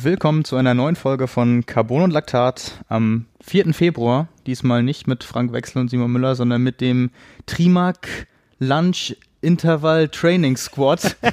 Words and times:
Willkommen 0.00 0.44
zu 0.44 0.54
einer 0.54 0.74
neuen 0.74 0.94
Folge 0.94 1.26
von 1.26 1.66
Carbon 1.66 2.02
und 2.02 2.12
Laktat 2.12 2.84
am 2.88 3.26
4. 3.40 3.74
Februar. 3.74 4.28
Diesmal 4.46 4.84
nicht 4.84 5.08
mit 5.08 5.24
Frank 5.24 5.52
Wechsel 5.52 5.80
und 5.80 5.90
Simon 5.90 6.12
Müller, 6.12 6.36
sondern 6.36 6.62
mit 6.62 6.80
dem 6.80 7.10
Trimark 7.46 8.28
Lunch 8.60 9.16
Intervall 9.40 10.08
Training 10.08 10.56
Squad. 10.56 11.16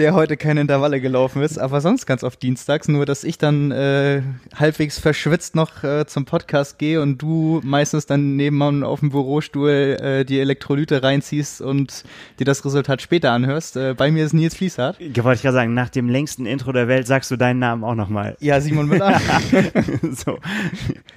der 0.00 0.14
heute 0.14 0.38
keine 0.38 0.62
Intervalle 0.62 0.98
gelaufen 0.98 1.42
ist, 1.42 1.58
aber 1.58 1.82
sonst 1.82 2.06
ganz 2.06 2.24
oft 2.24 2.42
dienstags, 2.42 2.88
nur 2.88 3.04
dass 3.04 3.22
ich 3.22 3.36
dann 3.36 3.70
äh, 3.70 4.22
halbwegs 4.56 4.98
verschwitzt 4.98 5.54
noch 5.54 5.84
äh, 5.84 6.06
zum 6.06 6.24
Podcast 6.24 6.78
gehe 6.78 7.02
und 7.02 7.18
du 7.18 7.60
meistens 7.62 8.06
dann 8.06 8.34
nebenan 8.34 8.82
auf 8.82 9.00
dem 9.00 9.10
Bürostuhl 9.10 9.98
äh, 10.00 10.24
die 10.24 10.40
Elektrolyte 10.40 11.02
reinziehst 11.02 11.60
und 11.60 12.04
dir 12.38 12.46
das 12.46 12.64
Resultat 12.64 13.02
später 13.02 13.32
anhörst. 13.32 13.76
Äh, 13.76 13.94
bei 13.94 14.10
mir 14.10 14.24
ist 14.24 14.32
Nils 14.32 14.54
Fließhardt. 14.54 14.98
Ich 15.00 15.22
wollte 15.22 15.42
gerade 15.42 15.54
sagen, 15.54 15.74
nach 15.74 15.90
dem 15.90 16.08
längsten 16.08 16.46
Intro 16.46 16.72
der 16.72 16.88
Welt 16.88 17.06
sagst 17.06 17.30
du 17.30 17.36
deinen 17.36 17.58
Namen 17.58 17.84
auch 17.84 17.94
nochmal. 17.94 18.38
Ja, 18.40 18.58
Simon 18.62 18.86
Müller. 18.86 19.20
so. 20.12 20.38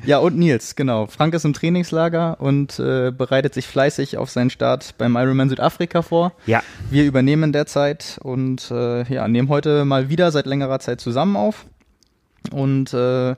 Ja, 0.06 0.18
und 0.18 0.38
Nils, 0.38 0.76
genau. 0.76 1.08
Frank 1.08 1.34
ist 1.34 1.46
im 1.46 1.54
Trainingslager 1.54 2.42
und 2.42 2.80
äh, 2.80 3.12
bereitet 3.12 3.54
sich 3.54 3.66
fleißig 3.66 4.18
auf 4.18 4.30
seinen 4.30 4.50
Start 4.50 4.96
beim 4.98 5.16
Ironman 5.16 5.48
Südafrika 5.48 6.02
vor. 6.02 6.34
Ja. 6.48 6.62
Wir 6.92 7.06
übernehmen 7.06 7.54
derzeit 7.54 8.20
und 8.22 8.73
äh, 8.74 9.14
ja, 9.14 9.28
nehmen 9.28 9.50
heute 9.50 9.86
mal 9.86 10.10
wieder 10.10 10.32
seit 10.32 10.46
längerer 10.46 10.80
Zeit 10.80 11.00
zusammen 11.00 11.36
auf 11.36 11.66
und 12.52 12.94
äh, 12.94 13.36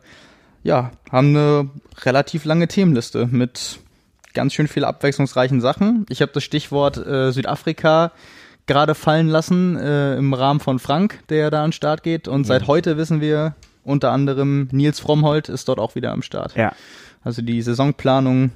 ja, 0.64 0.92
haben 1.12 1.36
eine 1.36 1.70
relativ 2.04 2.46
lange 2.46 2.68
Themenliste 2.68 3.27
mit 3.27 3.80
ganz 4.34 4.54
schön 4.54 4.68
viel 4.68 4.84
abwechslungsreichen 4.84 5.62
Sachen. 5.62 6.05
Ich 6.10 6.22
habe 6.22 6.32
das 6.34 6.44
Stichwort 6.44 6.98
äh, 6.98 7.32
Südafrika 7.32 8.12
gerade 8.66 8.96
fallen 8.96 9.27
lassen 9.27 9.77
äh, 9.77 10.18
im 10.18 10.34
Rahmen 10.34 10.60
von 10.60 10.80
Frank, 10.80 11.20
der 11.30 11.52
da 11.52 11.64
an 11.64 11.68
den 11.68 11.74
Start 11.74 12.04
geht. 12.04 12.27
Und 12.27 12.46
seit 12.46 12.68
heute 12.68 12.98
wissen 12.98 13.22
wir, 13.22 13.55
unter 13.84 14.12
anderem 14.12 14.68
Nils 14.72 14.99
Frommholt 14.99 15.49
ist 15.49 15.68
dort 15.68 15.80
auch 15.80 15.96
wieder 15.96 16.12
am 16.12 16.24
Start. 16.24 16.55
Ja. 16.55 16.74
Also 17.24 17.42
die 17.42 17.62
Saisonplanung 17.62 18.52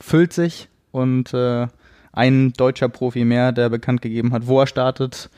füllt 0.00 0.32
sich 0.32 0.68
und 0.92 1.32
äh, 1.32 1.66
ein 2.12 2.52
deutscher 2.52 2.88
Profi 2.88 3.24
mehr, 3.24 3.52
der 3.52 3.68
bekannt 3.68 4.02
gegeben 4.02 4.32
hat, 4.32 4.46
wo 4.46 4.60
er 4.60 4.66
startet 4.66 5.30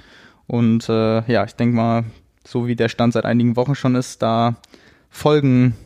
und 0.49 0.89
äh, 0.89 1.31
ja, 1.31 1.45
ich 1.45 1.55
denke 1.55 1.77
mal, 1.77 2.05
so 2.45 2.67
wie 2.67 2.75
der 2.75 2.89
Stand 2.89 3.13
seit 3.13 3.25
einigen 3.25 3.55
Wochen 3.55 3.75
schon 3.75 3.95
ist, 3.95 4.23
da 4.23 4.57
folgen 5.11 5.77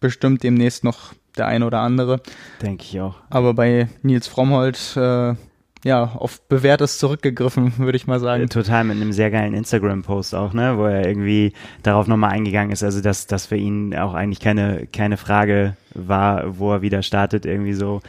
bestimmt 0.00 0.42
demnächst 0.42 0.84
noch 0.84 1.14
der 1.36 1.46
eine 1.46 1.66
oder 1.66 1.80
andere. 1.80 2.20
Denke 2.60 2.84
ich 2.84 3.00
auch. 3.00 3.16
Aber 3.30 3.54
bei 3.54 3.88
Nils 4.02 4.26
Frommholt, 4.26 4.96
äh, 4.96 5.34
ja, 5.84 6.04
auf 6.14 6.46
bewährtes 6.48 6.98
zurückgegriffen, 6.98 7.72
würde 7.78 7.96
ich 7.96 8.06
mal 8.06 8.20
sagen. 8.20 8.48
Total 8.50 8.84
mit 8.84 8.96
einem 8.96 9.12
sehr 9.12 9.30
geilen 9.30 9.54
Instagram-Post 9.54 10.34
auch, 10.34 10.52
ne, 10.52 10.76
wo 10.76 10.84
er 10.84 11.06
irgendwie 11.06 11.54
darauf 11.82 12.06
nochmal 12.06 12.32
eingegangen 12.32 12.70
ist, 12.70 12.82
also 12.82 13.00
dass 13.00 13.26
das 13.26 13.46
für 13.46 13.56
ihn 13.56 13.96
auch 13.96 14.12
eigentlich 14.12 14.40
keine, 14.40 14.86
keine 14.86 15.16
Frage 15.16 15.76
war, 15.94 16.58
wo 16.58 16.72
er 16.72 16.82
wieder 16.82 17.02
startet, 17.02 17.46
irgendwie 17.46 17.74
so 17.74 18.02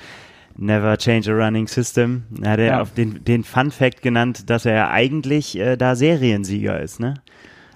Never 0.56 0.98
Change 0.98 1.32
a 1.32 1.36
Running 1.36 1.68
System. 1.68 2.24
Da 2.30 2.52
hat 2.52 2.60
er 2.60 2.66
ja. 2.66 2.82
auf 2.82 2.94
den, 2.94 3.24
den 3.24 3.44
Fun 3.44 3.72
Fact 3.72 4.02
genannt, 4.02 4.50
dass 4.50 4.66
er 4.66 4.92
eigentlich 4.92 5.58
äh, 5.58 5.78
da 5.78 5.96
Seriensieger 5.96 6.80
ist, 6.80 7.00
ne? 7.00 7.16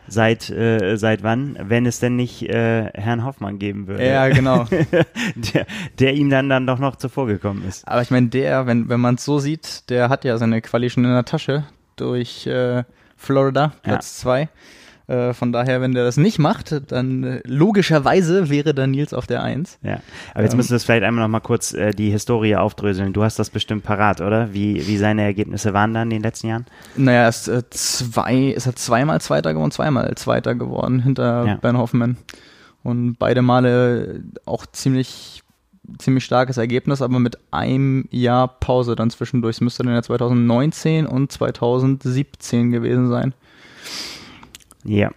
Seit, 0.10 0.50
äh, 0.50 0.96
seit 0.96 1.22
wann, 1.22 1.58
wenn 1.62 1.86
es 1.86 2.00
denn 2.00 2.16
nicht 2.16 2.44
äh, 2.44 2.86
Herrn 2.94 3.26
Hoffmann 3.26 3.60
geben 3.60 3.88
würde. 3.88 4.08
Ja, 4.08 4.30
genau. 4.30 4.66
der, 5.36 5.66
der 6.00 6.14
ihm 6.14 6.30
dann, 6.30 6.48
dann 6.48 6.66
doch 6.66 6.80
noch 6.80 6.96
zuvor 6.96 7.28
gekommen 7.28 7.66
ist. 7.68 7.86
Aber 7.86 8.02
ich 8.02 8.10
meine, 8.10 8.28
der, 8.30 8.68
wenn, 8.68 8.88
wenn 8.88 9.02
man 9.02 9.16
es 9.16 9.26
so 9.26 9.40
sieht, 9.40 9.90
der 9.90 10.08
hat 10.08 10.24
ja 10.24 10.38
seine 10.38 10.62
Quali 10.62 10.90
schon 10.90 11.04
in 11.04 11.12
der 11.12 11.26
Tasche 11.26 11.66
durch 11.98 12.48
äh, 12.48 12.86
Florida, 13.18 13.74
Platz 13.84 14.20
2. 14.20 14.42
Ja. 14.42 14.48
Äh, 15.08 15.34
von 15.34 15.54
daher, 15.54 15.80
wenn 15.80 15.94
der 15.94 16.04
das 16.04 16.18
nicht 16.18 16.38
macht, 16.38 16.92
dann 16.92 17.24
äh, 17.24 17.42
logischerweise 17.46 18.50
wäre 18.50 18.74
dann 18.74 18.92
Nils 18.92 19.14
auf 19.14 19.26
der 19.26 19.42
Eins. 19.42 19.80
Ja, 19.82 20.02
aber 20.34 20.44
jetzt 20.44 20.52
ähm, 20.52 20.58
müssen 20.58 20.72
wir 20.72 20.80
vielleicht 20.82 21.04
einmal 21.04 21.24
noch 21.24 21.32
mal 21.32 21.40
kurz 21.40 21.74
äh, 21.74 21.92
die 21.92 22.12
Historie 22.12 22.58
aufdröseln. 22.58 23.14
Du 23.14 23.24
hast 23.24 23.40
das 23.40 23.50
bestimmt 23.50 23.84
parat, 23.84 24.20
oder? 24.20 24.54
Wie, 24.54 24.86
wie 24.86 24.98
seine 24.98 25.22
Ergebnisse 25.22 25.74
waren 25.74 25.94
dann 25.94 26.12
in 26.12 26.18
den 26.18 26.24
letzten 26.24 26.48
Jahren? 26.48 26.66
Naja, 26.98 27.22
er 27.22 27.30
ist, 27.30 27.48
äh, 27.48 27.64
zwei, 27.70 28.48
ist 28.48 28.66
er 28.66 28.76
zweimal 28.76 29.22
Zweiter 29.22 29.54
geworden, 29.54 29.72
zweimal 29.72 30.14
Zweiter 30.16 30.56
geworden 30.56 31.00
hinter 31.00 31.46
ja. 31.46 31.56
Ben 31.56 31.78
Hoffman. 31.78 32.18
Und 32.84 33.16
beide 33.18 33.42
Male 33.42 34.24
auch 34.46 34.66
ziemlich 34.66 35.42
ziemlich 36.00 36.26
starkes 36.26 36.58
Ergebnis, 36.58 37.02
aber 37.02 37.18
mit 37.20 37.38
einem 37.52 38.10
Jahr 38.12 38.60
Pause 38.60 38.98
dann 38.98 39.10
zwischendurch. 39.10 39.56
Es 39.56 39.62
müsste 39.62 39.84
dann 39.84 39.94
ja 39.94 40.02
2019 40.02 41.06
und 41.06 41.32
2017 41.32 42.72
gewesen 42.72 43.08
sein. 43.08 43.34
Ja. 44.88 45.12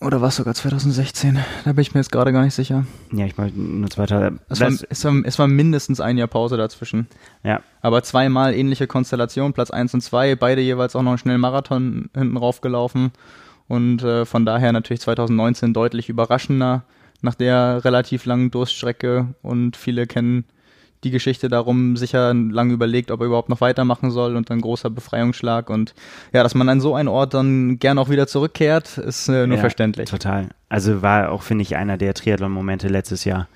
Oder 0.00 0.20
war 0.20 0.28
es 0.28 0.36
sogar 0.36 0.54
2016? 0.54 1.38
Da 1.64 1.72
bin 1.72 1.82
ich 1.82 1.92
mir 1.92 2.00
jetzt 2.00 2.12
gerade 2.12 2.32
gar 2.32 2.44
nicht 2.44 2.54
sicher. 2.54 2.84
Ja, 3.12 3.26
ich 3.26 3.36
meine 3.36 3.52
nur 3.52 3.90
2000. 3.90 4.40
Es 4.48 4.60
war, 4.60 4.68
es, 4.68 5.04
war, 5.04 5.14
es 5.24 5.38
war 5.38 5.48
mindestens 5.48 6.00
ein 6.00 6.18
Jahr 6.18 6.28
Pause 6.28 6.56
dazwischen. 6.56 7.08
Ja. 7.42 7.62
Aber 7.80 8.02
zweimal 8.02 8.54
ähnliche 8.54 8.86
Konstellation, 8.86 9.52
Platz 9.52 9.70
1 9.70 9.94
und 9.94 10.00
2, 10.02 10.36
beide 10.36 10.60
jeweils 10.60 10.94
auch 10.94 11.02
noch 11.02 11.10
einen 11.12 11.18
schnellen 11.18 11.40
Marathon 11.40 12.10
hinten 12.14 12.36
rauf 12.36 12.60
gelaufen. 12.60 13.12
Und 13.66 14.02
äh, 14.02 14.24
von 14.24 14.46
daher 14.46 14.72
natürlich 14.72 15.00
2019 15.00 15.72
deutlich 15.72 16.08
überraschender 16.08 16.84
nach 17.20 17.34
der 17.34 17.84
relativ 17.84 18.24
langen 18.24 18.50
Durststrecke 18.50 19.34
und 19.42 19.76
viele 19.76 20.06
kennen 20.06 20.44
die 21.04 21.10
Geschichte 21.10 21.48
darum 21.48 21.96
sicher 21.96 22.34
lange 22.34 22.72
überlegt, 22.72 23.10
ob 23.10 23.20
er 23.20 23.26
überhaupt 23.26 23.48
noch 23.48 23.60
weitermachen 23.60 24.10
soll 24.10 24.36
und 24.36 24.50
dann 24.50 24.60
großer 24.60 24.90
Befreiungsschlag 24.90 25.70
und 25.70 25.94
ja, 26.32 26.42
dass 26.42 26.54
man 26.54 26.68
an 26.68 26.80
so 26.80 26.94
einen 26.94 27.08
Ort 27.08 27.34
dann 27.34 27.78
gern 27.78 27.98
auch 27.98 28.08
wieder 28.08 28.26
zurückkehrt, 28.26 28.98
ist 28.98 29.28
äh, 29.28 29.46
nur 29.46 29.56
ja, 29.56 29.60
verständlich. 29.60 30.10
Total. 30.10 30.48
Also 30.68 31.02
war 31.02 31.30
auch, 31.30 31.42
finde 31.42 31.62
ich, 31.62 31.76
einer 31.76 31.96
der 31.96 32.14
Triathlon-Momente 32.14 32.88
letztes 32.88 33.24
Jahr. 33.24 33.48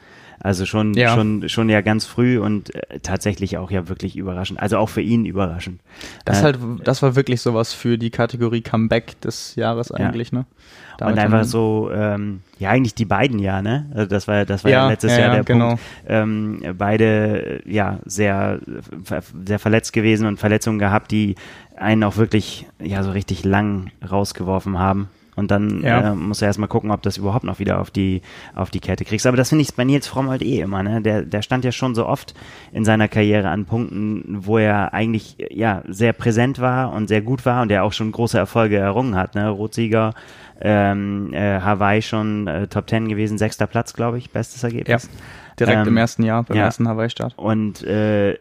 Also 0.44 0.66
schon, 0.66 0.94
ja. 0.94 1.14
schon, 1.14 1.48
schon 1.48 1.68
ja 1.68 1.82
ganz 1.82 2.04
früh 2.04 2.40
und 2.40 2.74
äh, 2.74 2.98
tatsächlich 2.98 3.58
auch 3.58 3.70
ja 3.70 3.88
wirklich 3.88 4.16
überraschend. 4.16 4.60
Also 4.60 4.76
auch 4.76 4.88
für 4.88 5.00
ihn 5.00 5.24
überraschend. 5.24 5.80
Das 6.24 6.40
äh, 6.40 6.42
halt, 6.42 6.58
das 6.82 7.00
war 7.00 7.14
wirklich 7.14 7.40
sowas 7.40 7.72
für 7.72 7.96
die 7.96 8.10
Kategorie 8.10 8.60
Comeback 8.60 9.20
des 9.20 9.54
Jahres 9.54 9.92
eigentlich, 9.92 10.32
ja. 10.32 10.40
ne? 10.40 10.46
Damit 10.98 11.14
und 11.14 11.20
einfach 11.20 11.44
so, 11.44 11.90
ähm, 11.94 12.40
ja, 12.58 12.70
eigentlich 12.70 12.96
die 12.96 13.04
beiden 13.04 13.38
ja, 13.38 13.62
ne? 13.62 13.86
Also 13.94 14.06
das 14.06 14.26
war, 14.26 14.44
das 14.44 14.64
war 14.64 14.70
ja, 14.72 14.82
ja 14.82 14.90
letztes 14.90 15.16
Jahr 15.16 15.30
der 15.30 15.44
genau. 15.44 15.68
Punkt. 15.68 15.82
Ähm, 16.08 16.62
beide, 16.76 17.62
ja, 17.64 18.00
sehr, 18.04 18.58
sehr 19.44 19.58
verletzt 19.60 19.92
gewesen 19.92 20.26
und 20.26 20.40
Verletzungen 20.40 20.80
gehabt, 20.80 21.12
die 21.12 21.36
einen 21.76 22.02
auch 22.02 22.16
wirklich, 22.16 22.66
ja, 22.80 23.04
so 23.04 23.12
richtig 23.12 23.44
lang 23.44 23.92
rausgeworfen 24.08 24.76
haben. 24.78 25.08
Und 25.34 25.50
dann 25.50 25.82
ja. 25.82 26.12
äh, 26.12 26.14
muss 26.14 26.42
er 26.42 26.48
erstmal 26.48 26.68
gucken, 26.68 26.90
ob 26.90 27.02
das 27.02 27.16
überhaupt 27.16 27.44
noch 27.44 27.58
wieder 27.58 27.80
auf 27.80 27.90
die, 27.90 28.20
auf 28.54 28.70
die 28.70 28.80
Kette 28.80 29.04
kriegst. 29.04 29.26
Aber 29.26 29.36
das 29.36 29.48
finde 29.48 29.62
ich 29.62 29.74
bei 29.74 29.84
Nils 29.84 30.06
Fromm 30.06 30.28
halt 30.28 30.42
eh 30.42 30.60
immer, 30.60 30.82
ne? 30.82 31.00
Der, 31.00 31.22
der 31.22 31.40
stand 31.40 31.64
ja 31.64 31.72
schon 31.72 31.94
so 31.94 32.06
oft 32.06 32.34
in 32.72 32.84
seiner 32.84 33.08
Karriere 33.08 33.48
an 33.48 33.64
Punkten, 33.64 34.24
wo 34.40 34.58
er 34.58 34.92
eigentlich 34.92 35.36
ja 35.50 35.82
sehr 35.88 36.12
präsent 36.12 36.60
war 36.60 36.92
und 36.92 37.08
sehr 37.08 37.22
gut 37.22 37.46
war 37.46 37.62
und 37.62 37.68
der 37.68 37.84
auch 37.84 37.94
schon 37.94 38.12
große 38.12 38.36
Erfolge 38.36 38.76
errungen 38.76 39.16
hat, 39.16 39.34
ne? 39.34 39.48
Rotsieger, 39.48 40.12
ähm, 40.60 41.32
äh, 41.32 41.60
Hawaii 41.60 42.02
schon 42.02 42.46
äh, 42.46 42.66
Top 42.66 42.86
Ten 42.86 43.08
gewesen, 43.08 43.38
sechster 43.38 43.66
Platz, 43.66 43.94
glaube 43.94 44.18
ich, 44.18 44.30
bestes 44.30 44.62
Ergebnis. 44.62 45.04
Ja. 45.04 45.18
Direkt 45.58 45.82
ähm, 45.82 45.88
im 45.88 45.96
ersten 45.96 46.24
Jahr, 46.24 46.42
beim 46.42 46.56
ja. 46.56 46.64
ersten 46.64 46.88
Hawaii-Start. 46.88 47.38
Und 47.38 47.82
äh, 47.84 48.36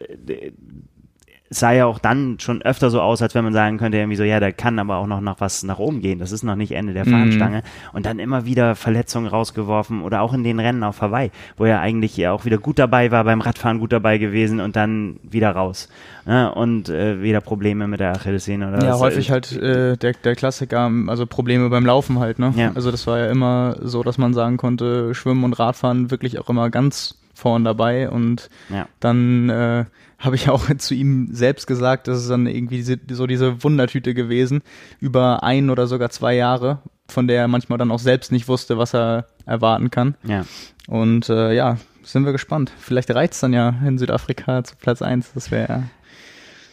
sah 1.52 1.72
ja 1.72 1.86
auch 1.86 1.98
dann 1.98 2.38
schon 2.40 2.62
öfter 2.62 2.90
so 2.90 3.00
aus, 3.00 3.22
als 3.22 3.34
wenn 3.34 3.44
man 3.44 3.52
sagen 3.52 3.78
könnte, 3.78 3.98
irgendwie 3.98 4.16
so, 4.16 4.24
ja, 4.24 4.40
da 4.40 4.50
kann 4.52 4.78
aber 4.78 4.96
auch 4.96 5.06
noch, 5.06 5.20
noch 5.20 5.40
was 5.40 5.62
nach 5.62 5.78
oben 5.78 6.00
gehen. 6.00 6.18
Das 6.18 6.32
ist 6.32 6.42
noch 6.42 6.56
nicht 6.56 6.72
Ende 6.72 6.94
der 6.94 7.04
Fahnenstange. 7.04 7.58
Mhm. 7.58 7.62
Und 7.92 8.06
dann 8.06 8.18
immer 8.18 8.46
wieder 8.46 8.74
Verletzungen 8.74 9.26
rausgeworfen 9.26 10.02
oder 10.02 10.22
auch 10.22 10.32
in 10.32 10.44
den 10.44 10.58
Rennen 10.58 10.82
auf 10.82 11.02
Hawaii, 11.02 11.30
wo 11.56 11.64
er 11.64 11.80
eigentlich 11.80 12.16
ja 12.16 12.32
auch 12.32 12.44
wieder 12.44 12.58
gut 12.58 12.78
dabei 12.78 13.10
war, 13.10 13.24
beim 13.24 13.40
Radfahren 13.40 13.78
gut 13.78 13.92
dabei 13.92 14.18
gewesen 14.18 14.60
und 14.60 14.76
dann 14.76 15.16
wieder 15.22 15.50
raus. 15.50 15.88
Ja, 16.26 16.44
ne? 16.44 16.54
und 16.54 16.88
äh, 16.88 17.20
wieder 17.20 17.40
Probleme 17.40 17.88
mit 17.88 18.00
der 18.00 18.12
Achillessehne 18.12 18.68
oder 18.68 18.84
Ja, 18.84 18.92
was, 18.92 19.00
häufig 19.00 19.30
halt 19.30 19.52
äh, 19.52 19.96
der, 19.96 20.12
der 20.12 20.36
Klassiker, 20.36 20.90
also 21.08 21.26
Probleme 21.26 21.68
beim 21.68 21.84
Laufen 21.84 22.20
halt, 22.20 22.38
ne? 22.38 22.54
Ja. 22.56 22.70
Also 22.74 22.90
das 22.90 23.06
war 23.06 23.18
ja 23.18 23.26
immer 23.26 23.76
so, 23.82 24.02
dass 24.02 24.18
man 24.18 24.32
sagen 24.32 24.56
konnte, 24.56 25.14
Schwimmen 25.14 25.44
und 25.44 25.58
Radfahren 25.58 26.10
wirklich 26.10 26.38
auch 26.38 26.48
immer 26.48 26.70
ganz 26.70 27.16
vorn 27.42 27.64
dabei 27.64 28.08
und 28.08 28.48
ja. 28.70 28.86
dann 29.00 29.50
äh, 29.50 29.84
habe 30.18 30.36
ich 30.36 30.48
auch 30.48 30.64
zu 30.78 30.94
ihm 30.94 31.28
selbst 31.32 31.66
gesagt, 31.66 32.06
das 32.06 32.20
ist 32.22 32.30
dann 32.30 32.46
irgendwie 32.46 32.82
so 32.82 33.26
diese 33.26 33.62
Wundertüte 33.64 34.14
gewesen, 34.14 34.62
über 35.00 35.42
ein 35.42 35.68
oder 35.68 35.86
sogar 35.88 36.10
zwei 36.10 36.34
Jahre, 36.34 36.78
von 37.08 37.26
der 37.26 37.40
er 37.40 37.48
manchmal 37.48 37.78
dann 37.78 37.90
auch 37.90 37.98
selbst 37.98 38.30
nicht 38.30 38.46
wusste, 38.46 38.78
was 38.78 38.94
er 38.94 39.26
erwarten 39.44 39.90
kann. 39.90 40.14
Ja. 40.22 40.44
Und 40.86 41.28
äh, 41.28 41.52
ja, 41.52 41.78
sind 42.04 42.24
wir 42.24 42.32
gespannt. 42.32 42.72
Vielleicht 42.78 43.10
reizt 43.10 43.42
dann 43.42 43.52
ja 43.52 43.74
in 43.84 43.98
Südafrika 43.98 44.62
zu 44.62 44.76
Platz 44.76 45.02
1, 45.02 45.32
das 45.34 45.50
wäre 45.50 45.84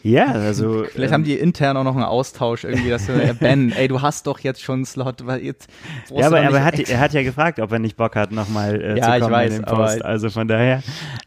Ja, 0.04 0.26
also. 0.34 0.86
Vielleicht 0.92 1.10
ähm, 1.10 1.14
haben 1.14 1.24
die 1.24 1.36
intern 1.36 1.78
auch 1.78 1.84
noch 1.84 1.96
einen 1.96 2.04
Austausch 2.04 2.64
irgendwie, 2.64 2.90
dass 2.90 3.10
äh, 3.10 3.34
Ben, 3.40 3.72
ey, 3.72 3.88
du 3.88 4.02
hast 4.02 4.28
doch 4.28 4.40
jetzt 4.40 4.62
schon 4.62 4.76
einen 4.76 4.86
Slot, 4.86 5.26
weil 5.26 5.44
jetzt. 5.44 5.70
Ja, 6.10 6.28
aber, 6.28 6.42
aber 6.42 6.58
er, 6.58 6.66
hat, 6.66 6.80
er 6.80 7.00
hat 7.00 7.14
ja 7.14 7.24
gefragt, 7.24 7.60
ob 7.60 7.72
er 7.72 7.80
nicht 7.80 7.98
Bock 7.98 8.16
hat, 8.16 8.32
nochmal 8.32 8.82
äh, 8.82 8.98
ja, 8.98 9.14
zu 9.14 9.20
kommen 9.20 9.24
ich 9.24 9.32
weiß, 9.32 9.56
in 9.56 9.64
den 9.64 9.66
Post. 9.66 10.06
Also 10.06 10.30
von 10.30 10.48
daher, 10.48 10.84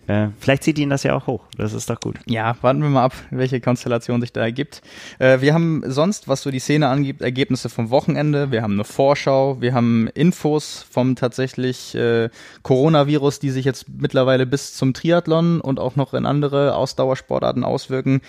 äh, 0.06 0.28
vielleicht 0.38 0.64
zieht 0.64 0.78
ihn 0.78 0.90
das 0.90 1.02
ja 1.02 1.14
auch 1.14 1.26
hoch. 1.26 1.44
Das 1.56 1.72
ist 1.72 1.88
doch 1.90 2.00
gut. 2.00 2.16
Ja, 2.26 2.56
warten 2.62 2.82
wir 2.82 2.88
mal 2.88 3.04
ab, 3.04 3.14
welche 3.30 3.60
Konstellation 3.60 4.20
sich 4.20 4.32
da 4.32 4.40
ergibt. 4.40 4.82
Äh, 5.18 5.40
wir 5.40 5.54
haben 5.54 5.82
sonst, 5.86 6.28
was 6.28 6.42
so 6.42 6.50
die 6.50 6.58
Szene 6.58 6.88
angibt, 6.88 7.22
Ergebnisse 7.22 7.68
vom 7.68 7.90
Wochenende. 7.90 8.50
Wir 8.50 8.62
haben 8.62 8.74
eine 8.74 8.84
Vorschau, 8.84 9.60
wir 9.60 9.74
haben 9.74 10.08
Infos 10.14 10.84
vom 10.90 11.16
tatsächlich 11.16 11.94
äh, 11.94 12.30
Coronavirus, 12.62 13.38
die 13.38 13.50
sich 13.50 13.64
jetzt 13.64 13.86
mittlerweile 13.88 14.46
bis 14.46 14.74
zum 14.74 14.94
Triathlon 14.94 15.60
und 15.60 15.78
auch 15.78 15.96
noch 15.96 16.14
in 16.14 16.26
andere 16.26 16.74
Ausdauersportarten 16.74 17.64
auswirken. 17.64 18.20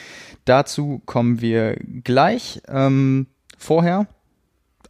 Dazu 0.45 1.01
kommen 1.06 1.42
wir 1.42 1.78
gleich. 2.04 2.62
Ähm, 2.68 3.28
vorher 3.57 4.07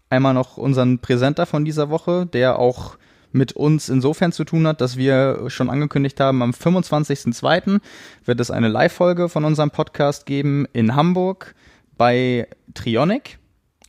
einmal 0.09 0.33
noch 0.33 0.57
unseren 0.57 0.99
Präsenter 0.99 1.45
von 1.45 1.65
dieser 1.65 1.89
Woche, 1.89 2.25
der 2.25 2.59
auch 2.59 2.97
mit 3.31 3.53
uns 3.53 3.89
insofern 3.89 4.31
zu 4.31 4.43
tun 4.43 4.67
hat, 4.67 4.79
dass 4.79 4.95
wir 4.95 5.49
schon 5.49 5.69
angekündigt 5.69 6.19
haben, 6.19 6.43
am 6.43 6.51
25.02. 6.51 7.81
wird 8.23 8.39
es 8.39 8.51
eine 8.51 8.67
Live-Folge 8.67 9.27
von 9.27 9.43
unserem 9.43 9.71
Podcast 9.71 10.27
geben 10.27 10.67
in 10.71 10.95
Hamburg 10.95 11.55
bei 11.97 12.47
Trionic. 12.75 13.39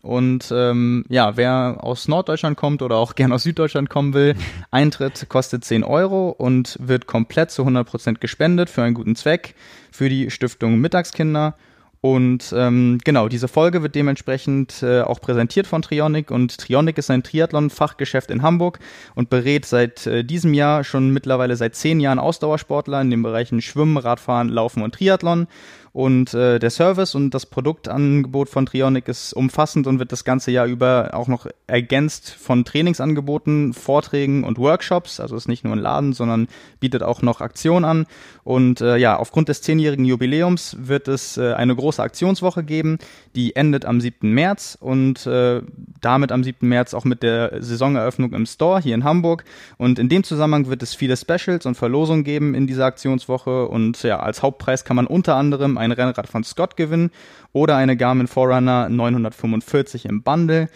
Und 0.04 0.52
ähm, 0.54 1.06
ja, 1.08 1.38
wer 1.38 1.78
aus 1.80 2.08
Norddeutschland 2.08 2.58
kommt 2.58 2.82
oder 2.82 2.96
auch 2.96 3.14
gern 3.14 3.32
aus 3.32 3.44
Süddeutschland 3.44 3.88
kommen 3.88 4.12
will, 4.12 4.34
Eintritt 4.70 5.30
kostet 5.30 5.64
10 5.64 5.82
Euro 5.82 6.28
und 6.28 6.76
wird 6.78 7.06
komplett 7.06 7.50
zu 7.50 7.62
100% 7.62 8.18
gespendet 8.18 8.68
für 8.68 8.82
einen 8.82 8.92
guten 8.92 9.16
Zweck, 9.16 9.54
für 9.90 10.10
die 10.10 10.30
Stiftung 10.30 10.78
Mittagskinder. 10.78 11.56
Und 12.04 12.52
ähm, 12.54 12.98
genau, 13.02 13.28
diese 13.28 13.48
Folge 13.48 13.80
wird 13.80 13.94
dementsprechend 13.94 14.82
äh, 14.82 15.00
auch 15.00 15.22
präsentiert 15.22 15.66
von 15.66 15.80
Trionic 15.80 16.30
und 16.30 16.58
Trionic 16.58 16.98
ist 16.98 17.10
ein 17.10 17.22
Triathlon-Fachgeschäft 17.22 18.30
in 18.30 18.42
Hamburg 18.42 18.78
und 19.14 19.30
berät 19.30 19.64
seit 19.64 20.06
äh, 20.06 20.22
diesem 20.22 20.52
Jahr 20.52 20.84
schon 20.84 21.14
mittlerweile 21.14 21.56
seit 21.56 21.76
zehn 21.76 22.00
Jahren 22.00 22.18
Ausdauersportler 22.18 23.00
in 23.00 23.10
den 23.10 23.22
Bereichen 23.22 23.62
Schwimmen, 23.62 23.96
Radfahren, 23.96 24.50
Laufen 24.50 24.82
und 24.82 24.96
Triathlon. 24.96 25.46
Und 25.94 26.34
äh, 26.34 26.58
der 26.58 26.70
Service 26.70 27.14
und 27.14 27.30
das 27.34 27.46
Produktangebot 27.46 28.48
von 28.48 28.66
Trionic 28.66 29.06
ist 29.06 29.32
umfassend 29.32 29.86
und 29.86 30.00
wird 30.00 30.10
das 30.10 30.24
ganze 30.24 30.50
Jahr 30.50 30.66
über 30.66 31.10
auch 31.12 31.28
noch 31.28 31.46
ergänzt 31.68 32.30
von 32.30 32.64
Trainingsangeboten, 32.64 33.72
Vorträgen 33.74 34.42
und 34.42 34.58
Workshops. 34.58 35.20
Also 35.20 35.36
ist 35.36 35.46
nicht 35.46 35.62
nur 35.62 35.72
ein 35.72 35.78
Laden, 35.78 36.12
sondern 36.12 36.48
bietet 36.80 37.04
auch 37.04 37.22
noch 37.22 37.40
Aktionen 37.40 37.84
an. 37.84 38.06
Und 38.42 38.80
äh, 38.80 38.96
ja, 38.96 39.16
aufgrund 39.16 39.48
des 39.48 39.62
zehnjährigen 39.62 40.04
Jubiläums 40.04 40.76
wird 40.80 41.06
es 41.06 41.36
äh, 41.36 41.52
eine 41.52 41.76
große 41.76 41.93
Aktionswoche 42.02 42.64
geben, 42.64 42.98
die 43.34 43.56
endet 43.56 43.84
am 43.84 44.00
7. 44.00 44.32
März 44.32 44.76
und 44.80 45.26
äh, 45.26 45.62
damit 46.00 46.32
am 46.32 46.44
7. 46.44 46.68
März 46.68 46.94
auch 46.94 47.04
mit 47.04 47.22
der 47.22 47.62
Saisoneröffnung 47.62 48.32
im 48.32 48.46
Store 48.46 48.80
hier 48.80 48.94
in 48.94 49.04
Hamburg. 49.04 49.44
Und 49.78 49.98
in 49.98 50.08
dem 50.08 50.24
Zusammenhang 50.24 50.68
wird 50.68 50.82
es 50.82 50.94
viele 50.94 51.16
Specials 51.16 51.66
und 51.66 51.76
Verlosungen 51.76 52.24
geben 52.24 52.54
in 52.54 52.66
dieser 52.66 52.86
Aktionswoche. 52.86 53.66
Und 53.68 54.02
ja, 54.02 54.20
als 54.20 54.42
Hauptpreis 54.42 54.84
kann 54.84 54.96
man 54.96 55.06
unter 55.06 55.36
anderem 55.36 55.78
ein 55.78 55.92
Rennrad 55.92 56.28
von 56.28 56.44
Scott 56.44 56.76
gewinnen 56.76 57.10
oder 57.52 57.76
eine 57.76 57.96
Garmin 57.96 58.26
Forerunner 58.26 58.88
945 58.88 60.06
im 60.06 60.22
Bundle. 60.22 60.68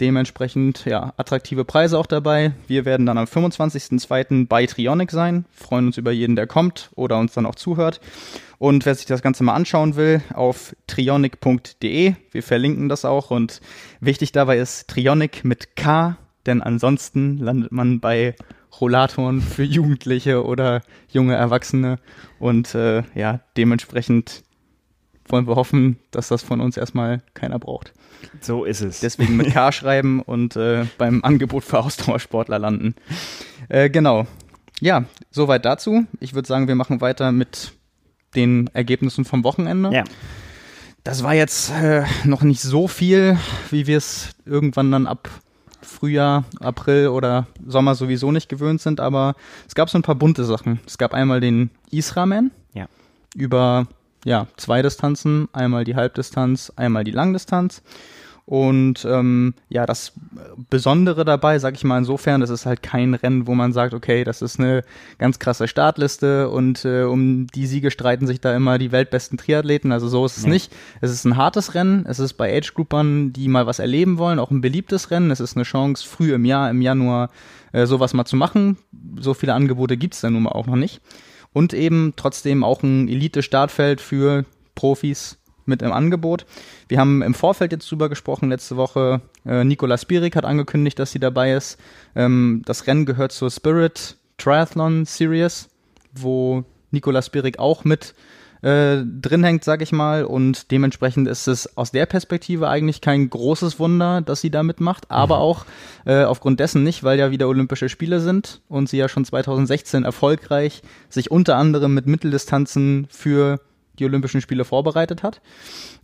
Dementsprechend, 0.00 0.84
ja, 0.84 1.14
attraktive 1.16 1.64
Preise 1.64 1.98
auch 1.98 2.06
dabei. 2.06 2.52
Wir 2.66 2.84
werden 2.84 3.06
dann 3.06 3.16
am 3.16 3.24
25.02. 3.24 4.46
bei 4.46 4.66
Trionic 4.66 5.10
sein. 5.10 5.46
Freuen 5.50 5.86
uns 5.86 5.96
über 5.96 6.12
jeden, 6.12 6.36
der 6.36 6.46
kommt 6.46 6.90
oder 6.96 7.18
uns 7.18 7.32
dann 7.32 7.46
auch 7.46 7.54
zuhört. 7.54 8.00
Und 8.58 8.84
wer 8.84 8.94
sich 8.94 9.06
das 9.06 9.22
Ganze 9.22 9.42
mal 9.42 9.54
anschauen 9.54 9.96
will, 9.96 10.20
auf 10.34 10.76
trionic.de. 10.86 12.14
Wir 12.30 12.42
verlinken 12.42 12.90
das 12.90 13.06
auch. 13.06 13.30
Und 13.30 13.62
wichtig 14.00 14.32
dabei 14.32 14.58
ist 14.58 14.88
Trionic 14.88 15.44
mit 15.44 15.76
K, 15.76 16.18
denn 16.44 16.60
ansonsten 16.60 17.38
landet 17.38 17.72
man 17.72 18.00
bei 18.00 18.34
Rollatoren 18.78 19.40
für 19.40 19.62
Jugendliche 19.64 20.44
oder 20.44 20.82
junge 21.10 21.36
Erwachsene. 21.36 21.98
Und 22.38 22.74
äh, 22.74 23.02
ja, 23.14 23.40
dementsprechend 23.56 24.42
wollen 25.28 25.48
wir 25.48 25.56
hoffen, 25.56 25.98
dass 26.10 26.28
das 26.28 26.42
von 26.42 26.60
uns 26.60 26.76
erstmal 26.76 27.22
keiner 27.34 27.58
braucht. 27.58 27.92
So 28.40 28.64
ist 28.64 28.80
es. 28.80 29.00
Deswegen 29.00 29.36
mit 29.36 29.52
K 29.52 29.72
schreiben 29.72 30.20
und 30.20 30.56
äh, 30.56 30.86
beim 30.98 31.22
Angebot 31.24 31.64
für 31.64 31.80
Ausdauersportler 31.80 32.58
landen. 32.58 32.94
Äh, 33.68 33.90
genau. 33.90 34.26
Ja, 34.80 35.04
soweit 35.30 35.64
dazu. 35.64 36.06
Ich 36.20 36.34
würde 36.34 36.46
sagen, 36.46 36.68
wir 36.68 36.74
machen 36.74 37.00
weiter 37.00 37.32
mit 37.32 37.72
den 38.34 38.68
Ergebnissen 38.74 39.24
vom 39.24 39.44
Wochenende. 39.44 39.90
Ja. 39.92 40.04
Das 41.04 41.22
war 41.22 41.34
jetzt 41.34 41.70
äh, 41.70 42.04
noch 42.24 42.42
nicht 42.42 42.60
so 42.60 42.88
viel, 42.88 43.38
wie 43.70 43.86
wir 43.86 43.96
es 43.96 44.30
irgendwann 44.44 44.90
dann 44.90 45.06
ab 45.06 45.30
Frühjahr, 45.80 46.44
April 46.60 47.08
oder 47.08 47.46
Sommer 47.64 47.94
sowieso 47.94 48.32
nicht 48.32 48.48
gewöhnt 48.48 48.80
sind, 48.80 49.00
aber 49.00 49.34
es 49.68 49.74
gab 49.74 49.88
so 49.88 49.98
ein 49.98 50.02
paar 50.02 50.16
bunte 50.16 50.44
Sachen. 50.44 50.80
Es 50.86 50.98
gab 50.98 51.14
einmal 51.14 51.40
den 51.40 51.70
Israman 51.90 52.50
ja. 52.74 52.86
über 53.34 53.86
ja, 54.24 54.48
zwei 54.56 54.82
Distanzen, 54.82 55.48
einmal 55.52 55.84
die 55.84 55.94
Halbdistanz, 55.94 56.72
einmal 56.74 57.04
die 57.04 57.12
Langdistanz. 57.12 57.82
Und 58.46 59.04
ähm, 59.10 59.54
ja, 59.68 59.86
das 59.86 60.12
Besondere 60.70 61.24
dabei, 61.24 61.58
sag 61.58 61.74
ich 61.74 61.82
mal 61.82 61.98
insofern, 61.98 62.40
das 62.40 62.48
ist 62.48 62.64
halt 62.64 62.80
kein 62.80 63.14
Rennen, 63.14 63.48
wo 63.48 63.54
man 63.54 63.72
sagt, 63.72 63.92
okay, 63.92 64.22
das 64.22 64.40
ist 64.40 64.60
eine 64.60 64.84
ganz 65.18 65.40
krasse 65.40 65.66
Startliste 65.66 66.48
und 66.48 66.84
äh, 66.84 67.02
um 67.02 67.48
die 67.48 67.66
Siege 67.66 67.90
streiten 67.90 68.28
sich 68.28 68.40
da 68.40 68.54
immer 68.54 68.78
die 68.78 68.92
weltbesten 68.92 69.36
Triathleten. 69.36 69.90
Also 69.90 70.06
so 70.06 70.24
ist 70.24 70.36
es 70.36 70.44
nee. 70.44 70.50
nicht. 70.50 70.72
Es 71.00 71.10
ist 71.10 71.24
ein 71.24 71.36
hartes 71.36 71.74
Rennen. 71.74 72.06
Es 72.06 72.20
ist 72.20 72.34
bei 72.34 72.56
Age-Groupern, 72.56 73.32
die 73.32 73.48
mal 73.48 73.66
was 73.66 73.80
erleben 73.80 74.16
wollen, 74.16 74.38
auch 74.38 74.52
ein 74.52 74.60
beliebtes 74.60 75.10
Rennen. 75.10 75.32
Es 75.32 75.40
ist 75.40 75.56
eine 75.56 75.64
Chance, 75.64 76.06
früh 76.08 76.32
im 76.32 76.44
Jahr, 76.44 76.70
im 76.70 76.80
Januar, 76.80 77.30
äh, 77.72 77.84
sowas 77.84 78.14
mal 78.14 78.26
zu 78.26 78.36
machen. 78.36 78.76
So 79.18 79.34
viele 79.34 79.54
Angebote 79.54 79.96
gibt's 79.96 80.20
da 80.20 80.30
nun 80.30 80.44
mal 80.44 80.52
auch 80.52 80.66
noch 80.66 80.76
nicht 80.76 81.00
und 81.52 81.72
eben 81.72 82.12
trotzdem 82.16 82.62
auch 82.62 82.82
ein 82.82 83.08
Elite-Startfeld 83.08 84.02
für 84.02 84.44
Profis 84.74 85.38
mit 85.66 85.82
im 85.82 85.92
Angebot. 85.92 86.46
Wir 86.88 86.98
haben 86.98 87.22
im 87.22 87.34
Vorfeld 87.34 87.72
jetzt 87.72 87.90
drüber 87.90 88.08
gesprochen 88.08 88.50
letzte 88.50 88.76
Woche. 88.76 89.20
Äh, 89.44 89.64
Nicola 89.64 89.98
Spirik 89.98 90.36
hat 90.36 90.44
angekündigt, 90.44 90.98
dass 90.98 91.12
sie 91.12 91.20
dabei 91.20 91.52
ist. 91.52 91.78
Ähm, 92.14 92.62
das 92.64 92.86
Rennen 92.86 93.06
gehört 93.06 93.32
zur 93.32 93.50
Spirit 93.50 94.16
Triathlon 94.38 95.04
Series, 95.04 95.68
wo 96.12 96.64
Nicola 96.90 97.22
Spirik 97.22 97.58
auch 97.58 97.84
mit 97.84 98.14
äh, 98.62 99.04
drin 99.04 99.44
hängt, 99.44 99.64
sag 99.64 99.82
ich 99.82 99.92
mal. 99.92 100.24
Und 100.24 100.70
dementsprechend 100.70 101.28
ist 101.28 101.46
es 101.46 101.76
aus 101.76 101.92
der 101.92 102.06
Perspektive 102.06 102.68
eigentlich 102.68 103.00
kein 103.00 103.28
großes 103.30 103.78
Wunder, 103.78 104.20
dass 104.20 104.40
sie 104.40 104.50
da 104.50 104.62
mitmacht, 104.62 105.10
aber 105.10 105.36
mhm. 105.36 105.42
auch 105.42 105.66
äh, 106.04 106.24
aufgrund 106.24 106.60
dessen 106.60 106.82
nicht, 106.82 107.04
weil 107.04 107.18
ja 107.18 107.30
wieder 107.30 107.48
Olympische 107.48 107.88
Spiele 107.88 108.20
sind 108.20 108.60
und 108.68 108.88
sie 108.88 108.98
ja 108.98 109.08
schon 109.08 109.24
2016 109.24 110.04
erfolgreich 110.04 110.82
sich 111.08 111.30
unter 111.30 111.56
anderem 111.56 111.94
mit 111.94 112.06
Mitteldistanzen 112.06 113.06
für 113.10 113.60
die 113.98 114.04
Olympischen 114.04 114.40
Spiele 114.40 114.64
vorbereitet 114.64 115.22
hat. 115.22 115.40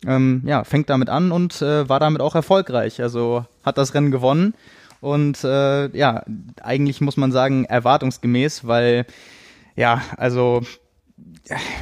Ähm, 0.07 0.43
ja, 0.47 0.65
fängt 0.65 0.91
damit 0.91 1.09
an 1.09 1.33
und 1.33 1.63
äh, 1.63 1.89
war 1.89 2.01
damit 2.01 2.21
auch 2.21 2.35
erfolgreich. 2.35 3.01
Also 3.01 3.45
hat 3.65 3.79
das 3.79 3.95
Rennen 3.95 4.11
gewonnen 4.11 4.55
und 5.01 5.43
äh, 5.43 5.89
ja, 5.97 6.23
eigentlich 6.63 7.01
muss 7.01 7.17
man 7.17 7.33
sagen 7.33 7.65
erwartungsgemäß, 7.65 8.67
weil 8.67 9.05
ja, 9.75 10.01
also 10.17 10.63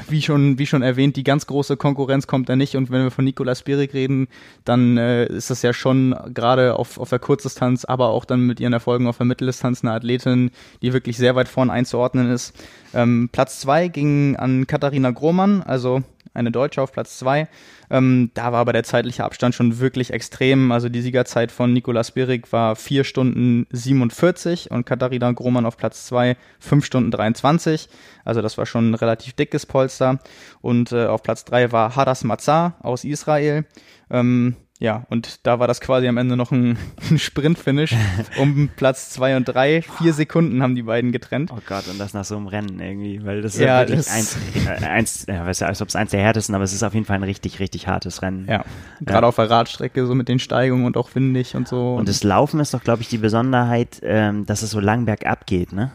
wie 0.09 0.23
schon, 0.23 0.59
wie 0.59 0.66
schon 0.66 0.82
erwähnt, 0.82 1.16
die 1.16 1.23
ganz 1.23 1.47
große 1.47 1.76
Konkurrenz 1.76 2.26
kommt 2.26 2.49
da 2.49 2.56
nicht. 2.56 2.76
Und 2.76 2.90
wenn 2.90 3.04
wir 3.04 3.11
von 3.11 3.25
Nicolas 3.25 3.62
Bierig 3.62 3.94
reden, 3.94 4.28
dann 4.64 4.97
äh, 4.97 5.26
ist 5.26 5.50
das 5.50 5.62
ja 5.62 5.73
schon 5.73 6.14
gerade 6.32 6.76
auf, 6.76 6.99
auf 6.99 7.11
der 7.11 7.18
Kurzdistanz, 7.18 7.85
aber 7.85 8.09
auch 8.09 8.25
dann 8.25 8.47
mit 8.47 8.61
ihren 8.61 8.73
Erfolgen 8.73 9.06
auf 9.06 9.18
der 9.18 9.26
Mitteldistanz 9.26 9.82
eine 9.82 9.92
Athletin, 9.92 10.50
die 10.82 10.92
wirklich 10.92 11.16
sehr 11.16 11.37
weit 11.37 11.49
vorn 11.49 11.70
einzuordnen 11.70 12.30
ist. 12.30 12.54
Ähm, 12.94 13.28
Platz 13.30 13.61
zwei 13.61 13.88
ging 13.88 14.37
an 14.37 14.66
Katharina 14.66 15.11
Grohmann, 15.11 15.62
also 15.62 16.02
eine 16.34 16.50
Deutsche 16.50 16.82
auf 16.82 16.92
Platz 16.92 17.18
zwei. 17.18 17.49
Ähm, 17.90 18.30
da 18.34 18.52
war 18.52 18.60
aber 18.60 18.72
der 18.72 18.84
zeitliche 18.84 19.25
Abstand 19.25 19.54
schon 19.54 19.78
wirklich 19.80 20.12
extrem. 20.12 20.72
Also 20.72 20.88
die 20.88 21.02
Siegerzeit 21.02 21.50
von 21.52 21.72
Nicolas 21.72 22.12
Birik 22.12 22.52
war 22.52 22.76
4 22.76 23.04
Stunden 23.04 23.66
47 23.70 24.70
und 24.70 24.87
Katharina 24.87 25.32
Grohmann 25.32 25.66
auf 25.66 25.76
Platz 25.76 26.06
zwei 26.06 26.37
5 26.60 26.84
Stunden 26.84 27.10
23. 27.10 27.88
Also 28.25 28.42
das 28.42 28.58
war 28.58 28.66
schon 28.66 28.90
ein 28.90 28.94
relativ 28.94 29.32
dickes 29.34 29.66
Polster. 29.66 30.20
Und 30.60 30.92
äh, 30.92 31.06
auf 31.06 31.22
Platz 31.22 31.44
drei 31.44 31.72
war 31.72 31.96
Hadas 31.96 32.25
Mazar 32.25 32.76
aus 32.80 33.04
Israel. 33.04 33.64
Ähm, 34.10 34.56
ja, 34.80 35.04
und 35.10 35.46
da 35.46 35.58
war 35.58 35.68
das 35.68 35.82
quasi 35.82 36.08
am 36.08 36.16
Ende 36.16 36.38
noch 36.38 36.52
ein, 36.52 36.78
ein 37.10 37.18
Sprint-Finish 37.18 37.94
um 38.38 38.70
Platz 38.75 39.10
zwei 39.10 39.37
und 39.37 39.44
drei. 39.44 39.82
Vier 39.82 40.14
Sekunden 40.14 40.62
haben 40.62 40.75
die 40.75 40.84
beiden 40.84 41.12
getrennt. 41.12 41.52
Oh 41.54 41.60
Gott, 41.66 41.87
und 41.88 42.00
das 42.00 42.14
nach 42.14 42.25
so 42.25 42.38
einem 42.38 42.46
Rennen 42.46 42.80
irgendwie, 42.80 43.22
weil 43.22 43.42
das 43.42 43.54
ist 43.54 43.60
ja, 43.60 43.80
wirklich 43.80 43.99
das 43.99 44.10
eins, 44.10 44.38
äh, 44.64 44.87
eins 44.87 45.26
ja, 45.28 45.44
weiß 45.44 45.60
ja, 45.60 45.66
als 45.66 45.82
ob 45.82 45.88
es 45.88 45.96
eins 45.96 46.12
der 46.12 46.20
härtesten, 46.20 46.54
aber 46.54 46.64
es 46.64 46.72
ist 46.72 46.82
auf 46.82 46.94
jeden 46.94 47.04
Fall 47.04 47.16
ein 47.16 47.25
richtig, 47.25 47.60
richtig 47.60 47.88
hartes 47.88 48.22
Rennen. 48.22 48.46
Ja, 48.49 48.64
gerade 49.00 49.25
ja. 49.25 49.28
auf 49.28 49.37
der 49.37 49.50
Radstrecke, 49.50 50.06
so 50.06 50.14
mit 50.14 50.28
den 50.28 50.38
Steigungen 50.38 50.87
und 50.87 50.96
auch 50.96 51.14
windig 51.14 51.54
und 51.54 51.68
so. 51.68 51.96
Und 51.96 52.08
das 52.08 52.25
Laufen 52.25 52.58
ist 52.58 52.72
doch, 52.72 52.82
glaube 52.82 53.02
ich, 53.02 53.08
die 53.08 53.18
Besonderheit, 53.18 54.00
ähm, 54.02 54.46
dass 54.46 54.62
es 54.62 54.70
so 54.70 54.80
lang 54.80 55.04
bergab 55.04 55.46
geht, 55.46 55.75
ne? 55.75 55.92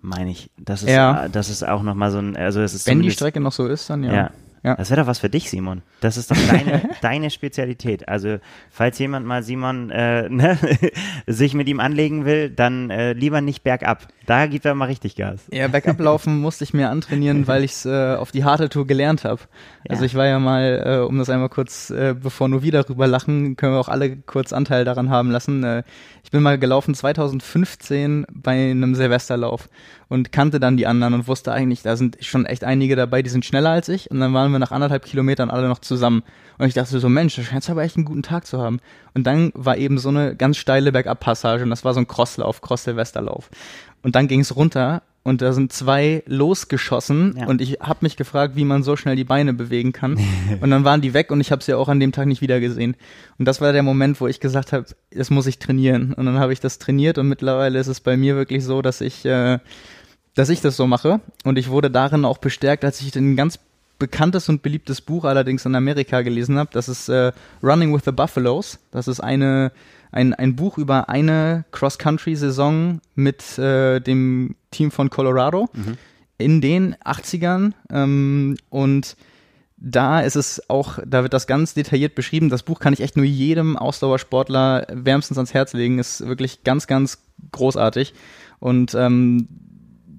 Meine 0.00 0.30
ich. 0.30 0.48
Das 0.56 0.84
ist, 0.84 0.90
ja. 0.90 1.28
das 1.28 1.50
ist 1.50 1.66
auch 1.66 1.82
nochmal 1.82 2.12
so 2.12 2.18
ein, 2.18 2.36
also 2.36 2.60
es 2.60 2.72
ist 2.72 2.86
Wenn 2.86 3.02
die 3.02 3.10
Strecke 3.10 3.40
noch 3.40 3.50
so 3.50 3.66
ist, 3.66 3.90
dann 3.90 4.04
ja. 4.04 4.12
Ja, 4.12 4.30
Ja. 4.62 4.74
Das 4.74 4.90
wäre 4.90 5.02
doch 5.02 5.06
was 5.06 5.18
für 5.18 5.28
dich, 5.28 5.50
Simon. 5.50 5.82
Das 6.00 6.16
ist 6.16 6.30
doch 6.30 6.36
deine, 6.48 6.90
deine 7.00 7.30
Spezialität. 7.30 8.08
Also, 8.08 8.38
falls 8.70 8.98
jemand 8.98 9.26
mal 9.26 9.42
Simon 9.42 9.90
äh, 9.90 10.28
ne, 10.28 10.58
sich 11.26 11.54
mit 11.54 11.68
ihm 11.68 11.80
anlegen 11.80 12.24
will, 12.24 12.50
dann 12.50 12.90
äh, 12.90 13.12
lieber 13.12 13.40
nicht 13.40 13.62
bergab. 13.62 14.08
Da 14.26 14.46
gibt 14.46 14.66
er 14.66 14.74
mal 14.74 14.86
richtig 14.86 15.16
Gas. 15.16 15.46
Ja, 15.50 15.68
bergab 15.68 15.98
laufen 16.00 16.38
musste 16.40 16.64
ich 16.64 16.74
mir 16.74 16.90
antrainieren, 16.90 17.46
weil 17.46 17.64
ich 17.64 17.72
es 17.72 17.86
äh, 17.86 18.14
auf 18.14 18.30
die 18.30 18.44
harte 18.44 18.68
Tour 18.68 18.86
gelernt 18.86 19.24
habe. 19.24 19.40
Ja. 19.84 19.92
Also 19.92 20.04
ich 20.04 20.14
war 20.14 20.26
ja 20.26 20.38
mal, 20.38 20.82
äh, 20.84 21.06
um 21.06 21.18
das 21.18 21.30
einmal 21.30 21.48
kurz, 21.48 21.90
äh, 21.90 22.14
bevor 22.20 22.48
nur 22.48 22.62
wieder 22.62 22.82
drüber 22.82 23.06
lachen, 23.06 23.56
können 23.56 23.72
wir 23.72 23.80
auch 23.80 23.88
alle 23.88 24.16
kurz 24.16 24.52
Anteil 24.52 24.84
daran 24.84 25.08
haben 25.08 25.30
lassen. 25.30 25.64
Äh, 25.64 25.82
ich 26.24 26.30
bin 26.30 26.42
mal 26.42 26.58
gelaufen 26.58 26.94
2015 26.94 28.26
bei 28.30 28.70
einem 28.70 28.94
Silvesterlauf 28.94 29.68
und 30.08 30.32
kannte 30.32 30.58
dann 30.58 30.76
die 30.76 30.86
anderen 30.86 31.14
und 31.14 31.28
wusste 31.28 31.52
eigentlich, 31.52 31.82
da 31.82 31.96
sind 31.96 32.16
schon 32.20 32.46
echt 32.46 32.64
einige 32.64 32.96
dabei, 32.96 33.22
die 33.22 33.30
sind 33.30 33.44
schneller 33.44 33.70
als 33.70 33.88
ich. 33.88 34.10
Und 34.10 34.20
dann 34.20 34.32
waren 34.32 34.50
wir 34.52 34.58
nach 34.58 34.72
anderthalb 34.72 35.04
Kilometern 35.04 35.50
alle 35.50 35.68
noch 35.68 35.80
zusammen. 35.80 36.22
Und 36.56 36.66
ich 36.66 36.74
dachte 36.74 36.98
so, 36.98 37.08
Mensch, 37.08 37.36
da 37.36 37.42
scheint 37.42 37.68
aber 37.68 37.82
echt 37.82 37.96
einen 37.96 38.06
guten 38.06 38.22
Tag 38.22 38.46
zu 38.46 38.60
haben. 38.60 38.80
Und 39.14 39.26
dann 39.26 39.52
war 39.54 39.76
eben 39.76 39.98
so 39.98 40.08
eine 40.08 40.34
ganz 40.34 40.56
steile 40.56 40.92
Bergabpassage 40.92 41.62
und 41.62 41.70
das 41.70 41.84
war 41.84 41.92
so 41.92 42.00
ein 42.00 42.06
Crosslauf, 42.06 42.62
Cross-Silvesterlauf. 42.62 43.50
Und 44.02 44.14
dann 44.14 44.28
ging 44.28 44.40
es 44.40 44.56
runter 44.56 45.02
und 45.24 45.42
da 45.42 45.52
sind 45.52 45.72
zwei 45.72 46.22
losgeschossen 46.26 47.34
ja. 47.38 47.46
und 47.46 47.60
ich 47.60 47.80
habe 47.80 47.98
mich 48.02 48.16
gefragt, 48.16 48.56
wie 48.56 48.64
man 48.64 48.82
so 48.82 48.96
schnell 48.96 49.14
die 49.14 49.24
Beine 49.24 49.52
bewegen 49.52 49.92
kann. 49.92 50.18
und 50.60 50.70
dann 50.70 50.84
waren 50.84 51.02
die 51.02 51.12
weg 51.12 51.30
und 51.30 51.40
ich 51.40 51.52
habe 51.52 51.62
sie 51.62 51.74
auch 51.74 51.88
an 51.88 52.00
dem 52.00 52.12
Tag 52.12 52.26
nicht 52.26 52.40
wieder 52.40 52.60
gesehen. 52.60 52.96
Und 53.38 53.44
das 53.44 53.60
war 53.60 53.74
der 53.74 53.82
Moment, 53.82 54.20
wo 54.22 54.26
ich 54.26 54.40
gesagt 54.40 54.72
habe, 54.72 54.86
das 55.10 55.28
muss 55.28 55.46
ich 55.46 55.58
trainieren. 55.58 56.14
Und 56.14 56.24
dann 56.24 56.38
habe 56.38 56.54
ich 56.54 56.60
das 56.60 56.78
trainiert 56.78 57.18
und 57.18 57.28
mittlerweile 57.28 57.78
ist 57.78 57.88
es 57.88 58.00
bei 58.00 58.16
mir 58.16 58.36
wirklich 58.36 58.64
so, 58.64 58.80
dass 58.80 59.02
ich 59.02 59.26
äh, 59.26 59.58
dass 60.38 60.50
ich 60.50 60.60
das 60.60 60.76
so 60.76 60.86
mache. 60.86 61.20
Und 61.42 61.58
ich 61.58 61.68
wurde 61.68 61.90
darin 61.90 62.24
auch 62.24 62.38
bestärkt, 62.38 62.84
als 62.84 63.00
ich 63.00 63.16
ein 63.16 63.34
ganz 63.34 63.58
bekanntes 63.98 64.48
und 64.48 64.62
beliebtes 64.62 65.00
Buch 65.00 65.24
allerdings 65.24 65.66
in 65.66 65.74
Amerika 65.74 66.22
gelesen 66.22 66.58
habe. 66.58 66.70
Das 66.72 66.88
ist 66.88 67.08
äh, 67.08 67.32
Running 67.60 67.92
with 67.92 68.02
the 68.04 68.12
Buffaloes. 68.12 68.78
Das 68.92 69.08
ist 69.08 69.18
eine, 69.18 69.72
ein, 70.12 70.34
ein 70.34 70.54
Buch 70.54 70.78
über 70.78 71.08
eine 71.08 71.64
Cross-Country-Saison 71.72 73.00
mit 73.16 73.58
äh, 73.58 73.98
dem 73.98 74.54
Team 74.70 74.92
von 74.92 75.10
Colorado 75.10 75.68
mhm. 75.72 75.96
in 76.38 76.60
den 76.60 76.94
80ern. 76.94 77.72
Ähm, 77.90 78.56
und 78.70 79.16
da 79.76 80.20
ist 80.20 80.36
es 80.36 80.70
auch, 80.70 81.00
da 81.04 81.24
wird 81.24 81.34
das 81.34 81.48
ganz 81.48 81.74
detailliert 81.74 82.14
beschrieben. 82.14 82.48
Das 82.48 82.62
Buch 82.62 82.78
kann 82.78 82.92
ich 82.92 83.00
echt 83.00 83.16
nur 83.16 83.26
jedem 83.26 83.76
Ausdauersportler 83.76 84.86
wärmstens 84.92 85.36
ans 85.36 85.52
Herz 85.52 85.72
legen. 85.72 85.98
Ist 85.98 86.28
wirklich 86.28 86.62
ganz, 86.62 86.86
ganz 86.86 87.18
großartig. 87.50 88.14
Und 88.60 88.94
ähm, 88.94 89.48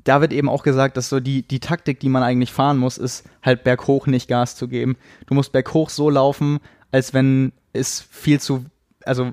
da 0.04 0.22
wird 0.22 0.34
eben 0.34 0.50
auch 0.50 0.64
gesagt, 0.64 0.98
dass 0.98 1.10
so 1.10 1.20
die, 1.20 1.44
die 1.44 1.60
Taktik, 1.60 2.00
die 2.00 2.10
man 2.10 2.24
eigentlich 2.24 2.54
fahren 2.54 2.78
muss, 2.78 2.98
ist 2.98 3.26
halt 3.44 3.64
berghoch 3.64 4.08
nicht 4.08 4.28
Gas 4.28 4.56
zu 4.56 4.68
geben. 4.68 4.98
Du 5.28 5.34
musst 5.34 5.52
berghoch 5.52 5.90
so 5.90 6.10
laufen, 6.10 6.60
als 6.92 7.14
wenn 7.14 7.52
es 7.74 8.02
viel 8.10 8.40
zu, 8.40 8.66
also 9.06 9.32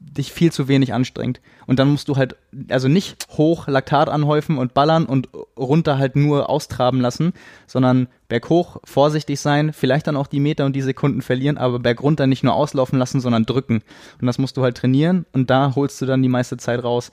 dich 0.00 0.32
viel 0.32 0.52
zu 0.52 0.68
wenig 0.68 0.92
anstrengt. 0.92 1.40
Und 1.66 1.78
dann 1.78 1.88
musst 1.88 2.08
du 2.08 2.16
halt, 2.16 2.36
also 2.68 2.88
nicht 2.88 3.26
hoch 3.30 3.66
Laktat 3.66 4.08
anhäufen 4.08 4.58
und 4.58 4.74
ballern 4.74 5.06
und 5.06 5.28
runter 5.58 5.98
halt 5.98 6.16
nur 6.16 6.48
austraben 6.48 7.00
lassen, 7.00 7.32
sondern 7.66 8.08
berghoch 8.28 8.80
vorsichtig 8.84 9.40
sein, 9.40 9.72
vielleicht 9.72 10.06
dann 10.06 10.16
auch 10.16 10.26
die 10.26 10.40
Meter 10.40 10.66
und 10.66 10.74
die 10.74 10.82
Sekunden 10.82 11.22
verlieren, 11.22 11.58
aber 11.58 11.78
bergunter 11.78 12.26
nicht 12.26 12.44
nur 12.44 12.54
auslaufen 12.54 12.98
lassen, 12.98 13.20
sondern 13.20 13.46
drücken. 13.46 13.82
Und 14.20 14.26
das 14.26 14.38
musst 14.38 14.56
du 14.56 14.62
halt 14.62 14.76
trainieren 14.76 15.26
und 15.32 15.50
da 15.50 15.74
holst 15.74 16.00
du 16.00 16.06
dann 16.06 16.22
die 16.22 16.28
meiste 16.28 16.56
Zeit 16.56 16.82
raus. 16.82 17.10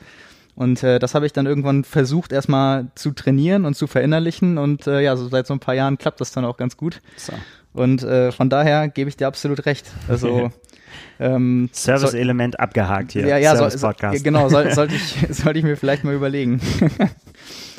Und 0.56 0.84
äh, 0.84 1.00
das 1.00 1.16
habe 1.16 1.26
ich 1.26 1.34
dann 1.34 1.46
irgendwann 1.46 1.84
versucht, 1.84 2.32
erstmal 2.32 2.88
zu 2.96 3.12
trainieren 3.12 3.66
und 3.66 3.76
zu 3.76 3.88
verinnerlichen. 3.88 4.58
Und 4.58 4.88
äh, 4.88 5.02
ja, 5.02 5.16
so 5.16 5.28
seit 5.28 5.48
so 5.48 5.54
ein 5.54 5.60
paar 5.60 5.76
Jahren 5.76 5.98
klappt 5.98 6.22
das 6.22 6.32
dann 6.32 6.46
auch 6.46 6.58
ganz 6.58 6.78
gut. 6.78 7.02
So. 7.16 7.34
Und 7.74 8.04
äh, 8.04 8.32
von 8.32 8.50
daher 8.50 8.90
gebe 8.90 9.10
ich 9.10 9.18
dir 9.18 9.28
absolut 9.28 9.66
recht. 9.66 9.90
Also 10.08 10.52
ähm, 11.20 11.70
Service-Element 11.74 12.60
abgehakt 12.60 13.14
hier. 13.14 13.26
Ja, 13.28 13.38
ja, 13.38 13.56
so, 13.56 13.70
so, 13.70 13.92
genau, 14.24 14.50
soll, 14.50 14.72
sollte 14.74 14.96
ich, 14.96 15.16
sollte 15.30 15.60
ich 15.60 15.66
mir 15.66 15.78
vielleicht 15.78 16.04
mal 16.04 16.14
überlegen. 16.14 16.62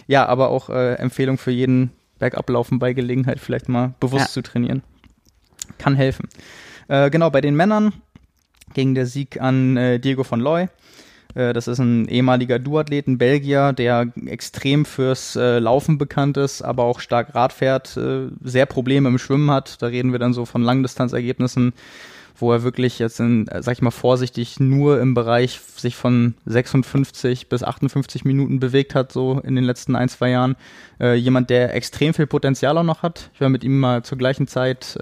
ja, 0.06 0.26
aber 0.26 0.48
auch 0.48 0.70
äh, 0.70 0.94
Empfehlung 0.94 1.38
für 1.38 1.50
jeden 1.50 1.90
Bergablaufen 2.18 2.78
bei 2.78 2.92
Gelegenheit 2.92 3.40
vielleicht 3.40 3.68
mal 3.68 3.94
bewusst 4.00 4.28
ja. 4.28 4.32
zu 4.32 4.42
trainieren. 4.42 4.82
Kann 5.78 5.94
helfen. 5.94 6.28
Äh, 6.88 7.10
genau, 7.10 7.30
bei 7.30 7.40
den 7.40 7.54
Männern 7.54 7.92
ging 8.74 8.94
der 8.94 9.06
Sieg 9.06 9.40
an 9.40 9.76
äh, 9.76 9.98
Diego 9.98 10.24
von 10.24 10.40
Loy. 10.40 10.68
Äh, 11.34 11.52
das 11.52 11.68
ist 11.68 11.78
ein 11.78 12.08
ehemaliger 12.08 12.58
Duathlet, 12.58 13.06
ein 13.06 13.18
Belgier, 13.18 13.72
der 13.72 14.12
extrem 14.26 14.84
fürs 14.84 15.36
äh, 15.36 15.58
Laufen 15.58 15.98
bekannt 15.98 16.36
ist, 16.36 16.62
aber 16.62 16.84
auch 16.84 17.00
stark 17.00 17.34
Rad 17.34 17.52
fährt, 17.52 17.96
äh, 17.96 18.28
sehr 18.42 18.66
Probleme 18.66 19.08
im 19.08 19.18
Schwimmen 19.18 19.50
hat. 19.50 19.80
Da 19.82 19.86
reden 19.86 20.12
wir 20.12 20.18
dann 20.18 20.34
so 20.34 20.44
von 20.44 20.62
Langdistanzergebnissen, 20.62 21.72
wo 22.36 22.52
er 22.52 22.62
wirklich 22.62 22.98
jetzt, 22.98 23.20
in, 23.20 23.48
sag 23.60 23.74
ich 23.74 23.82
mal 23.82 23.90
vorsichtig, 23.90 24.58
nur 24.58 25.00
im 25.00 25.14
Bereich 25.14 25.60
sich 25.76 25.96
von 25.96 26.34
56 26.46 27.48
bis 27.48 27.62
58 27.62 28.24
Minuten 28.24 28.58
bewegt 28.58 28.94
hat, 28.94 29.12
so 29.12 29.40
in 29.44 29.54
den 29.54 29.64
letzten 29.64 29.94
ein, 29.94 30.08
zwei 30.08 30.30
Jahren. 30.30 30.56
Jemand, 30.98 31.50
der 31.50 31.74
extrem 31.74 32.14
viel 32.14 32.26
Potenzial 32.26 32.78
auch 32.78 32.84
noch 32.84 33.02
hat. 33.02 33.30
Ich 33.34 33.40
war 33.40 33.48
mit 33.48 33.62
ihm 33.64 33.78
mal 33.78 34.02
zur 34.02 34.18
gleichen 34.18 34.46
Zeit 34.48 34.96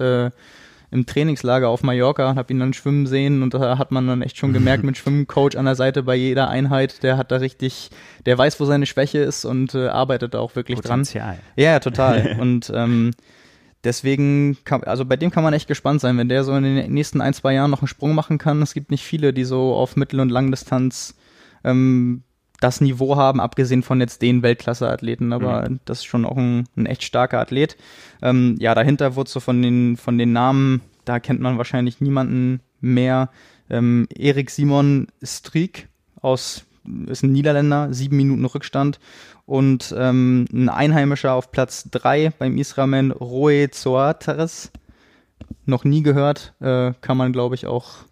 im 0.91 1.05
Trainingslager 1.05 1.69
auf 1.69 1.83
Mallorca 1.83 2.29
und 2.29 2.37
habe 2.37 2.51
ihn 2.53 2.59
dann 2.59 2.73
schwimmen 2.73 3.07
sehen 3.07 3.41
und 3.43 3.53
da 3.53 3.77
hat 3.77 3.91
man 3.91 4.07
dann 4.07 4.21
echt 4.21 4.37
schon 4.37 4.51
gemerkt 4.51 4.83
mit 4.83 4.97
Schwimmcoach 4.97 5.57
an 5.57 5.65
der 5.65 5.75
Seite 5.75 6.03
bei 6.03 6.15
jeder 6.15 6.49
Einheit, 6.49 7.01
der 7.01 7.17
hat 7.17 7.31
da 7.31 7.37
richtig, 7.37 7.89
der 8.25 8.37
weiß, 8.37 8.59
wo 8.59 8.65
seine 8.65 8.85
Schwäche 8.85 9.19
ist 9.19 9.45
und 9.45 9.73
äh, 9.73 9.87
arbeitet 9.87 10.33
da 10.33 10.39
auch 10.39 10.55
wirklich 10.55 10.81
Potenzial. 10.81 11.35
dran. 11.35 11.39
Ja, 11.55 11.79
total. 11.79 12.37
und 12.41 12.71
ähm, 12.75 13.11
deswegen, 13.85 14.57
kann, 14.65 14.83
also 14.83 15.05
bei 15.05 15.15
dem 15.15 15.31
kann 15.31 15.43
man 15.43 15.53
echt 15.53 15.69
gespannt 15.69 16.01
sein, 16.01 16.17
wenn 16.17 16.27
der 16.29 16.43
so 16.43 16.53
in 16.55 16.63
den 16.63 16.93
nächsten 16.93 17.21
ein, 17.21 17.33
zwei 17.33 17.53
Jahren 17.53 17.71
noch 17.71 17.81
einen 17.81 17.87
Sprung 17.87 18.13
machen 18.13 18.37
kann. 18.37 18.61
Es 18.61 18.73
gibt 18.73 18.91
nicht 18.91 19.03
viele, 19.03 19.31
die 19.31 19.45
so 19.45 19.73
auf 19.73 19.95
Mittel- 19.95 20.19
und 20.19 20.29
Langdistanz 20.29 21.15
ähm, 21.63 22.23
das 22.61 22.79
Niveau 22.79 23.17
haben, 23.17 23.41
abgesehen 23.41 23.83
von 23.83 23.99
jetzt 23.99 24.21
den 24.21 24.43
Weltklasse-Athleten, 24.43 25.33
aber 25.33 25.69
mhm. 25.69 25.79
das 25.83 25.99
ist 25.99 26.05
schon 26.05 26.25
auch 26.25 26.37
ein, 26.37 26.67
ein 26.77 26.85
echt 26.85 27.03
starker 27.03 27.39
Athlet. 27.39 27.75
Ähm, 28.21 28.55
ja, 28.59 28.73
dahinter 28.73 29.15
wurde 29.15 29.29
so 29.29 29.41
von 29.41 29.61
den, 29.61 29.97
von 29.97 30.17
den 30.17 30.31
Namen, 30.31 30.81
da 31.03 31.19
kennt 31.19 31.41
man 31.41 31.57
wahrscheinlich 31.57 31.99
niemanden 31.99 32.61
mehr. 32.79 33.29
Ähm, 33.69 34.07
Erik 34.15 34.51
Simon 34.51 35.07
Strik 35.23 35.89
aus, 36.21 36.65
ist 37.07 37.23
ein 37.23 37.31
Niederländer, 37.31 37.93
sieben 37.93 38.15
Minuten 38.15 38.45
Rückstand. 38.45 38.99
Und 39.47 39.93
ähm, 39.97 40.45
ein 40.53 40.69
Einheimischer 40.69 41.33
auf 41.33 41.51
Platz 41.51 41.89
drei 41.89 42.31
beim 42.37 42.57
Israelman, 42.57 43.11
Roe 43.11 43.69
Zoateres. 43.71 44.71
Noch 45.65 45.83
nie 45.83 46.03
gehört, 46.03 46.53
äh, 46.59 46.93
kann 47.01 47.17
man 47.17 47.33
glaube 47.33 47.55
ich 47.55 47.65
auch 47.65 48.05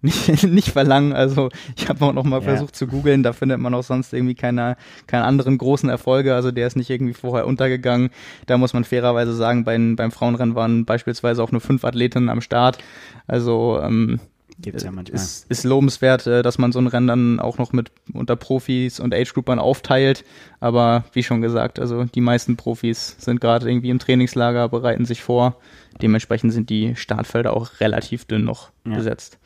nicht, 0.00 0.42
nicht 0.44 0.68
verlangen. 0.68 1.12
Also 1.12 1.48
ich 1.76 1.88
habe 1.88 2.04
auch 2.04 2.12
noch 2.12 2.24
mal 2.24 2.40
ja. 2.40 2.48
versucht 2.48 2.76
zu 2.76 2.86
googeln, 2.86 3.22
da 3.22 3.32
findet 3.32 3.58
man 3.58 3.74
auch 3.74 3.82
sonst 3.82 4.12
irgendwie 4.12 4.34
keine, 4.34 4.76
keine 5.06 5.24
anderen 5.24 5.58
großen 5.58 5.88
Erfolge. 5.88 6.34
Also 6.34 6.50
der 6.50 6.66
ist 6.66 6.76
nicht 6.76 6.90
irgendwie 6.90 7.14
vorher 7.14 7.46
untergegangen. 7.46 8.10
Da 8.46 8.58
muss 8.58 8.72
man 8.72 8.84
fairerweise 8.84 9.34
sagen, 9.34 9.64
beim, 9.64 9.96
beim 9.96 10.10
Frauenrennen 10.10 10.54
waren 10.54 10.84
beispielsweise 10.84 11.42
auch 11.42 11.52
nur 11.52 11.60
fünf 11.60 11.84
Athletinnen 11.84 12.28
am 12.28 12.40
Start. 12.40 12.78
Also 13.26 13.80
ähm, 13.82 14.20
Gibt's 14.60 14.82
ja 14.82 14.90
manchmal. 14.90 15.14
Ist, 15.14 15.46
ist 15.48 15.64
lobenswert, 15.64 16.26
äh, 16.26 16.42
dass 16.42 16.58
man 16.58 16.72
so 16.72 16.80
ein 16.80 16.88
Rennen 16.88 17.06
dann 17.06 17.40
auch 17.40 17.58
noch 17.58 17.72
mit 17.72 17.92
unter 18.12 18.34
Profis 18.34 18.98
und 18.98 19.14
Age-Groupern 19.14 19.60
aufteilt. 19.60 20.24
Aber 20.58 21.04
wie 21.12 21.22
schon 21.22 21.42
gesagt, 21.42 21.78
also 21.78 22.04
die 22.04 22.20
meisten 22.20 22.56
Profis 22.56 23.14
sind 23.18 23.40
gerade 23.40 23.70
irgendwie 23.70 23.90
im 23.90 24.00
Trainingslager, 24.00 24.68
bereiten 24.68 25.04
sich 25.04 25.22
vor. 25.22 25.56
Dementsprechend 26.02 26.52
sind 26.52 26.70
die 26.70 26.94
Startfelder 26.96 27.54
auch 27.54 27.80
relativ 27.80 28.24
dünn 28.24 28.44
noch 28.44 28.70
ja. 28.86 28.96
besetzt. 28.96 29.38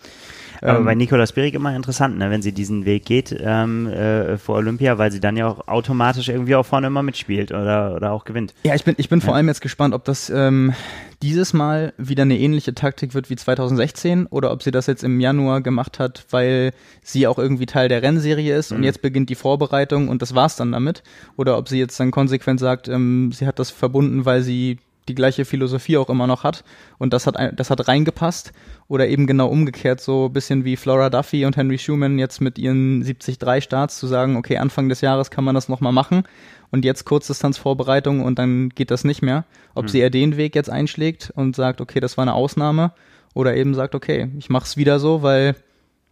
Aber 0.63 0.79
ähm, 0.79 0.85
bei 0.85 0.95
Nicola 0.95 1.27
Spirig 1.27 1.55
immer 1.55 1.75
interessant, 1.75 2.17
ne, 2.19 2.31
wenn 2.31 2.41
sie 2.41 2.53
diesen 2.53 2.85
Weg 2.85 3.05
geht 3.05 3.35
ähm, 3.39 3.89
äh, 3.89 4.39
vor 4.39 4.57
Olympia, 4.57 4.97
weil 4.97 5.11
sie 5.11 5.19
dann 5.19 5.37
ja 5.37 5.49
auch 5.49 5.67
automatisch 5.67 6.29
irgendwie 6.29 6.55
auch 6.55 6.65
vorne 6.65 6.87
immer 6.87 7.03
mitspielt 7.03 7.51
oder, 7.51 7.97
oder 7.97 8.13
auch 8.13 8.25
gewinnt. 8.25 8.55
Ja, 8.63 8.75
ich 8.75 8.85
bin, 8.85 8.95
ich 8.97 9.09
bin 9.09 9.19
ja. 9.19 9.27
vor 9.27 9.35
allem 9.35 9.49
jetzt 9.49 9.61
gespannt, 9.61 9.93
ob 9.93 10.05
das 10.05 10.31
ähm, 10.31 10.73
dieses 11.21 11.53
Mal 11.53 11.93
wieder 11.99 12.23
eine 12.23 12.39
ähnliche 12.39 12.75
Taktik 12.75 13.15
wird 13.15 13.29
wie 13.29 13.37
2016 13.37 14.27
oder 14.27 14.53
ob 14.53 14.63
sie 14.63 14.71
das 14.71 14.87
jetzt 14.87 15.03
im 15.03 15.19
Januar 15.21 15.63
gemacht 15.63 15.99
hat, 15.99 16.27
weil 16.31 16.73
sie 17.03 17.27
auch 17.27 17.39
irgendwie 17.39 17.67
Teil 17.67 17.89
der 17.89 18.03
Rennserie 18.03 18.57
ist 18.57 18.71
mhm. 18.71 18.79
und 18.79 18.83
jetzt 18.85 19.03
beginnt 19.03 19.31
die 19.31 19.35
Vorbereitung 19.35 20.09
und 20.09 20.23
das 20.23 20.35
war's 20.35 20.55
dann 20.55 20.71
damit. 20.71 21.03
Oder 21.37 21.59
ob 21.59 21.69
sie 21.69 21.79
jetzt 21.79 21.99
dann 21.99 22.13
konsequent 22.13 22.61
sagt, 22.61 22.87
ähm, 22.87 23.33
sie 23.33 23.47
hat 23.47 23.59
das 23.59 23.71
verbunden, 23.71 24.25
weil 24.25 24.43
sie 24.43 24.79
die 25.09 25.15
gleiche 25.15 25.45
Philosophie 25.45 25.97
auch 25.97 26.09
immer 26.09 26.27
noch 26.27 26.45
hat 26.45 26.65
und 26.99 27.13
das 27.13 27.27
hat 27.27 27.37
das 27.57 27.71
hat 27.71 27.89
reingepasst 27.89 28.53
oder 28.89 29.09
eben 29.09 29.27
genau 29.27 29.49
umgekehrt 29.49 30.01
so 30.01 30.27
ein 30.27 30.33
bisschen 30.33 30.65
wie 30.65 30.77
Flora 30.77 31.11
Duffy 31.11 31.45
und 31.45 31.57
Henry 31.57 31.79
Schumann 31.79 32.19
jetzt 32.19 32.41
mit 32.41 32.59
ihren 32.59 33.03
73 33.03 33.65
Starts 33.65 33.99
zu 33.99 34.07
sagen, 34.07 34.37
okay, 34.37 34.59
Anfang 34.59 34.89
des 34.89 35.01
Jahres 35.01 35.31
kann 35.31 35.45
man 35.45 35.55
das 35.55 35.69
noch 35.69 35.81
mal 35.81 35.93
machen 35.93 36.25
und 36.71 36.85
jetzt 36.85 37.05
Kurzdistanzvorbereitung 37.05 38.21
und 38.21 38.39
dann 38.39 38.71
geht 38.71 38.91
das 38.91 39.05
nicht 39.05 39.23
mehr. 39.23 39.45
Ob 39.75 39.85
mhm. 39.85 39.89
sie 39.89 40.01
eher 40.01 40.11
den 40.11 40.37
Weg 40.37 40.55
jetzt 40.55 40.71
einschlägt 40.71 41.33
und 41.35 41.57
sagt, 41.57 41.81
okay, 41.81 42.01
das 42.01 42.17
war 42.17 42.23
eine 42.23 42.35
Ausnahme 42.35 42.93
oder 43.35 43.57
eben 43.57 43.75
sagt, 43.75 43.95
okay, 43.95 44.31
ich 44.39 44.51
mach's 44.51 44.77
wieder 44.77 44.99
so, 44.99 45.23
weil 45.23 45.57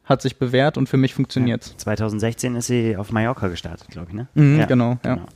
hat 0.04 0.22
sich 0.22 0.38
bewährt 0.38 0.76
und 0.76 0.88
für 0.88 0.96
mich 0.96 1.14
funktioniert's. 1.14 1.70
Ja, 1.70 1.78
2016 1.78 2.56
ist 2.56 2.66
sie 2.66 2.96
auf 2.96 3.12
Mallorca 3.12 3.46
gestartet, 3.46 3.88
glaube 3.88 4.08
ich, 4.08 4.14
ne? 4.14 4.28
Mhm, 4.34 4.58
ja, 4.58 4.66
genau, 4.66 4.98
ja. 5.04 5.14
Genau. 5.14 5.26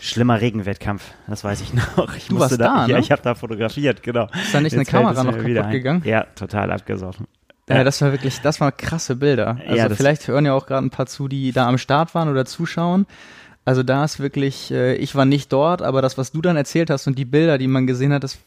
Schlimmer 0.00 0.40
Regenwettkampf, 0.40 1.02
das 1.26 1.44
weiß 1.44 1.60
ich 1.60 1.74
noch. 1.96 2.16
Ich 2.16 2.28
du 2.28 2.38
warst 2.38 2.52
da, 2.52 2.56
da 2.56 2.86
ne? 2.86 2.94
Ja, 2.94 2.98
ich 2.98 3.10
habe 3.12 3.22
da 3.22 3.34
fotografiert, 3.34 4.02
genau. 4.02 4.28
Ist 4.42 4.54
da 4.54 4.60
nicht 4.60 4.72
Jetzt 4.72 4.92
eine 4.92 5.04
Kamera 5.04 5.24
noch 5.24 5.36
kaputt 5.36 5.70
gegangen? 5.70 6.02
Ja, 6.04 6.24
total 6.34 6.72
abgesoffen. 6.72 7.26
Ja, 7.68 7.76
ja, 7.76 7.84
das 7.84 8.00
war 8.00 8.10
wirklich, 8.10 8.40
das 8.40 8.60
waren 8.60 8.76
krasse 8.76 9.14
Bilder. 9.14 9.58
Also 9.64 9.76
ja, 9.76 9.88
vielleicht 9.90 10.26
hören 10.26 10.44
ja 10.44 10.54
auch 10.54 10.66
gerade 10.66 10.84
ein 10.84 10.90
paar 10.90 11.06
zu, 11.06 11.28
die 11.28 11.52
da 11.52 11.68
am 11.68 11.78
Start 11.78 12.14
waren 12.16 12.28
oder 12.28 12.44
zuschauen. 12.44 13.06
Also 13.64 13.82
da 13.82 14.04
ist 14.04 14.18
wirklich, 14.18 14.72
äh, 14.72 14.96
ich 14.96 15.14
war 15.14 15.24
nicht 15.24 15.52
dort, 15.52 15.82
aber 15.82 16.02
das, 16.02 16.18
was 16.18 16.32
du 16.32 16.40
dann 16.40 16.56
erzählt 16.56 16.90
hast 16.90 17.06
und 17.06 17.16
die 17.16 17.24
Bilder, 17.24 17.58
die 17.58 17.68
man 17.68 17.86
gesehen 17.86 18.12
hat, 18.12 18.24
das 18.24 18.38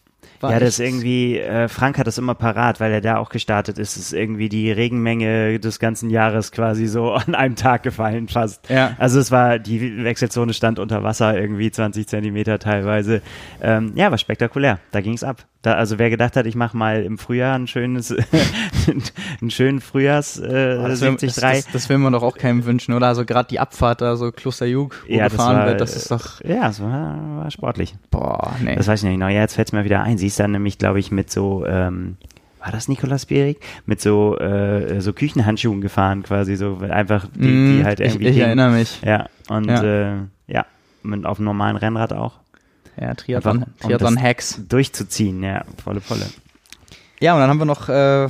war 0.44 0.52
ja, 0.52 0.60
das 0.60 0.78
ist 0.78 0.80
irgendwie, 0.80 1.40
äh, 1.40 1.68
Frank 1.68 1.98
hat 1.98 2.06
das 2.06 2.18
immer 2.18 2.36
parat, 2.36 2.80
weil 2.80 2.92
er 2.92 3.02
da 3.02 3.18
auch 3.18 3.30
gestartet 3.30 3.78
ist. 3.80 3.98
Es 3.98 4.08
ist 4.08 4.14
irgendwie 4.14 4.50
die 4.50 4.72
Regenmenge 4.72 5.60
des 5.60 5.80
ganzen 5.80 6.10
Jahres 6.10 6.52
quasi 6.52 6.86
so 6.86 7.14
an 7.14 7.34
einem 7.34 7.56
Tag 7.56 7.84
gefallen 7.84 8.28
fast. 8.28 8.70
Ja. 8.70 8.96
Also 9.00 9.20
es 9.20 9.32
war, 9.32 9.60
die 9.60 10.04
Wechselzone 10.04 10.54
stand 10.54 10.80
unter 10.80 11.04
Wasser 11.04 11.40
irgendwie 11.40 11.72
20 11.72 12.08
Zentimeter 12.08 12.60
teilweise. 12.60 13.22
Ähm, 13.62 13.94
ja, 13.96 14.12
war 14.12 14.18
spektakulär. 14.18 14.80
Da 14.92 15.02
ging 15.02 15.14
es 15.14 15.24
ab. 15.24 15.46
Da, 15.64 15.76
also 15.76 15.98
wer 15.98 16.10
gedacht 16.10 16.36
hat, 16.36 16.46
ich 16.46 16.56
mache 16.56 16.76
mal 16.76 17.04
im 17.04 17.18
Frühjahr 17.18 17.56
ein 17.56 17.68
schönes, 17.68 18.14
einen 19.42 19.52
schönen 19.52 19.82
Frühjahrs 19.82 20.40
äh, 20.40 20.76
das 20.78 21.00
73. 21.00 21.36
Das, 21.36 21.68
das, 21.72 21.90
will 21.90 21.98
man 21.98 22.14
doch 22.14 22.24
auch 22.24 22.38
keinem 22.38 22.66
wünschen, 22.66 22.94
oder? 22.94 23.08
Also 23.08 23.26
gerade 23.26 23.48
die 23.50 23.60
Abfahrt 23.60 24.02
da 24.02 24.16
so 24.16 24.32
Klosterjug, 24.32 24.96
wo 25.08 25.14
ja, 25.14 25.28
gefahren 25.28 25.58
war, 25.58 25.68
wird, 25.68 25.82
das 25.82 25.96
ist 25.96 26.12
doch. 26.12 26.42
Ja, 26.42 26.68
das 26.68 26.82
war, 26.82 27.18
war 27.38 27.52
sportlich. 27.52 27.96
Boah, 28.12 28.56
nee. 28.62 28.76
Das 28.76 28.88
weiß 28.88 29.00
ich 29.02 29.06
nicht 29.06 29.16
genau. 29.16 29.28
Ja, 29.28 29.42
jetzt 29.42 29.56
fällt 29.56 29.70
es 29.70 29.74
mir 29.74 29.84
wieder 29.84 30.02
ein. 30.02 30.18
Sie 30.18 30.28
ist 30.28 30.40
dann 30.40 30.52
nämlich, 30.52 30.78
glaube 30.78 31.00
ich, 31.00 31.12
mit 31.12 31.32
so, 31.32 31.66
ähm, 31.66 32.18
war 32.60 32.72
das 32.72 32.88
Nikolaus 32.88 33.26
Bierig? 33.26 33.60
Mit 33.86 34.02
so, 34.02 34.38
äh, 34.38 35.02
so 35.02 35.14
Küchenhandschuhen 35.14 35.82
gefahren, 35.82 36.24
quasi 36.24 36.56
so, 36.56 36.80
einfach 36.90 37.28
die, 37.36 37.42
die 37.42 37.82
mm, 37.82 37.84
halt 37.84 38.00
irgendwie. 38.00 38.28
Ich, 38.28 38.38
ich 38.38 38.42
erinnere 38.42 38.72
mich. 38.72 39.02
Ja, 39.04 39.28
und 39.50 39.68
ja, 39.68 39.84
äh, 39.84 40.16
ja 40.48 40.66
mit, 41.04 41.26
auf 41.26 41.38
dem 41.38 41.46
normalen 41.46 41.76
Rennrad 41.76 42.14
auch. 42.14 42.40
Ja, 43.00 43.14
Triathlon, 43.16 43.66
Triathlon 43.80 44.22
Hacks. 44.22 44.62
Durchzuziehen, 44.68 45.44
ja, 45.44 45.66
volle 45.84 46.00
Volle. 46.00 46.26
Ja, 47.20 47.34
und 47.34 47.40
dann 47.40 47.50
haben 47.50 47.60
wir 47.60 47.66
noch 47.66 47.90
äh, 47.90 48.28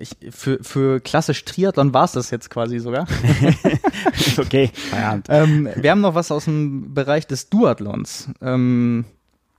ich, 0.00 0.16
für, 0.30 0.58
für 0.62 1.00
klassisch 1.00 1.44
Triathlon 1.44 1.94
war 1.94 2.04
es 2.04 2.12
das 2.12 2.30
jetzt 2.30 2.50
quasi 2.50 2.78
sogar. 2.78 3.06
okay, 4.38 4.70
ähm, 5.28 5.68
wir 5.76 5.90
haben 5.90 6.00
noch 6.00 6.14
was 6.14 6.32
aus 6.32 6.46
dem 6.46 6.94
Bereich 6.94 7.26
des 7.26 7.48
Duathlons. 7.48 8.28
Ähm, 8.42 9.04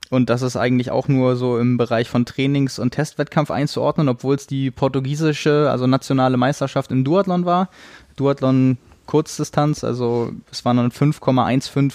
und 0.09 0.29
das 0.29 0.41
ist 0.41 0.55
eigentlich 0.55 0.91
auch 0.91 1.07
nur 1.07 1.35
so 1.35 1.57
im 1.57 1.77
Bereich 1.77 2.09
von 2.09 2.25
Trainings- 2.25 2.79
und 2.79 2.91
Testwettkampf 2.91 3.49
einzuordnen, 3.49 4.07
obwohl 4.07 4.35
es 4.35 4.45
die 4.45 4.71
portugiesische, 4.71 5.69
also 5.71 5.87
nationale 5.87 6.37
Meisterschaft 6.37 6.91
im 6.91 7.03
Duathlon 7.03 7.45
war. 7.45 7.69
Duathlon 8.15 8.77
Kurzdistanz, 9.07 9.83
also 9.83 10.31
es 10.51 10.65
waren 10.65 10.77
dann 10.77 10.91
5,15 10.91 11.91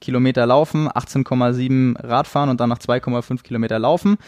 Kilometer 0.00 0.46
laufen, 0.46 0.88
18,7 0.88 1.96
Radfahren 2.02 2.50
und 2.50 2.60
dann 2.60 2.68
noch 2.68 2.78
2,5 2.78 3.42
Kilometer 3.42 3.78
laufen. 3.78 4.18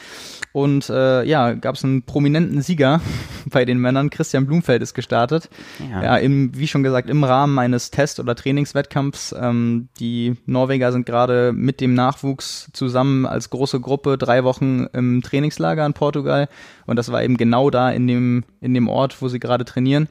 Und 0.52 0.90
äh, 0.90 1.24
ja, 1.24 1.52
gab 1.52 1.76
es 1.76 1.84
einen 1.84 2.02
prominenten 2.02 2.62
Sieger 2.62 3.00
bei 3.46 3.64
den 3.64 3.78
Männern. 3.78 4.10
Christian 4.10 4.46
Blumfeld 4.46 4.82
ist 4.82 4.94
gestartet. 4.94 5.48
Ja, 5.90 6.02
ja 6.02 6.16
im, 6.16 6.56
wie 6.56 6.66
schon 6.66 6.82
gesagt, 6.82 7.08
im 7.08 7.24
Rahmen 7.24 7.58
eines 7.58 7.90
Test- 7.90 8.20
oder 8.20 8.34
Trainingswettkampfs. 8.34 9.34
Ähm, 9.38 9.88
die 9.98 10.36
Norweger 10.46 10.92
sind 10.92 11.06
gerade 11.06 11.52
mit 11.52 11.80
dem 11.80 11.94
Nachwuchs 11.94 12.70
zusammen 12.72 13.26
als 13.26 13.50
große 13.50 13.80
Gruppe 13.80 14.18
drei 14.18 14.44
Wochen 14.44 14.86
im 14.92 15.22
Trainingslager 15.22 15.86
in 15.86 15.92
Portugal. 15.92 16.48
Und 16.86 16.96
das 16.96 17.12
war 17.12 17.22
eben 17.22 17.36
genau 17.36 17.70
da 17.70 17.90
in 17.90 18.06
dem, 18.06 18.44
in 18.60 18.74
dem 18.74 18.88
Ort, 18.88 19.22
wo 19.22 19.28
sie 19.28 19.40
gerade 19.40 19.64
trainieren 19.64 20.08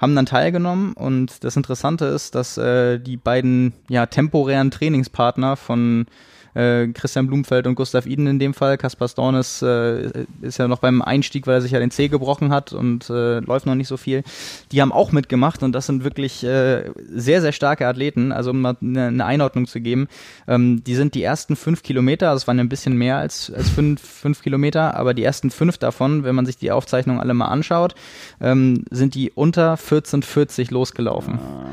haben 0.00 0.14
dann 0.14 0.26
teilgenommen 0.26 0.92
und 0.92 1.44
das 1.44 1.56
Interessante 1.56 2.06
ist, 2.06 2.34
dass 2.34 2.58
äh, 2.58 2.98
die 2.98 3.16
beiden 3.16 3.72
ja 3.88 4.06
temporären 4.06 4.70
Trainingspartner 4.70 5.56
von 5.56 6.06
äh, 6.56 6.88
Christian 6.88 7.26
Blumfeld 7.26 7.66
und 7.66 7.74
Gustav 7.74 8.06
Iden 8.06 8.26
in 8.26 8.38
dem 8.38 8.54
Fall. 8.54 8.78
Kaspar 8.78 9.08
Stornes 9.08 9.62
äh, 9.62 10.24
ist 10.40 10.58
ja 10.58 10.68
noch 10.68 10.78
beim 10.78 11.02
Einstieg, 11.02 11.46
weil 11.46 11.56
er 11.56 11.60
sich 11.60 11.72
ja 11.72 11.78
den 11.78 11.90
Zeh 11.90 12.08
gebrochen 12.08 12.50
hat 12.50 12.72
und 12.72 13.10
äh, 13.10 13.40
läuft 13.40 13.66
noch 13.66 13.74
nicht 13.74 13.88
so 13.88 13.96
viel. 13.96 14.22
Die 14.72 14.80
haben 14.80 14.92
auch 14.92 15.12
mitgemacht 15.12 15.62
und 15.62 15.72
das 15.72 15.86
sind 15.86 16.04
wirklich 16.04 16.42
äh, 16.44 16.90
sehr, 17.12 17.42
sehr 17.42 17.52
starke 17.52 17.86
Athleten. 17.86 18.32
Also 18.32 18.50
um 18.50 18.60
mal 18.62 18.76
eine, 18.80 19.08
eine 19.08 19.24
Einordnung 19.24 19.66
zu 19.66 19.80
geben, 19.80 20.08
ähm, 20.48 20.82
die 20.84 20.94
sind 20.94 21.14
die 21.14 21.22
ersten 21.22 21.56
fünf 21.56 21.82
Kilometer, 21.82 22.30
also 22.30 22.42
es 22.42 22.46
waren 22.46 22.58
ein 22.58 22.68
bisschen 22.68 22.96
mehr 22.96 23.18
als, 23.18 23.52
als 23.54 23.68
fünf, 23.68 24.00
fünf 24.00 24.42
Kilometer, 24.42 24.96
aber 24.96 25.12
die 25.12 25.24
ersten 25.24 25.50
fünf 25.50 25.78
davon, 25.78 26.24
wenn 26.24 26.34
man 26.34 26.46
sich 26.46 26.56
die 26.56 26.70
Aufzeichnung 26.70 27.20
alle 27.20 27.34
mal 27.34 27.48
anschaut, 27.48 27.94
ähm, 28.40 28.84
sind 28.90 29.14
die 29.14 29.30
unter 29.30 29.74
14,40 29.74 30.72
losgelaufen. 30.72 31.34
Ah. 31.34 31.66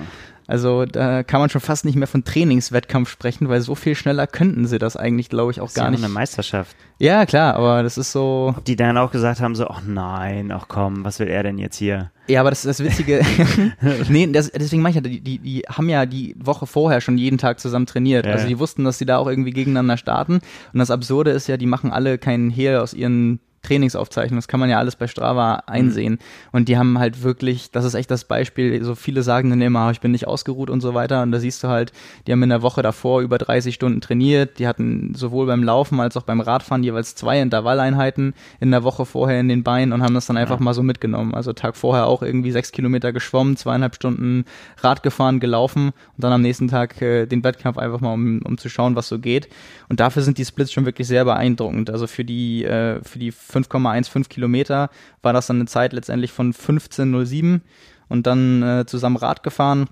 Also 0.54 0.86
da 0.86 1.24
kann 1.24 1.40
man 1.40 1.50
schon 1.50 1.62
fast 1.62 1.84
nicht 1.84 1.96
mehr 1.96 2.08
von 2.08 2.24
Trainingswettkampf 2.24 3.10
sprechen, 3.10 3.50
weil 3.50 3.60
so 3.62 3.74
viel 3.74 3.96
schneller 3.96 4.28
könnten 4.28 4.68
sie 4.68 4.78
das 4.78 4.96
eigentlich, 4.96 5.30
glaube 5.30 5.52
ich, 5.52 5.60
auch 5.60 5.66
das 5.66 5.74
gar 5.74 5.86
ist 5.86 5.88
ja 5.88 5.92
nicht. 5.94 6.04
eine 6.04 6.14
Meisterschaft. 6.14 6.76
Ja, 7.00 7.26
klar, 7.26 7.56
aber 7.56 7.82
das 7.82 7.98
ist 7.98 8.12
so. 8.12 8.54
Die 8.68 8.76
dann 8.76 8.96
auch 9.00 9.10
gesagt 9.10 9.42
haben 9.42 9.56
so, 9.56 9.68
ach 9.68 9.82
nein, 9.84 10.52
ach 10.52 10.68
komm, 10.68 11.04
was 11.06 11.18
will 11.18 11.28
er 11.28 11.42
denn 11.42 11.58
jetzt 11.58 11.78
hier? 11.78 12.12
Ja, 12.28 12.42
aber 12.42 12.52
das 12.52 12.66
ist 12.66 12.80
das 12.80 12.86
Witzige. 12.86 13.26
nee, 14.10 14.28
das, 14.28 14.52
deswegen 14.52 14.84
meine 14.84 14.92
ich 14.92 14.96
ja, 14.98 15.02
die, 15.02 15.22
die, 15.22 15.40
die 15.40 15.62
haben 15.62 15.90
ja 15.90 16.06
die 16.06 16.36
Woche 16.38 16.68
vorher 16.68 17.02
schon 17.02 17.18
jeden 17.18 17.40
Tag 17.40 17.60
zusammen 17.60 17.88
trainiert. 17.88 18.28
Ja. 18.28 18.34
Also 18.34 18.48
die 18.48 18.60
wussten, 18.60 18.84
dass 18.84 19.00
sie 19.00 19.08
da 19.08 19.18
auch 19.18 19.28
irgendwie 19.28 19.54
gegeneinander 19.54 19.98
starten. 19.98 20.34
Und 20.34 20.80
das 20.80 20.92
Absurde 20.92 21.32
ist 21.32 21.48
ja, 21.48 21.58
die 21.58 21.66
machen 21.66 21.92
alle 21.92 22.20
keinen 22.20 22.52
Hehl 22.52 22.78
aus 22.78 22.94
ihren 22.94 23.40
Trainingsaufzeichnungen. 23.64 24.38
Das 24.38 24.48
kann 24.48 24.60
man 24.60 24.70
ja 24.70 24.78
alles 24.78 24.96
bei 24.96 25.08
Strava 25.08 25.64
einsehen. 25.68 26.14
Mhm. 26.14 26.18
Und 26.52 26.70
die 26.70 26.78
haben 26.78 27.00
halt 27.00 27.24
wirklich, 27.24 27.72
das 27.72 27.86
ist 27.86 27.94
echt 27.94 28.12
das 28.12 28.26
Beispiel, 28.26 28.84
so 28.84 28.96
viele 28.96 29.24
sagen 29.24 29.50
dann 29.50 29.62
immer, 29.62 29.90
ich 29.92 30.02
bin 30.02 30.12
nicht 30.12 30.28
ausgeruht 30.28 30.70
und 30.70 30.82
so 30.82 30.94
weiter. 30.94 31.24
Und 31.24 31.32
da 31.32 31.40
siehst 31.40 31.64
du 31.64 31.70
halt, 31.70 31.92
die 32.28 32.32
haben 32.32 32.44
in 32.44 32.50
der 32.50 32.62
Woche 32.62 32.82
davor 32.82 33.22
über 33.22 33.38
30 33.38 33.74
Stunden 33.74 34.02
trainiert. 34.02 34.60
Die 34.60 34.68
hatten 34.68 35.14
sowohl 35.16 35.48
beim 35.48 35.64
Laufen 35.64 36.00
als 36.00 36.18
auch 36.18 36.24
beim 36.24 36.42
Radfahren 36.42 36.84
jeweils 36.84 37.16
zwei 37.16 37.42
Intervalleinheiten 37.42 38.34
in 38.60 38.72
der 38.72 38.84
Woche 38.84 39.06
vorher 39.06 39.40
in 39.40 39.48
den 39.48 39.64
Beinen 39.64 39.94
und 39.94 40.04
haben 40.04 40.14
das 40.14 40.26
dann 40.26 40.38
einfach 40.38 40.60
ja. 40.60 40.64
mal 40.64 40.74
so 40.74 40.84
mitgenommen. 40.84 41.34
Also 41.34 41.54
Tag 41.54 41.76
vorher 41.78 42.08
auch 42.08 42.22
irgendwie 42.22 42.52
sechs 42.52 42.72
Kilometer 42.72 43.14
geschwommen, 43.14 43.56
zweieinhalb 43.56 43.96
Stunden 43.96 44.46
Rad 44.82 45.04
gefahren, 45.04 45.40
gelaufen 45.40 45.88
und 45.88 46.24
dann 46.24 46.34
am 46.34 46.42
nächsten 46.42 46.68
Tag 46.68 47.02
äh, 47.02 47.26
den 47.26 47.44
Wettkampf 47.44 47.78
einfach 47.78 48.02
mal, 48.02 48.14
um, 48.14 48.42
um 48.44 48.58
zu 48.58 48.70
schauen, 48.70 48.96
was 48.96 49.08
so 49.08 49.20
geht. 49.20 49.48
Und 49.90 50.00
dafür 50.00 50.22
sind 50.22 50.38
die 50.38 50.46
Splits 50.46 50.72
schon 50.72 50.86
wirklich 50.86 51.08
sehr 51.08 51.26
beeindruckend. 51.26 51.90
Also 51.90 52.08
für 52.08 52.26
die, 52.26 52.66
äh, 52.66 53.02
für 53.04 53.20
die 53.20 53.32
5,15 53.54 54.30
Kilometer 54.30 54.90
war 55.22 55.34
das 55.34 55.48
dann 55.48 55.58
eine 55.58 55.66
Zeit 55.66 55.94
letztendlich 55.94 56.32
von 56.32 56.54
15,07 56.54 57.62
und 58.10 58.28
dann 58.28 58.64
äh, 58.64 58.86
zusammen 58.86 59.18
Rad 59.18 59.44
gefahren. 59.44 59.88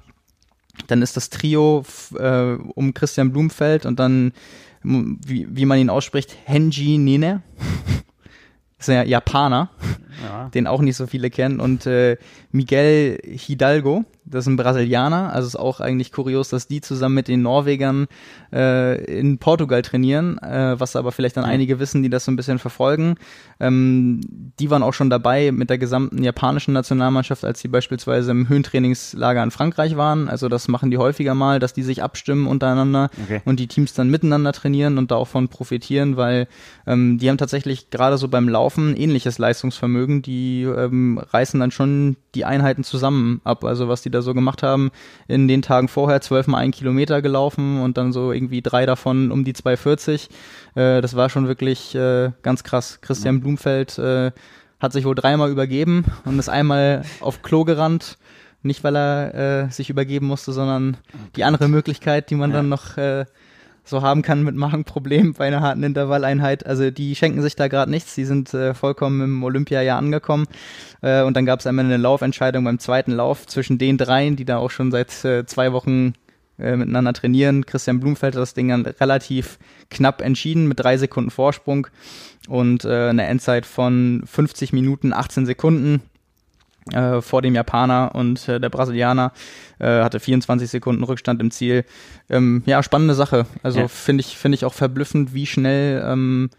Dann 0.88 1.02
ist 1.02 1.17
das 1.17 1.30
Trio 1.30 1.84
äh, 2.17 2.54
um 2.54 2.93
Christian 2.93 3.32
Blumfeld 3.32 3.86
und 3.86 4.00
dann, 4.00 4.34
wie, 4.84 5.47
wie 5.50 5.65
man 5.65 5.80
ihn 5.80 5.89
ausspricht, 5.89 6.36
Henji 6.45 6.97
Nene. 6.97 7.41
ist 8.80 8.88
ja 8.88 9.04
Japaner, 9.04 9.69
ja. 10.23 10.49
den 10.49 10.67
auch 10.67 10.81
nicht 10.81 10.95
so 10.95 11.07
viele 11.07 11.29
kennen. 11.29 11.60
Und 11.60 11.86
äh, 11.86 12.17
Miguel 12.51 13.19
Hidalgo, 13.23 14.05
das 14.25 14.45
ist 14.45 14.47
ein 14.47 14.57
Brasilianer, 14.57 15.34
also 15.34 15.47
ist 15.47 15.55
auch 15.55 15.79
eigentlich 15.79 16.12
kurios, 16.12 16.49
dass 16.49 16.67
die 16.67 16.81
zusammen 16.81 17.15
mit 17.15 17.27
den 17.27 17.41
Norwegern 17.41 18.07
äh, 18.53 19.03
in 19.19 19.38
Portugal 19.38 19.81
trainieren, 19.81 20.38
äh, 20.39 20.79
was 20.79 20.95
aber 20.95 21.12
vielleicht 21.12 21.38
dann 21.38 21.45
einige 21.45 21.79
wissen, 21.79 22.03
die 22.03 22.10
das 22.10 22.25
so 22.25 22.31
ein 22.31 22.36
bisschen 22.36 22.60
verfolgen. 22.60 23.15
Ähm, 23.60 24.21
die 24.60 24.69
waren 24.69 24.84
auch 24.84 24.93
schon 24.93 25.10
dabei 25.10 25.51
mit 25.51 25.69
der 25.69 25.77
gesamten 25.77 26.23
japanischen 26.23 26.73
Nationalmannschaft, 26.73 27.43
als 27.43 27.60
sie 27.60 27.67
beispielsweise 27.67 28.31
im 28.31 28.47
Höhentrainingslager 28.47 29.41
in 29.43 29.51
Frankreich 29.51 29.97
waren. 29.97 30.29
Also 30.29 30.49
das 30.49 30.67
machen 30.67 30.91
die 30.91 30.97
häufiger 30.97 31.34
mal, 31.34 31.60
dass 31.60 31.73
die 31.73 31.84
sich 31.84 32.03
abstimmen 32.03 32.47
untereinander 32.47 33.10
okay. 33.23 33.41
und 33.45 33.60
die 33.60 33.67
Teams 33.67 33.93
dann 33.93 34.10
miteinander 34.10 34.53
trainieren 34.53 34.97
und 34.97 35.12
davon 35.12 35.47
profitieren, 35.47 36.17
weil 36.17 36.47
ähm, 36.86 37.17
die 37.17 37.29
haben 37.29 37.38
tatsächlich 37.38 37.89
gerade 37.89 38.17
so 38.17 38.27
beim 38.27 38.47
Laufen 38.47 38.95
ähnliches 38.95 39.39
Leistungsvermögen. 39.39 40.11
Die 40.21 40.63
ähm, 40.63 41.17
reißen 41.17 41.60
dann 41.60 41.71
schon 41.71 42.17
die 42.36 42.43
Einheiten 42.43 42.84
zusammen 42.84 43.39
ab. 43.43 43.63
Also 43.63 43.88
was 43.88 44.02
die 44.02 44.12
da 44.12 44.21
so 44.21 44.34
gemacht 44.34 44.63
haben, 44.63 44.91
in 45.28 45.47
den 45.47 45.62
Tagen 45.62 45.88
vorher 45.88 46.21
zwölfmal 46.21 46.62
ein 46.62 46.71
Kilometer 46.71 47.21
gelaufen 47.21 47.82
und 47.82 47.97
dann 47.97 48.12
so 48.12 48.32
irgendwie 48.32 48.62
drei 48.62 48.86
davon 48.86 49.32
um 49.32 49.45
die 49.45 49.54
240. 49.54 50.30
Äh, 50.76 51.02
das 51.02 51.15
war 51.15 51.30
schon 51.30 51.47
wirklich 51.47 51.95
äh, 51.95 52.32
ganz 52.41 52.63
krass. 52.63 53.00
Christian. 53.02 53.39
Blumfeld 53.41 53.97
äh, 53.97 54.32
hat 54.80 54.93
sich 54.93 55.06
wohl 55.06 55.15
dreimal 55.15 55.52
übergeben 55.52 56.06
und 56.26 56.39
ist 56.39 56.50
einmal 56.50 57.04
auf 57.21 57.41
Klo 57.41 57.63
gerannt. 57.63 58.17
Nicht, 58.63 58.84
weil 58.84 58.95
er 58.95 59.34
äh, 59.34 59.71
sich 59.71 59.89
übergeben 59.89 60.28
musste, 60.28 60.52
sondern 60.52 60.97
die 61.36 61.43
andere 61.43 61.67
Möglichkeit, 61.67 62.30
die 62.30 62.36
man 62.36 62.52
ja. 62.52 62.58
dann 62.58 62.69
noch 62.69 62.97
äh, 62.97 63.26
so 63.84 64.02
haben 64.02 64.22
kann 64.22 64.44
mit 64.44 64.56
Magenproblemen 64.56 65.34
bei 65.34 65.48
einer 65.48 65.62
harten 65.62 65.84
Intervalleinheit. 65.84 66.65
Also 66.65 66.91
die 66.91 67.15
schenken 67.15 67.41
sich 67.41 67.56
da 67.56 67.67
gerade 67.67 67.91
nichts. 67.91 68.15
Die 68.15 68.26
sind 68.26 68.54
äh, 68.54 68.74
vollkommen 68.74 69.22
im 69.22 69.44
Olympiajahr 69.44 69.98
angekommen. 69.98 70.48
Äh, 71.02 71.24
und 71.24 71.36
dann 71.36 71.46
gab 71.46 71.60
es 71.60 71.67
einmal 71.67 71.86
eine 71.86 71.98
Laufentscheidung 71.98 72.63
beim 72.63 72.80
zweiten 72.80 73.12
Lauf 73.12 73.48
zwischen 73.48 73.78
den 73.78 73.98
dreien, 73.98 74.36
die 74.36 74.46
da 74.46 74.58
auch 74.58 74.72
schon 74.72 74.91
seit 74.91 75.26
äh, 75.26 75.46
zwei 75.46 75.74
Wochen 75.74 76.13
äh, 76.60 76.76
miteinander 76.76 77.13
trainieren. 77.13 77.65
Christian 77.65 78.00
Blumfeld 78.00 78.36
hat 78.36 78.41
das 78.41 78.54
Ding 78.54 78.70
dann 78.70 78.86
relativ 78.86 79.58
knapp 79.89 80.22
entschieden 80.22 80.67
mit 80.67 80.80
drei 80.80 80.98
Sekunden 80.98 81.32
Vorsprung 81.32 81.88
und 82.48 82.86
äh, 82.86 83.10
eine 83.10 83.26
Endzeit 83.26 83.65
von 83.65 84.24
50 84.26 84.72
Minuten 84.74 85.12
18 85.12 85.46
Sekunden. 85.46 86.02
Äh, 86.91 87.22
vor 87.22 87.41
dem 87.41 87.56
Japaner 87.56 88.15
und 88.15 88.48
äh, 88.48 88.60
der 88.60 88.70
Brasilianer 88.70 89.32
äh, 89.80 90.02
hatte 90.02 90.20
24 90.20 90.70
Sekunden 90.70 91.04
Rückstand 91.04 91.39
im 91.41 91.52
Ziel. 91.52 91.86
Ähm, 92.30 92.63
ja, 92.65 92.82
spannende 92.82 93.13
Sache. 93.13 93.46
Also 93.63 93.82
ja. 93.82 93.88
finde 93.88 94.22
ich, 94.22 94.38
finde 94.38 94.56
ich 94.56 94.65
auch 94.65 94.74
verblüffend, 94.74 95.34
wie 95.34 95.46
schnell 95.46 96.04
ähm, 96.06 96.50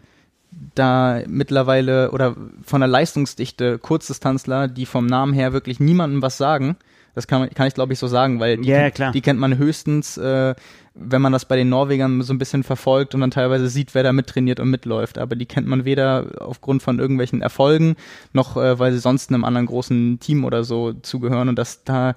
da 0.75 1.21
mittlerweile 1.27 2.11
oder 2.11 2.35
von 2.63 2.81
der 2.81 2.87
Leistungsdichte 2.87 3.79
Kurzdistanzler, 3.79 4.67
die 4.67 4.85
vom 4.85 5.05
Namen 5.05 5.33
her 5.33 5.53
wirklich 5.53 5.79
niemandem 5.79 6.21
was 6.21 6.37
sagen, 6.37 6.77
das 7.15 7.27
kann, 7.27 7.49
kann 7.51 7.67
ich 7.67 7.73
glaube 7.73 7.93
ich 7.93 7.99
so 7.99 8.07
sagen, 8.07 8.39
weil 8.39 8.57
die, 8.57 8.69
ja, 8.69 8.89
die, 8.89 9.21
kennt 9.21 9.39
man 9.39 9.57
höchstens, 9.57 10.17
äh, 10.17 10.55
wenn 10.95 11.21
man 11.21 11.31
das 11.31 11.45
bei 11.45 11.55
den 11.55 11.69
Norwegern 11.69 12.21
so 12.21 12.33
ein 12.33 12.37
bisschen 12.37 12.63
verfolgt 12.63 13.15
und 13.15 13.21
dann 13.21 13.31
teilweise 13.31 13.67
sieht, 13.67 13.95
wer 13.95 14.03
da 14.03 14.13
mittrainiert 14.13 14.59
und 14.59 14.69
mitläuft. 14.69 15.17
Aber 15.17 15.35
die 15.35 15.47
kennt 15.47 15.67
man 15.67 15.85
weder 15.85 16.27
aufgrund 16.39 16.83
von 16.83 16.99
irgendwelchen 16.99 17.41
Erfolgen, 17.41 17.95
noch 18.31 18.57
äh, 18.57 18.77
weil 18.77 18.91
sie 18.93 18.99
sonst 18.99 19.29
einem 19.29 19.43
anderen 19.43 19.65
großen 19.65 20.19
Team 20.19 20.45
oder 20.45 20.63
so 20.63 20.93
zugehören 20.93 21.49
und 21.49 21.57
dass 21.57 21.83
da 21.83 22.15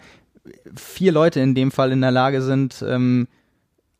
vier 0.74 1.12
Leute 1.12 1.40
in 1.40 1.54
dem 1.54 1.70
Fall 1.70 1.92
in 1.92 2.02
der 2.02 2.10
Lage 2.10 2.42
sind, 2.42 2.84
ähm, 2.86 3.28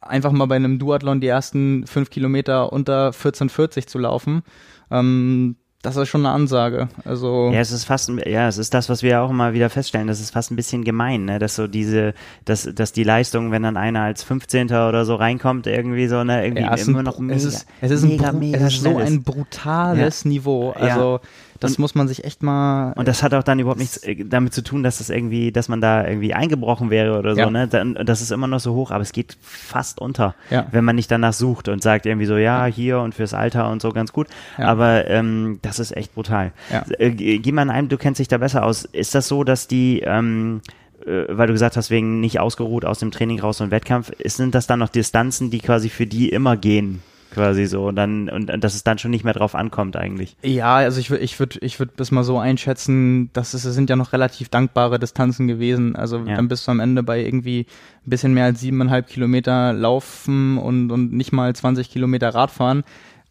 einfach 0.00 0.32
mal 0.32 0.46
bei 0.46 0.56
einem 0.56 0.78
Duathlon 0.78 1.20
die 1.20 1.26
ersten 1.26 1.86
fünf 1.86 2.10
Kilometer 2.10 2.72
unter 2.72 3.10
14,40 3.10 3.86
zu 3.86 3.98
laufen. 3.98 4.42
Ähm, 4.90 5.56
das 5.86 5.96
ist 5.96 6.08
schon 6.08 6.26
eine 6.26 6.34
Ansage. 6.34 6.88
Also 7.04 7.50
ja, 7.52 7.60
es 7.60 7.70
ist 7.70 7.84
fast, 7.84 8.10
ja, 8.26 8.48
es 8.48 8.58
ist 8.58 8.74
das, 8.74 8.88
was 8.88 9.04
wir 9.04 9.22
auch 9.22 9.30
immer 9.30 9.52
wieder 9.52 9.70
feststellen. 9.70 10.08
Das 10.08 10.18
ist 10.18 10.32
fast 10.32 10.50
ein 10.50 10.56
bisschen 10.56 10.82
gemein, 10.82 11.26
ne? 11.26 11.38
dass 11.38 11.54
so 11.54 11.68
diese, 11.68 12.12
dass, 12.44 12.68
dass 12.74 12.92
die 12.92 13.04
Leistung, 13.04 13.52
wenn 13.52 13.62
dann 13.62 13.76
einer 13.76 14.00
als 14.00 14.24
15. 14.24 14.66
oder 14.66 15.04
so 15.04 15.14
reinkommt, 15.14 15.68
irgendwie 15.68 16.08
so, 16.08 16.24
ne, 16.24 16.44
irgendwie 16.44 16.64
ja, 16.64 16.74
immer 16.74 16.98
ein, 16.98 17.04
noch 17.04 17.20
mega, 17.20 17.36
es 17.36 17.44
ist, 17.44 17.66
es 17.80 17.92
ist, 17.92 18.02
mega, 18.02 18.30
ein, 18.30 18.38
mega 18.40 18.66
es 18.66 18.74
ist 18.74 18.82
so 18.82 18.96
ein 18.96 19.22
brutales 19.22 20.24
ja. 20.24 20.28
Niveau. 20.28 20.72
Also 20.72 21.20
ja. 21.22 21.28
Das 21.60 21.72
und, 21.72 21.78
muss 21.80 21.94
man 21.94 22.08
sich 22.08 22.24
echt 22.24 22.42
mal. 22.42 22.92
Und 22.92 23.08
das 23.08 23.22
hat 23.22 23.34
auch 23.34 23.42
dann 23.42 23.58
überhaupt 23.58 23.80
nichts 23.80 23.98
äh, 23.98 24.24
damit 24.24 24.54
zu 24.54 24.62
tun, 24.62 24.82
dass 24.82 24.98
das 24.98 25.10
irgendwie, 25.10 25.52
dass 25.52 25.68
man 25.68 25.80
da 25.80 26.06
irgendwie 26.06 26.34
eingebrochen 26.34 26.90
wäre 26.90 27.18
oder 27.18 27.34
so, 27.34 27.40
ja. 27.40 27.50
ne? 27.50 27.68
Dann, 27.68 27.94
das 27.94 28.20
ist 28.20 28.32
immer 28.32 28.46
noch 28.46 28.60
so 28.60 28.74
hoch, 28.74 28.90
aber 28.90 29.02
es 29.02 29.12
geht 29.12 29.36
fast 29.40 30.00
unter, 30.00 30.34
ja. 30.50 30.66
wenn 30.70 30.84
man 30.84 30.96
nicht 30.96 31.10
danach 31.10 31.32
sucht 31.32 31.68
und 31.68 31.82
sagt 31.82 32.06
irgendwie 32.06 32.26
so, 32.26 32.36
ja, 32.36 32.66
hier 32.66 33.00
und 33.00 33.14
fürs 33.14 33.34
Alter 33.34 33.70
und 33.70 33.82
so 33.82 33.90
ganz 33.90 34.12
gut. 34.12 34.28
Ja. 34.58 34.66
Aber 34.66 35.08
ähm, 35.08 35.58
das 35.62 35.78
ist 35.78 35.96
echt 35.96 36.14
brutal. 36.14 36.52
Ja. 36.72 36.84
Äh, 36.98 37.10
geh 37.10 37.52
mal 37.52 37.62
in 37.62 37.70
einem, 37.70 37.88
du 37.88 37.98
kennst 37.98 38.20
dich 38.20 38.28
da 38.28 38.38
besser 38.38 38.64
aus. 38.64 38.84
Ist 38.84 39.14
das 39.14 39.28
so, 39.28 39.44
dass 39.44 39.68
die 39.68 40.00
ähm, 40.00 40.60
äh, 41.06 41.24
weil 41.28 41.46
du 41.46 41.52
gesagt 41.52 41.76
hast, 41.76 41.90
wegen 41.90 42.20
nicht 42.20 42.40
ausgeruht 42.40 42.84
aus 42.84 42.98
dem 42.98 43.10
Training 43.10 43.40
raus 43.40 43.60
und 43.60 43.70
Wettkampf, 43.70 44.12
sind 44.24 44.54
das 44.54 44.66
dann 44.66 44.78
noch 44.78 44.88
Distanzen, 44.88 45.50
die 45.50 45.60
quasi 45.60 45.88
für 45.88 46.06
die 46.06 46.28
immer 46.30 46.56
gehen? 46.56 47.02
Quasi 47.36 47.66
so 47.66 47.88
und 47.88 47.96
dann 47.96 48.30
und, 48.30 48.50
und 48.50 48.64
dass 48.64 48.74
es 48.74 48.82
dann 48.82 48.96
schon 48.96 49.10
nicht 49.10 49.22
mehr 49.22 49.34
drauf 49.34 49.54
ankommt 49.54 49.94
eigentlich. 49.94 50.36
Ja, 50.42 50.76
also 50.76 50.98
ich 50.98 51.10
würde 51.10 51.22
ich 51.22 51.38
würde 51.38 51.58
ich 51.60 51.78
würde 51.78 51.92
das 51.96 52.10
mal 52.10 52.24
so 52.24 52.38
einschätzen, 52.38 53.28
dass 53.34 53.52
es, 53.52 53.66
es 53.66 53.74
sind 53.74 53.90
ja 53.90 53.96
noch 53.96 54.14
relativ 54.14 54.48
dankbare 54.48 54.98
Distanzen 54.98 55.46
gewesen. 55.46 55.96
Also 55.96 56.18
ja. 56.20 56.34
dann 56.34 56.48
bist 56.48 56.66
du 56.66 56.70
am 56.70 56.80
Ende 56.80 57.02
bei 57.02 57.22
irgendwie 57.22 57.66
ein 58.06 58.10
bisschen 58.10 58.32
mehr 58.32 58.46
als 58.46 58.60
siebeneinhalb 58.60 59.06
Kilometer 59.06 59.74
laufen 59.74 60.56
und 60.56 60.90
und 60.90 61.12
nicht 61.12 61.32
mal 61.32 61.54
20 61.54 61.90
Kilometer 61.90 62.30
Radfahren 62.30 62.84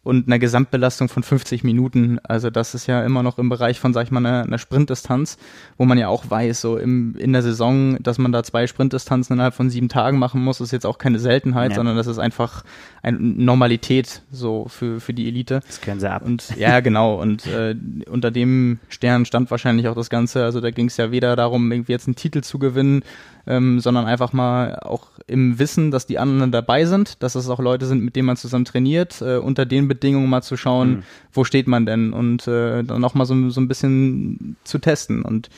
und 0.06 0.28
einer 0.28 0.38
Gesamtbelastung 0.38 1.08
von 1.08 1.24
50 1.24 1.64
Minuten. 1.64 2.20
Also 2.22 2.48
das 2.48 2.76
ist 2.76 2.86
ja 2.86 3.02
immer 3.02 3.24
noch 3.24 3.38
im 3.38 3.48
Bereich 3.48 3.80
von, 3.80 3.92
sag 3.92 4.04
ich 4.04 4.12
mal, 4.12 4.24
einer, 4.24 4.44
einer 4.44 4.58
Sprintdistanz, 4.58 5.36
wo 5.78 5.84
man 5.84 5.98
ja 5.98 6.06
auch 6.06 6.30
weiß, 6.30 6.60
so 6.60 6.76
im, 6.78 7.16
in 7.16 7.32
der 7.32 7.42
Saison, 7.42 8.00
dass 8.00 8.16
man 8.16 8.30
da 8.30 8.44
zwei 8.44 8.68
Sprintdistanzen 8.68 9.34
innerhalb 9.34 9.54
von 9.54 9.68
sieben 9.68 9.88
Tagen 9.88 10.20
machen 10.20 10.44
muss, 10.44 10.60
ist 10.60 10.70
jetzt 10.70 10.86
auch 10.86 10.98
keine 10.98 11.18
Seltenheit, 11.18 11.72
ja. 11.72 11.74
sondern 11.74 11.96
das 11.96 12.06
ist 12.06 12.18
einfach 12.18 12.62
eine 13.02 13.18
Normalität 13.18 14.22
so 14.30 14.66
für, 14.68 15.00
für 15.00 15.12
die 15.12 15.26
Elite. 15.26 15.60
Das 15.66 15.80
können 15.80 15.98
sie 15.98 16.08
ab. 16.08 16.22
Und 16.24 16.56
ja, 16.56 16.78
genau. 16.78 17.20
Und 17.20 17.44
äh, 17.46 17.74
unter 18.08 18.30
dem 18.30 18.78
Stern 18.88 19.24
stand 19.24 19.50
wahrscheinlich 19.50 19.88
auch 19.88 19.96
das 19.96 20.08
Ganze. 20.08 20.44
Also 20.44 20.60
da 20.60 20.70
ging 20.70 20.86
es 20.86 20.96
ja 20.98 21.10
weder 21.10 21.34
darum, 21.34 21.72
irgendwie 21.72 21.92
jetzt 21.92 22.06
einen 22.06 22.14
Titel 22.14 22.42
zu 22.42 22.60
gewinnen, 22.60 23.02
ähm, 23.46 23.80
sondern 23.80 24.06
einfach 24.06 24.32
mal 24.32 24.78
auch 24.80 25.08
im 25.26 25.58
Wissen, 25.58 25.90
dass 25.90 26.06
die 26.06 26.18
anderen 26.18 26.52
dabei 26.52 26.84
sind, 26.84 27.22
dass 27.22 27.34
es 27.34 27.48
auch 27.48 27.60
Leute 27.60 27.86
sind, 27.86 28.02
mit 28.02 28.16
denen 28.16 28.26
man 28.26 28.36
zusammen 28.36 28.64
trainiert, 28.64 29.20
äh, 29.22 29.36
unter 29.36 29.66
den 29.66 29.88
Bedingungen 29.88 30.28
mal 30.28 30.42
zu 30.42 30.56
schauen, 30.56 30.88
mhm. 30.90 31.02
wo 31.32 31.44
steht 31.44 31.66
man 31.66 31.86
denn 31.86 32.12
und 32.12 32.46
äh, 32.48 32.82
dann 32.82 33.04
auch 33.04 33.14
mal 33.14 33.24
so, 33.24 33.50
so 33.50 33.60
ein 33.60 33.68
bisschen 33.68 34.56
zu 34.64 34.78
testen. 34.78 35.22
Und 35.22 35.48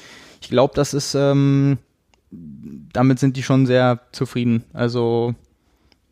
ich 0.40 0.48
glaube, 0.48 0.74
das 0.74 0.94
ist, 0.94 1.14
ähm, 1.14 1.78
damit 2.30 3.18
sind 3.18 3.36
die 3.36 3.42
schon 3.42 3.66
sehr 3.66 4.00
zufrieden. 4.12 4.64
Also 4.72 5.34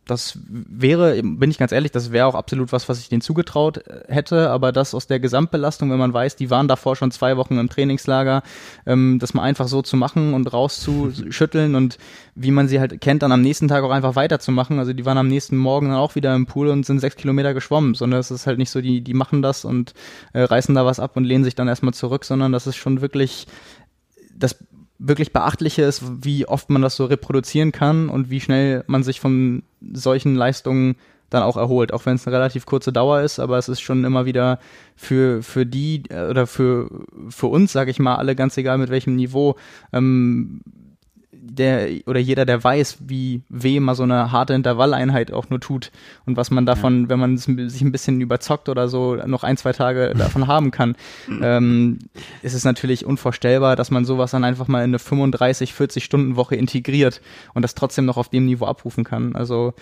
das 0.07 0.39
wäre, 0.49 1.21
bin 1.21 1.51
ich 1.51 1.59
ganz 1.59 1.73
ehrlich, 1.73 1.91
das 1.91 2.13
wäre 2.13 2.27
auch 2.27 2.37
absolut 2.37 2.73
was, 2.73 2.89
was 2.89 3.01
ich 3.01 3.09
denen 3.09 3.21
zugetraut 3.21 3.79
äh, 3.79 4.05
hätte, 4.07 4.51
aber 4.51 4.71
das 4.71 4.95
aus 4.95 5.09
der 5.09 5.19
Gesamtbelastung, 5.19 5.91
wenn 5.91 5.99
man 5.99 6.15
weiß, 6.15 6.37
die 6.37 6.49
waren 6.49 6.69
davor 6.69 6.95
schon 6.95 7.11
zwei 7.11 7.37
Wochen 7.37 7.59
im 7.59 7.69
Trainingslager, 7.69 8.43
ähm, 8.87 9.19
das 9.19 9.35
mal 9.35 9.43
einfach 9.43 9.67
so 9.67 9.83
zu 9.83 9.97
machen 9.97 10.33
und 10.33 10.53
rauszuschütteln 10.53 11.75
und 11.75 11.99
wie 12.37 12.53
man 12.53 12.69
sie 12.69 12.79
halt 12.79 13.01
kennt, 13.01 13.23
dann 13.23 13.33
am 13.33 13.43
nächsten 13.43 13.67
Tag 13.67 13.83
auch 13.83 13.91
einfach 13.91 14.15
weiterzumachen. 14.15 14.79
Also 14.79 14.93
die 14.93 15.05
waren 15.05 15.19
am 15.19 15.29
nächsten 15.29 15.57
Morgen 15.57 15.89
dann 15.89 15.99
auch 15.99 16.15
wieder 16.15 16.35
im 16.37 16.47
Pool 16.47 16.69
und 16.69 16.87
sind 16.87 17.01
sechs 17.01 17.17
Kilometer 17.17 17.53
geschwommen, 17.53 17.95
sondern 17.95 18.21
es 18.21 18.31
ist 18.31 18.47
halt 18.47 18.59
nicht 18.59 18.71
so, 18.71 18.81
die, 18.81 19.01
die 19.01 19.15
machen 19.15 19.43
das 19.43 19.65
und 19.65 19.93
äh, 20.35 20.43
reißen 20.43 20.75
da 20.75 20.87
was 20.87 21.01
ab 21.01 21.17
und 21.17 21.25
lehnen 21.25 21.43
sich 21.43 21.57
dann 21.57 21.67
erstmal 21.67 21.95
zurück, 21.95 22.25
sondern 22.25 22.53
das 22.53 22.69
ist 22.69 22.77
schon 22.77 23.01
wirklich 23.01 23.49
das 24.39 24.57
wirklich 24.99 25.33
beachtliche 25.33 25.83
ist, 25.83 26.03
wie 26.25 26.47
oft 26.47 26.71
man 26.71 26.83
das 26.83 26.97
so 26.97 27.05
reproduzieren 27.05 27.73
kann 27.73 28.09
und 28.09 28.31
wie 28.31 28.41
schnell 28.41 28.85
man 28.87 29.03
sich 29.03 29.21
von 29.21 29.63
solchen 29.93 30.35
Leistungen 30.35 30.97
dann 31.31 31.43
auch 31.43 31.57
erholt, 31.57 31.93
auch 31.93 32.07
wenn 32.07 32.15
es 32.15 32.27
eine 32.27 32.37
relativ 32.37 32.67
kurze 32.67 32.93
Dauer 32.93 33.21
ist, 33.21 33.41
aber 33.41 33.59
es 33.59 33.69
ist 33.69 33.81
schon 33.81 34.05
immer 34.05 34.27
wieder 34.27 34.61
für 34.95 35.43
für 35.43 35.67
die 35.67 36.05
äh, 36.09 36.29
oder 36.29 36.47
für 36.47 36.89
für 37.29 37.49
uns, 37.49 37.73
sage 37.73 37.91
ich 37.91 37.99
mal, 37.99 38.17
alle 38.17 38.37
ganz 38.37 38.57
egal 38.57 38.79
mit 38.79 38.91
welchem 38.91 39.17
Niveau 39.17 39.57
ähm, 39.93 40.61
der 41.49 41.89
oder 42.07 42.21
jeder, 42.21 42.45
der 42.45 42.63
weiß, 42.63 42.99
wie 43.07 43.43
weh 43.49 43.81
mal 43.81 43.95
so 43.95 44.03
eine 44.03 44.33
harte 44.33 44.55
Intervalleinheit 44.55 45.33
auch 45.33 45.49
nur 45.51 45.61
tut 45.61 45.91
und 46.27 46.37
was 46.37 46.51
man 46.51 46.67
davon, 46.67 47.05
ja. 47.05 47.09
wenn 47.11 47.19
man 47.19 47.37
sich 47.37 47.81
ein 47.83 47.93
bisschen 47.93 48.21
überzockt 48.21 48.69
oder 48.69 48.89
so, 48.89 49.17
noch 49.27 49.45
ein, 49.45 49.57
zwei 49.57 49.73
Tage 49.73 50.15
davon 50.17 50.47
haben 50.47 50.71
kann, 50.71 50.97
ähm, 51.43 51.99
ist 52.43 52.55
es 52.55 52.65
natürlich 52.65 53.05
unvorstellbar, 53.05 53.77
dass 53.77 53.91
man 53.91 54.05
sowas 54.05 54.33
dann 54.33 54.45
einfach 54.45 54.69
mal 54.69 54.81
in 54.81 54.91
eine 54.91 54.99
35, 54.99 55.73
40 55.73 56.05
Stunden 56.05 56.37
Woche 56.37 56.57
integriert 56.57 57.21
und 57.55 57.63
das 57.63 57.75
trotzdem 57.75 58.05
noch 58.05 58.17
auf 58.17 58.29
dem 58.29 58.47
Niveau 58.47 58.67
abrufen 58.67 59.05
kann. 59.05 59.35
Also 59.37 59.75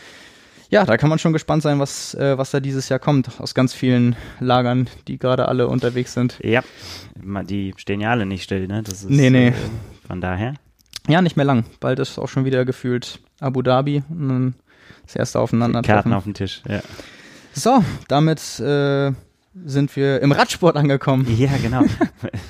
ja, 0.70 0.84
da 0.84 0.96
kann 0.96 1.08
man 1.08 1.18
schon 1.18 1.32
gespannt 1.32 1.62
sein, 1.62 1.78
was, 1.78 2.14
äh, 2.14 2.36
was 2.36 2.50
da 2.50 2.60
dieses 2.60 2.88
Jahr 2.88 2.98
kommt 2.98 3.40
aus 3.40 3.54
ganz 3.54 3.74
vielen 3.74 4.16
Lagern, 4.40 4.88
die 5.08 5.18
gerade 5.18 5.46
alle 5.48 5.68
unterwegs 5.68 6.14
sind. 6.14 6.38
Ja, 6.42 6.62
die 7.14 7.74
stehen 7.76 8.00
ja 8.00 8.10
alle 8.10 8.26
nicht 8.26 8.42
still, 8.42 8.66
ne? 8.66 8.82
Das 8.82 9.02
ist, 9.02 9.10
nee, 9.10 9.30
nee. 9.30 9.48
Äh, 9.48 9.52
von 10.06 10.20
daher. 10.20 10.54
Ja, 11.06 11.20
nicht 11.20 11.36
mehr 11.36 11.44
lang. 11.44 11.64
Bald 11.80 11.98
ist 11.98 12.18
auch 12.18 12.28
schon 12.28 12.44
wieder 12.44 12.64
gefühlt 12.64 13.20
Abu 13.40 13.62
Dhabi 13.62 14.02
und 14.08 14.28
dann 14.28 14.54
das 15.04 15.16
erste 15.16 15.40
aufeinander. 15.40 15.82
Karten 15.82 16.12
auf 16.12 16.24
dem 16.24 16.34
Tisch, 16.34 16.62
ja. 16.68 16.80
So, 17.52 17.84
damit 18.08 18.40
äh, 18.58 19.12
sind 19.64 19.94
wir 19.96 20.20
im 20.20 20.32
Radsport 20.32 20.76
angekommen. 20.76 21.26
Ja, 21.38 21.50
genau. 21.62 21.82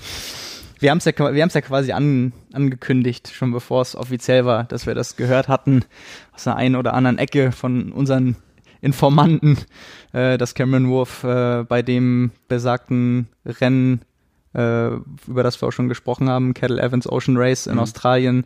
wir 0.78 0.90
haben 0.90 0.98
es 0.98 1.04
ja, 1.04 1.12
wir 1.16 1.42
haben's 1.42 1.54
ja 1.54 1.60
quasi 1.60 1.92
an, 1.92 2.32
angekündigt, 2.52 3.30
schon 3.34 3.52
bevor 3.52 3.82
es 3.82 3.96
offiziell 3.96 4.44
war, 4.44 4.64
dass 4.64 4.86
wir 4.86 4.94
das 4.94 5.16
gehört 5.16 5.48
hatten 5.48 5.84
aus 6.32 6.44
der 6.44 6.56
einen 6.56 6.76
oder 6.76 6.94
anderen 6.94 7.18
Ecke 7.18 7.52
von 7.52 7.92
unseren 7.92 8.36
Informanten, 8.80 9.58
äh, 10.12 10.38
dass 10.38 10.54
Cameron 10.54 10.88
Wolf 10.88 11.24
äh, 11.24 11.64
bei 11.64 11.82
dem 11.82 12.30
besagten 12.48 13.28
Rennen 13.44 14.02
über 14.54 15.42
das 15.42 15.60
wir 15.60 15.68
auch 15.68 15.72
schon 15.72 15.88
gesprochen 15.88 16.28
haben, 16.28 16.54
Kettle 16.54 16.80
Evans 16.80 17.10
Ocean 17.10 17.36
Race 17.36 17.66
in 17.66 17.74
mhm. 17.74 17.80
Australien, 17.80 18.44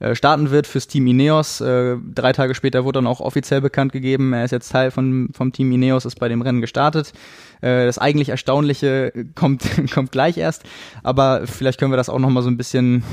äh, 0.00 0.14
starten 0.14 0.50
wird 0.50 0.66
fürs 0.66 0.86
Team 0.86 1.06
Ineos. 1.06 1.60
Äh, 1.60 1.96
drei 2.14 2.32
Tage 2.32 2.54
später 2.54 2.84
wurde 2.84 2.98
dann 2.98 3.06
auch 3.06 3.20
offiziell 3.20 3.60
bekannt 3.60 3.92
gegeben, 3.92 4.32
er 4.32 4.44
ist 4.46 4.50
jetzt 4.50 4.72
Teil 4.72 4.90
von, 4.90 5.28
vom 5.34 5.52
Team 5.52 5.70
Ineos, 5.72 6.06
ist 6.06 6.18
bei 6.18 6.28
dem 6.28 6.40
Rennen 6.40 6.62
gestartet. 6.62 7.12
Äh, 7.60 7.84
das 7.84 7.98
eigentlich 7.98 8.30
Erstaunliche 8.30 9.12
kommt, 9.34 9.62
kommt 9.92 10.10
gleich 10.10 10.38
erst, 10.38 10.64
aber 11.02 11.46
vielleicht 11.46 11.78
können 11.78 11.92
wir 11.92 11.98
das 11.98 12.08
auch 12.08 12.18
nochmal 12.18 12.42
so 12.42 12.48
ein 12.48 12.56
bisschen 12.56 13.04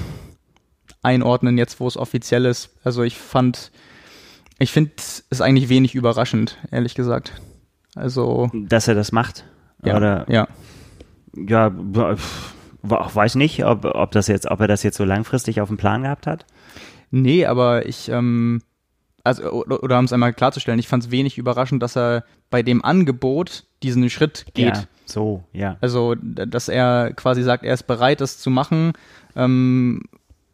einordnen, 1.03 1.57
jetzt 1.57 1.81
wo 1.81 1.87
es 1.87 1.97
offiziell 1.97 2.45
ist. 2.45 2.69
Also 2.85 3.03
ich 3.03 3.17
fand, 3.17 3.71
ich 4.57 4.71
finde 4.71 4.91
es 5.29 5.41
eigentlich 5.41 5.67
wenig 5.67 5.93
überraschend, 5.93 6.57
ehrlich 6.71 6.95
gesagt. 6.95 7.33
Also. 7.95 8.49
Dass 8.53 8.87
er 8.87 8.95
das 8.95 9.11
macht? 9.11 9.43
Ja. 9.83 9.97
Oder? 9.97 10.25
Ja 10.29 10.47
ja, 11.47 11.71
weiß 12.81 13.35
nicht, 13.35 13.65
ob, 13.65 13.85
ob 13.85 14.11
das 14.11 14.27
jetzt, 14.27 14.49
ob 14.49 14.59
er 14.61 14.67
das 14.67 14.83
jetzt 14.83 14.97
so 14.97 15.05
langfristig 15.05 15.61
auf 15.61 15.67
dem 15.67 15.77
Plan 15.77 16.03
gehabt 16.03 16.27
hat. 16.27 16.45
Nee, 17.11 17.45
aber 17.45 17.85
ich, 17.85 18.09
ähm, 18.09 18.61
also, 19.23 19.51
oder, 19.51 19.83
oder 19.83 19.99
um 19.99 20.05
es 20.05 20.13
einmal 20.13 20.33
klarzustellen, 20.33 20.79
ich 20.79 20.87
fand 20.87 21.03
es 21.03 21.11
wenig 21.11 21.37
überraschend, 21.37 21.83
dass 21.83 21.97
er 21.97 22.23
bei 22.49 22.63
dem 22.63 22.83
Angebot 22.83 23.65
diesen 23.83 24.09
Schritt 24.09 24.45
geht. 24.53 24.75
Ja, 24.77 24.83
so, 25.05 25.43
ja. 25.53 25.77
Also, 25.81 26.15
dass 26.15 26.69
er 26.69 27.13
quasi 27.13 27.43
sagt, 27.43 27.63
er 27.63 27.73
ist 27.73 27.83
bereit, 27.83 28.21
das 28.21 28.39
zu 28.39 28.49
machen, 28.49 28.93
ähm, 29.35 30.03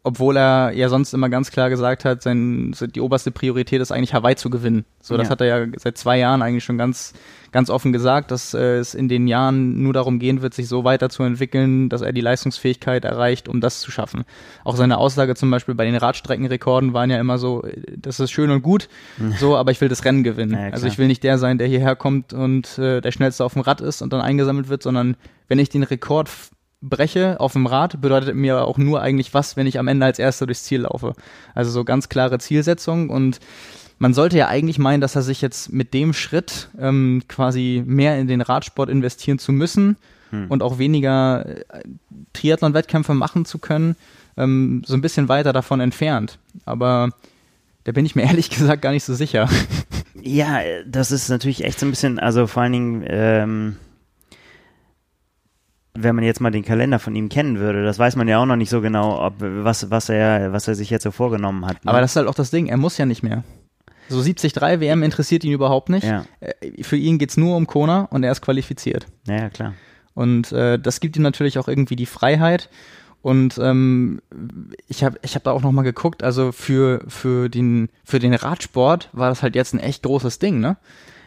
obwohl 0.05 0.35
er 0.35 0.71
ja 0.73 0.89
sonst 0.89 1.13
immer 1.13 1.29
ganz 1.29 1.49
klar 1.49 1.69
gesagt 1.69 2.03
hat, 2.03 2.21
sein, 2.21 2.75
die 2.93 2.99
oberste 2.99 3.31
Priorität 3.31 3.81
ist 3.81 3.93
eigentlich 3.93 4.13
Hawaii 4.13 4.35
zu 4.35 4.49
gewinnen. 4.49 4.83
So, 4.99 5.15
das 5.15 5.27
ja. 5.27 5.31
hat 5.31 5.41
er 5.41 5.47
ja 5.47 5.67
seit 5.77 5.97
zwei 5.97 6.19
Jahren 6.19 6.41
eigentlich 6.41 6.65
schon 6.65 6.77
ganz, 6.77 7.13
ganz 7.53 7.69
offen 7.69 7.93
gesagt, 7.93 8.29
dass 8.29 8.53
äh, 8.53 8.77
es 8.77 8.95
in 8.95 9.07
den 9.07 9.27
Jahren 9.27 9.81
nur 9.81 9.93
darum 9.93 10.19
gehen 10.19 10.41
wird, 10.41 10.53
sich 10.53 10.67
so 10.67 10.83
weiterzuentwickeln, 10.83 11.87
dass 11.87 12.01
er 12.01 12.11
die 12.11 12.19
Leistungsfähigkeit 12.19 13.05
erreicht, 13.05 13.47
um 13.47 13.61
das 13.61 13.79
zu 13.79 13.91
schaffen. 13.91 14.25
Auch 14.65 14.75
seine 14.75 14.97
Aussage 14.97 15.35
zum 15.35 15.49
Beispiel 15.49 15.73
bei 15.73 15.85
den 15.85 15.95
Radstreckenrekorden 15.95 16.91
waren 16.91 17.09
ja 17.09 17.17
immer 17.17 17.37
so, 17.37 17.63
das 17.95 18.19
ist 18.19 18.31
schön 18.31 18.51
und 18.51 18.61
gut, 18.61 18.89
mhm. 19.17 19.31
so, 19.39 19.55
aber 19.55 19.71
ich 19.71 19.79
will 19.79 19.87
das 19.87 20.03
Rennen 20.03 20.23
gewinnen. 20.23 20.51
Ja, 20.51 20.69
also 20.71 20.85
ich 20.85 20.97
will 20.97 21.07
nicht 21.07 21.23
der 21.23 21.37
sein, 21.37 21.57
der 21.57 21.67
hierher 21.67 21.95
kommt 21.95 22.33
und 22.33 22.77
äh, 22.77 22.99
der 22.99 23.11
schnellste 23.13 23.45
auf 23.45 23.53
dem 23.53 23.61
Rad 23.61 23.79
ist 23.79 24.01
und 24.01 24.11
dann 24.11 24.19
eingesammelt 24.19 24.67
wird, 24.67 24.83
sondern 24.83 25.15
wenn 25.47 25.59
ich 25.59 25.69
den 25.69 25.83
Rekord 25.83 26.29
breche 26.83 27.39
auf 27.39 27.53
dem 27.53 27.65
Rad, 27.65 28.01
bedeutet 28.01 28.35
mir 28.35 28.65
auch 28.65 28.77
nur 28.77 29.01
eigentlich 29.01 29.33
was, 29.33 29.57
wenn 29.57 29.67
ich 29.67 29.79
am 29.79 29.87
Ende 29.87 30.05
als 30.05 30.19
Erster 30.19 30.45
durchs 30.45 30.63
Ziel 30.63 30.81
laufe. 30.81 31.13
Also 31.55 31.71
so 31.71 31.83
ganz 31.83 32.09
klare 32.09 32.39
Zielsetzung 32.39 33.09
und 33.09 33.39
man 33.99 34.13
sollte 34.13 34.37
ja 34.37 34.47
eigentlich 34.47 34.79
meinen, 34.79 35.01
dass 35.01 35.15
er 35.15 35.21
sich 35.21 35.41
jetzt 35.41 35.71
mit 35.71 35.93
dem 35.93 36.13
Schritt 36.13 36.69
ähm, 36.77 37.23
quasi 37.29 37.83
mehr 37.85 38.19
in 38.19 38.27
den 38.27 38.41
Radsport 38.41 38.89
investieren 38.89 39.39
zu 39.39 39.51
müssen 39.53 39.97
hm. 40.31 40.47
und 40.49 40.61
auch 40.61 40.77
weniger 40.77 41.45
äh, 41.45 41.63
Triathlon-Wettkämpfe 42.33 43.13
machen 43.13 43.45
zu 43.45 43.59
können, 43.59 43.95
ähm, 44.35 44.83
so 44.85 44.95
ein 44.95 45.01
bisschen 45.01 45.29
weiter 45.29 45.53
davon 45.53 45.79
entfernt. 45.79 46.37
Aber 46.65 47.11
da 47.85 47.91
bin 47.91 48.05
ich 48.05 48.15
mir 48.15 48.23
ehrlich 48.27 48.49
gesagt 48.49 48.81
gar 48.81 48.91
nicht 48.91 49.05
so 49.05 49.13
sicher. 49.13 49.47
Ja, 50.21 50.59
das 50.85 51.11
ist 51.11 51.29
natürlich 51.29 51.63
echt 51.63 51.79
so 51.79 51.85
ein 51.85 51.89
bisschen, 51.89 52.19
also 52.19 52.47
vor 52.47 52.63
allen 52.63 52.73
Dingen, 52.73 53.03
ähm, 53.07 53.77
wenn 55.95 56.15
man 56.15 56.25
jetzt 56.25 56.41
mal 56.41 56.51
den 56.51 56.65
Kalender 56.65 56.99
von 56.99 57.15
ihm 57.15 57.29
kennen 57.29 57.59
würde, 57.59 57.83
das 57.83 57.99
weiß 57.99 58.15
man 58.15 58.27
ja 58.27 58.39
auch 58.39 58.45
noch 58.45 58.55
nicht 58.55 58.69
so 58.69 58.81
genau, 58.81 59.23
ob 59.23 59.35
was, 59.39 59.91
was 59.91 60.09
er, 60.09 60.51
was 60.51 60.67
er 60.67 60.75
sich 60.75 60.89
jetzt 60.89 61.03
so 61.03 61.11
vorgenommen 61.11 61.65
hat. 61.65 61.85
Ne? 61.85 61.91
Aber 61.91 62.01
das 62.01 62.11
ist 62.11 62.15
halt 62.15 62.27
auch 62.27 62.35
das 62.35 62.49
Ding, 62.51 62.67
er 62.67 62.77
muss 62.77 62.97
ja 62.97 63.05
nicht 63.05 63.23
mehr. 63.23 63.43
So 64.09 64.21
73 64.21 64.55
WM 64.55 65.03
interessiert 65.03 65.43
ihn 65.43 65.51
überhaupt 65.51 65.89
nicht. 65.89 66.05
Ja. 66.05 66.25
Äh, 66.39 66.83
für 66.83 66.97
ihn 66.97 67.19
geht's 67.19 67.37
nur 67.37 67.55
um 67.55 67.67
Kona 67.67 68.05
und 68.05 68.23
er 68.23 68.31
ist 68.31 68.41
qualifiziert. 68.41 69.05
Ja, 69.27 69.35
ja 69.35 69.49
klar. 69.49 69.73
Und 70.13 70.51
äh, 70.51 70.77
das 70.79 70.99
gibt 70.99 71.15
ihm 71.15 71.23
natürlich 71.23 71.57
auch 71.57 71.67
irgendwie 71.67 71.95
die 71.95 72.05
Freiheit. 72.05 72.69
Und 73.21 73.57
ähm, 73.57 74.21
ich 74.87 75.03
habe 75.03 75.17
ich 75.21 75.35
hab 75.35 75.43
da 75.43 75.51
auch 75.51 75.61
noch 75.61 75.71
mal 75.71 75.83
geguckt, 75.83 76.23
also 76.23 76.51
für, 76.51 77.05
für, 77.07 77.49
den, 77.49 77.89
für 78.03 78.19
den 78.19 78.33
Radsport 78.33 79.09
war 79.13 79.29
das 79.29 79.41
halt 79.41 79.55
jetzt 79.55 79.73
ein 79.73 79.79
echt 79.79 80.03
großes 80.03 80.39
Ding, 80.39 80.59
ne? 80.59 80.75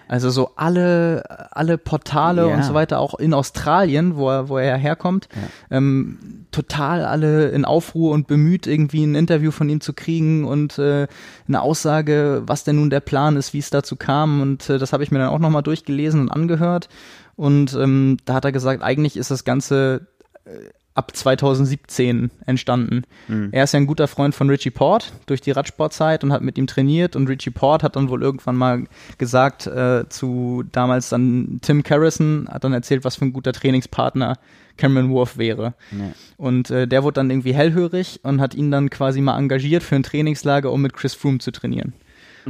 Also 0.08 0.30
so 0.30 0.52
alle, 0.56 1.50
alle 1.50 1.78
Portale 1.78 2.48
ja. 2.48 2.54
und 2.54 2.64
so 2.64 2.74
weiter, 2.74 3.00
auch 3.00 3.14
in 3.14 3.34
Australien, 3.34 4.16
wo 4.16 4.30
er, 4.30 4.48
wo 4.48 4.58
er 4.58 4.76
herkommt, 4.76 5.28
ja. 5.34 5.76
ähm, 5.76 6.46
total 6.52 7.04
alle 7.04 7.48
in 7.48 7.64
Aufruhr 7.64 8.12
und 8.12 8.28
bemüht, 8.28 8.66
irgendwie 8.66 9.04
ein 9.04 9.14
Interview 9.14 9.50
von 9.50 9.68
ihm 9.68 9.80
zu 9.80 9.92
kriegen 9.92 10.44
und 10.44 10.78
äh, 10.78 11.06
eine 11.48 11.60
Aussage, 11.60 12.42
was 12.46 12.64
denn 12.64 12.76
nun 12.76 12.90
der 12.90 13.00
Plan 13.00 13.36
ist, 13.36 13.52
wie 13.52 13.58
es 13.58 13.70
dazu 13.70 13.96
kam. 13.96 14.40
Und 14.40 14.70
äh, 14.70 14.78
das 14.78 14.92
habe 14.92 15.02
ich 15.02 15.10
mir 15.10 15.18
dann 15.18 15.28
auch 15.28 15.38
nochmal 15.38 15.62
durchgelesen 15.62 16.20
und 16.20 16.30
angehört. 16.30 16.88
Und 17.34 17.74
ähm, 17.74 18.16
da 18.24 18.34
hat 18.34 18.44
er 18.44 18.52
gesagt, 18.52 18.82
eigentlich 18.82 19.16
ist 19.16 19.30
das 19.30 19.44
Ganze 19.44 20.06
äh, 20.44 20.70
ab 20.96 21.14
2017 21.14 22.30
entstanden. 22.46 23.02
Mhm. 23.28 23.50
Er 23.52 23.64
ist 23.64 23.72
ja 23.72 23.80
ein 23.80 23.86
guter 23.86 24.08
Freund 24.08 24.34
von 24.34 24.48
Richie 24.48 24.70
Port 24.70 25.12
durch 25.26 25.40
die 25.40 25.50
Radsportzeit 25.50 26.24
und 26.24 26.32
hat 26.32 26.42
mit 26.42 26.56
ihm 26.58 26.66
trainiert 26.66 27.16
und 27.16 27.28
Richie 27.28 27.50
Port 27.50 27.82
hat 27.82 27.96
dann 27.96 28.08
wohl 28.08 28.22
irgendwann 28.22 28.56
mal 28.56 28.84
gesagt 29.18 29.66
äh, 29.66 30.08
zu 30.08 30.64
damals 30.72 31.10
dann 31.10 31.58
Tim 31.62 31.82
Carrison, 31.82 32.48
hat 32.50 32.64
dann 32.64 32.72
erzählt, 32.72 33.04
was 33.04 33.16
für 33.16 33.26
ein 33.26 33.32
guter 33.32 33.52
Trainingspartner 33.52 34.38
Cameron 34.78 35.10
Wolf 35.10 35.38
wäre. 35.38 35.74
Ja. 35.92 36.12
Und 36.36 36.70
äh, 36.70 36.88
der 36.88 37.02
wurde 37.02 37.14
dann 37.14 37.30
irgendwie 37.30 37.54
hellhörig 37.54 38.20
und 38.22 38.40
hat 38.40 38.54
ihn 38.54 38.70
dann 38.70 38.90
quasi 38.90 39.20
mal 39.20 39.38
engagiert 39.38 39.82
für 39.82 39.96
ein 39.96 40.02
Trainingslager, 40.02 40.72
um 40.72 40.82
mit 40.82 40.94
Chris 40.94 41.14
Froome 41.14 41.38
zu 41.38 41.50
trainieren. 41.50 41.92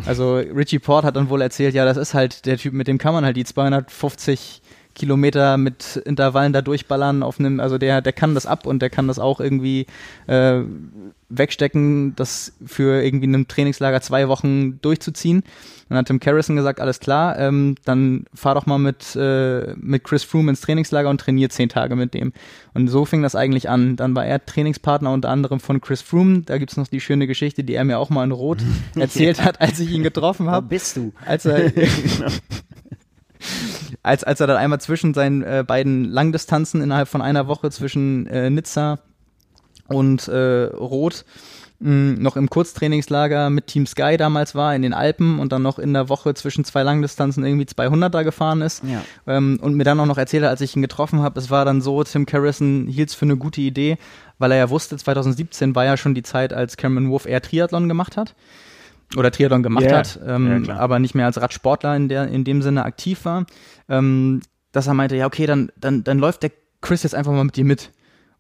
Also 0.05 0.37
Richie 0.37 0.79
Port 0.79 1.05
hat 1.05 1.17
dann 1.17 1.31
wohl 1.31 1.41
erzählt, 1.41 1.75
ja, 1.75 1.87
das 1.87 1.97
ist 1.97 2.13
halt 2.13 2.45
der 2.45 2.59
Typ, 2.59 2.75
mit 2.75 2.87
dem 2.87 2.99
kann 2.99 3.15
man 3.15 3.25
halt 3.25 3.37
die 3.37 3.45
250 3.45 4.61
Kilometer 4.97 5.59
mit 5.59 5.97
Intervallen 6.05 6.53
da 6.53 6.63
durchballern 6.63 7.23
auf 7.23 7.39
einem, 7.39 7.61
also 7.61 7.79
der, 7.79 8.01
der 8.01 8.13
kann 8.13 8.35
das 8.35 8.47
ab 8.47 8.67
und 8.67 8.81
der 8.81 8.91
kann 8.91 9.07
das 9.07 9.19
auch 9.19 9.41
irgendwie 9.41 9.87
äh, 10.27 10.63
wegstecken, 11.29 12.17
das 12.17 12.53
für 12.65 13.03
irgendwie 13.03 13.27
einem 13.27 13.47
Trainingslager 13.47 14.01
zwei 14.01 14.29
Wochen 14.29 14.81
durchzuziehen. 14.81 15.43
Dann 15.89 15.99
hat 15.99 16.07
Tim 16.07 16.19
Carrison 16.19 16.57
gesagt, 16.57 16.81
alles 16.81 16.99
klar, 16.99 17.39
ähm, 17.39 17.77
dann 17.85 18.25
fahr 18.35 18.55
doch 18.55 18.67
mal 18.67 18.79
mit, 18.79 19.15
äh, 19.15 19.75
mit 19.77 20.03
Chris 20.03 20.25
Froome 20.25 20.51
ins 20.51 20.63
Trainingslager 20.63 21.11
und 21.11 21.21
trainier 21.21 21.51
zehn 21.51 21.69
Tage 21.69 21.95
mit 21.95 22.15
dem. 22.15 22.33
Und 22.75 22.89
so 22.89 23.05
fing 23.05 23.23
das 23.23 23.37
eigentlich 23.37 23.69
an. 23.69 23.97
Dann 23.97 24.17
war 24.17 24.25
er 24.25 24.45
Trainingspartner 24.45 25.13
unter 25.13 25.29
anderem 25.29 25.61
von 25.61 25.81
Chris 25.81 26.01
Froome. 26.03 26.43
Da 26.47 26.59
gibt's 26.59 26.77
noch 26.77 26.89
die 26.89 27.01
schöne 27.01 27.27
Geschichte, 27.27 27.65
die 27.65 27.75
er 27.75 27.85
mir 27.85 27.99
auch 27.99 28.11
mal 28.11 28.25
in 28.25 28.33
Rot 28.33 28.59
erzählt 28.97 29.45
hat, 29.45 29.61
als 29.61 29.79
ich 29.79 29.91
ihn 29.91 30.03
getroffen 30.03 30.49
habe. 30.49 30.67
Wo 30.67 30.71
bist 30.71 30.97
du? 30.97 31.13
Als 31.25 31.45
er, 31.45 31.71
als, 34.07 34.23
als 34.23 34.41
er 34.41 34.47
dann 34.47 34.57
einmal 34.57 34.81
zwischen 34.81 35.15
seinen 35.15 35.43
äh, 35.43 35.65
beiden 35.67 36.05
Langdistanzen 36.05 36.81
innerhalb 36.81 37.09
von 37.09 37.21
einer 37.21 37.49
Woche 37.49 37.71
zwischen 37.71 38.27
äh, 38.29 38.49
Nizza 38.51 39.01
und 39.89 40.29
äh, 40.29 40.65
Rot 40.67 41.25
mh, 41.81 42.21
noch 42.21 42.37
im 42.37 42.49
Kurztrainingslager 42.49 43.51
mit 43.51 43.67
Team 43.67 43.85
Sky 43.85 44.17
damals 44.17 44.55
war 44.55 44.77
in 44.77 44.83
den 44.83 44.95
Alpen 44.95 45.41
und 45.41 45.51
dann 45.51 45.63
noch 45.63 45.81
in 45.81 45.93
der 45.93 46.09
Woche 46.09 46.35
zwischen 46.35 46.65
zwei 46.65 46.85
Langdistanzen 46.85 47.45
irgendwie 47.45 47.67
200er 47.67 48.23
gefahren 48.23 48.63
ist 48.63 48.85
ja. 48.85 49.03
ähm, 49.27 49.59
und 49.61 49.75
mir 49.75 49.85
dann 49.85 49.99
auch 49.99 50.07
noch 50.07 50.19
erzählt 50.19 50.45
hat, 50.45 50.51
als 50.51 50.61
ich 50.61 50.77
ihn 50.77 50.83
getroffen 50.83 51.21
habe, 51.23 51.41
es 51.41 51.51
war 51.51 51.65
dann 51.65 51.81
so, 51.81 52.05
Tim 52.05 52.27
Carrison 52.27 52.87
hielt 52.87 53.09
es 53.09 53.17
für 53.17 53.25
eine 53.25 53.37
gute 53.37 53.61
Idee, 53.61 53.99
weil 54.39 54.53
er 54.53 54.59
ja 54.59 54.71
wusste, 54.71 54.97
2017 54.97 55.75
war 55.75 55.85
ja 55.85 55.97
schon 55.97 56.15
die 56.15 56.23
Zeit, 56.23 56.53
als 56.53 56.77
Cameron 56.77 57.11
Wolf 57.11 57.27
eher 57.27 57.43
Triathlon 57.43 57.89
gemacht 57.89 58.17
hat 58.17 58.37
oder 59.17 59.31
Triathlon 59.31 59.63
gemacht 59.63 59.85
yeah. 59.85 59.99
hat, 59.99 60.19
ähm, 60.27 60.65
ja, 60.65 60.77
aber 60.77 60.99
nicht 60.99 61.15
mehr 61.15 61.27
als 61.27 61.41
Radsportler 61.41 61.95
in, 61.95 62.09
der, 62.09 62.29
in 62.29 62.45
dem 62.45 62.63
Sinne 62.63 62.85
aktiv 62.85 63.25
war, 63.25 63.47
ähm, 63.89 64.41
dass 64.73 64.87
er 64.87 64.95
meinte, 64.95 65.17
ja, 65.17 65.27
okay, 65.27 65.47
dann, 65.47 65.71
dann, 65.77 66.03
dann 66.03 66.19
läuft 66.19 66.43
der 66.43 66.51
Chris 66.81 67.03
jetzt 67.03 67.15
einfach 67.15 67.33
mal 67.33 67.45
mit 67.45 67.57
dir 67.57 67.65
mit. 67.65 67.93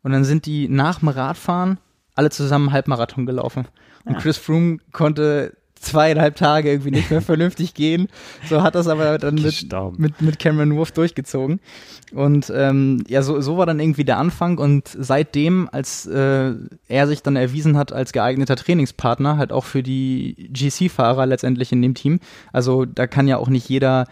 Und 0.03 0.13
dann 0.13 0.25
sind 0.25 0.47
die 0.47 0.69
nach 0.69 1.01
dem 1.01 1.09
Radfahren 1.09 1.79
alle 2.15 2.31
zusammen 2.31 2.73
Halbmarathon 2.73 3.27
gelaufen. 3.27 3.67
Und 4.05 4.15
ja. 4.15 4.21
Chris 4.21 4.37
Froome 4.37 4.79
konnte 4.93 5.57
zweieinhalb 5.81 6.37
Tage 6.37 6.71
irgendwie 6.71 6.91
nicht 6.91 7.11
mehr 7.11 7.23
vernünftig 7.23 7.75
gehen. 7.75 8.09
So 8.49 8.63
hat 8.63 8.75
das 8.75 8.89
aber 8.89 9.19
dann 9.19 9.37
mit, 9.37 9.67
mit, 9.99 10.21
mit 10.21 10.39
Cameron 10.39 10.77
Wolf 10.77 10.93
durchgezogen. 10.93 11.61
Und 12.13 12.53
ähm, 12.55 13.05
ja, 13.09 13.23
so, 13.23 13.41
so 13.41 13.57
war 13.59 13.67
dann 13.67 13.81
irgendwie 13.81 14.05
der 14.05 14.19
Anfang. 14.19 14.59
Und 14.59 14.89
seitdem, 14.99 15.69
als 15.71 16.07
äh, 16.07 16.53
er 16.89 17.07
sich 17.07 17.23
dann 17.23 17.37
erwiesen 17.37 17.77
hat 17.77 17.93
als 17.93 18.13
geeigneter 18.13 18.57
Trainingspartner, 18.57 19.37
halt 19.37 19.53
auch 19.53 19.65
für 19.65 19.83
die 19.83 20.51
GC-Fahrer 20.53 21.27
letztendlich 21.27 21.73
in 21.73 21.83
dem 21.83 21.95
Team. 21.95 22.21
Also 22.53 22.85
da 22.85 23.07
kann 23.07 23.29
ja 23.29 23.37
auch 23.39 23.49
nicht 23.49 23.69
jeder 23.69 24.07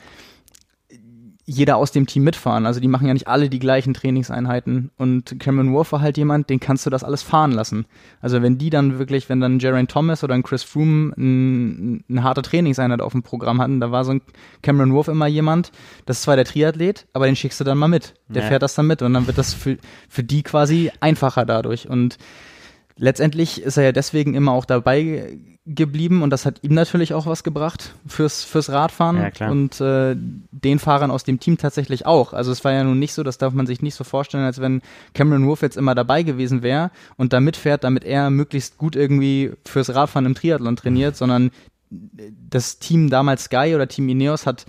jeder 1.46 1.76
aus 1.76 1.92
dem 1.92 2.06
Team 2.06 2.24
mitfahren. 2.24 2.64
Also 2.64 2.80
die 2.80 2.88
machen 2.88 3.06
ja 3.06 3.12
nicht 3.12 3.28
alle 3.28 3.50
die 3.50 3.58
gleichen 3.58 3.92
Trainingseinheiten. 3.92 4.90
Und 4.96 5.38
Cameron 5.38 5.74
Wolf 5.74 5.92
war 5.92 6.00
halt 6.00 6.16
jemand, 6.16 6.48
den 6.48 6.58
kannst 6.58 6.86
du 6.86 6.90
das 6.90 7.04
alles 7.04 7.22
fahren 7.22 7.52
lassen. 7.52 7.84
Also 8.22 8.40
wenn 8.40 8.56
die 8.56 8.70
dann 8.70 8.98
wirklich, 8.98 9.28
wenn 9.28 9.40
dann 9.40 9.58
Geraint 9.58 9.90
Thomas 9.90 10.24
oder 10.24 10.34
ein 10.34 10.42
Chris 10.42 10.62
Froome 10.62 11.12
ein, 11.16 12.04
eine 12.08 12.22
harte 12.22 12.40
Trainingseinheit 12.40 13.02
auf 13.02 13.12
dem 13.12 13.22
Programm 13.22 13.60
hatten, 13.60 13.78
da 13.80 13.90
war 13.90 14.04
so 14.04 14.12
ein 14.12 14.22
Cameron 14.62 14.94
Wolf 14.94 15.08
immer 15.08 15.26
jemand, 15.26 15.70
das 16.06 16.18
ist 16.18 16.22
zwar 16.22 16.36
der 16.36 16.46
Triathlet, 16.46 17.06
aber 17.12 17.26
den 17.26 17.36
schickst 17.36 17.60
du 17.60 17.64
dann 17.64 17.78
mal 17.78 17.88
mit. 17.88 18.14
Der 18.28 18.42
nee. 18.42 18.48
fährt 18.48 18.62
das 18.62 18.74
dann 18.74 18.86
mit 18.86 19.02
und 19.02 19.12
dann 19.12 19.26
wird 19.26 19.36
das 19.36 19.52
für, 19.52 19.76
für 20.08 20.24
die 20.24 20.42
quasi 20.42 20.90
einfacher 21.00 21.44
dadurch. 21.44 21.88
Und 21.90 22.16
letztendlich 22.96 23.62
ist 23.62 23.76
er 23.76 23.84
ja 23.84 23.92
deswegen 23.92 24.34
immer 24.34 24.52
auch 24.52 24.64
dabei 24.64 25.38
geblieben 25.66 26.22
und 26.22 26.28
das 26.28 26.44
hat 26.44 26.62
ihm 26.62 26.74
natürlich 26.74 27.14
auch 27.14 27.26
was 27.26 27.42
gebracht 27.42 27.94
fürs, 28.06 28.44
fürs 28.44 28.70
Radfahren 28.70 29.16
ja, 29.16 29.30
klar. 29.30 29.50
und 29.50 29.80
äh, 29.80 30.14
den 30.14 30.78
Fahrern 30.78 31.10
aus 31.10 31.24
dem 31.24 31.40
Team 31.40 31.56
tatsächlich 31.56 32.04
auch. 32.04 32.34
Also 32.34 32.52
es 32.52 32.64
war 32.64 32.72
ja 32.72 32.84
nun 32.84 32.98
nicht 32.98 33.14
so, 33.14 33.22
das 33.22 33.38
darf 33.38 33.54
man 33.54 33.66
sich 33.66 33.80
nicht 33.80 33.94
so 33.94 34.04
vorstellen, 34.04 34.44
als 34.44 34.60
wenn 34.60 34.82
Cameron 35.14 35.46
Wolf 35.46 35.62
jetzt 35.62 35.78
immer 35.78 35.94
dabei 35.94 36.22
gewesen 36.22 36.62
wäre 36.62 36.90
und 37.16 37.32
da 37.32 37.40
mitfährt, 37.40 37.82
damit 37.82 38.04
er 38.04 38.28
möglichst 38.28 38.76
gut 38.76 38.94
irgendwie 38.94 39.52
fürs 39.64 39.94
Radfahren 39.94 40.26
im 40.26 40.34
Triathlon 40.34 40.76
trainiert, 40.76 41.16
sondern 41.16 41.50
das 41.90 42.78
Team 42.78 43.08
damals 43.08 43.44
Sky 43.44 43.72
oder 43.74 43.88
Team 43.88 44.08
Ineos 44.10 44.46
hat 44.46 44.66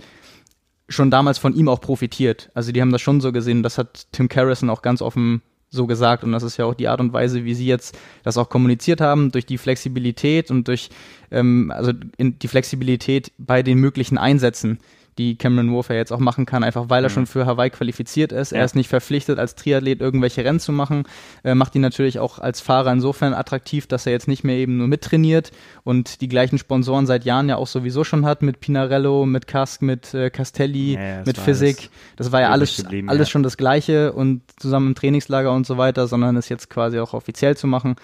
schon 0.88 1.10
damals 1.10 1.36
von 1.36 1.54
ihm 1.54 1.68
auch 1.68 1.80
profitiert. 1.80 2.50
Also 2.54 2.72
die 2.72 2.80
haben 2.80 2.92
das 2.92 3.02
schon 3.02 3.20
so 3.20 3.32
gesehen, 3.32 3.62
das 3.62 3.76
hat 3.76 4.06
Tim 4.12 4.28
Carrison 4.28 4.70
auch 4.70 4.80
ganz 4.80 5.02
offen 5.02 5.42
so 5.70 5.86
gesagt. 5.86 6.24
Und 6.24 6.32
das 6.32 6.42
ist 6.42 6.56
ja 6.56 6.64
auch 6.64 6.74
die 6.74 6.88
Art 6.88 7.00
und 7.00 7.12
Weise, 7.12 7.44
wie 7.44 7.54
sie 7.54 7.66
jetzt 7.66 7.98
das 8.22 8.38
auch 8.38 8.48
kommuniziert 8.48 9.00
haben, 9.00 9.30
durch 9.30 9.46
die 9.46 9.58
Flexibilität 9.58 10.50
und 10.50 10.68
durch 10.68 10.90
ähm, 11.30 11.72
also 11.74 11.92
die 11.92 12.48
Flexibilität 12.48 13.32
bei 13.38 13.62
den 13.62 13.78
möglichen 13.78 14.18
Einsätzen 14.18 14.78
die 15.18 15.36
Cameron 15.36 15.72
Wolf 15.72 15.88
ja 15.88 15.96
jetzt 15.96 16.12
auch 16.12 16.18
machen 16.18 16.44
kann, 16.46 16.62
einfach 16.62 16.86
weil 16.88 17.04
er 17.04 17.08
mhm. 17.08 17.14
schon 17.14 17.26
für 17.26 17.46
Hawaii 17.46 17.70
qualifiziert 17.70 18.32
ist. 18.32 18.52
Ja. 18.52 18.58
Er 18.58 18.64
ist 18.64 18.76
nicht 18.76 18.88
verpflichtet, 18.88 19.38
als 19.38 19.54
Triathlet 19.54 20.00
irgendwelche 20.00 20.44
Rennen 20.44 20.60
zu 20.60 20.72
machen. 20.72 21.04
Äh, 21.42 21.54
macht 21.54 21.74
ihn 21.74 21.80
natürlich 21.80 22.18
auch 22.18 22.38
als 22.38 22.60
Fahrer 22.60 22.92
insofern 22.92 23.34
attraktiv, 23.34 23.86
dass 23.86 24.06
er 24.06 24.12
jetzt 24.12 24.28
nicht 24.28 24.44
mehr 24.44 24.56
eben 24.56 24.76
nur 24.76 24.88
mittrainiert 24.88 25.52
und 25.84 26.20
die 26.20 26.28
gleichen 26.28 26.58
Sponsoren 26.58 27.06
seit 27.06 27.24
Jahren 27.24 27.48
ja 27.48 27.56
auch 27.56 27.66
sowieso 27.66 28.04
schon 28.04 28.26
hat, 28.26 28.42
mit 28.42 28.60
Pinarello, 28.60 29.26
mit 29.26 29.46
Kask, 29.46 29.82
mit 29.82 30.12
äh, 30.14 30.30
Castelli, 30.30 30.94
ja, 30.94 31.22
mit 31.24 31.38
Physik. 31.38 31.90
Das 32.16 32.32
war 32.32 32.40
ja 32.40 32.50
alles, 32.50 32.84
alles 33.06 33.28
ja. 33.28 33.32
schon 33.32 33.42
das 33.42 33.56
Gleiche 33.56 34.12
und 34.12 34.42
zusammen 34.58 34.88
im 34.88 34.94
Trainingslager 34.94 35.52
und 35.52 35.66
so 35.66 35.78
weiter, 35.78 36.06
sondern 36.06 36.36
es 36.36 36.48
jetzt 36.48 36.68
quasi 36.70 36.98
auch 36.98 37.14
offiziell 37.14 37.56
zu 37.56 37.66
machen. 37.66 37.96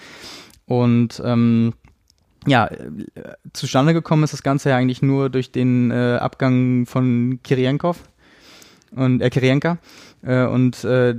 Und 0.66 1.20
ähm, 1.24 1.74
ja, 2.46 2.70
zustande 3.52 3.94
gekommen 3.94 4.24
ist 4.24 4.32
das 4.32 4.42
Ganze 4.42 4.70
ja 4.70 4.76
eigentlich 4.76 5.02
nur 5.02 5.30
durch 5.30 5.52
den 5.52 5.90
äh, 5.90 6.18
Abgang 6.20 6.86
von 6.86 7.40
Kirienkov 7.42 7.98
und 8.94 9.20
äh, 9.20 9.30
Kirienka 9.30 9.78
äh, 10.22 10.44
und 10.44 10.84
äh, 10.84 11.14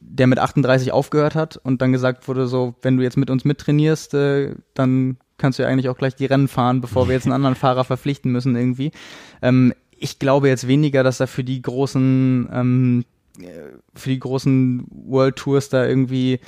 der 0.00 0.26
mit 0.26 0.38
38 0.38 0.92
aufgehört 0.92 1.34
hat 1.34 1.56
und 1.56 1.80
dann 1.80 1.92
gesagt 1.92 2.28
wurde 2.28 2.46
so, 2.46 2.74
wenn 2.82 2.96
du 2.96 3.02
jetzt 3.02 3.16
mit 3.16 3.30
uns 3.30 3.44
mittrainierst, 3.44 4.14
äh, 4.14 4.54
dann 4.74 5.16
kannst 5.36 5.58
du 5.58 5.62
ja 5.62 5.68
eigentlich 5.68 5.88
auch 5.88 5.96
gleich 5.96 6.16
die 6.16 6.26
Rennen 6.26 6.48
fahren, 6.48 6.80
bevor 6.80 7.06
wir 7.06 7.14
jetzt 7.14 7.26
einen 7.26 7.34
anderen 7.34 7.54
Fahrer 7.54 7.84
verpflichten 7.84 8.32
müssen 8.32 8.56
irgendwie. 8.56 8.90
Ähm, 9.42 9.72
ich 9.96 10.18
glaube 10.18 10.48
jetzt 10.48 10.66
weniger, 10.66 11.02
dass 11.02 11.20
er 11.20 11.28
für 11.28 11.44
die 11.44 11.62
großen 11.62 12.48
ähm, 12.52 13.04
äh, 13.40 13.44
für 13.94 14.10
die 14.10 14.18
großen 14.18 14.86
World 14.90 15.36
Tours 15.36 15.68
da 15.68 15.86
irgendwie 15.86 16.40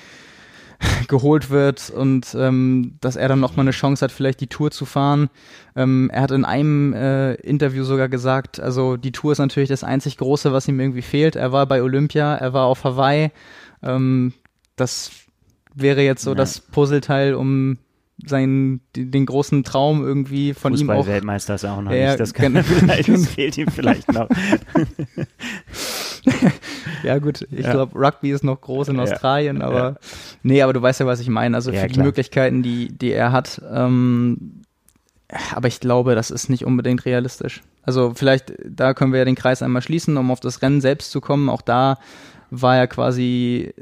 geholt 1.08 1.50
wird 1.50 1.90
und 1.90 2.34
ähm, 2.38 2.96
dass 3.00 3.16
er 3.16 3.28
dann 3.28 3.40
nochmal 3.40 3.64
eine 3.64 3.72
Chance 3.72 4.04
hat, 4.04 4.12
vielleicht 4.12 4.40
die 4.40 4.46
Tour 4.46 4.70
zu 4.70 4.84
fahren. 4.84 5.28
Ähm, 5.76 6.10
er 6.12 6.22
hat 6.22 6.30
in 6.30 6.44
einem 6.44 6.92
äh, 6.92 7.34
Interview 7.34 7.84
sogar 7.84 8.08
gesagt, 8.08 8.60
also 8.60 8.96
die 8.96 9.12
Tour 9.12 9.32
ist 9.32 9.38
natürlich 9.38 9.68
das 9.68 9.84
einzig 9.84 10.16
Große, 10.16 10.52
was 10.52 10.68
ihm 10.68 10.80
irgendwie 10.80 11.02
fehlt. 11.02 11.36
Er 11.36 11.52
war 11.52 11.66
bei 11.66 11.82
Olympia, 11.82 12.34
er 12.34 12.52
war 12.52 12.66
auf 12.66 12.84
Hawaii. 12.84 13.30
Ähm, 13.82 14.32
das 14.76 15.10
wäre 15.74 16.02
jetzt 16.02 16.22
so 16.22 16.30
ja. 16.30 16.36
das 16.36 16.60
Puzzleteil, 16.60 17.34
um 17.34 17.78
seinen 18.26 18.80
den 18.94 19.26
großen 19.26 19.64
Traum 19.64 20.04
irgendwie 20.04 20.52
von 20.54 20.74
ihm 20.74 20.90
auch 20.90 21.06
Weltmeister 21.06 21.54
ist 21.54 21.64
auch 21.64 21.80
noch 21.80 21.90
ja, 21.90 22.08
nicht 22.08 22.20
das 22.20 22.34
kann 22.34 22.52
vielleicht 22.64 23.08
das 23.08 23.26
fehlt 23.34 23.56
ihm 23.56 23.68
vielleicht 23.68 24.12
noch 24.12 24.28
ja 27.02 27.18
gut 27.18 27.46
ich 27.50 27.64
ja. 27.64 27.72
glaube 27.72 27.98
Rugby 27.98 28.30
ist 28.30 28.44
noch 28.44 28.60
groß 28.60 28.88
in 28.88 28.96
ja. 28.96 29.02
Australien 29.02 29.62
aber 29.62 29.78
ja. 29.78 29.96
nee 30.42 30.62
aber 30.62 30.72
du 30.72 30.82
weißt 30.82 31.00
ja 31.00 31.06
was 31.06 31.20
ich 31.20 31.28
meine 31.28 31.56
also 31.56 31.72
für 31.72 31.86
die 31.86 32.00
Möglichkeiten 32.00 32.62
die 32.62 32.88
die 32.88 33.12
er 33.12 33.32
hat 33.32 33.60
ähm, 33.72 34.62
aber 35.54 35.68
ich 35.68 35.80
glaube 35.80 36.14
das 36.14 36.30
ist 36.30 36.48
nicht 36.48 36.64
unbedingt 36.64 37.04
realistisch 37.04 37.62
also 37.82 38.12
vielleicht 38.14 38.52
da 38.64 38.94
können 38.94 39.12
wir 39.12 39.20
ja 39.20 39.24
den 39.24 39.36
Kreis 39.36 39.62
einmal 39.62 39.82
schließen 39.82 40.16
um 40.16 40.30
auf 40.30 40.40
das 40.40 40.62
Rennen 40.62 40.80
selbst 40.80 41.10
zu 41.10 41.20
kommen 41.20 41.48
auch 41.48 41.62
da 41.62 41.98
war 42.50 42.76
er 42.76 42.86
quasi 42.86 43.72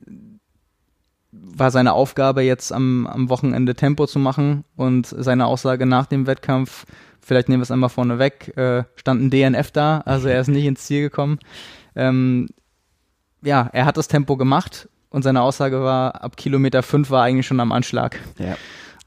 war 1.59 1.71
seine 1.71 1.93
Aufgabe 1.93 2.43
jetzt 2.43 2.73
am, 2.73 3.07
am 3.07 3.29
Wochenende 3.29 3.75
Tempo 3.75 4.07
zu 4.07 4.19
machen 4.19 4.65
und 4.77 5.07
seine 5.07 5.47
Aussage 5.47 5.87
nach 5.87 6.07
dem 6.07 6.27
Wettkampf, 6.27 6.87
vielleicht 7.21 7.49
nehmen 7.49 7.61
wir 7.61 7.65
es 7.65 7.71
einmal 7.71 7.91
vorne 7.91 8.19
weg, 8.19 8.57
äh, 8.57 8.85
stand 8.97 9.23
ein 9.23 9.31
DNF 9.31 9.71
da, 9.71 10.01
also 10.05 10.29
er 10.29 10.41
ist 10.41 10.49
nicht 10.49 10.65
ins 10.65 10.85
Ziel 10.85 11.03
gekommen. 11.03 11.39
Ähm, 11.99 12.49
ja, 13.43 13.69
er 13.73 13.85
hat 13.85 13.97
das 13.97 14.09
Tempo 14.09 14.37
gemacht 14.37 14.89
und 15.11 15.23
seine 15.23 15.43
Aussage 15.43 15.83
war, 15.83 16.23
ab 16.23 16.37
Kilometer 16.37 16.83
5 16.83 17.11
war 17.11 17.25
eigentlich 17.25 17.47
schon 17.47 17.61
am 17.61 17.73
Anschlag. 17.73 18.19
Ja. 18.39 18.57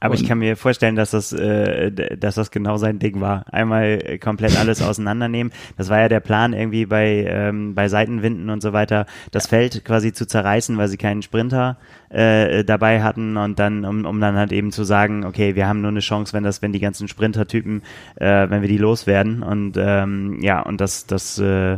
Aber 0.04 0.16
ich 0.16 0.28
kann 0.28 0.40
mir 0.40 0.58
vorstellen, 0.58 0.96
dass 0.96 1.12
das, 1.12 1.32
äh, 1.32 1.92
dass 2.18 2.34
das 2.34 2.50
genau 2.50 2.78
sein 2.78 2.98
Ding 2.98 3.22
war. 3.22 3.46
Einmal 3.52 4.18
komplett 4.20 4.58
alles 4.58 4.82
auseinandernehmen. 4.82 5.54
Das 5.78 5.90
war 5.90 6.00
ja 6.00 6.10
der 6.10 6.22
Plan 6.22 6.54
irgendwie 6.54 6.88
bei, 6.88 7.24
ähm, 7.30 7.76
bei 7.76 7.88
Seitenwinden 7.88 8.50
und 8.50 8.64
so 8.64 8.74
weiter, 8.74 9.06
das 9.30 9.46
Feld 9.46 9.86
quasi 9.86 10.12
zu 10.12 10.26
zerreißen, 10.26 10.76
weil 10.80 10.88
sie 10.88 10.98
keinen 10.98 11.22
Sprinter 11.22 11.78
äh, 12.10 12.64
dabei 12.64 13.04
hatten 13.04 13.38
und 13.38 13.60
dann, 13.60 13.86
um, 13.86 14.06
um 14.06 14.20
dann 14.20 14.36
halt 14.38 14.52
eben 14.52 14.72
zu 14.72 14.84
sagen, 14.84 15.24
okay, 15.24 15.54
wir 15.54 15.68
haben 15.68 15.82
nur 15.82 15.92
eine 15.92 16.00
Chance, 16.00 16.34
wenn 16.34 16.44
das, 16.44 16.64
wenn 16.64 16.74
die 16.74 16.80
ganzen 16.80 17.08
Sprintertypen, 17.08 17.84
äh, 18.16 18.50
wenn 18.50 18.64
wir 18.64 18.70
die 18.70 18.80
loswerden. 18.80 19.44
Und 19.44 19.78
ähm, 19.78 20.40
ja, 20.42 20.62
und 20.62 20.82
das, 20.82 21.06
das 21.06 21.38
äh, 21.38 21.78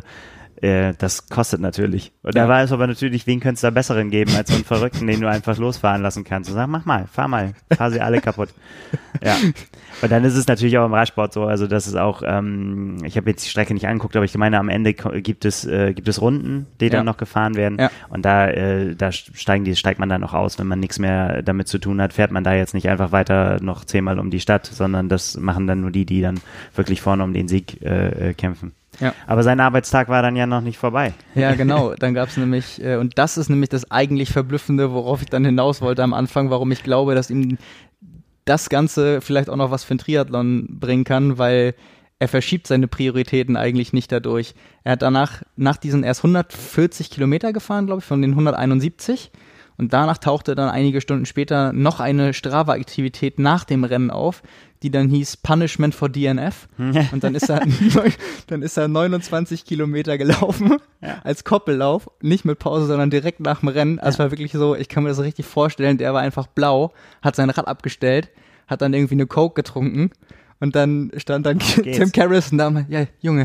äh, 0.64 0.94
das 0.98 1.28
kostet 1.28 1.60
natürlich. 1.60 2.14
Und 2.22 2.36
da 2.36 2.48
war 2.48 2.64
es 2.64 2.72
aber 2.72 2.88
natürlich, 2.88 3.28
wen 3.28 3.42
könnte 3.42 3.56
es 3.56 3.62
da 3.62 3.70
besseren 3.70 4.10
geben 4.10 4.34
als 4.36 4.50
so 4.50 4.56
einen 4.56 4.64
Verrückten, 4.64 5.06
den 5.08 5.20
du 5.20 5.28
einfach 5.28 5.58
losfahren 5.58 6.02
lassen 6.02 6.24
kannst 6.24 6.50
und 6.50 6.56
sag, 6.56 6.68
mach 6.68 6.86
mal, 6.86 7.06
fahr 7.12 7.28
mal, 7.28 7.54
fahr 7.76 7.92
sie 7.92 8.00
alle 8.00 8.22
kaputt. 8.22 8.50
Ja. 9.24 9.38
Und 10.02 10.12
dann 10.12 10.26
ist 10.26 10.36
es 10.36 10.48
natürlich 10.48 10.78
auch 10.78 10.86
im 10.86 10.94
Radsport 10.94 11.32
so, 11.32 11.46
also 11.46 11.66
das 11.66 11.88
ist 11.88 11.96
auch, 11.96 12.24
ähm, 12.26 12.98
ich 13.06 13.16
habe 13.16 13.30
jetzt 13.30 13.46
die 13.46 13.50
Strecke 13.50 13.74
nicht 13.74 13.88
angeguckt, 13.88 14.18
aber 14.18 14.26
ich 14.26 14.36
meine, 14.36 14.58
am 14.58 14.68
Ende 14.68 14.94
gibt 14.94 15.46
es, 15.46 15.66
äh, 15.66 15.94
gibt 15.94 16.08
es 16.10 16.20
Runden, 16.20 16.66
die 16.82 16.86
ja. 16.86 16.92
dann 16.92 17.06
noch 17.06 17.16
gefahren 17.16 17.56
werden. 17.56 17.78
Ja. 17.80 17.90
Und 18.10 18.26
da, 18.26 18.50
äh, 18.50 18.96
da 18.96 19.12
steigen 19.14 19.64
die, 19.64 19.76
steigt 19.78 20.00
man 20.00 20.10
dann 20.10 20.20
noch 20.20 20.34
aus, 20.34 20.60
wenn 20.60 20.68
man 20.68 20.80
nichts 20.80 21.00
mehr 21.00 21.42
damit 21.42 21.70
zu 21.70 21.78
tun 21.78 22.02
hat, 22.02 22.12
fährt 22.12 22.32
man 22.32 22.44
da 22.44 22.54
jetzt 22.54 22.74
nicht 22.74 22.90
einfach 22.90 23.14
weiter 23.14 23.60
noch 23.62 23.86
zehnmal 23.86 24.20
um 24.20 24.30
die 24.30 24.42
Stadt, 24.42 24.66
sondern 24.66 25.08
das 25.08 25.38
machen 25.38 25.68
dann 25.68 25.80
nur 25.80 25.92
die, 25.92 26.06
die 26.06 26.22
dann 26.22 26.42
wirklich 26.76 27.00
vorne 27.00 27.24
um 27.24 27.34
den 27.34 27.48
Sieg 27.48 27.82
äh, 27.82 28.32
äh 28.32 28.34
kämpfen. 28.34 28.74
Ja. 29.00 29.14
Aber 29.28 29.44
sein 29.44 29.60
Arbeitstag 29.60 30.08
war 30.10 30.22
dann 30.22 30.36
ja 30.36 30.46
noch 30.46 30.62
nicht 30.62 30.78
vorbei. 30.78 31.14
Ja, 31.36 31.56
genau. 31.56 31.94
Dann 32.00 32.14
gab 32.14 32.30
es 32.30 32.38
nämlich, 32.38 32.84
äh, 32.84 32.98
und 32.98 33.18
das 33.18 33.38
ist 33.38 33.50
nämlich 33.50 33.70
das 33.70 33.90
eigentlich 33.90 34.32
Verblüffende, 34.32 34.94
worauf 34.94 35.22
ich 35.22 35.30
dann 35.30 35.44
hinaus 35.46 35.82
wollte 35.82 36.04
am 36.04 36.14
Anfang, 36.14 36.50
warum 36.50 36.72
ich 36.72 36.84
glaube, 36.84 37.16
dass 37.16 37.30
ihm 37.30 37.58
das 38.46 38.70
Ganze 38.70 39.22
vielleicht 39.22 39.50
auch 39.50 39.56
noch 39.56 39.72
was 39.72 39.84
für 39.84 39.96
ein 39.96 40.00
Triathlon 40.00 40.80
bringen 40.80 41.06
kann, 41.06 41.38
weil 41.38 41.76
er 42.20 42.28
verschiebt 42.28 42.68
seine 42.68 42.88
Prioritäten 42.88 43.58
eigentlich 43.58 43.94
nicht 43.94 44.12
dadurch. 44.12 44.54
Er 44.84 44.94
hat 44.94 45.02
danach, 45.02 45.44
nach 45.56 45.78
diesen 45.78 46.04
erst 46.04 46.22
140 46.22 47.10
Kilometer 47.10 47.52
gefahren, 47.52 47.86
glaube 47.86 48.00
ich, 48.00 48.06
von 48.06 48.22
den 48.22 48.32
171 48.32 49.32
und 49.78 49.94
danach 49.94 50.18
tauchte 50.18 50.56
dann 50.56 50.70
einige 50.70 51.02
Stunden 51.02 51.26
später 51.26 51.74
noch 51.74 52.00
eine 52.00 52.34
Strava-Aktivität 52.34 53.40
nach 53.40 53.64
dem 53.64 53.84
Rennen 53.84 54.12
auf, 54.12 54.44
die 54.84 54.92
dann 54.92 55.08
hieß 55.08 55.38
Punishment 55.38 55.96
for 55.96 56.10
DNF. 56.10 56.68
Und 56.78 57.24
dann 57.24 57.34
ist 57.34 57.50
er, 57.50 57.62
dann 58.48 58.62
ist 58.62 58.78
er 58.78 58.88
29 58.88 59.66
Kilometer 59.66 60.18
gelaufen 60.18 60.78
ja. 61.02 61.20
als 61.24 61.44
Koppellauf, 61.44 62.10
nicht 62.22 62.46
mit 62.46 62.60
Pause, 62.60 62.86
sondern 62.86 63.10
direkt 63.10 63.40
nach 63.40 63.62
dem 63.62 63.70
Rennen. 63.70 64.00
Also 64.00 64.18
ja. 64.18 64.26
war 64.26 64.32
wirklich 64.32 64.52
so, 64.52 64.76
ich 64.76 64.90
kann 64.90 65.04
mir 65.04 65.10
das 65.10 65.22
richtig 65.22 65.46
vorstellen, 65.46 65.98
der 65.98 66.14
war 66.14 66.22
einfach 66.22 66.48
blau, 66.48 66.92
hat 67.22 67.36
sein 67.36 67.50
Rad 67.50 67.68
abgestellt, 67.68 68.30
hat 68.68 68.82
dann 68.82 68.94
irgendwie 68.94 69.16
eine 69.16 69.26
Coke 69.26 69.56
getrunken 69.56 70.12
und 70.60 70.76
dann 70.76 71.12
stand 71.18 71.46
dann 71.46 71.60
Tim 71.84 72.12
Carrison 72.12 72.58
da, 72.58 72.86
ja, 72.90 73.06
Junge, 73.22 73.44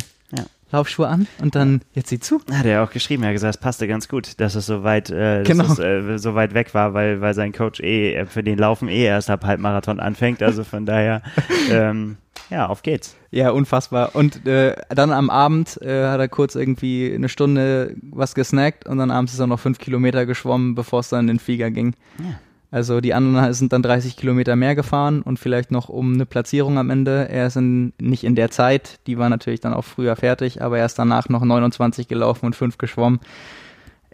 Laufschuhe 0.70 1.08
an 1.08 1.26
und 1.40 1.54
dann 1.54 1.80
jetzt 1.94 2.10
sieh 2.10 2.20
zu. 2.20 2.40
Hat 2.52 2.66
er 2.66 2.82
auch 2.82 2.90
geschrieben, 2.90 3.22
er 3.22 3.30
hat 3.30 3.34
gesagt, 3.34 3.56
es 3.56 3.60
passte 3.60 3.88
ganz 3.88 4.08
gut, 4.08 4.38
dass 4.40 4.54
es 4.54 4.66
so 4.66 4.84
weit, 4.84 5.10
äh, 5.10 5.42
genau. 5.44 5.64
es, 5.64 5.78
äh, 5.78 6.18
so 6.18 6.34
weit 6.34 6.54
weg 6.54 6.74
war, 6.74 6.94
weil, 6.94 7.20
weil 7.20 7.34
sein 7.34 7.52
Coach 7.52 7.80
eh 7.80 8.14
äh, 8.14 8.26
für 8.26 8.42
den 8.42 8.58
Laufen 8.58 8.88
eh 8.88 9.04
erst 9.04 9.30
ab 9.30 9.44
Halbmarathon 9.44 10.00
anfängt. 10.00 10.42
Also 10.42 10.64
von 10.64 10.84
daher, 10.84 11.22
ähm, 11.70 12.18
ja, 12.50 12.66
auf 12.66 12.82
geht's. 12.82 13.16
Ja, 13.30 13.50
unfassbar. 13.50 14.14
Und 14.14 14.46
äh, 14.46 14.76
dann 14.90 15.12
am 15.12 15.30
Abend 15.30 15.80
äh, 15.82 16.06
hat 16.06 16.20
er 16.20 16.28
kurz 16.28 16.54
irgendwie 16.54 17.12
eine 17.14 17.28
Stunde 17.28 17.94
was 18.02 18.34
gesnackt 18.34 18.86
und 18.86 18.98
dann 18.98 19.10
abends 19.10 19.32
ist 19.32 19.40
er 19.40 19.46
noch 19.46 19.60
fünf 19.60 19.78
Kilometer 19.78 20.26
geschwommen, 20.26 20.74
bevor 20.74 21.00
es 21.00 21.08
dann 21.08 21.20
in 21.20 21.26
den 21.28 21.38
Flieger 21.38 21.70
ging. 21.70 21.94
Ja. 22.18 22.38
Also 22.70 23.00
die 23.00 23.14
anderen 23.14 23.54
sind 23.54 23.72
dann 23.72 23.82
30 23.82 24.16
Kilometer 24.16 24.54
mehr 24.54 24.74
gefahren 24.74 25.22
und 25.22 25.38
vielleicht 25.38 25.70
noch 25.70 25.88
um 25.88 26.14
eine 26.14 26.26
Platzierung 26.26 26.76
am 26.76 26.90
Ende. 26.90 27.28
Er 27.30 27.46
ist 27.46 27.56
in, 27.56 27.94
nicht 27.98 28.24
in 28.24 28.34
der 28.34 28.50
Zeit, 28.50 29.00
die 29.06 29.16
war 29.16 29.30
natürlich 29.30 29.60
dann 29.60 29.72
auch 29.72 29.84
früher 29.84 30.16
fertig, 30.16 30.60
aber 30.60 30.78
er 30.78 30.84
ist 30.84 30.98
danach 30.98 31.30
noch 31.30 31.42
29 31.42 32.08
gelaufen 32.08 32.44
und 32.44 32.54
5 32.54 32.76
geschwommen. 32.76 33.20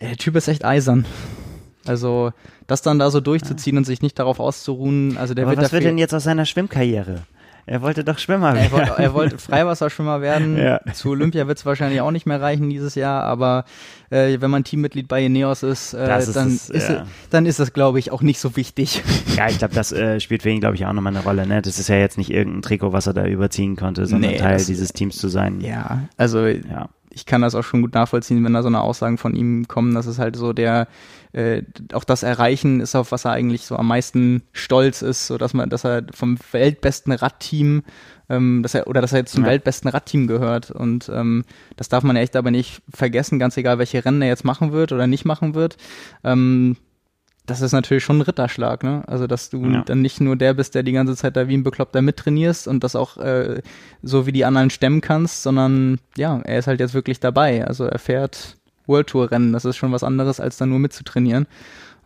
Der 0.00 0.16
Typ 0.16 0.36
ist 0.36 0.46
echt 0.46 0.64
eisern. 0.64 1.04
Also 1.84 2.32
das 2.66 2.82
dann 2.82 2.98
da 2.98 3.10
so 3.10 3.20
durchzuziehen 3.20 3.76
und 3.76 3.84
sich 3.84 4.02
nicht 4.02 4.18
darauf 4.18 4.38
auszuruhen. 4.38 5.16
Also 5.18 5.34
der 5.34 5.44
aber 5.44 5.56
wird 5.56 5.64
was 5.64 5.72
wird 5.72 5.84
denn 5.84 5.98
jetzt 5.98 6.14
aus 6.14 6.24
seiner 6.24 6.46
Schwimmkarriere? 6.46 7.24
Er 7.66 7.82
wollte 7.82 8.04
doch 8.04 8.18
Schwimmer 8.18 8.54
werden. 8.54 8.64
Er 8.64 8.72
wollte, 8.72 9.02
er 9.02 9.14
wollte 9.14 9.38
Freiwasserschwimmer 9.38 10.20
werden. 10.20 10.56
Ja. 10.64 10.80
Zu 10.92 11.10
Olympia 11.10 11.46
wird 11.46 11.58
es 11.58 11.66
wahrscheinlich 11.66 12.00
auch 12.00 12.10
nicht 12.10 12.26
mehr 12.26 12.40
reichen 12.40 12.70
dieses 12.70 12.94
Jahr, 12.94 13.24
aber 13.24 13.64
äh, 14.10 14.40
wenn 14.40 14.50
man 14.50 14.64
Teammitglied 14.64 15.08
bei 15.08 15.24
Ineos 15.24 15.62
ist, 15.62 15.92
äh, 15.92 16.18
ist 16.18 16.34
dann, 16.34 16.50
das, 16.50 16.70
ist 16.70 16.88
ja. 16.88 17.06
dann 17.30 17.44
ist 17.44 17.58
das, 17.58 17.72
glaube 17.72 17.98
ich, 17.98 18.12
auch 18.12 18.22
nicht 18.22 18.38
so 18.38 18.56
wichtig. 18.56 19.02
Ja, 19.36 19.48
ich 19.48 19.58
glaube, 19.58 19.74
das 19.74 19.92
äh, 19.92 20.20
spielt 20.20 20.42
für 20.42 20.50
ihn, 20.50 20.60
glaube 20.60 20.76
ich, 20.76 20.86
auch 20.86 20.92
nochmal 20.92 21.14
eine 21.14 21.24
Rolle. 21.24 21.46
Ne? 21.46 21.60
Das 21.60 21.78
ist 21.78 21.88
ja 21.88 21.96
jetzt 21.96 22.16
nicht 22.18 22.30
irgendein 22.30 22.62
Trikot, 22.62 22.92
was 22.92 23.06
er 23.06 23.14
da 23.14 23.26
überziehen 23.26 23.76
konnte, 23.76 24.06
sondern 24.06 24.30
nee, 24.30 24.38
Teil 24.38 24.64
dieses 24.64 24.92
Teams 24.92 25.16
zu 25.16 25.28
sein. 25.28 25.60
Ja, 25.60 26.04
also 26.16 26.46
ja. 26.46 26.88
Ich 27.14 27.26
kann 27.26 27.42
das 27.42 27.54
auch 27.54 27.62
schon 27.62 27.82
gut 27.82 27.94
nachvollziehen, 27.94 28.44
wenn 28.44 28.52
da 28.52 28.62
so 28.62 28.68
eine 28.68 28.80
Aussagen 28.80 29.18
von 29.18 29.34
ihm 29.34 29.68
kommen, 29.68 29.94
dass 29.94 30.06
es 30.06 30.18
halt 30.18 30.36
so 30.36 30.52
der 30.52 30.88
äh, 31.32 31.62
auch 31.92 32.04
das 32.04 32.22
Erreichen 32.22 32.80
ist, 32.80 32.94
auf 32.94 33.12
was 33.12 33.24
er 33.24 33.32
eigentlich 33.32 33.66
so 33.66 33.76
am 33.76 33.88
meisten 33.88 34.42
stolz 34.52 35.02
ist, 35.02 35.26
so 35.26 35.38
dass 35.38 35.54
man, 35.54 35.70
dass 35.70 35.84
er 35.84 36.04
vom 36.12 36.38
weltbesten 36.52 37.12
Radteam, 37.12 37.82
ähm, 38.28 38.62
dass 38.62 38.74
er 38.74 38.86
oder 38.86 39.00
dass 39.00 39.12
er 39.12 39.20
jetzt 39.20 39.32
zum 39.32 39.44
ja. 39.44 39.50
weltbesten 39.50 39.90
Radteam 39.90 40.26
gehört 40.26 40.70
und 40.70 41.10
ähm, 41.12 41.44
das 41.76 41.88
darf 41.88 42.04
man 42.04 42.16
echt 42.16 42.36
aber 42.36 42.50
nicht 42.50 42.82
vergessen, 42.92 43.38
ganz 43.38 43.56
egal 43.56 43.78
welche 43.78 44.04
Rennen 44.04 44.22
er 44.22 44.28
jetzt 44.28 44.44
machen 44.44 44.72
wird 44.72 44.92
oder 44.92 45.06
nicht 45.06 45.24
machen 45.24 45.54
wird. 45.54 45.76
Ähm, 46.22 46.76
das 47.46 47.60
ist 47.60 47.72
natürlich 47.72 48.02
schon 48.02 48.18
ein 48.18 48.22
Ritterschlag, 48.22 48.82
ne? 48.82 49.02
Also, 49.06 49.26
dass 49.26 49.50
du 49.50 49.64
ja. 49.66 49.82
dann 49.82 50.00
nicht 50.00 50.20
nur 50.20 50.36
der 50.36 50.54
bist, 50.54 50.74
der 50.74 50.82
die 50.82 50.92
ganze 50.92 51.14
Zeit 51.14 51.36
da 51.36 51.46
wie 51.46 51.56
ein 51.56 51.62
Bekloppter 51.62 52.00
mittrainierst 52.00 52.66
und 52.66 52.82
das 52.82 52.96
auch 52.96 53.18
äh, 53.18 53.60
so 54.02 54.26
wie 54.26 54.32
die 54.32 54.44
anderen 54.44 54.70
stemmen 54.70 55.00
kannst, 55.02 55.42
sondern 55.42 55.98
ja, 56.16 56.40
er 56.44 56.58
ist 56.58 56.66
halt 56.66 56.80
jetzt 56.80 56.94
wirklich 56.94 57.20
dabei. 57.20 57.66
Also 57.66 57.84
er 57.84 57.98
fährt 57.98 58.56
World 58.86 59.08
Tour 59.08 59.30
Rennen. 59.30 59.52
Das 59.52 59.64
ist 59.64 59.76
schon 59.76 59.92
was 59.92 60.02
anderes, 60.02 60.40
als 60.40 60.56
da 60.56 60.64
nur 60.64 60.78
mitzutrainieren. 60.78 61.46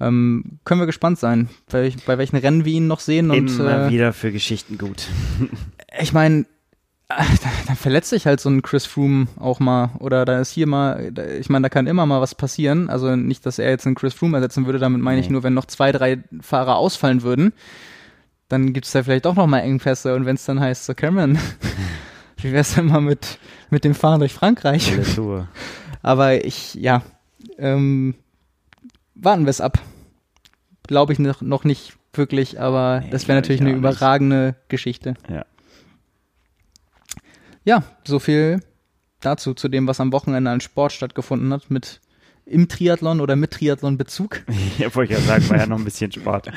Ähm, 0.01 0.59
können 0.65 0.81
wir 0.81 0.87
gespannt 0.87 1.19
sein, 1.19 1.49
bei, 1.71 1.93
bei, 2.07 2.19
welchen 2.19 2.37
Rennen 2.37 2.65
wir 2.65 2.73
ihn 2.73 2.87
noch 2.87 3.01
sehen. 3.01 3.31
Und, 3.31 3.49
Immer 3.59 3.87
äh, 3.87 3.91
wieder 3.91 4.13
für 4.13 4.33
Geschichten 4.33 4.79
gut. 4.79 5.07
ich 6.01 6.13
meine, 6.13 6.47
dann 7.67 7.77
verletzt 7.77 8.11
sich 8.11 8.27
halt 8.27 8.39
so 8.39 8.51
ein 8.51 8.61
Chris 8.61 8.85
Froome 8.85 9.29
auch 9.39 9.61
mal 9.61 9.91
oder 9.99 10.27
da 10.27 10.41
ist 10.41 10.51
hier 10.51 10.67
mal, 10.67 11.11
ich 11.41 11.49
meine, 11.49 11.65
da 11.65 11.69
kann 11.71 11.87
immer 11.87 12.05
mal 12.05 12.21
was 12.21 12.35
passieren. 12.35 12.91
Also 12.91 13.17
nicht, 13.17 13.47
dass 13.47 13.59
er 13.59 13.71
jetzt 13.71 13.87
einen 13.87 13.95
Chris 13.95 14.13
Froome 14.13 14.37
ersetzen 14.37 14.67
würde, 14.67 14.79
damit 14.79 15.01
meine 15.01 15.17
nee. 15.19 15.25
ich 15.25 15.31
nur, 15.31 15.43
wenn 15.43 15.55
noch 15.55 15.65
zwei, 15.65 15.91
drei 15.91 16.23
Fahrer 16.41 16.77
ausfallen 16.77 17.23
würden, 17.23 17.55
dann 18.49 18.75
gibt 18.75 18.87
es 18.87 18.93
da 18.93 19.03
vielleicht 19.03 19.25
doch 19.25 19.37
nochmal 19.37 19.63
Engpässe 19.63 20.15
und 20.15 20.27
wenn 20.27 20.37
es 20.37 20.45
dann 20.45 20.61
heißt, 20.61 20.85
so 20.85 20.95
Cameron, 20.95 21.39
wie 22.37 22.53
wär's 22.53 22.75
denn 22.75 22.87
mal 22.87 23.01
mit, 23.01 23.39
mit 23.71 23.85
dem 23.85 23.95
Fahren 23.95 24.21
durch 24.21 24.35
Frankreich? 24.35 24.93
Aber 26.03 26.45
ich, 26.45 26.75
ja, 26.75 27.03
ähm, 27.59 28.15
warten 29.15 29.45
wir 29.47 29.51
es 29.51 29.63
ab. 29.63 29.79
Glaube 30.87 31.15
ich 31.15 31.19
noch, 31.19 31.41
noch 31.41 31.65
nicht 31.65 31.95
wirklich, 32.15 32.61
aber 32.61 33.01
nee, 33.01 33.11
das 33.11 33.29
wäre 33.29 33.37
natürlich 33.37 33.61
eine 33.61 33.73
überragende 33.73 34.47
nicht. 34.47 34.69
Geschichte. 34.71 35.15
Ja. 35.29 35.45
Ja, 37.65 37.83
so 38.05 38.19
viel 38.19 38.61
dazu, 39.21 39.55
zu 39.55 39.69
dem, 39.69 39.87
was 39.87 40.01
am 40.01 40.13
Wochenende 40.13 40.51
an 40.51 40.61
Sport 40.61 40.93
stattgefunden 40.93 41.53
hat, 41.53 41.71
mit 41.71 42.01
im 42.47 42.69
Triathlon 42.69 43.21
oder 43.21 43.37
mit 43.37 43.51
Triathlon-Bezug. 43.53 44.43
Ja, 44.79 44.95
wollte 44.95 45.13
ich 45.13 45.19
ja 45.19 45.25
sagen, 45.25 45.49
war 45.51 45.59
ja 45.59 45.67
noch 45.67 45.79
ein 45.79 45.85
bisschen 45.85 46.11
Sport. 46.11 46.51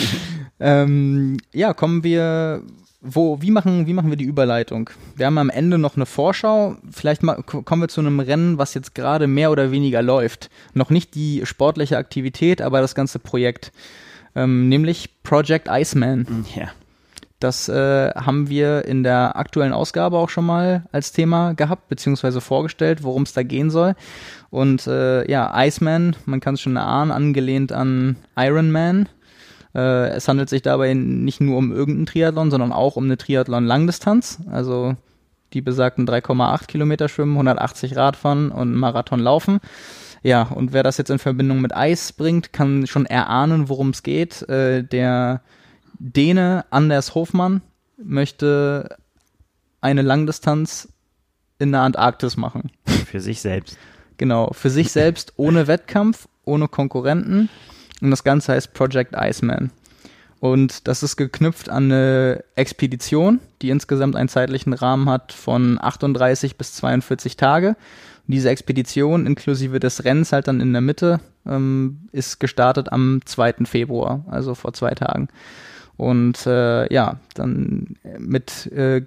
ähm, 0.60 1.36
ja, 1.52 1.74
kommen 1.74 2.02
wir 2.04 2.62
wo, 3.08 3.40
wie 3.40 3.50
machen, 3.50 3.86
wie 3.86 3.92
machen 3.92 4.10
wir 4.10 4.16
die 4.16 4.24
Überleitung? 4.24 4.90
Wir 5.14 5.26
haben 5.26 5.38
am 5.38 5.50
Ende 5.50 5.78
noch 5.78 5.96
eine 5.96 6.06
Vorschau. 6.06 6.76
Vielleicht 6.90 7.22
mal, 7.22 7.42
kommen 7.42 7.82
wir 7.82 7.88
zu 7.88 8.00
einem 8.00 8.20
Rennen, 8.20 8.58
was 8.58 8.74
jetzt 8.74 8.94
gerade 8.94 9.26
mehr 9.26 9.52
oder 9.52 9.70
weniger 9.70 10.02
läuft. 10.02 10.50
Noch 10.74 10.90
nicht 10.90 11.14
die 11.14 11.42
sportliche 11.44 11.98
Aktivität, 11.98 12.60
aber 12.60 12.80
das 12.80 12.94
ganze 12.94 13.18
Projekt. 13.18 13.72
Ähm, 14.34 14.68
nämlich 14.68 15.22
Project 15.22 15.68
Iceman. 15.70 16.46
Ja. 16.56 16.70
Das 17.38 17.68
äh, 17.68 18.10
haben 18.14 18.48
wir 18.48 18.86
in 18.86 19.02
der 19.02 19.36
aktuellen 19.36 19.74
Ausgabe 19.74 20.16
auch 20.16 20.30
schon 20.30 20.46
mal 20.46 20.86
als 20.90 21.12
Thema 21.12 21.52
gehabt, 21.52 21.88
beziehungsweise 21.88 22.40
vorgestellt, 22.40 23.02
worum 23.02 23.24
es 23.24 23.34
da 23.34 23.42
gehen 23.42 23.70
soll. 23.70 23.94
Und 24.48 24.86
äh, 24.86 25.30
ja, 25.30 25.52
Iceman, 25.54 26.16
man 26.24 26.40
kann 26.40 26.54
es 26.54 26.62
schon 26.62 26.76
erahnen, 26.76 27.10
angelehnt 27.10 27.72
an 27.72 28.16
Iron 28.36 28.70
Man. 28.70 29.08
Äh, 29.74 30.08
es 30.08 30.28
handelt 30.28 30.48
sich 30.48 30.62
dabei 30.62 30.94
nicht 30.94 31.42
nur 31.42 31.58
um 31.58 31.72
irgendeinen 31.72 32.06
Triathlon, 32.06 32.50
sondern 32.50 32.72
auch 32.72 32.96
um 32.96 33.04
eine 33.04 33.18
Triathlon-Langdistanz. 33.18 34.38
Also 34.50 34.96
die 35.52 35.60
besagten 35.60 36.08
3,8 36.08 36.66
Kilometer 36.66 37.08
schwimmen, 37.08 37.34
180 37.34 37.96
Radfahren 37.96 38.50
und 38.50 38.74
Marathon 38.74 39.20
laufen. 39.20 39.60
Ja, 40.22 40.42
und 40.42 40.72
wer 40.72 40.82
das 40.82 40.96
jetzt 40.96 41.10
in 41.10 41.18
Verbindung 41.18 41.60
mit 41.60 41.76
Eis 41.76 42.14
bringt, 42.14 42.54
kann 42.54 42.86
schon 42.86 43.04
erahnen, 43.04 43.68
worum 43.68 43.90
es 43.90 44.02
geht. 44.02 44.42
Äh, 44.48 44.82
der 44.82 45.42
Däne 45.98 46.64
Anders 46.70 47.14
Hofmann 47.14 47.62
möchte 47.96 48.96
eine 49.80 50.02
Langdistanz 50.02 50.88
in 51.58 51.72
der 51.72 51.82
Antarktis 51.82 52.36
machen. 52.36 52.70
Für 53.06 53.20
sich 53.20 53.40
selbst. 53.40 53.78
Genau, 54.18 54.50
für 54.52 54.70
sich 54.70 54.92
selbst, 54.92 55.34
ohne 55.36 55.66
Wettkampf, 55.66 56.28
ohne 56.44 56.68
Konkurrenten. 56.68 57.48
Und 58.00 58.10
das 58.10 58.24
Ganze 58.24 58.52
heißt 58.52 58.74
Project 58.74 59.14
Iceman. 59.16 59.70
Und 60.38 60.86
das 60.86 61.02
ist 61.02 61.16
geknüpft 61.16 61.68
an 61.70 61.84
eine 61.84 62.44
Expedition, 62.56 63.40
die 63.62 63.70
insgesamt 63.70 64.16
einen 64.16 64.28
zeitlichen 64.28 64.74
Rahmen 64.74 65.08
hat 65.08 65.32
von 65.32 65.78
38 65.80 66.56
bis 66.56 66.74
42 66.74 67.36
Tage. 67.36 67.70
Und 67.70 68.34
diese 68.34 68.50
Expedition 68.50 69.26
inklusive 69.26 69.80
des 69.80 70.04
Rennens 70.04 70.32
halt 70.32 70.48
dann 70.48 70.60
in 70.60 70.72
der 70.72 70.82
Mitte 70.82 71.20
ähm, 71.46 72.08
ist 72.12 72.38
gestartet 72.38 72.92
am 72.92 73.20
2. 73.24 73.64
Februar, 73.64 74.24
also 74.28 74.54
vor 74.54 74.72
zwei 74.72 74.90
Tagen. 74.90 75.28
Und 75.96 76.46
äh, 76.46 76.92
ja, 76.92 77.16
dann 77.34 77.96
mit, 78.18 78.70
äh, 78.72 78.98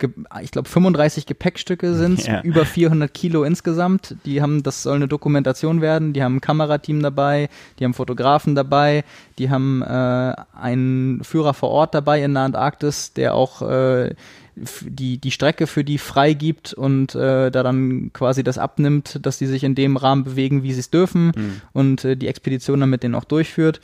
ich 0.42 0.52
glaube, 0.52 0.68
35 0.68 1.28
Gepäckstücke 1.28 1.94
sind 1.94 2.26
ja. 2.26 2.42
über 2.42 2.66
400 2.66 3.14
Kilo 3.14 3.44
insgesamt. 3.44 4.16
Die 4.26 4.42
haben, 4.42 4.64
das 4.64 4.82
soll 4.82 4.96
eine 4.96 5.08
Dokumentation 5.08 5.82
werden. 5.82 6.14
Die 6.14 6.24
haben 6.24 6.38
ein 6.38 6.42
Kamerateam 6.42 7.04
dabei, 7.04 7.50
die 7.78 7.86
haben 7.86 7.94
Fotografen 7.94 8.56
dabei, 8.56 9.04
die 9.38 9.52
haben 9.52 9.84
äh, 9.84 10.34
einen 10.60 11.24
Führer 11.24 11.54
vor 11.54 11.70
Ort 11.70 11.94
dabei 11.94 12.24
in 12.24 12.34
der 12.34 12.44
Antarktis, 12.44 13.14
der 13.14 13.36
auch 13.36 13.62
äh, 13.62 14.16
die, 14.56 15.20
die 15.20 15.32
Strecke 15.32 15.68
für 15.68 15.84
die 15.84 15.98
freigibt 15.98 16.74
und 16.74 17.16
äh, 17.16 17.52
da 17.52 17.64
dann 17.64 18.12
quasi 18.14 18.44
das 18.44 18.58
abnimmt, 18.58 19.20
dass 19.22 19.38
die 19.38 19.46
sich 19.46 19.64
in 19.64 19.76
dem 19.76 19.96
Rahmen 19.96 20.24
bewegen, 20.24 20.64
wie 20.64 20.74
sie 20.74 20.80
es 20.80 20.90
dürfen 20.90 21.28
mhm. 21.28 21.62
und 21.72 22.04
äh, 22.04 22.18
die 22.18 22.28
Expedition 22.28 22.80
dann 22.80 22.90
mit 22.90 23.04
denen 23.04 23.16
auch 23.16 23.26
durchführt. 23.26 23.80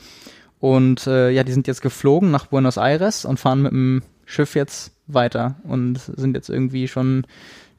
Und 0.60 1.06
äh, 1.08 1.30
ja, 1.30 1.44
die 1.44 1.52
sind 1.52 1.68
jetzt 1.68 1.82
geflogen 1.82 2.32
nach 2.32 2.48
Buenos 2.48 2.78
Aires 2.78 3.26
und 3.26 3.40
fahren 3.40 3.62
mit 3.62 3.72
dem 3.72 4.02
Schiff 4.26 4.56
jetzt 4.56 4.92
weiter 5.08 5.56
und 5.64 6.00
sind 6.00 6.36
jetzt 6.36 6.50
irgendwie 6.50 6.88
schon 6.88 7.28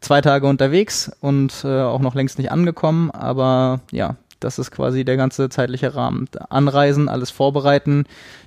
zwei 0.01 0.21
Tage 0.21 0.47
unterwegs 0.47 1.11
und 1.21 1.65
äh, 1.65 1.83
auch 1.83 2.01
noch 2.01 2.15
längst 2.15 2.39
nicht 2.39 2.53
angekommen. 2.53 3.11
Aber 3.11 3.81
ja, 3.91 4.17
das 4.41 4.59
ist 4.59 4.71
quasi 4.71 5.05
der 5.05 5.17
ganze 5.17 5.49
zeitliche 5.49 5.95
Rahmen. 5.95 6.29
Anreisen, 6.51 7.09
alles 7.09 7.31
vorbereiten, 7.31 8.05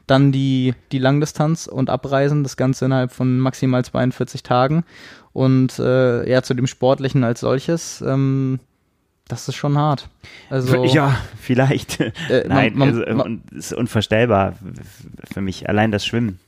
dann 0.07 0.31
die, 0.31 0.73
die 0.91 0.99
Langdistanz 0.99 1.67
und 1.67 1.89
abreisen, 1.89 2.43
das 2.43 2.57
Ganze 2.57 2.85
innerhalb 2.85 3.11
von 3.11 3.39
maximal 3.39 3.83
42 3.83 4.43
Tagen. 4.43 4.83
Und 5.33 5.79
äh, 5.79 6.29
ja, 6.29 6.41
zu 6.41 6.53
dem 6.53 6.67
Sportlichen 6.67 7.23
als 7.23 7.41
solches. 7.41 8.01
Ähm, 8.05 8.59
das 9.29 9.47
ist 9.47 9.55
schon 9.55 9.77
hart. 9.77 10.09
Also, 10.49 10.83
ja, 10.83 11.17
vielleicht. 11.39 12.01
Äh, 12.01 12.11
Nein, 12.47 12.73
man, 12.75 12.89
man, 12.89 13.03
also, 13.03 13.15
man, 13.15 13.41
ist 13.51 13.71
unvorstellbar 13.71 14.55
für 15.31 15.39
mich. 15.39 15.69
Allein 15.69 15.91
das 15.91 16.05
Schwimmen. 16.05 16.39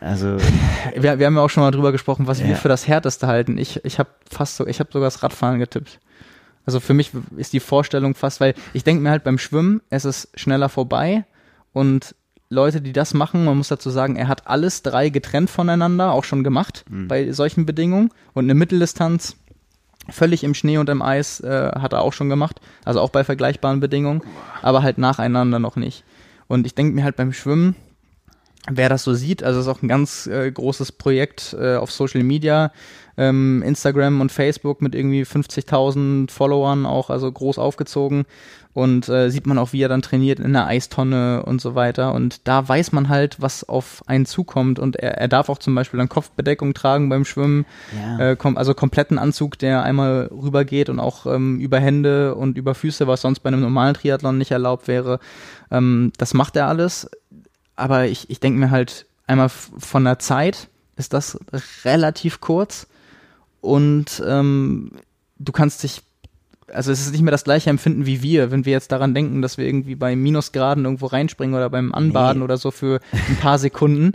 Also 0.00 0.36
wir, 0.96 1.18
wir 1.18 1.26
haben 1.26 1.36
ja 1.36 1.42
auch 1.42 1.48
schon 1.48 1.62
mal 1.62 1.70
drüber 1.70 1.92
gesprochen, 1.92 2.26
was 2.26 2.40
ja. 2.40 2.48
wir 2.48 2.56
für 2.56 2.68
das 2.68 2.86
härteste 2.86 3.26
halten. 3.26 3.56
Ich, 3.56 3.82
ich 3.84 3.98
habe 3.98 4.10
fast 4.30 4.56
so, 4.56 4.66
ich 4.66 4.80
habe 4.80 4.90
sogar 4.92 5.06
das 5.06 5.22
Radfahren 5.22 5.60
getippt. 5.60 6.00
Also 6.66 6.80
für 6.80 6.94
mich 6.94 7.12
ist 7.36 7.52
die 7.52 7.60
Vorstellung 7.60 8.14
fast, 8.14 8.40
weil 8.40 8.54
ich 8.72 8.84
denke 8.84 9.02
mir 9.02 9.10
halt 9.10 9.24
beim 9.24 9.38
Schwimmen, 9.38 9.80
es 9.90 10.04
ist 10.04 10.28
schneller 10.34 10.68
vorbei 10.68 11.24
und 11.72 12.14
Leute, 12.50 12.80
die 12.80 12.92
das 12.92 13.14
machen, 13.14 13.44
man 13.44 13.56
muss 13.56 13.68
dazu 13.68 13.90
sagen, 13.90 14.16
er 14.16 14.28
hat 14.28 14.46
alles 14.46 14.82
drei 14.82 15.10
getrennt 15.10 15.50
voneinander, 15.50 16.12
auch 16.12 16.24
schon 16.24 16.44
gemacht 16.44 16.84
mhm. 16.88 17.08
bei 17.08 17.32
solchen 17.32 17.66
Bedingungen 17.66 18.10
und 18.32 18.44
eine 18.44 18.54
Mitteldistanz 18.54 19.36
Völlig 20.10 20.44
im 20.44 20.54
Schnee 20.54 20.78
und 20.78 20.88
im 20.88 21.02
Eis 21.02 21.40
äh, 21.40 21.72
hat 21.74 21.92
er 21.92 22.02
auch 22.02 22.12
schon 22.12 22.28
gemacht, 22.28 22.60
also 22.84 23.00
auch 23.00 23.10
bei 23.10 23.24
vergleichbaren 23.24 23.80
Bedingungen, 23.80 24.22
aber 24.60 24.82
halt 24.82 24.98
nacheinander 24.98 25.58
noch 25.58 25.76
nicht. 25.76 26.04
Und 26.46 26.66
ich 26.66 26.74
denke 26.74 26.94
mir 26.94 27.04
halt 27.04 27.16
beim 27.16 27.32
Schwimmen, 27.32 27.74
wer 28.70 28.88
das 28.88 29.02
so 29.02 29.14
sieht, 29.14 29.42
also 29.42 29.60
ist 29.60 29.68
auch 29.68 29.82
ein 29.82 29.88
ganz 29.88 30.26
äh, 30.26 30.50
großes 30.50 30.92
Projekt 30.92 31.56
äh, 31.58 31.76
auf 31.76 31.90
Social 31.90 32.22
Media, 32.22 32.70
ähm, 33.16 33.62
Instagram 33.64 34.20
und 34.20 34.32
Facebook 34.32 34.82
mit 34.82 34.94
irgendwie 34.94 35.22
50.000 35.22 36.30
Followern 36.30 36.84
auch, 36.84 37.10
also 37.10 37.30
groß 37.30 37.58
aufgezogen 37.58 38.26
und 38.74 39.08
äh, 39.08 39.30
sieht 39.30 39.46
man 39.46 39.56
auch, 39.56 39.72
wie 39.72 39.82
er 39.82 39.88
dann 39.88 40.02
trainiert 40.02 40.40
in 40.40 40.52
der 40.52 40.66
Eistonne 40.66 41.44
und 41.44 41.60
so 41.60 41.76
weiter. 41.76 42.12
Und 42.12 42.46
da 42.48 42.68
weiß 42.68 42.90
man 42.90 43.08
halt, 43.08 43.40
was 43.40 43.62
auf 43.62 44.02
einen 44.06 44.26
zukommt. 44.26 44.80
Und 44.80 44.96
er, 44.96 45.12
er 45.18 45.28
darf 45.28 45.48
auch 45.48 45.58
zum 45.58 45.76
Beispiel 45.76 45.98
dann 45.98 46.08
Kopfbedeckung 46.08 46.74
tragen 46.74 47.08
beim 47.08 47.24
Schwimmen. 47.24 47.66
Ja. 47.96 48.30
Äh, 48.30 48.36
kom 48.36 48.56
also 48.56 48.74
kompletten 48.74 49.16
Anzug, 49.16 49.60
der 49.60 49.84
einmal 49.84 50.28
rübergeht 50.32 50.88
und 50.88 50.98
auch 50.98 51.24
ähm, 51.26 51.60
über 51.60 51.78
Hände 51.78 52.34
und 52.34 52.58
über 52.58 52.74
Füße, 52.74 53.06
was 53.06 53.20
sonst 53.20 53.40
bei 53.40 53.48
einem 53.48 53.60
normalen 53.60 53.94
Triathlon 53.94 54.38
nicht 54.38 54.50
erlaubt 54.50 54.88
wäre. 54.88 55.20
Ähm, 55.70 56.12
das 56.18 56.34
macht 56.34 56.56
er 56.56 56.66
alles. 56.66 57.08
Aber 57.76 58.06
ich, 58.06 58.28
ich 58.28 58.40
denke 58.40 58.58
mir 58.58 58.72
halt 58.72 59.06
einmal 59.28 59.50
von 59.50 60.02
der 60.02 60.18
Zeit 60.18 60.68
ist 60.96 61.12
das 61.12 61.38
relativ 61.84 62.40
kurz. 62.40 62.88
Und 63.60 64.22
ähm, 64.26 64.90
du 65.38 65.52
kannst 65.52 65.84
dich 65.84 66.02
also 66.74 66.92
es 66.92 67.00
ist 67.00 67.12
nicht 67.12 67.22
mehr 67.22 67.30
das 67.30 67.44
gleiche 67.44 67.70
Empfinden 67.70 68.06
wie 68.06 68.22
wir, 68.22 68.50
wenn 68.50 68.64
wir 68.64 68.72
jetzt 68.72 68.92
daran 68.92 69.14
denken, 69.14 69.42
dass 69.42 69.58
wir 69.58 69.66
irgendwie 69.66 69.94
bei 69.94 70.16
Minusgraden 70.16 70.84
irgendwo 70.84 71.06
reinspringen 71.06 71.54
oder 71.54 71.70
beim 71.70 71.94
Anbaden 71.94 72.40
nee. 72.40 72.44
oder 72.44 72.56
so 72.56 72.70
für 72.70 73.00
ein 73.12 73.36
paar 73.36 73.58
Sekunden. 73.58 74.12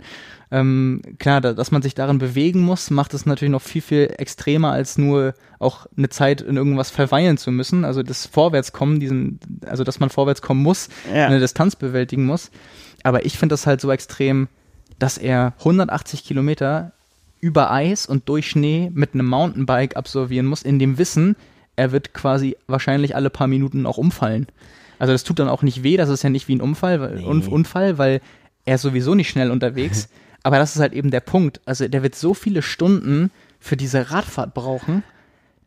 Ähm, 0.52 1.02
klar, 1.18 1.40
da, 1.40 1.52
dass 1.52 1.70
man 1.70 1.80
sich 1.80 1.94
darin 1.94 2.18
bewegen 2.18 2.60
muss, 2.60 2.90
macht 2.90 3.14
es 3.14 3.24
natürlich 3.24 3.52
noch 3.52 3.62
viel, 3.62 3.82
viel 3.82 4.14
extremer, 4.18 4.72
als 4.72 4.98
nur 4.98 5.34
auch 5.58 5.86
eine 5.96 6.08
Zeit 6.08 6.40
in 6.40 6.56
irgendwas 6.56 6.90
verweilen 6.90 7.38
zu 7.38 7.52
müssen. 7.52 7.84
Also 7.84 8.02
das 8.02 8.26
Vorwärtskommen, 8.26 8.98
diesen, 8.98 9.38
also 9.66 9.84
dass 9.84 10.00
man 10.00 10.10
vorwärts 10.10 10.42
kommen 10.42 10.62
muss, 10.62 10.88
ja. 11.14 11.26
eine 11.26 11.38
Distanz 11.38 11.76
bewältigen 11.76 12.26
muss. 12.26 12.50
Aber 13.04 13.24
ich 13.24 13.38
finde 13.38 13.52
das 13.52 13.66
halt 13.66 13.80
so 13.80 13.90
extrem, 13.92 14.48
dass 14.98 15.18
er 15.18 15.54
180 15.60 16.24
Kilometer 16.24 16.92
über 17.40 17.70
Eis 17.70 18.04
und 18.04 18.28
durch 18.28 18.48
Schnee 18.48 18.90
mit 18.92 19.14
einem 19.14 19.26
Mountainbike 19.26 19.96
absolvieren 19.96 20.46
muss, 20.46 20.62
in 20.62 20.78
dem 20.78 20.98
Wissen, 20.98 21.36
er 21.80 21.92
wird 21.92 22.12
quasi 22.12 22.56
wahrscheinlich 22.66 23.16
alle 23.16 23.30
paar 23.30 23.46
Minuten 23.46 23.86
auch 23.86 23.96
umfallen. 23.96 24.46
Also 24.98 25.14
das 25.14 25.24
tut 25.24 25.38
dann 25.38 25.48
auch 25.48 25.62
nicht 25.62 25.82
weh, 25.82 25.96
das 25.96 26.10
ist 26.10 26.22
ja 26.22 26.28
nicht 26.28 26.46
wie 26.46 26.56
ein 26.56 26.60
Unfall, 26.60 27.00
weil, 27.00 27.14
nee. 27.16 27.46
Unfall, 27.46 27.96
weil 27.96 28.20
er 28.66 28.74
ist 28.74 28.82
sowieso 28.82 29.14
nicht 29.14 29.30
schnell 29.30 29.50
unterwegs. 29.50 30.10
Aber 30.42 30.58
das 30.58 30.76
ist 30.76 30.82
halt 30.82 30.92
eben 30.92 31.10
der 31.10 31.20
Punkt. 31.20 31.62
Also 31.64 31.88
der 31.88 32.02
wird 32.02 32.14
so 32.14 32.34
viele 32.34 32.60
Stunden 32.60 33.30
für 33.60 33.78
diese 33.78 34.10
Radfahrt 34.10 34.52
brauchen. 34.52 35.02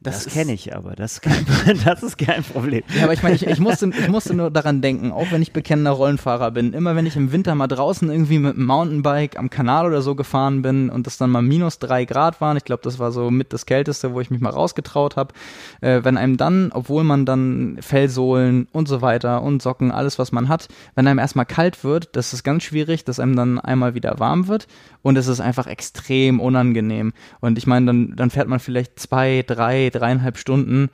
Das, 0.03 0.25
das 0.25 0.33
kenne 0.33 0.53
ich 0.53 0.75
aber, 0.75 0.95
das 0.95 1.13
ist, 1.13 1.21
kein, 1.21 1.45
das 1.85 2.03
ist 2.03 2.17
kein 2.17 2.43
Problem. 2.43 2.83
Ja, 2.95 3.05
aber 3.05 3.13
ich 3.13 3.23
meine, 3.23 3.35
ich, 3.35 3.47
ich, 3.47 3.59
musste, 3.59 3.89
ich 3.89 4.09
musste 4.09 4.33
nur 4.33 4.51
daran 4.51 4.81
denken, 4.81 5.11
auch 5.11 5.31
wenn 5.31 5.41
ich 5.41 5.53
bekennender 5.53 5.91
Rollenfahrer 5.91 6.51
bin, 6.51 6.73
immer 6.73 6.95
wenn 6.95 7.05
ich 7.05 7.15
im 7.15 7.31
Winter 7.31 7.55
mal 7.55 7.67
draußen 7.67 8.09
irgendwie 8.09 8.39
mit 8.39 8.55
einem 8.55 8.65
Mountainbike 8.65 9.39
am 9.39 9.49
Kanal 9.49 9.87
oder 9.87 10.01
so 10.01 10.15
gefahren 10.15 10.61
bin 10.61 10.89
und 10.89 11.07
das 11.07 11.17
dann 11.17 11.29
mal 11.29 11.41
minus 11.41 11.79
drei 11.79 12.03
Grad 12.03 12.41
waren, 12.41 12.57
ich 12.57 12.65
glaube, 12.65 12.83
das 12.83 12.99
war 12.99 13.11
so 13.11 13.31
mit 13.31 13.53
das 13.53 13.65
Kälteste, 13.65 14.13
wo 14.13 14.19
ich 14.19 14.29
mich 14.29 14.41
mal 14.41 14.49
rausgetraut 14.49 15.15
habe, 15.15 15.33
äh, 15.81 16.01
wenn 16.03 16.17
einem 16.17 16.35
dann, 16.35 16.71
obwohl 16.73 17.03
man 17.05 17.25
dann 17.25 17.77
Fellsohlen 17.79 18.67
und 18.73 18.87
so 18.87 19.01
weiter 19.01 19.41
und 19.41 19.61
Socken, 19.61 19.91
alles 19.91 20.19
was 20.19 20.33
man 20.33 20.49
hat, 20.49 20.67
wenn 20.95 21.07
einem 21.07 21.19
erstmal 21.19 21.45
kalt 21.45 21.83
wird, 21.83 22.15
das 22.15 22.33
ist 22.33 22.43
ganz 22.43 22.63
schwierig, 22.63 23.05
dass 23.05 23.19
einem 23.19 23.35
dann 23.35 23.59
einmal 23.59 23.95
wieder 23.95 24.19
warm 24.19 24.47
wird 24.47 24.67
und 25.01 25.17
es 25.17 25.27
ist 25.27 25.39
einfach 25.39 25.67
extrem 25.67 26.39
unangenehm. 26.39 27.13
Und 27.39 27.57
ich 27.57 27.67
meine, 27.67 27.85
dann, 27.85 28.15
dann 28.15 28.29
fährt 28.29 28.47
man 28.47 28.59
vielleicht 28.59 28.99
zwei, 28.99 29.43
drei, 29.45 29.89
dreieinhalb 29.93 30.37
Stunden, 30.37 30.89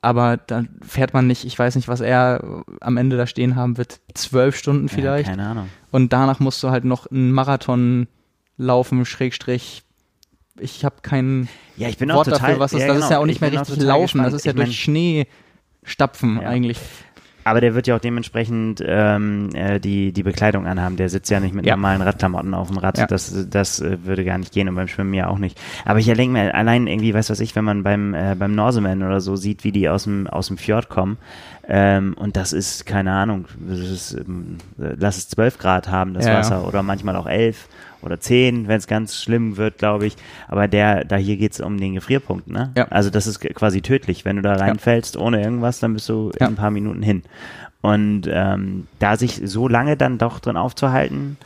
aber 0.00 0.36
dann 0.36 0.68
fährt 0.86 1.14
man 1.14 1.26
nicht, 1.26 1.44
ich 1.44 1.58
weiß 1.58 1.76
nicht, 1.76 1.88
was 1.88 2.00
er 2.00 2.64
am 2.80 2.96
Ende 2.96 3.16
da 3.16 3.26
stehen 3.26 3.56
haben 3.56 3.78
wird, 3.78 4.00
zwölf 4.12 4.56
Stunden 4.56 4.88
vielleicht. 4.88 5.28
Ja, 5.28 5.34
keine 5.34 5.48
Ahnung. 5.48 5.68
Und 5.90 6.12
danach 6.12 6.40
musst 6.40 6.62
du 6.62 6.70
halt 6.70 6.84
noch 6.84 7.06
einen 7.06 7.32
Marathon 7.32 8.06
laufen, 8.56 9.06
Schrägstrich. 9.06 9.82
Ich 10.60 10.84
habe 10.84 10.96
kein 11.02 11.48
ja, 11.76 11.88
ich 11.88 11.96
bin 11.96 12.10
Wort 12.10 12.28
auch 12.28 12.32
total, 12.32 12.40
dafür, 12.40 12.60
was 12.60 12.72
das, 12.72 12.82
ja, 12.82 12.86
das 12.88 12.96
genau. 12.96 13.06
ist 13.06 13.10
ja 13.10 13.18
auch 13.18 13.26
nicht 13.26 13.40
mehr 13.40 13.52
richtig 13.52 13.76
laufen, 13.78 14.02
gespannt. 14.02 14.26
das 14.26 14.34
ist 14.34 14.44
ja 14.44 14.52
ich 14.52 14.56
durch 14.56 14.78
Schnee 14.78 15.26
stapfen 15.82 16.40
ja. 16.40 16.48
eigentlich. 16.48 16.78
Aber 17.44 17.60
der 17.60 17.74
wird 17.74 17.86
ja 17.86 17.96
auch 17.96 18.00
dementsprechend 18.00 18.82
ähm, 18.86 19.50
äh, 19.54 19.78
die, 19.78 20.12
die 20.12 20.22
Bekleidung 20.22 20.66
anhaben. 20.66 20.96
Der 20.96 21.08
sitzt 21.08 21.30
ja 21.30 21.40
nicht 21.40 21.54
mit 21.54 21.66
ja. 21.66 21.76
normalen 21.76 22.02
Radklamotten 22.02 22.54
auf 22.54 22.68
dem 22.68 22.78
Rad. 22.78 22.98
Ja. 22.98 23.06
Das, 23.06 23.46
das 23.48 23.80
äh, 23.80 23.98
würde 24.04 24.24
gar 24.24 24.38
nicht 24.38 24.52
gehen 24.52 24.68
und 24.68 24.74
beim 24.74 24.88
Schwimmen 24.88 25.14
ja 25.14 25.28
auch 25.28 25.38
nicht. 25.38 25.60
Aber 25.84 25.98
ich 25.98 26.06
denke 26.06 26.28
mir, 26.28 26.54
allein 26.54 26.86
irgendwie, 26.86 27.14
weiß 27.14 27.30
was 27.30 27.40
ich, 27.40 27.54
wenn 27.54 27.64
man 27.64 27.82
beim, 27.82 28.14
äh, 28.14 28.34
beim 28.38 28.54
Norseman 28.54 29.02
oder 29.02 29.20
so 29.20 29.36
sieht, 29.36 29.64
wie 29.64 29.72
die 29.72 29.88
aus 29.88 30.04
dem, 30.04 30.26
aus 30.26 30.48
dem 30.48 30.56
Fjord 30.56 30.88
kommen, 30.88 31.18
ähm, 31.68 32.14
und 32.18 32.36
das 32.36 32.52
ist, 32.52 32.84
keine 32.84 33.12
Ahnung, 33.12 33.46
das 33.58 33.78
ist, 33.78 34.12
ähm, 34.12 34.58
lass 34.76 35.16
es 35.16 35.28
12 35.30 35.58
Grad 35.58 35.88
haben, 35.88 36.14
das 36.14 36.26
ja. 36.26 36.38
Wasser, 36.38 36.66
oder 36.66 36.82
manchmal 36.82 37.16
auch 37.16 37.26
11 37.26 37.68
oder 38.02 38.20
10, 38.20 38.68
wenn 38.68 38.76
es 38.76 38.86
ganz 38.86 39.20
schlimm 39.20 39.56
wird, 39.56 39.78
glaube 39.78 40.06
ich. 40.06 40.16
Aber 40.48 40.68
der, 40.68 41.04
da 41.04 41.16
hier 41.16 41.36
geht 41.36 41.52
es 41.52 41.60
um 41.60 41.78
den 41.78 41.94
Gefrierpunkt, 41.94 42.48
ne? 42.48 42.72
Ja. 42.76 42.88
Also 42.88 43.08
das 43.08 43.26
ist 43.26 43.40
quasi 43.40 43.80
tödlich. 43.80 44.24
Wenn 44.26 44.36
du 44.36 44.42
da 44.42 44.54
reinfällst 44.54 45.16
ohne 45.16 45.42
irgendwas, 45.42 45.80
dann 45.80 45.94
bist 45.94 46.08
du 46.08 46.30
ja. 46.38 46.46
in 46.46 46.52
ein 46.52 46.56
paar 46.56 46.70
Minuten 46.70 47.02
hin. 47.02 47.22
Und 47.80 48.22
ähm, 48.28 48.86
da 48.98 49.16
sich 49.16 49.40
so 49.44 49.68
lange 49.68 49.96
dann 49.96 50.18
doch 50.18 50.40
drin 50.40 50.56
aufzuhalten, 50.56 51.38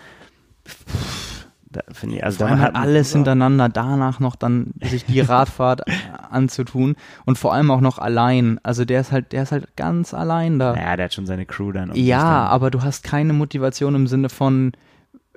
da 1.70 1.82
ich, 1.90 2.24
also 2.24 2.38
da 2.38 2.58
hat 2.58 2.74
alles 2.74 3.12
hintereinander, 3.12 3.68
danach 3.68 4.20
noch 4.20 4.36
dann 4.36 4.72
sich 4.82 5.04
die 5.04 5.20
Radfahrt 5.28 5.82
anzutun 6.30 6.96
und 7.26 7.38
vor 7.38 7.52
allem 7.52 7.70
auch 7.70 7.80
noch 7.80 7.98
allein. 7.98 8.58
Also 8.62 8.84
der 8.84 9.00
ist 9.00 9.12
halt, 9.12 9.32
der 9.32 9.42
ist 9.42 9.52
halt 9.52 9.76
ganz 9.76 10.14
allein 10.14 10.58
da. 10.58 10.74
Ja, 10.74 10.96
der 10.96 11.06
hat 11.06 11.14
schon 11.14 11.26
seine 11.26 11.46
Crew 11.46 11.72
dann. 11.72 11.90
Um 11.90 11.96
ja, 11.96 12.22
dann 12.22 12.48
aber 12.48 12.70
du 12.70 12.82
hast 12.82 13.04
keine 13.04 13.32
Motivation 13.32 13.94
im 13.94 14.06
Sinne 14.06 14.28
von, 14.28 14.72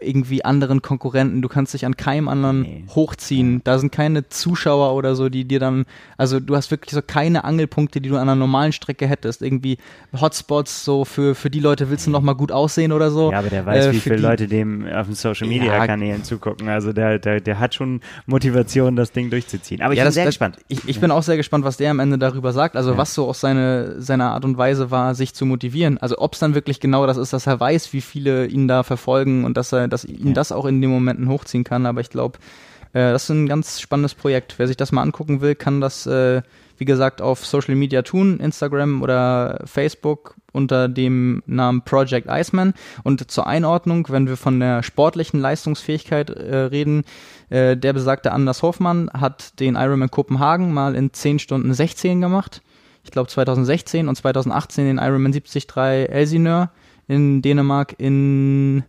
irgendwie 0.01 0.43
anderen 0.43 0.81
Konkurrenten. 0.81 1.41
Du 1.41 1.47
kannst 1.47 1.73
dich 1.73 1.85
an 1.85 1.95
keinem 1.95 2.27
anderen 2.27 2.61
nee. 2.61 2.83
hochziehen. 2.89 3.61
Da 3.63 3.77
sind 3.77 3.91
keine 3.91 4.29
Zuschauer 4.29 4.93
oder 4.95 5.15
so, 5.15 5.29
die 5.29 5.45
dir 5.45 5.59
dann, 5.59 5.85
also 6.17 6.39
du 6.39 6.55
hast 6.55 6.71
wirklich 6.71 6.91
so 6.91 7.01
keine 7.01 7.43
Angelpunkte, 7.43 8.01
die 8.01 8.09
du 8.09 8.15
an 8.15 8.23
einer 8.23 8.35
normalen 8.35 8.71
Strecke 8.71 9.07
hättest. 9.07 9.41
Irgendwie 9.41 9.77
Hotspots 10.19 10.83
so 10.83 11.05
für, 11.05 11.35
für 11.35 11.49
die 11.49 11.59
Leute 11.59 11.89
willst 11.89 12.07
du 12.07 12.11
noch 12.11 12.21
mal 12.21 12.33
gut 12.33 12.51
aussehen 12.51 12.91
oder 12.91 13.11
so. 13.11 13.31
Ja, 13.31 13.39
aber 13.39 13.49
der 13.49 13.65
weiß, 13.65 13.87
äh, 13.87 13.91
wie 13.93 13.99
viele 13.99 14.17
Leute 14.17 14.47
dem 14.47 14.87
auf 14.87 15.07
den 15.07 15.15
Social 15.15 15.47
Media 15.47 15.85
Kanälen 15.85 16.23
zugucken. 16.23 16.69
Also 16.69 16.93
der, 16.93 17.19
der, 17.19 17.41
der 17.41 17.59
hat 17.59 17.75
schon 17.75 18.01
Motivation, 18.25 18.95
das 18.95 19.11
Ding 19.11 19.29
durchzuziehen. 19.29 19.81
Aber 19.81 19.93
ich 19.93 19.97
ja, 19.97 20.03
bin 20.03 20.07
das, 20.07 20.15
sehr 20.15 20.25
das, 20.25 20.33
gespannt. 20.33 20.57
Ich, 20.67 20.87
ich 20.87 20.99
bin 20.99 21.11
auch 21.11 21.23
sehr 21.23 21.37
gespannt, 21.37 21.65
was 21.65 21.77
der 21.77 21.91
am 21.91 21.99
Ende 21.99 22.17
darüber 22.17 22.53
sagt. 22.53 22.75
Also 22.75 22.91
ja. 22.91 22.97
was 22.97 23.13
so 23.13 23.27
aus 23.27 23.39
seine, 23.39 24.01
seiner 24.01 24.31
Art 24.31 24.45
und 24.45 24.57
Weise 24.57 24.91
war, 24.91 25.15
sich 25.15 25.33
zu 25.33 25.45
motivieren. 25.45 25.97
Also 25.97 26.17
ob 26.17 26.33
es 26.33 26.39
dann 26.39 26.55
wirklich 26.55 26.79
genau 26.79 27.05
das 27.05 27.17
ist, 27.17 27.33
dass 27.33 27.47
er 27.47 27.59
weiß, 27.59 27.93
wie 27.93 28.01
viele 28.01 28.47
ihn 28.47 28.67
da 28.67 28.83
verfolgen 28.83 29.45
und 29.45 29.57
dass 29.57 29.71
er 29.71 29.87
dass 29.91 30.05
ihn 30.05 30.27
ja. 30.27 30.33
das 30.33 30.51
auch 30.51 30.65
in 30.65 30.81
den 30.81 30.89
Momenten 30.89 31.29
hochziehen 31.29 31.63
kann. 31.63 31.85
Aber 31.85 32.01
ich 32.01 32.09
glaube, 32.09 32.39
äh, 32.93 33.11
das 33.11 33.23
ist 33.23 33.29
ein 33.29 33.47
ganz 33.47 33.79
spannendes 33.79 34.15
Projekt. 34.15 34.55
Wer 34.57 34.67
sich 34.67 34.77
das 34.77 34.91
mal 34.91 35.01
angucken 35.01 35.41
will, 35.41 35.55
kann 35.55 35.81
das, 35.81 36.05
äh, 36.05 36.41
wie 36.77 36.85
gesagt, 36.85 37.21
auf 37.21 37.45
Social 37.45 37.75
Media 37.75 38.01
tun, 38.01 38.39
Instagram 38.39 39.01
oder 39.01 39.61
Facebook 39.65 40.35
unter 40.51 40.87
dem 40.89 41.43
Namen 41.45 41.83
Project 41.83 42.27
Iceman. 42.29 42.73
Und 43.03 43.29
zur 43.31 43.47
Einordnung, 43.47 44.07
wenn 44.09 44.27
wir 44.27 44.37
von 44.37 44.59
der 44.59 44.83
sportlichen 44.83 45.39
Leistungsfähigkeit 45.39 46.29
äh, 46.29 46.55
reden, 46.55 47.03
äh, 47.49 47.77
der 47.77 47.93
besagte 47.93 48.31
Anders 48.31 48.61
Hoffmann 48.61 49.09
hat 49.13 49.59
den 49.59 49.75
Ironman 49.75 50.11
Kopenhagen 50.11 50.73
mal 50.73 50.95
in 50.95 51.13
10 51.13 51.39
Stunden 51.39 51.73
16 51.73 52.19
gemacht. 52.19 52.61
Ich 53.03 53.11
glaube 53.11 53.29
2016 53.29 54.07
und 54.07 54.15
2018 54.15 54.85
den 54.85 54.97
Ironman 54.97 55.31
73 55.31 55.67
Elsineur 55.75 56.71
in 57.07 57.41
Dänemark 57.41 57.95
in 57.97 58.83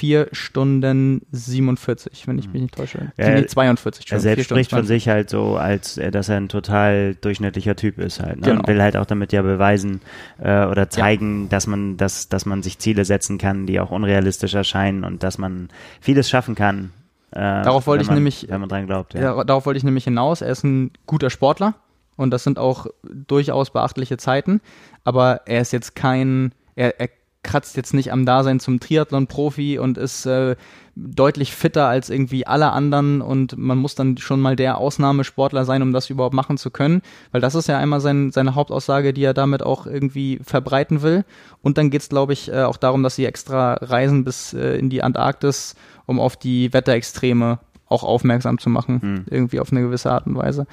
4 0.00 0.28
Stunden 0.32 1.26
47, 1.30 2.26
wenn 2.26 2.38
ich 2.38 2.50
mich 2.50 2.62
nicht 2.62 2.74
täusche. 2.74 3.12
Ja, 3.18 3.34
nee, 3.34 3.44
42 3.44 4.10
Er 4.10 4.18
selbst 4.18 4.46
spricht 4.46 4.70
von 4.70 4.86
sich 4.86 5.10
halt 5.10 5.28
so, 5.28 5.56
als 5.56 5.98
äh, 5.98 6.10
dass 6.10 6.30
er 6.30 6.38
ein 6.38 6.48
total 6.48 7.16
durchschnittlicher 7.16 7.76
Typ 7.76 7.98
ist 7.98 8.18
halt. 8.18 8.40
Ne? 8.40 8.46
Genau. 8.46 8.60
Und 8.60 8.66
will 8.68 8.80
halt 8.80 8.96
auch 8.96 9.04
damit 9.04 9.30
ja 9.34 9.42
beweisen 9.42 10.00
äh, 10.38 10.64
oder 10.64 10.88
zeigen, 10.88 11.42
ja. 11.42 11.48
dass 11.50 11.66
man, 11.66 11.98
dass, 11.98 12.30
dass 12.30 12.46
man 12.46 12.62
sich 12.62 12.78
Ziele 12.78 13.04
setzen 13.04 13.36
kann, 13.36 13.66
die 13.66 13.78
auch 13.78 13.90
unrealistisch 13.90 14.54
erscheinen 14.54 15.04
und 15.04 15.22
dass 15.22 15.36
man 15.36 15.68
vieles 16.00 16.30
schaffen 16.30 16.54
kann. 16.54 16.94
Äh, 17.32 17.40
darauf 17.40 17.86
wollte 17.86 18.02
ich 18.02 18.10
nämlich, 18.10 18.46
wenn 18.48 18.60
man 18.60 18.70
dran 18.70 18.86
glaubt. 18.86 19.12
Ja. 19.12 19.36
ja. 19.36 19.44
darauf 19.44 19.66
wollte 19.66 19.76
ich 19.76 19.84
nämlich 19.84 20.04
hinaus. 20.04 20.40
Er 20.40 20.48
ist 20.48 20.64
ein 20.64 20.92
guter 21.06 21.28
Sportler 21.28 21.74
und 22.16 22.30
das 22.30 22.42
sind 22.42 22.58
auch 22.58 22.86
durchaus 23.02 23.68
beachtliche 23.68 24.16
Zeiten, 24.16 24.62
aber 25.04 25.42
er 25.44 25.60
ist 25.60 25.74
jetzt 25.74 25.94
kein, 25.94 26.54
er, 26.74 26.98
er 26.98 27.10
kratzt 27.42 27.76
jetzt 27.76 27.94
nicht 27.94 28.12
am 28.12 28.26
Dasein 28.26 28.60
zum 28.60 28.80
Triathlon-Profi 28.80 29.78
und 29.78 29.96
ist 29.96 30.26
äh, 30.26 30.56
deutlich 30.94 31.54
fitter 31.54 31.86
als 31.86 32.10
irgendwie 32.10 32.46
alle 32.46 32.72
anderen 32.72 33.22
und 33.22 33.56
man 33.56 33.78
muss 33.78 33.94
dann 33.94 34.18
schon 34.18 34.40
mal 34.40 34.56
der 34.56 34.76
Ausnahmesportler 34.76 35.64
sein, 35.64 35.82
um 35.82 35.92
das 35.92 36.10
überhaupt 36.10 36.34
machen 36.34 36.58
zu 36.58 36.70
können, 36.70 37.00
weil 37.32 37.40
das 37.40 37.54
ist 37.54 37.68
ja 37.68 37.78
einmal 37.78 38.00
sein, 38.00 38.30
seine 38.30 38.54
Hauptaussage, 38.54 39.14
die 39.14 39.24
er 39.24 39.34
damit 39.34 39.62
auch 39.62 39.86
irgendwie 39.86 40.38
verbreiten 40.42 41.00
will. 41.00 41.24
Und 41.62 41.78
dann 41.78 41.90
geht's, 41.90 42.10
glaube 42.10 42.34
ich, 42.34 42.52
äh, 42.52 42.62
auch 42.62 42.76
darum, 42.76 43.02
dass 43.02 43.16
sie 43.16 43.24
extra 43.24 43.74
reisen 43.74 44.24
bis 44.24 44.52
äh, 44.52 44.76
in 44.76 44.90
die 44.90 45.02
Antarktis, 45.02 45.76
um 46.06 46.20
auf 46.20 46.36
die 46.36 46.72
Wetterextreme 46.72 47.58
auch 47.86 48.04
aufmerksam 48.04 48.58
zu 48.58 48.70
machen, 48.70 49.00
mhm. 49.02 49.24
irgendwie 49.30 49.60
auf 49.60 49.72
eine 49.72 49.80
gewisse 49.80 50.12
Art 50.12 50.26
und 50.26 50.36
Weise, 50.36 50.66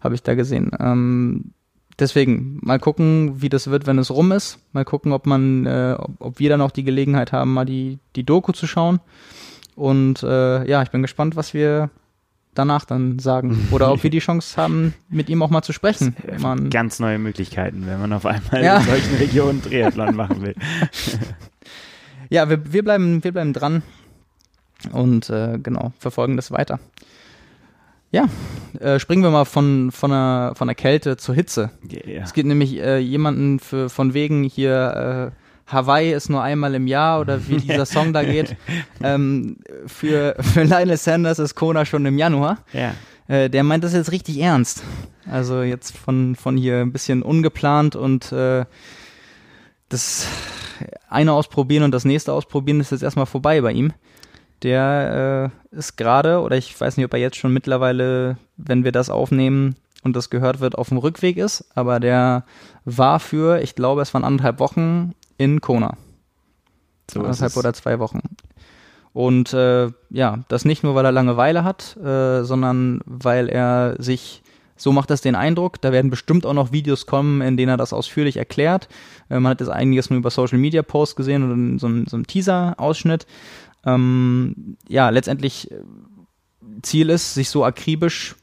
habe 0.00 0.14
ich 0.14 0.22
da 0.22 0.34
gesehen. 0.34 0.70
Ähm, 0.80 1.52
deswegen 1.98 2.58
mal 2.62 2.78
gucken, 2.78 3.40
wie 3.42 3.48
das 3.48 3.68
wird, 3.68 3.86
wenn 3.86 3.98
es 3.98 4.10
rum 4.10 4.32
ist. 4.32 4.58
Mal 4.72 4.84
gucken, 4.84 5.12
ob 5.12 5.26
man, 5.26 5.66
äh, 5.66 5.96
ob, 5.98 6.10
ob 6.18 6.38
wir 6.38 6.48
dann 6.48 6.60
auch 6.60 6.70
die 6.70 6.84
Gelegenheit 6.84 7.32
haben, 7.32 7.52
mal 7.52 7.64
die, 7.64 7.98
die 8.16 8.24
Doku 8.24 8.52
zu 8.52 8.66
schauen. 8.66 9.00
Und 9.76 10.22
äh, 10.22 10.68
ja, 10.68 10.82
ich 10.82 10.90
bin 10.90 11.02
gespannt, 11.02 11.36
was 11.36 11.54
wir 11.54 11.90
danach 12.54 12.84
dann 12.84 13.18
sagen. 13.18 13.68
Oder 13.72 13.92
ob 13.92 14.02
wir 14.02 14.10
die 14.10 14.20
Chance 14.20 14.56
haben, 14.56 14.94
mit 15.08 15.28
ihm 15.28 15.42
auch 15.42 15.50
mal 15.50 15.62
zu 15.62 15.72
sprechen. 15.72 16.16
Man 16.38 16.70
Ganz 16.70 17.00
neue 17.00 17.18
Möglichkeiten, 17.18 17.86
wenn 17.86 18.00
man 18.00 18.12
auf 18.12 18.26
einmal 18.26 18.62
ja. 18.62 18.78
in 18.78 18.84
solchen 18.84 19.14
Regionen 19.16 19.62
Triathlon 19.62 20.14
machen 20.14 20.42
will. 20.42 20.54
ja, 22.30 22.48
wir, 22.48 22.72
wir, 22.72 22.84
bleiben, 22.84 23.24
wir 23.24 23.32
bleiben 23.32 23.52
dran 23.52 23.82
und 24.92 25.30
äh, 25.30 25.58
genau, 25.62 25.92
verfolgen 25.98 26.36
das 26.36 26.50
weiter. 26.50 26.78
Ja, 28.14 28.28
äh, 28.78 29.00
springen 29.00 29.24
wir 29.24 29.30
mal 29.30 29.44
von, 29.44 29.90
von, 29.90 30.12
der, 30.12 30.52
von 30.54 30.68
der 30.68 30.76
Kälte 30.76 31.16
zur 31.16 31.34
Hitze. 31.34 31.72
Yeah. 31.92 32.22
Es 32.22 32.32
gibt 32.32 32.46
nämlich 32.46 32.78
äh, 32.78 32.98
jemanden 32.98 33.58
für, 33.58 33.90
von 33.90 34.14
wegen 34.14 34.44
hier, 34.44 35.32
äh, 35.34 35.72
Hawaii 35.72 36.12
ist 36.12 36.28
nur 36.30 36.40
einmal 36.40 36.76
im 36.76 36.86
Jahr 36.86 37.20
oder 37.20 37.48
wie 37.48 37.56
dieser 37.66 37.86
Song 37.86 38.12
da 38.12 38.22
geht. 38.22 38.56
Ähm, 39.02 39.56
für, 39.88 40.36
für 40.38 40.62
Lionel 40.62 40.96
Sanders 40.96 41.40
ist 41.40 41.56
Kona 41.56 41.84
schon 41.84 42.06
im 42.06 42.16
Januar. 42.16 42.58
Ja. 42.72 42.94
Äh, 43.26 43.50
der 43.50 43.64
meint 43.64 43.82
das 43.82 43.94
jetzt 43.94 44.12
richtig 44.12 44.38
ernst. 44.38 44.84
Also 45.28 45.62
jetzt 45.62 45.98
von, 45.98 46.36
von 46.36 46.56
hier 46.56 46.82
ein 46.82 46.92
bisschen 46.92 47.20
ungeplant 47.24 47.96
und 47.96 48.30
äh, 48.30 48.64
das 49.88 50.28
eine 51.08 51.32
ausprobieren 51.32 51.82
und 51.82 51.90
das 51.90 52.04
nächste 52.04 52.32
ausprobieren 52.32 52.78
ist 52.78 52.92
jetzt 52.92 53.02
erstmal 53.02 53.26
vorbei 53.26 53.60
bei 53.60 53.72
ihm 53.72 53.92
der 54.64 55.52
äh, 55.72 55.76
ist 55.76 55.96
gerade, 55.96 56.40
oder 56.40 56.56
ich 56.56 56.78
weiß 56.78 56.96
nicht, 56.96 57.06
ob 57.06 57.12
er 57.12 57.20
jetzt 57.20 57.36
schon 57.36 57.52
mittlerweile, 57.52 58.38
wenn 58.56 58.84
wir 58.84 58.92
das 58.92 59.10
aufnehmen 59.10 59.76
und 60.02 60.16
das 60.16 60.30
gehört 60.30 60.60
wird, 60.60 60.76
auf 60.76 60.88
dem 60.88 60.98
Rückweg 60.98 61.36
ist, 61.36 61.64
aber 61.74 62.00
der 62.00 62.44
war 62.84 63.20
für, 63.20 63.60
ich 63.62 63.74
glaube, 63.74 64.02
es 64.02 64.12
waren 64.14 64.24
anderthalb 64.24 64.58
Wochen 64.58 65.14
in 65.36 65.60
Kona. 65.60 65.96
So 67.10 67.20
anderthalb 67.20 67.56
oder 67.56 67.74
zwei 67.74 67.98
Wochen. 67.98 68.20
Und 69.12 69.52
äh, 69.52 69.90
ja, 70.10 70.40
das 70.48 70.64
nicht 70.64 70.82
nur, 70.82 70.94
weil 70.94 71.04
er 71.04 71.12
Langeweile 71.12 71.62
hat, 71.62 71.96
äh, 71.98 72.42
sondern 72.42 73.00
weil 73.06 73.48
er 73.48 73.94
sich, 73.98 74.42
so 74.76 74.90
macht 74.90 75.08
das 75.08 75.20
den 75.20 75.36
Eindruck, 75.36 75.80
da 75.80 75.92
werden 75.92 76.10
bestimmt 76.10 76.44
auch 76.44 76.52
noch 76.52 76.72
Videos 76.72 77.06
kommen, 77.06 77.40
in 77.40 77.56
denen 77.56 77.68
er 77.68 77.76
das 77.76 77.92
ausführlich 77.92 78.38
erklärt. 78.38 78.88
Äh, 79.30 79.38
man 79.38 79.50
hat 79.50 79.60
jetzt 79.60 79.68
einiges 79.68 80.10
nur 80.10 80.18
über 80.18 80.30
Social 80.30 80.58
Media 80.58 80.82
Posts 80.82 81.14
gesehen 81.14 81.44
oder 81.44 81.54
in 81.54 81.78
so, 81.78 81.88
so 82.06 82.16
einem 82.16 82.26
Teaser-Ausschnitt 82.26 83.26
ähm, 83.86 84.76
ja, 84.88 85.10
letztendlich 85.10 85.70
äh, 85.70 85.80
Ziel 86.82 87.10
ist, 87.10 87.34
sich 87.34 87.50
so 87.50 87.64
akribisch 87.64 88.36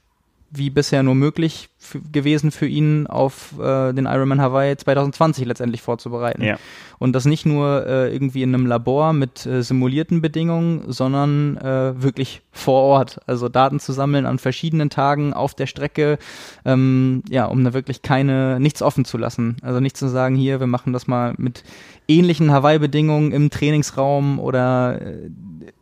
wie 0.53 0.69
bisher 0.69 1.01
nur 1.01 1.15
möglich 1.15 1.69
gewesen 2.11 2.51
für 2.51 2.67
ihn, 2.67 3.07
auf 3.07 3.53
äh, 3.57 3.93
den 3.93 4.05
Ironman 4.05 4.41
Hawaii 4.41 4.75
2020 4.75 5.45
letztendlich 5.45 5.81
vorzubereiten. 5.81 6.43
Ja. 6.43 6.57
Und 6.99 7.13
das 7.13 7.25
nicht 7.25 7.45
nur 7.45 7.87
äh, 7.87 8.13
irgendwie 8.13 8.43
in 8.43 8.53
einem 8.53 8.65
Labor 8.65 9.13
mit 9.13 9.45
äh, 9.45 9.63
simulierten 9.63 10.21
Bedingungen, 10.21 10.83
sondern 10.91 11.57
äh, 11.57 12.01
wirklich 12.01 12.41
vor 12.51 12.83
Ort. 12.83 13.19
Also 13.27 13.47
Daten 13.47 13.79
zu 13.79 13.93
sammeln 13.93 14.25
an 14.25 14.39
verschiedenen 14.39 14.89
Tagen 14.89 15.33
auf 15.33 15.55
der 15.55 15.67
Strecke, 15.67 16.19
ähm, 16.65 17.23
ja, 17.29 17.45
um 17.45 17.63
da 17.63 17.73
wirklich 17.73 18.01
keine, 18.01 18.59
nichts 18.59 18.81
offen 18.81 19.05
zu 19.05 19.17
lassen. 19.17 19.55
Also 19.61 19.79
nicht 19.79 19.95
zu 19.95 20.09
sagen, 20.09 20.35
hier, 20.35 20.59
wir 20.59 20.67
machen 20.67 20.91
das 20.91 21.07
mal 21.07 21.33
mit 21.37 21.63
ähnlichen 22.09 22.51
Hawaii-Bedingungen 22.51 23.31
im 23.31 23.49
Trainingsraum 23.49 24.37
oder 24.37 25.01
äh, 25.01 25.29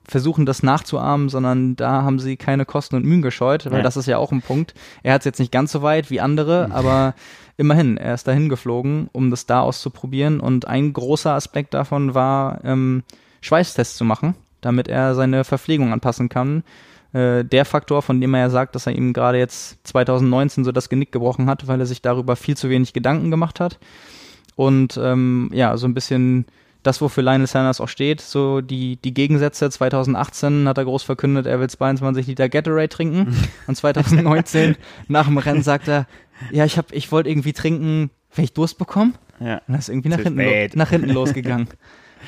versuchen 0.10 0.46
das 0.46 0.64
nachzuahmen, 0.64 1.30
sondern 1.30 1.76
da 1.76 2.04
haben 2.04 2.20
sie 2.20 2.38
keine 2.38 2.66
Kosten 2.66 2.96
und 2.96 3.06
Mühen 3.06 3.22
gescheut, 3.22 3.66
weil 3.70 3.78
ja. 3.78 3.84
das 3.84 3.98
ist 3.98 4.08
ja 4.08 4.18
auch 4.18 4.32
ein 4.32 4.42
Punkt. 4.42 4.74
Er 5.04 5.14
hat 5.14 5.22
es 5.22 5.26
jetzt 5.26 5.40
nicht 5.40 5.52
ganz 5.52 5.72
so 5.72 5.82
weit 5.82 6.10
wie 6.10 6.20
andere, 6.20 6.68
mhm. 6.68 6.74
aber 6.74 7.14
immerhin, 7.58 7.98
er 7.98 8.14
ist 8.14 8.28
dahin 8.28 8.50
geflogen, 8.50 9.10
um 9.12 9.30
das 9.30 9.46
da 9.46 9.62
auszuprobieren. 9.62 10.40
Und 10.40 10.68
ein 10.68 10.94
großer 10.94 11.34
Aspekt 11.34 11.74
davon 11.74 12.14
war, 12.14 12.64
ähm, 12.64 13.04
Schweißtests 13.42 13.98
zu 13.98 14.06
machen, 14.06 14.36
damit 14.62 14.88
er 14.88 15.16
seine 15.16 15.44
Verpflegung 15.44 15.94
anpassen 15.94 16.30
kann. 16.30 16.64
Äh, 17.14 17.44
der 17.44 17.66
Faktor, 17.66 18.02
von 18.02 18.22
dem 18.22 18.34
er 18.34 18.42
ja 18.42 18.50
sagt, 18.50 18.76
dass 18.76 18.88
er 18.88 18.94
ihm 18.94 19.14
gerade 19.14 19.38
jetzt 19.38 19.80
2019 19.88 20.64
so 20.64 20.72
das 20.72 20.90
Genick 20.90 21.12
gebrochen 21.12 21.50
hat, 21.50 21.68
weil 21.68 21.80
er 21.80 21.86
sich 21.86 22.02
darüber 22.02 22.36
viel 22.36 22.56
zu 22.56 22.70
wenig 22.70 22.94
Gedanken 22.94 23.32
gemacht 23.32 23.60
hat. 23.60 23.80
Und 24.56 25.00
ähm, 25.02 25.50
ja, 25.54 25.78
so 25.78 25.88
ein 25.88 25.94
bisschen 25.94 26.46
das, 26.84 27.02
wofür 27.02 27.24
Lionel 27.24 27.48
Sanders 27.48 27.82
auch 27.82 27.90
steht, 27.90 28.22
so 28.22 28.62
die, 28.62 28.98
die 28.98 29.14
Gegensätze. 29.14 29.70
2018 29.70 30.68
hat 30.68 30.78
er 30.78 30.86
groß 30.86 31.04
verkündet, 31.04 31.46
er 31.46 31.60
will 31.60 31.70
22 31.70 32.28
Liter 32.28 32.50
Gatorade 32.50 32.90
trinken. 32.90 33.36
Und 33.68 33.76
2019 33.76 34.76
nach 35.08 35.28
dem 35.28 35.38
Rennen 35.38 35.62
sagt 35.62 35.88
er, 35.88 36.08
ja, 36.52 36.66
ich 36.66 36.78
hab, 36.78 36.92
ich 36.94 37.12
wollte 37.12 37.30
irgendwie 37.30 37.54
trinken, 37.54 38.12
wenn 38.34 38.46
ich 38.46 38.54
Durst 38.54 38.78
bekomme. 38.78 39.14
Ja. 39.40 39.62
Und 39.68 39.74
das 39.76 39.82
ist 39.82 39.90
irgendwie 39.90 40.10
nach 40.10 40.20
hinten, 40.20 40.78
nach 40.78 40.90
hinten 40.90 41.10
losgegangen. 41.10 41.68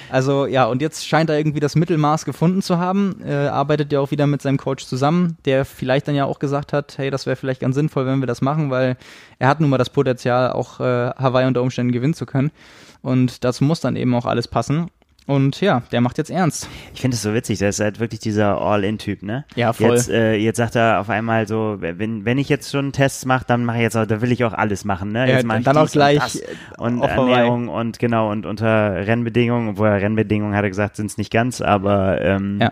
Also 0.10 0.46
ja, 0.46 0.66
und 0.66 0.82
jetzt 0.82 1.08
scheint 1.08 1.30
er 1.30 1.38
irgendwie 1.38 1.60
das 1.60 1.76
Mittelmaß 1.76 2.26
gefunden 2.26 2.62
zu 2.62 2.78
haben. 2.78 3.22
Äh, 3.26 3.34
arbeitet 3.34 3.92
ja 3.92 4.00
auch 4.00 4.12
wieder 4.12 4.28
mit 4.28 4.42
seinem 4.42 4.58
Coach 4.58 4.86
zusammen, 4.86 5.38
der 5.46 5.66
vielleicht 5.66 6.08
dann 6.08 6.16
ja 6.16 6.26
auch 6.26 6.40
gesagt 6.40 6.74
hat, 6.74 6.98
hey, 6.98 7.10
das 7.10 7.26
wäre 7.26 7.36
vielleicht 7.36 7.62
ganz 7.62 7.76
sinnvoll, 7.76 8.06
wenn 8.06 8.20
wir 8.20 8.28
das 8.28 8.42
machen, 8.42 8.70
weil 8.70 8.98
er 9.40 9.48
hat 9.48 9.60
nun 9.60 9.70
mal 9.70 9.78
das 9.78 9.90
Potenzial, 9.90 10.52
auch 10.52 10.80
äh, 10.80 10.84
Hawaii 10.84 11.48
unter 11.48 11.62
Umständen 11.62 11.92
gewinnen 11.92 12.14
zu 12.14 12.26
können. 12.26 12.52
Und 13.02 13.44
dazu 13.44 13.64
muss 13.64 13.80
dann 13.80 13.96
eben 13.96 14.14
auch 14.14 14.26
alles 14.26 14.48
passen. 14.48 14.90
Und 15.28 15.62
ja, 15.62 15.84
der 15.92 16.02
macht 16.02 16.18
jetzt 16.18 16.32
ernst. 16.32 16.68
Ich 16.94 17.02
finde 17.02 17.16
es 17.16 17.22
so 17.22 17.34
witzig, 17.34 17.60
der 17.60 17.70
ist 17.70 17.80
halt 17.80 18.00
wirklich 18.00 18.20
dieser 18.20 18.60
All-In-Typ, 18.60 19.22
ne? 19.22 19.46
Ja, 19.56 19.72
voll. 19.72 19.92
Jetzt, 19.92 20.10
äh, 20.10 20.36
jetzt 20.36 20.58
sagt 20.58 20.76
er 20.76 21.00
auf 21.00 21.10
einmal 21.10 21.48
so, 21.48 21.78
wenn, 21.80 22.26
wenn 22.26 22.38
ich 22.40 22.50
jetzt 22.50 22.72
schon 22.72 22.92
Tests 22.92 23.26
mache, 23.26 23.46
dann 23.48 23.64
mache 23.64 23.78
ich 23.78 23.84
jetzt 23.84 23.96
auch, 23.96 24.06
da 24.06 24.22
will 24.22 24.32
ich 24.32 24.44
auch 24.44 24.54
alles 24.54 24.84
machen, 24.84 25.12
ne? 25.12 25.28
Jetzt 25.28 25.46
ja, 25.48 25.60
dann 25.60 25.78
auch 25.78 25.92
gleich 25.92 26.42
und, 26.78 27.00
und 27.02 27.08
Ernährung 27.08 27.68
und 27.68 28.00
genau 28.00 28.32
und 28.32 28.46
unter 28.46 29.08
Rennbedingungen, 29.08 29.70
obwohl 29.70 29.90
er 29.90 30.02
Rennbedingungen 30.02 30.56
hat 30.56 30.64
er 30.64 30.70
gesagt, 30.70 30.96
sind 30.96 31.12
es 31.12 31.18
nicht 31.18 31.32
ganz, 31.32 31.62
aber 31.62 32.20
ähm, 32.22 32.60
ja. 32.60 32.72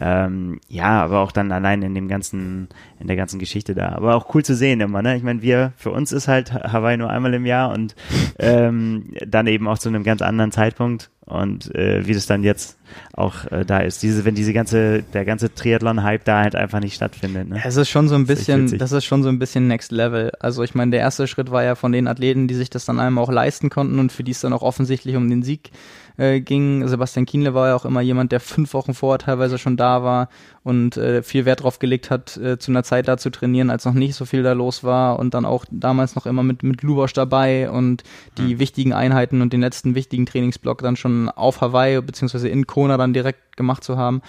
Ähm, 0.00 0.60
ja, 0.68 1.02
aber 1.02 1.18
auch 1.20 1.32
dann 1.32 1.50
allein 1.50 1.82
in 1.82 1.94
dem 1.94 2.06
ganzen, 2.06 2.68
in 3.00 3.08
der 3.08 3.16
ganzen 3.16 3.40
Geschichte 3.40 3.74
da. 3.74 3.88
Aber 3.90 4.14
auch 4.14 4.32
cool 4.34 4.44
zu 4.44 4.54
sehen 4.54 4.80
immer, 4.80 5.02
ne? 5.02 5.16
Ich 5.16 5.24
meine, 5.24 5.42
wir, 5.42 5.72
für 5.76 5.90
uns 5.90 6.12
ist 6.12 6.28
halt 6.28 6.52
Hawaii 6.52 6.96
nur 6.96 7.10
einmal 7.10 7.34
im 7.34 7.46
Jahr 7.46 7.72
und 7.72 7.96
ähm, 8.38 9.12
dann 9.26 9.48
eben 9.48 9.66
auch 9.66 9.78
zu 9.78 9.88
einem 9.88 10.04
ganz 10.04 10.22
anderen 10.22 10.52
Zeitpunkt 10.52 11.10
und 11.28 11.74
äh, 11.74 12.06
wie 12.06 12.14
das 12.14 12.26
dann 12.26 12.42
jetzt 12.42 12.78
auch 13.12 13.44
äh, 13.52 13.64
da 13.64 13.80
ist. 13.80 14.02
Diese, 14.02 14.24
wenn 14.24 14.34
diese 14.34 14.54
ganze, 14.54 15.02
der 15.02 15.24
ganze 15.26 15.54
Triathlon-Hype 15.54 16.24
da 16.24 16.40
halt 16.40 16.54
einfach 16.54 16.80
nicht 16.80 16.94
stattfindet. 16.94 17.48
Ne? 17.48 17.60
Es 17.64 17.76
ist 17.76 17.90
schon 17.90 18.08
so 18.08 18.14
ein 18.14 18.26
bisschen, 18.26 18.70
das, 18.70 18.78
das 18.78 18.92
ist 18.92 19.04
schon 19.04 19.22
so 19.22 19.28
ein 19.28 19.38
bisschen 19.38 19.68
Next 19.68 19.92
Level. 19.92 20.32
Also 20.40 20.62
ich 20.62 20.74
meine, 20.74 20.90
der 20.90 21.00
erste 21.00 21.26
Schritt 21.26 21.50
war 21.50 21.62
ja 21.62 21.74
von 21.74 21.92
den 21.92 22.08
Athleten, 22.08 22.48
die 22.48 22.54
sich 22.54 22.70
das 22.70 22.86
dann 22.86 22.98
einmal 22.98 23.22
auch 23.22 23.30
leisten 23.30 23.68
konnten 23.68 23.98
und 23.98 24.10
für 24.10 24.24
die 24.24 24.32
es 24.32 24.40
dann 24.40 24.54
auch 24.54 24.62
offensichtlich 24.62 25.16
um 25.16 25.28
den 25.28 25.42
Sieg 25.42 25.70
äh, 26.18 26.40
ging. 26.40 26.86
Sebastian 26.86 27.24
Kienle 27.24 27.54
war 27.54 27.68
ja 27.68 27.76
auch 27.76 27.84
immer 27.84 28.00
jemand, 28.00 28.32
der 28.32 28.40
fünf 28.40 28.74
Wochen 28.74 28.92
vorher 28.92 29.18
teilweise 29.18 29.56
schon 29.56 29.76
da 29.76 30.02
war 30.02 30.28
und 30.62 30.96
äh, 30.96 31.22
viel 31.22 31.44
Wert 31.44 31.62
drauf 31.62 31.78
gelegt 31.78 32.10
hat, 32.10 32.36
äh, 32.36 32.58
zu 32.58 32.70
einer 32.70 32.82
Zeit 32.82 33.08
da 33.08 33.16
zu 33.16 33.30
trainieren, 33.30 33.70
als 33.70 33.84
noch 33.84 33.94
nicht 33.94 34.14
so 34.14 34.24
viel 34.24 34.42
da 34.42 34.52
los 34.52 34.84
war 34.84 35.18
und 35.18 35.34
dann 35.34 35.44
auch 35.44 35.64
damals 35.70 36.14
noch 36.14 36.26
immer 36.26 36.42
mit, 36.42 36.62
mit 36.62 36.82
Lubosch 36.82 37.12
dabei 37.12 37.70
und 37.70 38.02
die 38.36 38.54
mhm. 38.54 38.58
wichtigen 38.58 38.92
Einheiten 38.92 39.40
und 39.40 39.52
den 39.52 39.60
letzten 39.60 39.94
wichtigen 39.94 40.26
Trainingsblock 40.26 40.82
dann 40.82 40.96
schon 40.96 41.28
auf 41.28 41.60
Hawaii 41.60 42.00
beziehungsweise 42.02 42.48
in 42.48 42.66
Kona 42.66 42.96
dann 42.96 43.12
direkt 43.12 43.56
gemacht 43.56 43.84
zu 43.84 43.96
haben. 43.96 44.20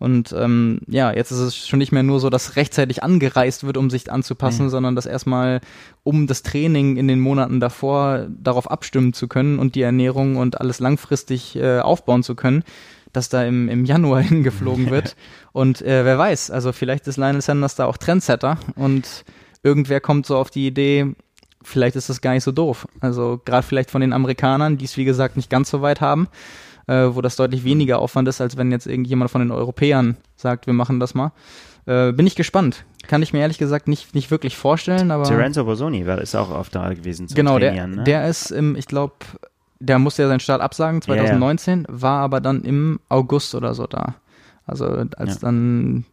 Und 0.00 0.34
ähm, 0.36 0.80
ja, 0.86 1.12
jetzt 1.12 1.30
ist 1.30 1.40
es 1.40 1.68
schon 1.68 1.78
nicht 1.78 1.92
mehr 1.92 2.02
nur 2.02 2.20
so, 2.20 2.30
dass 2.30 2.56
rechtzeitig 2.56 3.02
angereist 3.02 3.64
wird, 3.64 3.76
um 3.76 3.90
sich 3.90 4.10
anzupassen, 4.10 4.64
mhm. 4.64 4.70
sondern 4.70 4.96
dass 4.96 5.04
erstmal, 5.04 5.60
um 6.04 6.26
das 6.26 6.42
Training 6.42 6.96
in 6.96 7.06
den 7.06 7.20
Monaten 7.20 7.60
davor 7.60 8.26
darauf 8.30 8.70
abstimmen 8.70 9.12
zu 9.12 9.28
können 9.28 9.58
und 9.58 9.74
die 9.74 9.82
Ernährung 9.82 10.36
und 10.36 10.58
alles 10.58 10.80
langfristig 10.80 11.54
äh, 11.54 11.80
aufbauen 11.80 12.22
zu 12.22 12.34
können, 12.34 12.64
dass 13.12 13.28
da 13.28 13.44
im, 13.44 13.68
im 13.68 13.84
Januar 13.84 14.20
hingeflogen 14.22 14.90
wird. 14.90 15.16
und 15.52 15.82
äh, 15.82 16.02
wer 16.06 16.16
weiß, 16.16 16.50
also 16.50 16.72
vielleicht 16.72 17.06
ist 17.06 17.18
Lionel 17.18 17.42
Sanders 17.42 17.74
da 17.74 17.84
auch 17.84 17.98
Trendsetter 17.98 18.56
und 18.76 19.26
irgendwer 19.62 20.00
kommt 20.00 20.24
so 20.24 20.38
auf 20.38 20.48
die 20.48 20.66
Idee, 20.66 21.14
vielleicht 21.62 21.94
ist 21.96 22.08
das 22.08 22.22
gar 22.22 22.32
nicht 22.32 22.44
so 22.44 22.52
doof. 22.52 22.88
Also 23.00 23.38
gerade 23.44 23.66
vielleicht 23.66 23.90
von 23.90 24.00
den 24.00 24.14
Amerikanern, 24.14 24.78
die 24.78 24.86
es 24.86 24.96
wie 24.96 25.04
gesagt 25.04 25.36
nicht 25.36 25.50
ganz 25.50 25.68
so 25.68 25.82
weit 25.82 26.00
haben 26.00 26.26
äh, 26.90 27.14
wo 27.14 27.20
das 27.20 27.36
deutlich 27.36 27.62
weniger 27.62 28.00
Aufwand 28.00 28.26
ist, 28.26 28.40
als 28.40 28.56
wenn 28.56 28.72
jetzt 28.72 28.86
irgendjemand 28.86 29.30
von 29.30 29.40
den 29.40 29.52
Europäern 29.52 30.16
sagt, 30.36 30.66
wir 30.66 30.74
machen 30.74 30.98
das 30.98 31.14
mal. 31.14 31.30
Äh, 31.86 32.12
bin 32.12 32.26
ich 32.26 32.34
gespannt. 32.34 32.84
Kann 33.06 33.22
ich 33.22 33.32
mir 33.32 33.38
ehrlich 33.38 33.58
gesagt 33.58 33.86
nicht, 33.86 34.14
nicht 34.14 34.30
wirklich 34.32 34.56
vorstellen, 34.56 35.12
aber. 35.12 35.22
Terenzo 35.22 35.64
Bosoni 35.64 36.04
war, 36.06 36.20
ist 36.20 36.34
auch 36.34 36.50
oft 36.50 36.74
da 36.74 36.92
gewesen 36.92 37.28
zum 37.28 37.36
genau, 37.36 37.58
Trainieren, 37.58 37.90
der, 37.92 37.98
ne? 37.98 38.04
der 38.04 38.28
ist 38.28 38.50
im, 38.50 38.74
ich 38.74 38.86
glaube, 38.86 39.14
der 39.78 40.00
musste 40.00 40.22
ja 40.22 40.28
seinen 40.28 40.40
Start 40.40 40.60
absagen, 40.60 41.00
2019, 41.00 41.82
ja, 41.86 41.94
ja. 41.94 42.02
war 42.02 42.20
aber 42.22 42.40
dann 42.40 42.62
im 42.62 42.98
August 43.08 43.54
oder 43.54 43.72
so 43.72 43.86
da. 43.86 44.16
Also 44.66 44.86
als 45.16 45.34
ja. 45.34 45.40
dann, 45.42 46.04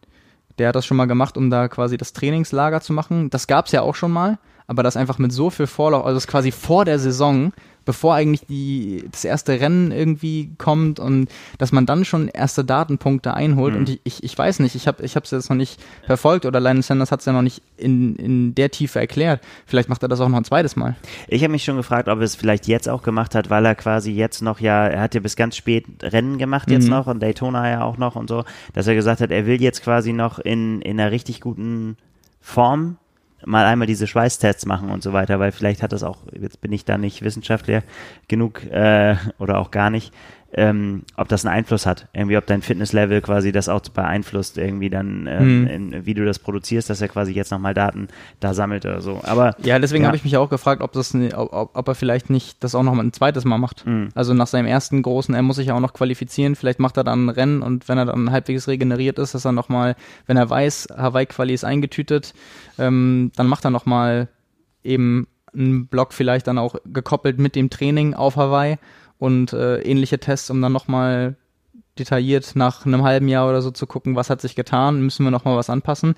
der 0.58 0.68
hat 0.68 0.76
das 0.76 0.86
schon 0.86 0.96
mal 0.96 1.06
gemacht, 1.06 1.36
um 1.36 1.50
da 1.50 1.68
quasi 1.68 1.96
das 1.96 2.12
Trainingslager 2.12 2.80
zu 2.80 2.92
machen. 2.92 3.30
Das 3.30 3.48
gab 3.48 3.66
es 3.66 3.72
ja 3.72 3.82
auch 3.82 3.94
schon 3.96 4.12
mal, 4.12 4.38
aber 4.68 4.84
das 4.84 4.96
einfach 4.96 5.18
mit 5.18 5.32
so 5.32 5.50
viel 5.50 5.66
Vorlauf, 5.66 6.06
also 6.06 6.16
das 6.16 6.28
quasi 6.28 6.52
vor 6.52 6.84
der 6.84 7.00
Saison 7.00 7.52
bevor 7.88 8.14
eigentlich 8.14 8.44
die, 8.46 9.08
das 9.10 9.24
erste 9.24 9.60
Rennen 9.62 9.92
irgendwie 9.92 10.50
kommt 10.58 11.00
und 11.00 11.30
dass 11.56 11.72
man 11.72 11.86
dann 11.86 12.04
schon 12.04 12.28
erste 12.28 12.62
Datenpunkte 12.62 13.32
einholt. 13.32 13.72
Mhm. 13.72 13.80
Und 13.80 13.88
ich, 13.88 14.00
ich, 14.04 14.22
ich 14.24 14.36
weiß 14.36 14.58
nicht, 14.58 14.74
ich 14.74 14.86
habe 14.86 15.02
ich 15.02 15.16
es 15.16 15.30
jetzt 15.30 15.48
noch 15.48 15.56
nicht 15.56 15.80
verfolgt 16.04 16.44
oder 16.44 16.60
Lionel 16.60 16.82
Sanders 16.82 17.10
hat 17.10 17.20
es 17.20 17.24
ja 17.26 17.32
noch 17.32 17.40
nicht 17.40 17.62
in, 17.78 18.14
in 18.16 18.54
der 18.54 18.70
Tiefe 18.70 19.00
erklärt. 19.00 19.40
Vielleicht 19.64 19.88
macht 19.88 20.02
er 20.02 20.08
das 20.10 20.20
auch 20.20 20.28
noch 20.28 20.36
ein 20.36 20.44
zweites 20.44 20.76
Mal. 20.76 20.96
Ich 21.28 21.42
habe 21.42 21.50
mich 21.50 21.64
schon 21.64 21.78
gefragt, 21.78 22.10
ob 22.10 22.18
er 22.18 22.24
es 22.24 22.36
vielleicht 22.36 22.66
jetzt 22.66 22.90
auch 22.90 23.02
gemacht 23.02 23.34
hat, 23.34 23.48
weil 23.48 23.64
er 23.64 23.74
quasi 23.74 24.12
jetzt 24.12 24.42
noch 24.42 24.60
ja, 24.60 24.86
er 24.86 25.00
hat 25.00 25.14
ja 25.14 25.20
bis 25.20 25.34
ganz 25.34 25.56
spät 25.56 25.86
Rennen 26.02 26.36
gemacht 26.36 26.70
jetzt 26.70 26.84
mhm. 26.84 26.90
noch 26.90 27.06
und 27.06 27.22
Daytona 27.22 27.70
ja 27.70 27.84
auch 27.84 27.96
noch 27.96 28.16
und 28.16 28.28
so, 28.28 28.44
dass 28.74 28.86
er 28.86 28.96
gesagt 28.96 29.22
hat, 29.22 29.30
er 29.30 29.46
will 29.46 29.62
jetzt 29.62 29.82
quasi 29.82 30.12
noch 30.12 30.38
in, 30.38 30.82
in 30.82 31.00
einer 31.00 31.10
richtig 31.10 31.40
guten 31.40 31.96
Form 32.42 32.98
mal 33.44 33.64
einmal 33.66 33.86
diese 33.86 34.06
Schweißtests 34.06 34.66
machen 34.66 34.90
und 34.90 35.02
so 35.02 35.12
weiter, 35.12 35.38
weil 35.38 35.52
vielleicht 35.52 35.82
hat 35.82 35.92
das 35.92 36.02
auch, 36.02 36.18
jetzt 36.32 36.60
bin 36.60 36.72
ich 36.72 36.84
da 36.84 36.98
nicht 36.98 37.22
Wissenschaftler 37.22 37.82
genug 38.26 38.64
äh, 38.64 39.16
oder 39.38 39.58
auch 39.58 39.70
gar 39.70 39.90
nicht, 39.90 40.12
ähm, 40.52 41.02
ob 41.16 41.28
das 41.28 41.44
einen 41.44 41.54
Einfluss 41.54 41.84
hat. 41.84 42.08
Irgendwie, 42.14 42.38
ob 42.38 42.46
dein 42.46 42.62
Fitnesslevel 42.62 43.20
quasi 43.20 43.52
das 43.52 43.68
auch 43.68 43.80
beeinflusst, 43.80 44.56
irgendwie 44.56 44.88
dann, 44.88 45.26
ähm, 45.26 45.60
mhm. 45.60 45.66
in, 45.66 46.06
wie 46.06 46.14
du 46.14 46.24
das 46.24 46.38
produzierst, 46.38 46.88
dass 46.88 47.02
er 47.02 47.08
quasi 47.08 47.32
jetzt 47.32 47.50
nochmal 47.50 47.74
Daten 47.74 48.08
da 48.40 48.54
sammelt 48.54 48.86
oder 48.86 49.02
so. 49.02 49.20
Aber 49.24 49.54
ja, 49.62 49.78
deswegen 49.78 50.04
ja. 50.04 50.08
habe 50.08 50.16
ich 50.16 50.24
mich 50.24 50.38
auch 50.38 50.48
gefragt, 50.48 50.80
ob 50.80 50.92
das, 50.92 51.14
ob, 51.14 51.76
ob 51.76 51.88
er 51.88 51.94
vielleicht 51.94 52.30
nicht 52.30 52.64
das 52.64 52.74
auch 52.74 52.82
noch 52.82 52.94
mal 52.94 53.04
ein 53.04 53.12
zweites 53.12 53.44
Mal 53.44 53.58
macht. 53.58 53.86
Mhm. 53.86 54.08
Also 54.14 54.32
nach 54.32 54.46
seinem 54.46 54.66
ersten 54.66 55.02
großen, 55.02 55.34
er 55.34 55.42
muss 55.42 55.56
sich 55.56 55.66
ja 55.66 55.74
auch 55.74 55.80
noch 55.80 55.92
qualifizieren. 55.92 56.56
Vielleicht 56.56 56.80
macht 56.80 56.96
er 56.96 57.04
dann 57.04 57.26
ein 57.26 57.28
Rennen 57.28 57.60
und 57.60 57.88
wenn 57.88 57.98
er 57.98 58.06
dann 58.06 58.30
halbwegs 58.30 58.68
regeneriert 58.68 59.18
ist, 59.18 59.34
dass 59.34 59.44
er 59.44 59.52
nochmal, 59.52 59.96
wenn 60.26 60.38
er 60.38 60.48
weiß, 60.48 60.88
Hawaii-Quali 60.96 61.52
ist 61.52 61.64
eingetütet, 61.64 62.32
ähm, 62.78 63.32
dann 63.36 63.48
macht 63.48 63.66
er 63.66 63.70
nochmal 63.70 64.28
eben 64.82 65.28
einen 65.52 65.88
Block 65.88 66.14
vielleicht 66.14 66.46
dann 66.46 66.56
auch 66.56 66.76
gekoppelt 66.86 67.38
mit 67.38 67.54
dem 67.54 67.68
Training 67.68 68.14
auf 68.14 68.36
Hawaii 68.36 68.78
und 69.18 69.52
äh, 69.52 69.80
ähnliche 69.80 70.18
Tests, 70.18 70.50
um 70.50 70.60
dann 70.62 70.72
nochmal 70.72 71.36
detailliert 71.98 72.52
nach 72.54 72.86
einem 72.86 73.02
halben 73.02 73.28
Jahr 73.28 73.48
oder 73.48 73.60
so 73.60 73.70
zu 73.70 73.86
gucken, 73.86 74.14
was 74.16 74.30
hat 74.30 74.40
sich 74.40 74.54
getan, 74.54 75.02
müssen 75.02 75.24
wir 75.24 75.30
nochmal 75.30 75.56
was 75.56 75.70
anpassen. 75.70 76.14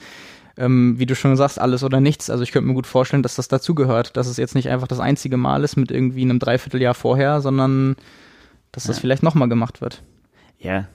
Ähm, 0.56 0.98
wie 0.98 1.06
du 1.06 1.14
schon 1.14 1.36
sagst, 1.36 1.58
alles 1.58 1.84
oder 1.84 2.00
nichts. 2.00 2.28
Also 2.28 2.42
ich 2.42 2.52
könnte 2.52 2.68
mir 2.68 2.74
gut 2.74 2.86
vorstellen, 2.86 3.22
dass 3.22 3.36
das 3.36 3.48
dazugehört, 3.48 4.16
dass 4.16 4.26
es 4.26 4.36
jetzt 4.36 4.54
nicht 4.54 4.68
einfach 4.68 4.88
das 4.88 5.00
einzige 5.00 5.38
Mal 5.38 5.64
ist 5.64 5.76
mit 5.76 5.90
irgendwie 5.90 6.22
einem 6.22 6.38
Dreivierteljahr 6.38 6.94
vorher, 6.94 7.40
sondern 7.40 7.96
dass 8.72 8.84
das 8.84 8.96
ja. 8.96 9.00
vielleicht 9.00 9.22
nochmal 9.22 9.48
gemacht 9.48 9.80
wird. 9.80 10.02
Ja, 10.58 10.86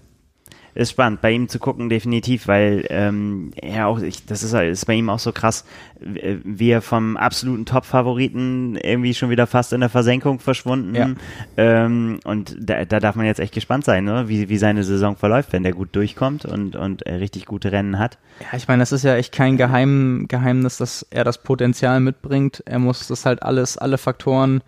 ist 0.76 0.92
spannend, 0.92 1.22
bei 1.22 1.32
ihm 1.32 1.48
zu 1.48 1.58
gucken, 1.58 1.88
definitiv, 1.88 2.50
weil 2.50 2.86
ähm, 2.90 3.52
er 3.56 3.88
auch, 3.88 4.00
ich, 4.00 4.26
das 4.26 4.44
ist, 4.44 4.54
ist 4.54 4.86
bei 4.86 4.94
ihm 4.94 5.10
auch 5.10 5.20
so 5.20 5.32
krass, 5.32 5.64
wie 6.00 6.70
er 6.70 6.82
vom 6.82 7.16
absoluten 7.16 7.66
Top-Favoriten 7.66 8.76
irgendwie 8.76 9.14
schon 9.14 9.30
wieder 9.30 9.48
fast 9.48 9.72
in 9.72 9.80
der 9.80 9.90
Versenkung 9.90 10.40
verschwunden. 10.40 10.94
Ja. 10.94 11.10
Ähm, 11.56 12.20
und 12.26 12.58
da, 12.60 12.84
da 12.84 13.00
darf 13.00 13.16
man 13.16 13.26
jetzt 13.26 13.40
echt 13.40 13.54
gespannt 13.54 13.86
sein, 13.86 14.04
ne? 14.04 14.28
wie, 14.28 14.50
wie 14.50 14.58
seine 14.58 14.84
Saison 14.84 15.16
verläuft, 15.16 15.54
wenn 15.54 15.64
der 15.64 15.72
gut 15.72 15.96
durchkommt 15.96 16.44
und, 16.44 16.76
und 16.76 17.04
er 17.04 17.22
richtig 17.22 17.46
gute 17.46 17.72
Rennen 17.72 17.98
hat. 17.98 18.18
Ja, 18.42 18.58
ich 18.58 18.68
meine, 18.68 18.82
das 18.82 18.92
ist 18.92 19.04
ja 19.04 19.16
echt 19.16 19.32
kein 19.32 19.56
Geheim, 19.56 20.26
Geheimnis, 20.28 20.76
dass 20.76 21.08
er 21.10 21.24
das 21.24 21.42
Potenzial 21.42 22.02
mitbringt. 22.02 22.62
Er 22.66 22.80
muss 22.80 23.08
das 23.08 23.26
halt 23.26 23.44
alles, 23.44 23.78
alle 23.78 23.98
Faktoren 23.98 24.62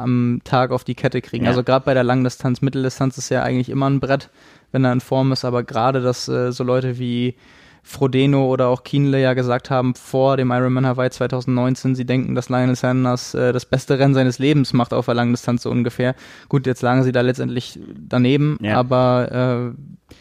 am 0.00 0.40
Tag 0.44 0.70
auf 0.70 0.84
die 0.84 0.94
Kette 0.94 1.20
kriegen. 1.20 1.44
Ja. 1.44 1.50
Also 1.50 1.62
gerade 1.62 1.84
bei 1.84 1.94
der 1.94 2.04
Langdistanz, 2.04 2.62
Mitteldistanz 2.62 3.18
ist 3.18 3.28
ja 3.28 3.42
eigentlich 3.42 3.68
immer 3.68 3.88
ein 3.88 4.00
Brett, 4.00 4.30
wenn 4.72 4.84
er 4.84 4.92
in 4.92 5.00
Form 5.00 5.32
ist, 5.32 5.44
aber 5.44 5.62
gerade, 5.62 6.00
dass 6.00 6.28
äh, 6.28 6.52
so 6.52 6.64
Leute 6.64 6.98
wie 6.98 7.36
Frodeno 7.82 8.46
oder 8.46 8.68
auch 8.68 8.84
Kienle 8.84 9.20
ja 9.20 9.34
gesagt 9.34 9.70
haben 9.70 9.94
vor 9.94 10.36
dem 10.36 10.50
Ironman 10.50 10.86
Hawaii 10.86 11.10
2019, 11.10 11.94
sie 11.94 12.04
denken, 12.04 12.34
dass 12.34 12.48
Lionel 12.48 12.76
Sanders 12.76 13.34
äh, 13.34 13.52
das 13.52 13.64
beste 13.66 13.98
Rennen 13.98 14.14
seines 14.14 14.38
Lebens 14.38 14.72
macht 14.72 14.92
auf 14.92 15.06
der 15.06 15.14
Langdistanz 15.14 15.62
so 15.62 15.70
ungefähr. 15.70 16.14
Gut, 16.48 16.66
jetzt 16.66 16.82
lagen 16.82 17.02
sie 17.02 17.12
da 17.12 17.22
letztendlich 17.22 17.78
daneben, 17.96 18.58
ja. 18.60 18.76
aber 18.76 19.72
äh, 19.72 20.14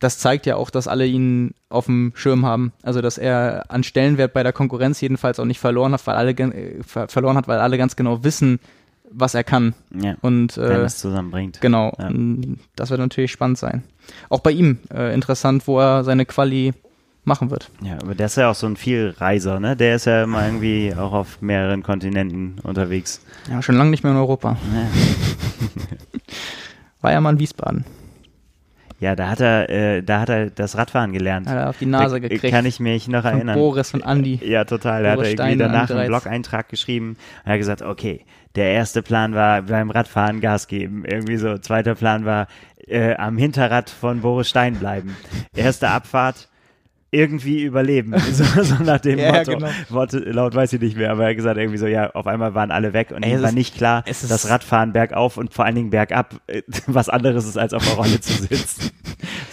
das 0.00 0.18
zeigt 0.18 0.46
ja 0.46 0.56
auch, 0.56 0.70
dass 0.70 0.88
alle 0.88 1.06
ihn 1.06 1.52
auf 1.68 1.84
dem 1.84 2.12
Schirm 2.14 2.44
haben. 2.44 2.72
Also, 2.82 3.02
dass 3.02 3.18
er 3.18 3.66
an 3.68 3.84
Stellenwert 3.84 4.32
bei 4.32 4.42
der 4.42 4.52
Konkurrenz 4.52 5.00
jedenfalls 5.00 5.38
auch 5.38 5.44
nicht 5.44 5.60
verloren 5.60 5.92
hat, 5.92 6.06
weil 6.06 6.16
alle 6.16 6.32
äh, 6.32 6.82
verloren 6.82 7.36
hat, 7.36 7.48
weil 7.48 7.60
alle 7.60 7.78
ganz 7.78 7.96
genau 7.96 8.24
wissen, 8.24 8.60
was 9.12 9.34
er 9.34 9.44
kann. 9.44 9.74
Ja, 9.90 10.14
und 10.20 10.56
äh, 10.56 10.68
wenn 10.68 10.80
es 10.82 10.98
zusammenbringt. 10.98 11.60
Genau. 11.60 11.92
Ja. 11.98 12.10
Das 12.76 12.90
wird 12.90 13.00
natürlich 13.00 13.32
spannend 13.32 13.58
sein. 13.58 13.82
Auch 14.28 14.40
bei 14.40 14.52
ihm 14.52 14.78
äh, 14.92 15.12
interessant, 15.14 15.66
wo 15.66 15.78
er 15.80 16.04
seine 16.04 16.26
Quali 16.26 16.72
machen 17.24 17.50
wird. 17.50 17.70
Ja, 17.82 17.98
aber 18.00 18.14
der 18.14 18.26
ist 18.26 18.36
ja 18.36 18.50
auch 18.50 18.54
so 18.54 18.66
ein 18.66 18.76
Vielreiser, 18.76 19.60
ne? 19.60 19.76
Der 19.76 19.96
ist 19.96 20.06
ja 20.06 20.24
immer 20.24 20.44
irgendwie 20.44 20.94
auch 20.96 21.12
auf 21.12 21.42
mehreren 21.42 21.82
Kontinenten 21.82 22.58
unterwegs. 22.62 23.20
Ja, 23.50 23.60
schon 23.62 23.76
lange 23.76 23.90
nicht 23.90 24.02
mehr 24.02 24.12
in 24.12 24.18
Europa. 24.18 24.56
Ja. 24.74 24.86
War 27.00 27.12
ja 27.12 27.20
mal 27.20 27.30
in 27.30 27.38
Wiesbaden. 27.38 27.84
Ja, 29.00 29.16
da 29.16 29.30
hat 29.30 29.40
er, 29.40 29.70
äh, 29.70 30.02
da 30.02 30.20
hat 30.20 30.28
er 30.28 30.50
das 30.50 30.76
Radfahren 30.76 31.12
gelernt. 31.12 31.48
Hat 31.48 31.56
er 31.56 31.70
auf 31.70 31.78
die 31.78 31.86
Nase 31.86 32.16
da, 32.20 32.28
gekriegt. 32.28 32.54
Kann 32.54 32.66
ich 32.66 32.80
mich 32.80 33.08
noch 33.08 33.22
von 33.22 33.32
erinnern. 33.32 33.58
Boris 33.58 33.94
und 33.94 34.02
Andi. 34.04 34.38
Ja, 34.44 34.64
total. 34.64 35.02
Da 35.02 35.12
hat 35.12 35.20
er 35.20 35.30
irgendwie 35.30 35.56
danach 35.56 35.90
einen 35.90 36.06
Blog-Eintrag 36.06 36.68
geschrieben. 36.68 37.16
Er 37.44 37.54
hat 37.54 37.58
gesagt, 37.58 37.80
okay, 37.80 38.26
der 38.56 38.72
erste 38.72 39.02
Plan 39.02 39.34
war 39.34 39.62
beim 39.62 39.90
Radfahren 39.90 40.40
Gas 40.40 40.66
geben. 40.66 41.04
Irgendwie 41.04 41.36
so. 41.36 41.58
Zweiter 41.58 41.94
Plan 41.94 42.24
war 42.24 42.48
äh, 42.86 43.14
am 43.14 43.38
Hinterrad 43.38 43.90
von 43.90 44.20
Boris 44.20 44.48
Stein 44.48 44.74
bleiben. 44.76 45.16
Erste 45.54 45.88
Abfahrt, 45.88 46.48
irgendwie 47.10 47.62
überleben. 47.62 48.14
So, 48.30 48.44
so 48.62 48.82
nach 48.82 49.00
dem 49.00 49.18
ja, 49.18 49.32
Motto. 49.32 49.52
Genau. 49.52 49.68
Worte, 49.88 50.18
laut 50.18 50.54
weiß 50.54 50.72
ich 50.74 50.80
nicht 50.80 50.96
mehr, 50.96 51.10
aber 51.10 51.24
er 51.24 51.30
hat 51.30 51.36
gesagt 51.36 51.58
irgendwie 51.58 51.78
so, 51.78 51.86
ja, 51.86 52.10
auf 52.12 52.26
einmal 52.26 52.54
waren 52.54 52.70
alle 52.70 52.92
weg 52.92 53.10
und 53.10 53.22
Ey, 53.22 53.34
ihm 53.34 53.42
war 53.42 53.52
nicht 53.52 53.74
klar, 53.76 54.04
dass 54.04 54.48
Radfahren 54.48 54.92
bergauf 54.92 55.36
und 55.36 55.52
vor 55.52 55.64
allen 55.64 55.74
Dingen 55.74 55.90
bergab 55.90 56.40
äh, 56.46 56.62
was 56.86 57.08
anderes 57.08 57.46
ist, 57.46 57.58
als 57.58 57.74
auf 57.74 57.84
der 57.84 57.94
Rolle 57.94 58.20
zu 58.20 58.32
sitzen. 58.32 58.90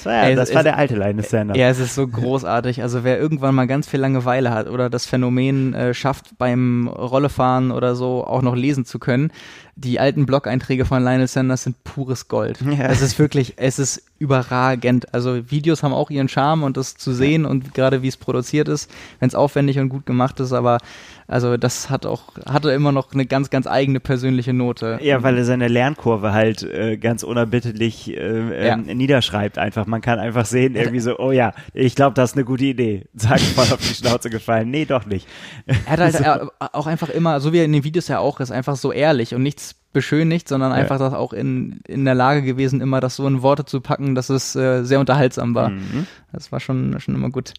Das 0.08 0.22
war, 0.24 0.30
ja, 0.30 0.36
das 0.36 0.55
war 0.55 0.64
der 0.64 0.78
alte 0.78 0.95
Linus 0.95 1.30
Sanders. 1.30 1.58
Ja, 1.58 1.70
es 1.70 1.80
ist 1.80 1.95
so 1.95 2.08
großartig. 2.08 2.82
Also 2.82 3.03
wer 3.03 3.20
irgendwann 3.20 3.55
mal 3.55 3.68
ganz 3.68 3.88
viel 3.88 3.99
Langeweile 3.99 4.51
hat 4.51 4.70
oder 4.70 4.89
das 4.89 5.05
Phänomen 5.05 5.74
äh, 5.74 5.93
schafft, 5.93 6.38
beim 6.38 6.88
Rollefahren 6.88 7.72
oder 7.72 7.95
so 7.95 8.26
auch 8.26 8.41
noch 8.41 8.55
lesen 8.55 8.86
zu 8.86 8.99
können, 8.99 9.32
die 9.78 10.00
alten 10.00 10.26
Blog-Einträge 10.26 10.86
von 10.86 11.04
Lionel 11.04 11.28
Sanders 11.28 11.64
sind 11.64 11.84
pures 11.84 12.28
Gold. 12.28 12.60
Ja. 12.62 12.88
Es 12.88 13.02
ist 13.02 13.20
wirklich, 13.20 13.54
es 13.58 13.78
ist 13.78 14.02
überragend. 14.18 15.14
Also 15.14 15.52
Videos 15.52 15.84
haben 15.84 15.94
auch 15.94 16.10
ihren 16.10 16.28
Charme 16.28 16.64
und 16.64 16.78
das 16.78 16.96
zu 16.96 17.14
sehen 17.14 17.46
und 17.46 17.76
gerade 17.76 18.02
wie 18.02 18.08
es 18.08 18.18
produziert 18.18 18.68
ist, 18.68 18.90
wenn 19.20 19.28
es 19.28 19.36
aufwendig 19.36 19.78
und 19.78 19.90
gut 19.90 20.08
gemacht 20.08 20.40
ist, 20.40 20.52
aber 20.52 20.80
also 21.28 21.58
das 21.58 21.90
hat 21.90 22.06
auch, 22.06 22.24
hatte 22.46 22.72
immer 22.72 22.94
noch 22.94 23.12
eine 23.14 23.26
ganz, 23.26 23.50
ganz 23.50 23.68
eigene 23.68 24.00
persönliche 24.00 24.54
Note. 24.54 24.98
Ja, 25.02 25.24
weil 25.24 25.38
er 25.38 25.44
seine 25.44 25.68
Lernkurve 25.68 26.32
halt 26.32 26.64
äh, 26.64 26.96
ganz 26.96 27.22
unerbitterlich 27.24 28.16
äh, 28.16 28.68
ja. 28.68 28.76
ähm, 28.76 28.84
niederschreibt 28.86 29.58
einfach. 29.58 29.86
Man 29.88 30.00
kann 30.00 30.20
einfach 30.20 30.46
sehen, 30.46 30.76
irgendwie 30.76 31.02
so, 31.02 31.20
oh 31.20 31.34
ja, 31.34 31.54
ich 31.74 31.96
glaube, 31.96 32.14
das 32.14 32.32
ist 32.32 32.38
eine 32.38 32.46
gute 32.46 32.64
Idee. 32.64 33.08
Sag 33.14 33.42
mal 33.58 33.64
auf 33.64 33.80
die 33.80 33.94
Schnauze 33.94 34.30
gefallen. 34.30 34.72
Nee, 34.72 34.86
doch 34.86 35.06
nicht. 35.06 35.28
Er 35.66 35.92
hat 35.92 36.00
halt 36.00 36.16
so. 36.42 36.50
auch 36.60 36.88
einfach 36.88 37.10
immer, 37.10 37.42
so 37.42 37.52
wie 37.52 37.58
er 37.58 37.66
in 37.66 37.74
den 37.74 37.84
Videos 37.84 38.08
ja 38.08 38.20
auch 38.20 38.40
ist, 38.40 38.52
einfach 38.52 38.78
so 38.78 38.94
ehrlich 38.94 39.36
und 39.36 39.44
nichts 39.44 39.66
beschönigt, 39.93 40.47
sondern 40.47 40.72
ja. 40.72 40.78
einfach 40.78 40.99
das 40.99 41.13
auch 41.13 41.34
in, 41.34 41.82
in 41.88 42.05
der 42.05 42.15
Lage 42.15 42.43
gewesen, 42.43 42.82
immer 42.82 42.99
das 42.99 43.15
so 43.15 43.28
in 43.28 43.41
Worte 43.41 43.65
zu 43.65 43.82
packen, 43.82 44.15
dass 44.15 44.30
es 44.30 44.55
äh, 44.55 44.84
sehr 44.84 44.99
unterhaltsam 44.99 45.55
war. 45.55 45.70
Mhm. 45.70 46.05
Das 46.32 46.51
war 46.51 46.59
schon, 46.59 46.99
schon 46.99 47.15
immer 47.15 47.30
gut. 47.30 47.53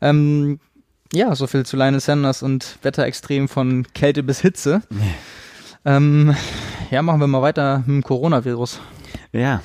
Ähm, 0.00 0.58
ja, 1.12 1.34
so 1.34 1.46
viel 1.46 1.64
zu 1.64 1.76
Lionel 1.76 2.00
Sanders 2.00 2.42
und 2.42 2.78
Wetterextrem 2.82 3.48
von 3.48 3.86
Kälte 3.94 4.22
bis 4.22 4.40
Hitze. 4.40 4.82
Nee. 4.90 5.14
Ähm, 5.84 6.34
ja, 6.90 7.02
machen 7.02 7.20
wir 7.20 7.26
mal 7.26 7.42
weiter 7.42 7.78
mit 7.80 7.88
dem 7.88 8.02
Coronavirus. 8.02 8.80
Ja. 9.32 9.62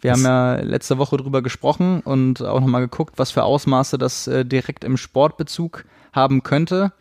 Wir 0.00 0.12
haben 0.12 0.22
ja 0.22 0.54
letzte 0.60 0.98
Woche 0.98 1.16
drüber 1.16 1.42
gesprochen 1.42 2.00
und 2.00 2.40
auch 2.40 2.60
nochmal 2.60 2.82
geguckt, 2.82 3.14
was 3.18 3.32
für 3.32 3.42
Ausmaße 3.42 3.98
das 3.98 4.28
äh, 4.28 4.44
direkt 4.44 4.84
im 4.84 4.96
Sportbezug 4.96 5.84
haben 6.12 6.42
könnte. 6.42 6.92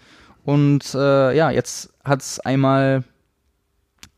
Und 0.44 0.96
äh, 0.96 1.36
ja, 1.36 1.52
jetzt 1.52 1.94
hat 2.04 2.22
es 2.22 2.40
einmal 2.40 3.04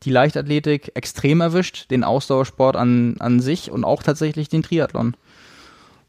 die 0.02 0.10
Leichtathletik 0.10 0.92
extrem 0.94 1.40
erwischt, 1.40 1.90
den 1.90 2.04
Ausdauersport 2.04 2.76
an, 2.76 3.16
an 3.18 3.40
sich 3.40 3.70
und 3.70 3.84
auch 3.84 4.02
tatsächlich 4.02 4.48
den 4.48 4.62
Triathlon. 4.62 5.14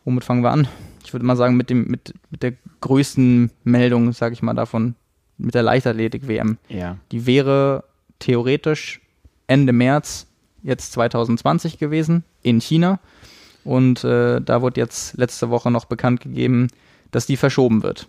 Womit 0.06 0.24
fangen 0.24 0.44
wir 0.44 0.52
an? 0.52 0.68
Ich 1.04 1.14
würde 1.14 1.26
mal 1.26 1.36
sagen, 1.36 1.58
mit, 1.58 1.70
dem, 1.70 1.88
mit, 1.88 2.14
mit 2.30 2.44
der 2.44 2.54
größten 2.80 3.52
Meldung, 3.64 4.14
sage 4.14 4.34
ich 4.34 4.42
mal 4.42 4.54
davon, 4.54 4.96
mit 5.38 5.56
der 5.56 5.64
Leichtathletik-WM. 5.64 6.58
Ja. 6.70 6.98
Die 7.12 7.26
wäre 7.26 7.84
theoretisch 8.20 9.02
Ende 9.48 9.74
März 9.74 10.28
jetzt 10.64 10.94
2020 10.94 11.78
gewesen 11.78 12.24
in 12.44 12.62
China. 12.62 13.00
Und 13.64 14.04
äh, 14.04 14.42
da 14.42 14.62
wurde 14.62 14.80
jetzt 14.80 15.18
letzte 15.18 15.50
Woche 15.50 15.70
noch 15.70 15.86
bekannt 15.86 16.22
gegeben, 16.22 16.68
dass 17.12 17.26
die 17.26 17.38
verschoben 17.38 17.84
wird 17.84 18.08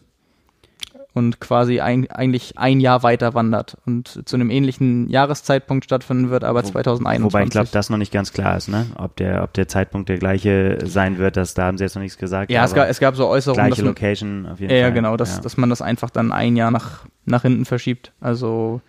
und 1.15 1.41
quasi 1.41 1.81
ein, 1.81 2.11
eigentlich 2.11 2.59
ein 2.59 2.81
Jahr 2.81 3.03
weiter 3.03 3.35
wandert 3.35 3.77
und 3.85 4.27
zu 4.27 4.37
einem 4.37 4.51
ähnlichen 4.51 5.09
Jahreszeitpunkt 5.09 5.85
stattfinden 5.85 6.31
wird, 6.31 6.45
aber 6.45 6.63
Wo, 6.65 6.69
2021. 6.69 7.25
Wobei 7.25 7.45
ich 7.45 7.51
glaube, 7.51 7.69
das 7.71 7.91
noch 7.91 7.99
nicht 7.99 8.13
ganz 8.13 8.33
klar 8.33 8.57
ist, 8.57 8.69
ne? 8.69 8.87
Ob 8.97 9.17
der, 9.17 9.43
ob 9.43 9.53
der 9.53 9.69
Zeitpunkt 9.69 10.09
der 10.09 10.19
gleiche 10.19 10.79
sein 10.85 11.19
wird, 11.19 11.37
das, 11.37 11.55
da 11.55 11.65
haben 11.65 11.77
sie 11.77 11.85
jetzt 11.85 11.95
noch 11.95 12.03
nichts 12.03 12.19
gesagt. 12.19 12.51
Ja, 12.51 12.65
es 12.65 12.75
gab, 12.75 12.89
es 12.89 12.99
gab 12.99 13.17
so 13.17 13.29
Äußerungen. 13.29 13.67
Gleiche 13.67 13.83
man, 13.83 13.91
Location 13.91 14.47
auf 14.47 14.61
jeden 14.61 14.73
ja, 14.73 14.77
Fall. 14.79 14.89
Ja, 14.89 14.91
genau, 14.91 15.17
dass, 15.17 15.37
ja. 15.37 15.43
dass 15.43 15.57
man 15.57 15.69
das 15.69 15.83
einfach 15.83 16.11
dann 16.11 16.33
ein 16.33 16.57
Jahr 16.57 16.71
nach, 16.71 17.05
nach 17.27 17.43
hinten 17.43 17.67
verschiebt. 17.67 18.13
Also 18.21 18.81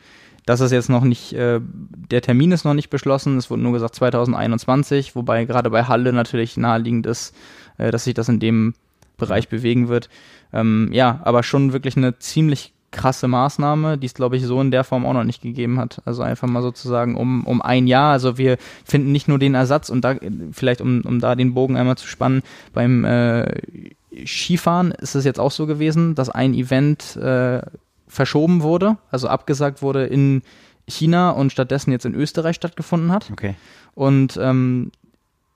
das 0.45 0.61
ist 0.61 0.71
jetzt 0.71 0.89
noch 0.89 1.03
nicht, 1.03 1.33
äh, 1.33 1.59
der 1.61 2.21
Termin 2.21 2.51
ist 2.51 2.65
noch 2.65 2.73
nicht 2.73 2.89
beschlossen, 2.89 3.37
es 3.37 3.49
wurde 3.49 3.61
nur 3.61 3.73
gesagt 3.73 3.95
2021, 3.95 5.15
wobei 5.15 5.45
gerade 5.45 5.69
bei 5.69 5.83
Halle 5.83 6.11
natürlich 6.11 6.57
naheliegend 6.57 7.05
ist, 7.05 7.35
äh, 7.77 7.91
dass 7.91 8.03
sich 8.03 8.13
das 8.13 8.29
in 8.29 8.39
dem 8.39 8.73
Bereich 9.17 9.47
bewegen 9.47 9.87
wird. 9.87 10.09
Ähm, 10.53 10.89
ja, 10.91 11.19
aber 11.23 11.43
schon 11.43 11.73
wirklich 11.73 11.97
eine 11.97 12.19
ziemlich 12.19 12.73
krasse 12.93 13.27
Maßnahme, 13.27 13.97
die 13.97 14.05
es, 14.05 14.13
glaube 14.13 14.37
ich, 14.37 14.45
so 14.45 14.61
in 14.61 14.71
der 14.71 14.83
Form 14.83 15.05
auch 15.05 15.13
noch 15.13 15.23
nicht 15.23 15.41
gegeben 15.41 15.79
hat. 15.79 16.01
Also 16.05 16.21
einfach 16.21 16.47
mal 16.47 16.61
sozusagen 16.61 17.15
um, 17.15 17.45
um 17.45 17.61
ein 17.61 17.87
Jahr. 17.87 18.13
Also 18.13 18.37
wir 18.37 18.57
finden 18.85 19.11
nicht 19.11 19.27
nur 19.27 19.39
den 19.39 19.55
Ersatz 19.55 19.89
und 19.89 20.01
da 20.05 20.15
vielleicht, 20.51 20.79
um, 20.79 21.01
um 21.01 21.19
da 21.19 21.35
den 21.35 21.53
Bogen 21.53 21.75
einmal 21.75 21.97
zu 21.97 22.07
spannen, 22.07 22.43
beim 22.71 23.03
äh, 23.03 23.45
Skifahren 24.25 24.91
ist 24.91 25.15
es 25.15 25.25
jetzt 25.25 25.39
auch 25.39 25.51
so 25.51 25.65
gewesen, 25.65 26.15
dass 26.15 26.29
ein 26.29 26.53
Event 26.53 27.15
äh, 27.17 27.61
verschoben 28.07 28.61
wurde, 28.61 28.97
also 29.09 29.27
abgesagt 29.27 29.81
wurde 29.81 30.05
in 30.05 30.43
China 30.87 31.31
und 31.31 31.51
stattdessen 31.51 31.91
jetzt 31.91 32.05
in 32.05 32.13
Österreich 32.13 32.55
stattgefunden 32.55 33.11
hat. 33.11 33.29
Okay. 33.31 33.55
Und 33.95 34.37
ähm, 34.41 34.91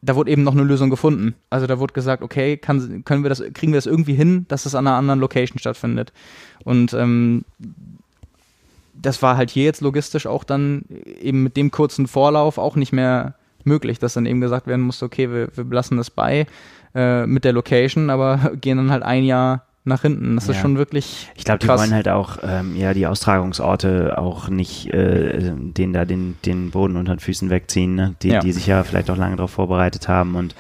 da 0.02 0.16
wurde 0.16 0.32
eben 0.32 0.44
noch 0.44 0.54
eine 0.54 0.64
Lösung 0.64 0.90
gefunden. 0.90 1.36
Also 1.50 1.68
da 1.68 1.80
wurde 1.80 1.94
gesagt, 1.94 2.22
okay, 2.22 2.58
kann, 2.58 3.04
können 3.04 3.24
wir 3.24 3.30
das, 3.30 3.42
kriegen 3.54 3.74
wir 3.74 3.78
das 3.78 3.86
irgendwie 3.86 4.14
hin, 4.14 4.46
dass 4.48 4.64
das 4.64 4.76
an 4.76 4.88
einer 4.88 4.96
anderen 4.96 5.20
Location 5.20 5.60
stattfindet. 5.60 6.14
Und 6.64 6.94
ähm, 6.94 7.44
das 8.94 9.22
war 9.22 9.38
halt 9.38 9.50
hier 9.50 9.66
jetzt 9.66 9.82
logistisch 9.82 10.28
auch 10.28 10.44
dann 10.44 10.86
eben 11.22 11.44
mit 11.44 11.58
dem 11.58 11.72
kurzen 11.72 12.08
Vorlauf 12.08 12.58
auch 12.58 12.76
nicht 12.76 12.94
mehr 12.94 13.36
möglich, 13.64 14.00
dass 14.00 14.14
dann 14.14 14.26
eben 14.26 14.42
gesagt 14.42 14.68
werden 14.68 14.82
musste, 14.82 15.06
okay, 15.06 15.32
wir, 15.32 15.50
wir 15.56 15.64
belassen 15.64 15.98
das 15.98 16.10
bei 16.10 16.48
äh, 16.96 17.26
mit 17.26 17.44
der 17.44 17.54
Location, 17.54 18.10
aber 18.10 18.52
gehen 18.62 18.78
dann 18.78 18.92
halt 18.92 19.04
ein 19.04 19.24
Jahr 19.24 19.67
nach 19.88 20.02
hinten. 20.02 20.36
Das 20.36 20.48
ja. 20.48 20.54
ist 20.54 20.60
schon 20.60 20.78
wirklich. 20.78 21.30
Ich 21.36 21.44
glaube, 21.44 21.60
die 21.60 21.68
wollen 21.68 21.94
halt 21.94 22.08
auch 22.08 22.38
ähm, 22.44 22.76
ja 22.76 22.94
die 22.94 23.08
Austragungsorte 23.08 24.18
auch 24.18 24.50
nicht 24.50 24.94
äh, 24.94 25.52
den 25.56 25.94
da 25.94 26.06
den, 26.06 26.38
den 26.46 26.72
Boden 26.72 26.98
unter 26.98 27.16
den 27.16 27.20
Füßen 27.20 27.50
wegziehen, 27.50 27.96
ne? 27.96 28.16
die, 28.22 28.30
ja. 28.30 28.40
die 28.40 28.52
sich 28.52 28.68
ja 28.68 28.84
vielleicht 28.84 29.10
auch 29.10 29.18
lange 29.18 29.36
darauf 29.36 29.52
vorbereitet 29.52 30.08
haben 30.08 30.36
und 30.36 30.56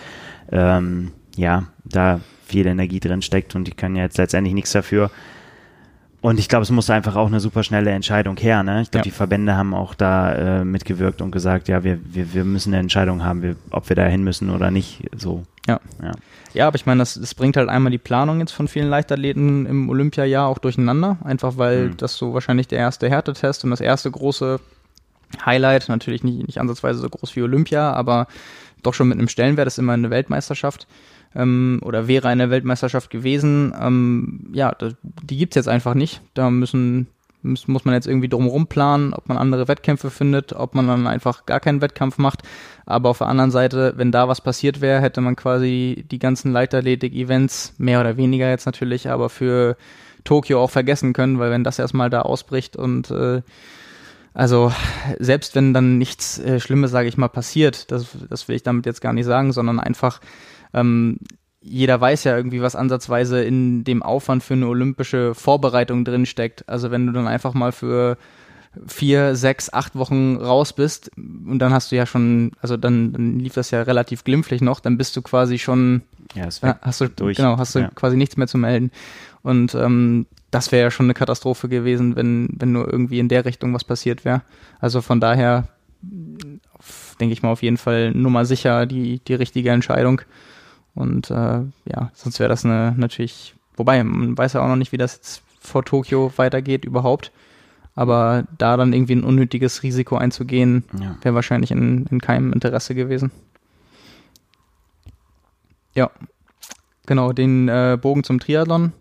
ähm, 0.51 1.11
ja, 1.35 1.63
da 1.83 2.19
viel 2.45 2.65
Energie 2.65 2.99
drin 2.99 3.21
steckt 3.21 3.55
und 3.55 3.67
die 3.67 3.71
können 3.71 3.95
ja 3.95 4.03
jetzt 4.03 4.17
letztendlich 4.17 4.53
nichts 4.53 4.71
dafür. 4.71 5.11
Und 6.19 6.39
ich 6.39 6.49
glaube, 6.49 6.63
es 6.63 6.71
musste 6.71 6.93
einfach 6.93 7.15
auch 7.15 7.27
eine 7.27 7.39
super 7.39 7.63
schnelle 7.63 7.91
Entscheidung 7.91 8.37
her. 8.37 8.63
Ne? 8.63 8.81
Ich 8.81 8.89
glaube, 8.89 9.01
ja. 9.01 9.03
die 9.03 9.11
Verbände 9.11 9.55
haben 9.55 9.73
auch 9.75 9.93
da 9.93 10.33
äh, 10.33 10.65
mitgewirkt 10.65 11.21
und 11.21 11.31
gesagt, 11.31 11.67
ja, 11.67 11.83
wir, 11.83 11.99
wir, 12.03 12.33
wir 12.33 12.43
müssen 12.43 12.73
eine 12.73 12.81
Entscheidung 12.81 13.23
haben, 13.23 13.43
wir, 13.43 13.55
ob 13.69 13.87
wir 13.89 13.95
da 13.95 14.05
hin 14.05 14.23
müssen 14.23 14.49
oder 14.49 14.71
nicht. 14.71 15.03
So. 15.15 15.43
Ja. 15.67 15.79
Ja, 16.01 16.11
ja 16.53 16.67
aber 16.67 16.75
ich 16.75 16.87
meine, 16.87 16.99
das, 16.99 17.13
das 17.13 17.35
bringt 17.35 17.55
halt 17.55 17.69
einmal 17.69 17.91
die 17.91 17.99
Planung 17.99 18.39
jetzt 18.39 18.51
von 18.51 18.67
vielen 18.67 18.89
Leichtathleten 18.89 19.67
im 19.67 19.89
Olympiajahr 19.89 20.47
auch 20.47 20.57
durcheinander. 20.57 21.17
Einfach 21.23 21.57
weil 21.57 21.89
mhm. 21.89 21.97
das 21.97 22.17
so 22.17 22.33
wahrscheinlich 22.33 22.67
der 22.67 22.79
erste 22.79 23.09
Härtetest 23.09 23.63
und 23.63 23.69
das 23.69 23.81
erste 23.81 24.09
große 24.09 24.59
Highlight, 25.45 25.87
natürlich 25.87 26.23
nicht, 26.23 26.47
nicht 26.47 26.59
ansatzweise 26.59 26.99
so 26.99 27.09
groß 27.09 27.35
wie 27.35 27.43
Olympia, 27.43 27.93
aber 27.93 28.27
doch 28.81 28.95
schon 28.95 29.07
mit 29.07 29.19
einem 29.19 29.27
Stellenwert, 29.27 29.67
ist 29.67 29.77
immer 29.77 29.93
eine 29.93 30.09
Weltmeisterschaft 30.09 30.87
ähm, 31.37 31.79
oder 31.83 32.07
wäre 32.07 32.27
eine 32.27 32.49
Weltmeisterschaft 32.49 33.09
gewesen. 33.09 33.73
Ähm, 33.79 34.49
ja, 34.51 34.73
das, 34.73 34.95
die 35.03 35.37
gibt's 35.37 35.55
jetzt 35.55 35.69
einfach 35.69 35.93
nicht. 35.93 36.21
Da 36.33 36.49
müssen 36.49 37.07
muss, 37.43 37.67
muss 37.67 37.85
man 37.85 37.93
jetzt 37.93 38.07
irgendwie 38.07 38.27
drumherum 38.27 38.67
planen, 38.67 39.13
ob 39.13 39.29
man 39.29 39.37
andere 39.37 39.67
Wettkämpfe 39.67 40.09
findet, 40.09 40.53
ob 40.53 40.75
man 40.75 40.87
dann 40.87 41.07
einfach 41.07 41.45
gar 41.45 41.59
keinen 41.59 41.81
Wettkampf 41.81 42.17
macht. 42.17 42.41
Aber 42.85 43.09
auf 43.09 43.19
der 43.19 43.27
anderen 43.27 43.51
Seite, 43.51 43.93
wenn 43.95 44.11
da 44.11 44.27
was 44.27 44.41
passiert 44.41 44.81
wäre, 44.81 45.01
hätte 45.01 45.21
man 45.21 45.35
quasi 45.35 46.05
die 46.09 46.19
ganzen 46.19 46.51
Leichtathletik-Events, 46.51 47.75
mehr 47.77 47.99
oder 47.99 48.17
weniger 48.17 48.49
jetzt 48.49 48.65
natürlich, 48.65 49.09
aber 49.09 49.29
für 49.29 49.77
Tokio 50.23 50.61
auch 50.61 50.71
vergessen 50.71 51.13
können, 51.13 51.39
weil 51.39 51.51
wenn 51.51 51.63
das 51.63 51.79
erstmal 51.79 52.09
da 52.09 52.23
ausbricht 52.23 52.75
und 52.75 53.11
äh, 53.11 53.41
also 54.33 54.71
selbst 55.19 55.55
wenn 55.55 55.73
dann 55.73 55.97
nichts 55.97 56.37
äh, 56.37 56.59
Schlimmes, 56.59 56.91
sage 56.91 57.07
ich 57.07 57.17
mal, 57.17 57.27
passiert, 57.27 57.91
das, 57.91 58.07
das 58.29 58.47
will 58.47 58.55
ich 58.55 58.63
damit 58.63 58.85
jetzt 58.85 59.01
gar 59.01 59.13
nicht 59.13 59.25
sagen, 59.25 59.51
sondern 59.51 59.79
einfach 59.79 60.19
ähm, 60.79 61.19
jeder 61.61 61.99
weiß 61.99 62.23
ja 62.23 62.37
irgendwie, 62.37 62.61
was 62.61 62.75
ansatzweise 62.75 63.43
in 63.43 63.83
dem 63.83 64.03
Aufwand 64.03 64.43
für 64.43 64.53
eine 64.53 64.67
olympische 64.67 65.33
Vorbereitung 65.33 66.05
drinsteckt. 66.05 66.67
Also 66.69 66.91
wenn 66.91 67.07
du 67.07 67.13
dann 67.13 67.27
einfach 67.27 67.53
mal 67.53 67.71
für 67.71 68.17
vier, 68.85 69.35
sechs, 69.35 69.73
acht 69.73 69.95
Wochen 69.95 70.37
raus 70.37 70.73
bist 70.73 71.09
und 71.17 71.59
dann 71.59 71.73
hast 71.73 71.91
du 71.91 71.95
ja 71.95 72.05
schon, 72.05 72.51
also 72.61 72.77
dann, 72.77 73.11
dann 73.11 73.39
lief 73.39 73.53
das 73.53 73.71
ja 73.71 73.81
relativ 73.81 74.23
glimpflich 74.23 74.61
noch, 74.61 74.79
dann 74.79 74.97
bist 74.97 75.15
du 75.15 75.21
quasi 75.21 75.57
schon, 75.57 76.03
ja, 76.35 76.47
hast 76.81 77.01
du 77.01 77.09
durch. 77.09 77.37
genau, 77.37 77.57
hast 77.57 77.75
du 77.75 77.79
ja. 77.79 77.89
quasi 77.95 78.17
nichts 78.17 78.37
mehr 78.37 78.47
zu 78.47 78.57
melden. 78.57 78.91
Und 79.41 79.73
ähm, 79.75 80.27
das 80.51 80.71
wäre 80.71 80.83
ja 80.83 80.91
schon 80.91 81.07
eine 81.07 81.13
Katastrophe 81.15 81.69
gewesen, 81.69 82.15
wenn, 82.15 82.49
wenn 82.57 82.71
nur 82.71 82.91
irgendwie 82.91 83.19
in 83.19 83.29
der 83.29 83.45
Richtung 83.45 83.73
was 83.73 83.83
passiert 83.83 84.25
wäre. 84.25 84.41
Also 84.79 85.01
von 85.01 85.19
daher 85.19 85.67
denke 87.19 87.33
ich 87.33 87.41
mal 87.41 87.49
auf 87.51 87.63
jeden 87.63 87.77
Fall 87.77 88.11
Nummer 88.11 88.45
sicher 88.45 88.85
die, 88.85 89.19
die 89.19 89.33
richtige 89.33 89.71
Entscheidung. 89.71 90.21
Und 90.97 91.29
äh, 91.29 91.61
ja, 91.85 92.11
sonst 92.13 92.39
wäre 92.39 92.49
das 92.49 92.65
eine 92.65 92.93
natürlich, 92.97 93.55
wobei, 93.75 94.03
man 94.03 94.37
weiß 94.37 94.53
ja 94.53 94.61
auch 94.61 94.67
noch 94.67 94.75
nicht, 94.75 94.91
wie 94.91 94.97
das 94.97 95.15
jetzt 95.15 95.41
vor 95.59 95.85
Tokio 95.85 96.31
weitergeht 96.37 96.85
überhaupt. 96.85 97.31
Aber 97.93 98.45
da 98.57 98.77
dann 98.77 98.93
irgendwie 98.93 99.15
ein 99.15 99.23
unnötiges 99.23 99.83
Risiko 99.83 100.17
einzugehen, 100.17 100.83
ja. 100.99 101.17
wäre 101.21 101.35
wahrscheinlich 101.35 101.71
in, 101.71 102.05
in 102.07 102.21
keinem 102.21 102.53
Interesse 102.53 102.93
gewesen. 102.93 103.31
Ja, 105.95 106.11
genau, 107.05 107.33
den 107.33 107.67
äh, 107.69 107.97
Bogen 107.99 108.23
zum 108.23 108.39
Triathlon. 108.39 108.93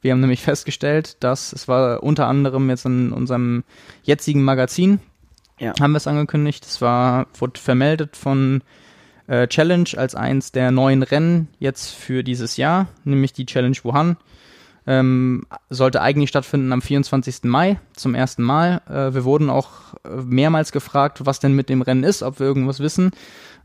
Wir 0.00 0.12
haben 0.12 0.20
nämlich 0.20 0.42
festgestellt, 0.42 1.16
dass 1.20 1.52
es 1.52 1.68
war 1.68 2.02
unter 2.02 2.26
anderem 2.26 2.68
jetzt 2.70 2.86
in 2.86 3.12
unserem 3.12 3.64
jetzigen 4.02 4.42
Magazin, 4.42 5.00
ja. 5.58 5.74
haben 5.80 5.92
wir 5.92 5.98
es 5.98 6.06
angekündigt, 6.06 6.64
es 6.64 6.80
war, 6.80 7.26
wurde 7.38 7.60
vermeldet 7.60 8.16
von 8.16 8.62
äh, 9.30 9.46
Challenge 9.46 9.88
als 9.96 10.16
eins 10.16 10.50
der 10.50 10.72
neuen 10.72 11.04
Rennen 11.04 11.48
jetzt 11.60 11.94
für 11.94 12.24
dieses 12.24 12.56
Jahr, 12.56 12.88
nämlich 13.04 13.32
die 13.32 13.46
Challenge 13.46 13.76
Wuhan. 13.84 14.16
Ähm, 14.86 15.46
sollte 15.68 16.00
eigentlich 16.00 16.30
stattfinden 16.30 16.72
am 16.72 16.82
24. 16.82 17.44
Mai 17.44 17.78
zum 17.94 18.16
ersten 18.16 18.42
Mal. 18.42 18.82
Äh, 18.88 19.14
wir 19.14 19.24
wurden 19.24 19.48
auch 19.48 19.94
äh, 20.04 20.08
mehrmals 20.24 20.72
gefragt, 20.72 21.24
was 21.26 21.38
denn 21.38 21.54
mit 21.54 21.68
dem 21.68 21.80
Rennen 21.82 22.02
ist, 22.02 22.24
ob 22.24 22.40
wir 22.40 22.46
irgendwas 22.46 22.80
wissen. 22.80 23.12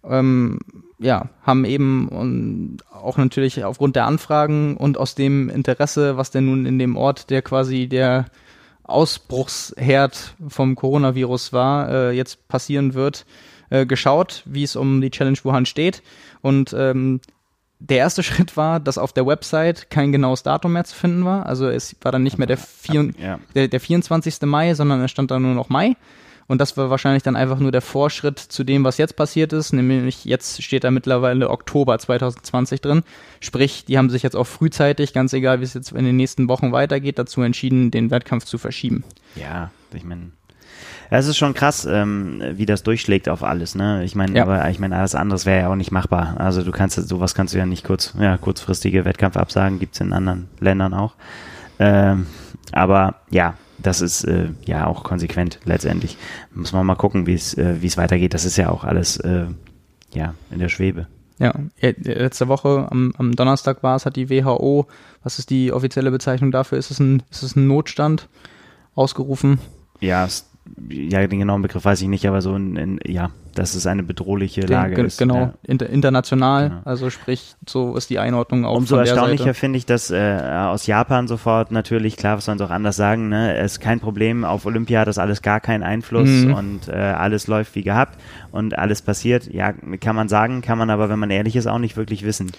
Ähm, 0.04 0.60
ja, 1.00 1.30
haben 1.42 1.66
eben 1.66 2.10
und 2.10 2.78
auch 2.92 3.18
natürlich 3.18 3.64
aufgrund 3.64 3.96
der 3.96 4.06
Anfragen 4.06 4.78
und 4.78 5.00
aus 5.00 5.16
dem 5.16 5.50
Interesse, 5.50 6.16
was 6.16 6.30
denn 6.30 6.46
nun 6.46 6.68
in 6.68 6.78
dem 6.78 6.96
Ort, 6.96 7.32
der 7.32 7.42
quasi 7.42 7.88
der 7.88 8.26
Ausbruchsherd 8.84 10.36
vom 10.48 10.76
Coronavirus 10.76 11.54
war, 11.54 11.90
äh, 11.90 12.12
jetzt 12.12 12.48
passieren 12.48 12.94
wird, 12.94 13.26
äh, 13.70 13.86
geschaut, 13.86 14.44
wie 14.46 14.64
es 14.64 14.76
um 14.76 15.02
die 15.02 15.12
Challenge 15.12 15.38
Wuhan 15.44 15.66
steht. 15.66 16.02
Und 16.42 16.74
ähm, 16.78 17.22
der 17.80 17.98
erste 17.98 18.24
Schritt 18.24 18.58
war, 18.58 18.80
dass 18.80 18.98
auf 18.98 19.14
der 19.14 19.26
Website 19.26 19.90
kein 19.90 20.12
genaues 20.12 20.44
Datum 20.44 20.74
mehr 20.74 20.86
zu 20.86 20.96
finden 20.96 21.26
war. 21.26 21.46
Also 21.46 21.68
es 21.68 21.96
war 22.02 22.12
dann 22.12 22.24
nicht 22.24 22.38
mehr 22.38 22.48
der, 22.48 22.58
vier, 22.58 23.12
ja. 23.20 23.40
der, 23.54 23.68
der 23.68 23.80
24. 23.80 24.42
Mai, 24.44 24.74
sondern 24.74 25.02
es 25.04 25.12
stand 25.12 25.32
dann 25.32 25.42
nur 25.42 25.56
noch 25.56 25.70
Mai. 25.70 25.96
Und 26.48 26.62
das 26.62 26.78
war 26.78 26.92
wahrscheinlich 26.92 27.24
dann 27.24 27.36
einfach 27.36 27.60
nur 27.60 27.72
der 27.72 27.82
Vorschritt 27.82 28.38
zu 28.38 28.64
dem, 28.64 28.84
was 28.84 28.98
jetzt 28.98 29.16
passiert 29.16 29.52
ist. 29.52 29.74
Nämlich 29.74 30.26
jetzt 30.26 30.62
steht 30.62 30.84
da 30.84 30.92
mittlerweile 30.92 31.50
Oktober 31.50 31.98
2020 31.98 32.82
drin. 32.82 33.04
Sprich, 33.40 33.86
die 33.86 33.98
haben 33.98 34.12
sich 34.12 34.22
jetzt 34.22 34.36
auch 34.36 34.46
frühzeitig, 34.46 35.14
ganz 35.14 35.34
egal 35.34 35.60
wie 35.60 35.64
es 35.64 35.74
jetzt 35.74 35.92
in 35.92 36.06
den 36.06 36.16
nächsten 36.16 36.48
Wochen 36.48 36.72
weitergeht, 36.72 37.18
dazu 37.18 37.42
entschieden, 37.42 37.90
den 37.90 38.12
Wettkampf 38.12 38.46
zu 38.46 38.60
verschieben. 38.60 39.04
Ja, 39.36 39.72
ich 39.92 40.04
meine, 40.04 40.32
es 41.10 41.28
ist 41.28 41.38
schon 41.38 41.54
krass, 41.54 41.88
ähm, 41.90 42.42
wie 42.54 42.66
das 42.66 42.84
durchschlägt 42.84 43.30
auf 43.30 43.44
alles, 43.44 43.76
ne? 43.76 44.04
Ich 44.04 44.16
meine, 44.16 44.38
ja. 44.38 44.44
aber 44.44 44.70
ich 44.70 44.80
meine, 44.80 44.98
alles 44.98 45.16
anderes 45.16 45.46
wäre 45.46 45.62
ja 45.62 45.70
auch 45.70 45.76
nicht 45.76 45.92
machbar. 45.92 46.36
Also 46.38 46.64
du 46.64 46.72
kannst 46.72 46.96
sowas 47.08 47.36
kannst 47.36 47.54
du 47.54 47.58
ja 47.58 47.66
nicht 47.66 47.84
kurz, 47.84 48.14
ja, 48.20 48.38
kurzfristige 48.38 49.06
Wettkampfabsagen 49.06 49.80
gibt's 49.80 50.00
in 50.00 50.14
anderen 50.14 50.48
Ländern 50.60 50.94
auch. 50.94 51.16
Ähm, 51.80 52.28
aber 52.72 53.16
ja, 53.30 53.56
das 53.78 54.02
ist 54.02 54.24
äh, 54.24 54.50
ja 54.66 54.88
auch 54.88 55.04
konsequent 55.04 55.60
letztendlich. 55.66 56.18
Muss 56.54 56.74
man 56.74 56.86
mal 56.86 56.96
gucken, 56.96 57.28
wie 57.28 57.34
es 57.34 57.58
äh, 57.58 57.82
wie 57.82 57.88
es 57.88 57.98
weitergeht. 57.98 58.34
Das 58.34 58.46
ist 58.46 58.58
ja 58.58 58.70
auch 58.70 58.84
alles 58.84 59.18
äh, 59.18 59.46
ja 60.14 60.34
in 60.52 60.60
der 60.60 60.70
Schwebe. 60.70 61.08
Ja, 61.38 61.54
letzte 61.82 62.48
Woche 62.48 62.88
am, 62.90 63.14
am 63.18 63.36
Donnerstag 63.36 63.84
war 63.84 63.98
es, 63.98 64.06
hat 64.06 64.16
die 64.16 64.30
WHO, 64.30 64.88
was 65.22 65.38
ist 65.38 65.50
die 65.50 65.74
offizielle 65.74 66.10
Bezeichnung 66.10 66.52
dafür? 66.52 66.78
Ist 66.78 66.92
es 66.92 67.00
ein, 67.00 67.24
ist 67.30 67.44
es 67.44 67.58
ein 67.58 67.68
Notstand 67.68 68.30
ausgerufen? 68.96 69.60
Ja, 70.00 70.26
ja, 70.90 71.26
den 71.26 71.40
genauen 71.40 71.62
Begriff 71.62 71.86
weiß 71.86 72.02
ich 72.02 72.08
nicht, 72.08 72.28
aber 72.28 72.42
so 72.42 72.54
ein, 72.56 72.78
ein 72.78 73.00
ja, 73.06 73.30
dass 73.54 73.76
es 73.76 73.88
eine 73.88 74.04
bedrohliche 74.04 74.62
Lage 74.62 74.96
den, 74.96 75.06
ist. 75.06 75.18
Genau, 75.18 75.36
ja. 75.36 75.54
Inter, 75.64 75.90
international, 75.90 76.70
genau. 76.70 76.82
also 76.86 77.10
sprich, 77.10 77.56
so 77.68 77.96
ist 77.96 78.10
die 78.10 78.20
Einordnung 78.20 78.66
auch. 78.66 78.76
Umso 78.76 78.98
erstaunlicher 78.98 79.54
finde 79.54 79.78
ich, 79.78 79.86
dass 79.86 80.12
äh, 80.12 80.40
aus 80.42 80.88
Japan 80.88 81.28
sofort 81.28 81.72
natürlich, 81.72 82.18
klar, 82.18 82.38
was 82.38 82.46
sollen 82.46 82.58
sie 82.58 82.66
auch 82.66 82.72
anders 82.72 82.96
sagen, 82.96 83.30
ne, 83.30 83.56
es 83.56 83.74
ist 83.74 83.80
kein 83.80 84.00
Problem, 84.00 84.44
auf 84.44 84.66
Olympia 84.66 85.02
hat 85.02 85.08
das 85.08 85.18
alles 85.18 85.42
gar 85.42 85.60
keinen 85.60 85.84
Einfluss 85.84 86.30
mhm. 86.30 86.54
und 86.54 86.88
äh, 86.88 86.94
alles 86.94 87.48
läuft 87.48 87.76
wie 87.76 87.84
gehabt 87.84 88.20
und 88.52 88.78
alles 88.78 89.02
passiert. 89.02 89.52
Ja, 89.54 89.72
kann 90.02 90.16
man 90.16 90.30
sagen, 90.30 90.62
kann 90.62 90.78
man 90.78 90.90
aber, 90.90 91.10
wenn 91.10 91.20
man 91.20 91.30
ehrlich 91.30 91.56
ist, 91.56 91.68
auch 91.68 91.80
nicht 91.80 91.96
wirklich 91.96 92.26
wissen. 92.26 92.52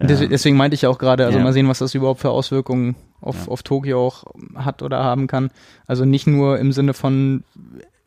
Deswegen 0.00 0.56
meinte 0.56 0.74
ich 0.74 0.86
auch 0.86 0.98
gerade, 0.98 1.24
also 1.24 1.38
ja. 1.38 1.44
mal 1.44 1.52
sehen, 1.52 1.68
was 1.68 1.78
das 1.78 1.94
überhaupt 1.94 2.20
für 2.20 2.30
Auswirkungen 2.30 2.94
auf, 3.20 3.46
ja. 3.46 3.52
auf 3.52 3.62
Tokio 3.62 4.06
auch 4.06 4.24
hat 4.54 4.82
oder 4.82 5.02
haben 5.02 5.26
kann. 5.26 5.50
Also 5.86 6.04
nicht 6.04 6.26
nur 6.26 6.58
im 6.58 6.72
Sinne 6.72 6.94
von 6.94 7.42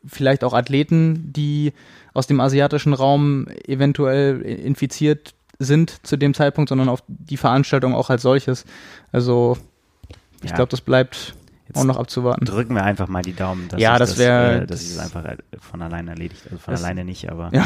vielleicht 0.05 0.43
auch 0.43 0.53
Athleten, 0.53 1.31
die 1.33 1.73
aus 2.13 2.27
dem 2.27 2.39
asiatischen 2.39 2.93
Raum 2.93 3.47
eventuell 3.67 4.41
infiziert 4.41 5.33
sind 5.59 6.05
zu 6.05 6.17
dem 6.17 6.33
Zeitpunkt, 6.33 6.69
sondern 6.69 6.89
auf 6.89 7.03
die 7.07 7.37
Veranstaltung 7.37 7.93
auch 7.93 8.09
als 8.09 8.21
solches. 8.21 8.65
Also 9.11 9.57
ich 10.43 10.49
ja. 10.49 10.55
glaube, 10.55 10.69
das 10.69 10.81
bleibt 10.81 11.35
Jetzt 11.71 11.81
auch 11.81 11.85
noch 11.85 11.97
abzuwarten. 11.97 12.43
Drücken 12.43 12.75
wir 12.75 12.83
einfach 12.83 13.07
mal 13.07 13.21
die 13.21 13.33
Daumen, 13.33 13.69
dass 13.69 13.79
ja, 13.79 13.97
das 13.97 14.17
wäre, 14.17 14.63
äh, 14.63 14.67
dass 14.67 14.81
es 14.81 14.97
einfach 14.97 15.23
äh, 15.23 15.37
von 15.57 15.81
alleine 15.81 16.09
erledigt, 16.09 16.41
also 16.45 16.57
von 16.57 16.73
alleine 16.73 17.05
nicht, 17.05 17.31
aber 17.31 17.49
ja. 17.53 17.65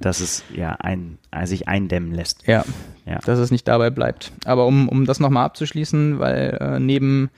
dass 0.00 0.20
es 0.20 0.44
ja 0.54 0.76
ein, 0.78 1.18
also 1.32 1.50
sich 1.50 1.66
eindämmen 1.66 2.14
lässt. 2.14 2.46
Ja, 2.46 2.64
ja, 3.06 3.18
dass 3.24 3.40
es 3.40 3.50
nicht 3.50 3.66
dabei 3.66 3.90
bleibt. 3.90 4.30
Aber 4.44 4.66
um, 4.66 4.88
um 4.88 5.04
das 5.04 5.18
nochmal 5.18 5.46
abzuschließen, 5.46 6.20
weil 6.20 6.58
äh, 6.60 6.78
neben 6.78 7.30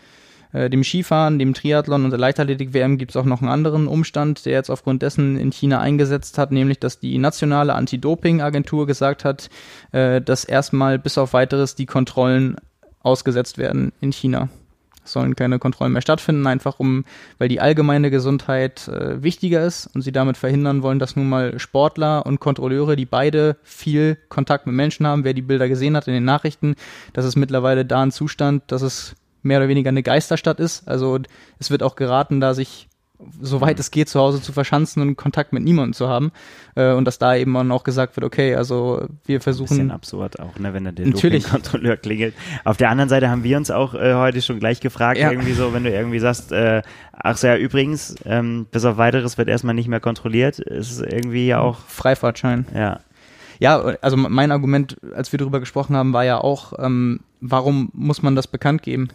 äh, 0.53 0.69
dem 0.69 0.85
Skifahren, 0.85 1.39
dem 1.39 1.55
Triathlon 1.55 2.05
und 2.05 2.11
der 2.11 2.19
Leichtathletik-WM 2.19 2.99
gibt 2.99 3.13
es 3.13 3.17
auch 3.17 3.25
noch 3.25 3.41
einen 3.41 3.51
anderen 3.51 3.87
Umstand, 3.87 4.45
der 4.45 4.53
jetzt 4.53 4.69
aufgrund 4.69 5.01
dessen 5.01 5.39
in 5.39 5.51
China 5.51 5.81
eingesetzt 5.81 6.37
hat, 6.37 6.53
nämlich 6.53 6.79
dass 6.79 6.99
die 6.99 7.17
nationale 7.17 7.75
Anti-Doping-Agentur 7.75 8.87
gesagt 8.87 9.25
hat, 9.25 9.49
äh, 9.93 10.21
dass 10.21 10.45
erstmal 10.45 10.99
bis 10.99 11.17
auf 11.17 11.33
weiteres 11.33 11.75
die 11.75 11.87
Kontrollen 11.87 12.57
ausgesetzt 13.03 13.57
werden 13.57 13.93
in 14.03 14.13
China 14.13 14.51
sollen 15.05 15.37
keine 15.37 15.59
Kontrollen 15.59 15.93
mehr 15.93 16.03
stattfinden, 16.03 16.47
einfach 16.47 16.79
um, 16.79 17.05
weil 17.39 17.49
die 17.49 17.61
allgemeine 17.61 18.11
Gesundheit 18.11 18.89
äh, 18.89 19.23
wichtiger 19.23 19.65
ist 19.65 19.89
und 19.95 20.03
sie 20.03 20.13
damit 20.13 20.37
verhindern 20.37 20.83
wollen, 20.83 20.99
dass 20.99 21.17
nun 21.17 21.29
mal 21.29 21.59
Sportler 21.59 22.27
und 22.27 22.41
Kontrolleure, 22.41 22.97
die 22.97 23.07
beide 23.07 23.57
viel 23.63 24.19
Kontakt 24.29 24.67
mit 24.67 24.75
Menschen 24.75 25.07
haben, 25.07 25.25
wer 25.25 25.35
die 25.35 25.43
Bilder 25.43 25.69
gesehen 25.69 25.97
hat 25.97 26.07
in 26.07 26.15
den 26.15 26.25
Nachrichten, 26.25 26.75
dass 27.13 27.25
es 27.25 27.37
mittlerweile 27.37 27.85
da 27.85 28.03
ein 28.03 28.13
Zustand, 28.13 28.65
dass 28.69 28.83
es 28.83 29.15
mehr 29.43 29.59
oder 29.59 29.69
weniger 29.69 29.89
eine 29.89 30.03
Geisterstadt 30.03 30.61
ist. 30.61 30.87
Also 30.87 31.19
es 31.59 31.71
wird 31.71 31.83
auch 31.83 31.97
geraten, 31.97 32.41
da 32.41 32.55
sich 32.55 32.90
soweit 33.41 33.77
mhm. 33.77 33.81
es 33.81 33.91
geht, 33.91 34.09
zu 34.09 34.21
Hause 34.21 34.41
zu 34.41 34.53
verschanzen 34.53 35.03
und 35.03 35.17
Kontakt 35.17 35.53
mit 35.53 35.63
niemandem 35.63 35.93
zu 35.93 36.09
haben. 36.09 36.33
Äh, 36.75 36.93
und 36.93 37.05
dass 37.05 37.19
da 37.19 37.35
eben 37.35 37.57
auch 37.71 37.85
gesagt 37.85 38.17
wird, 38.17 38.25
okay, 38.25 38.55
also 38.55 39.07
wir 39.25 39.41
versuchen. 39.41 39.75
Ein 39.75 39.77
bisschen 39.77 39.91
absurd 39.91 40.41
auch, 40.41 40.59
ne, 40.59 40.73
wenn 40.75 40.85
da 40.85 40.93
der 40.93 41.07
Doping-Kontrolleur 41.07 41.97
klingelt. 41.97 42.35
Auf 42.65 42.77
der 42.77 42.91
anderen 42.91 43.09
Seite 43.09 43.31
haben 43.31 43.45
wir 43.45 43.57
uns 43.57 43.71
auch 43.71 43.95
äh, 43.95 44.15
heute 44.15 44.43
schon 44.43 44.59
gleich 44.59 44.81
gefragt, 44.81 45.19
ja. 45.19 45.31
irgendwie 45.31 45.53
so, 45.53 45.73
wenn 45.73 45.85
du 45.85 45.91
irgendwie 45.91 46.19
sagst, 46.19 46.53
äh, 46.53 46.83
ach 47.13 47.37
so, 47.37 47.47
ja, 47.47 47.57
übrigens, 47.57 48.15
ähm, 48.25 48.67
bis 48.71 48.85
auf 48.85 48.97
weiteres 48.97 49.39
wird 49.39 49.49
erstmal 49.49 49.75
nicht 49.75 49.89
mehr 49.89 50.01
kontrolliert, 50.01 50.59
ist 50.59 51.01
irgendwie 51.01 51.47
ja 51.47 51.61
auch. 51.61 51.79
Freifahrtschein. 51.87 52.67
Ja. 52.75 53.01
Ja, 53.59 53.79
also 54.01 54.17
mein 54.17 54.53
Argument, 54.53 54.97
als 55.15 55.33
wir 55.33 55.39
darüber 55.39 55.61
gesprochen 55.61 55.95
haben, 55.95 56.15
war 56.15 56.25
ja 56.25 56.39
auch, 56.39 56.73
ähm, 56.79 57.21
warum 57.43 57.91
muss 57.93 58.23
man 58.23 58.35
das 58.35 58.47
bekannt 58.47 58.83
geben? 58.83 59.09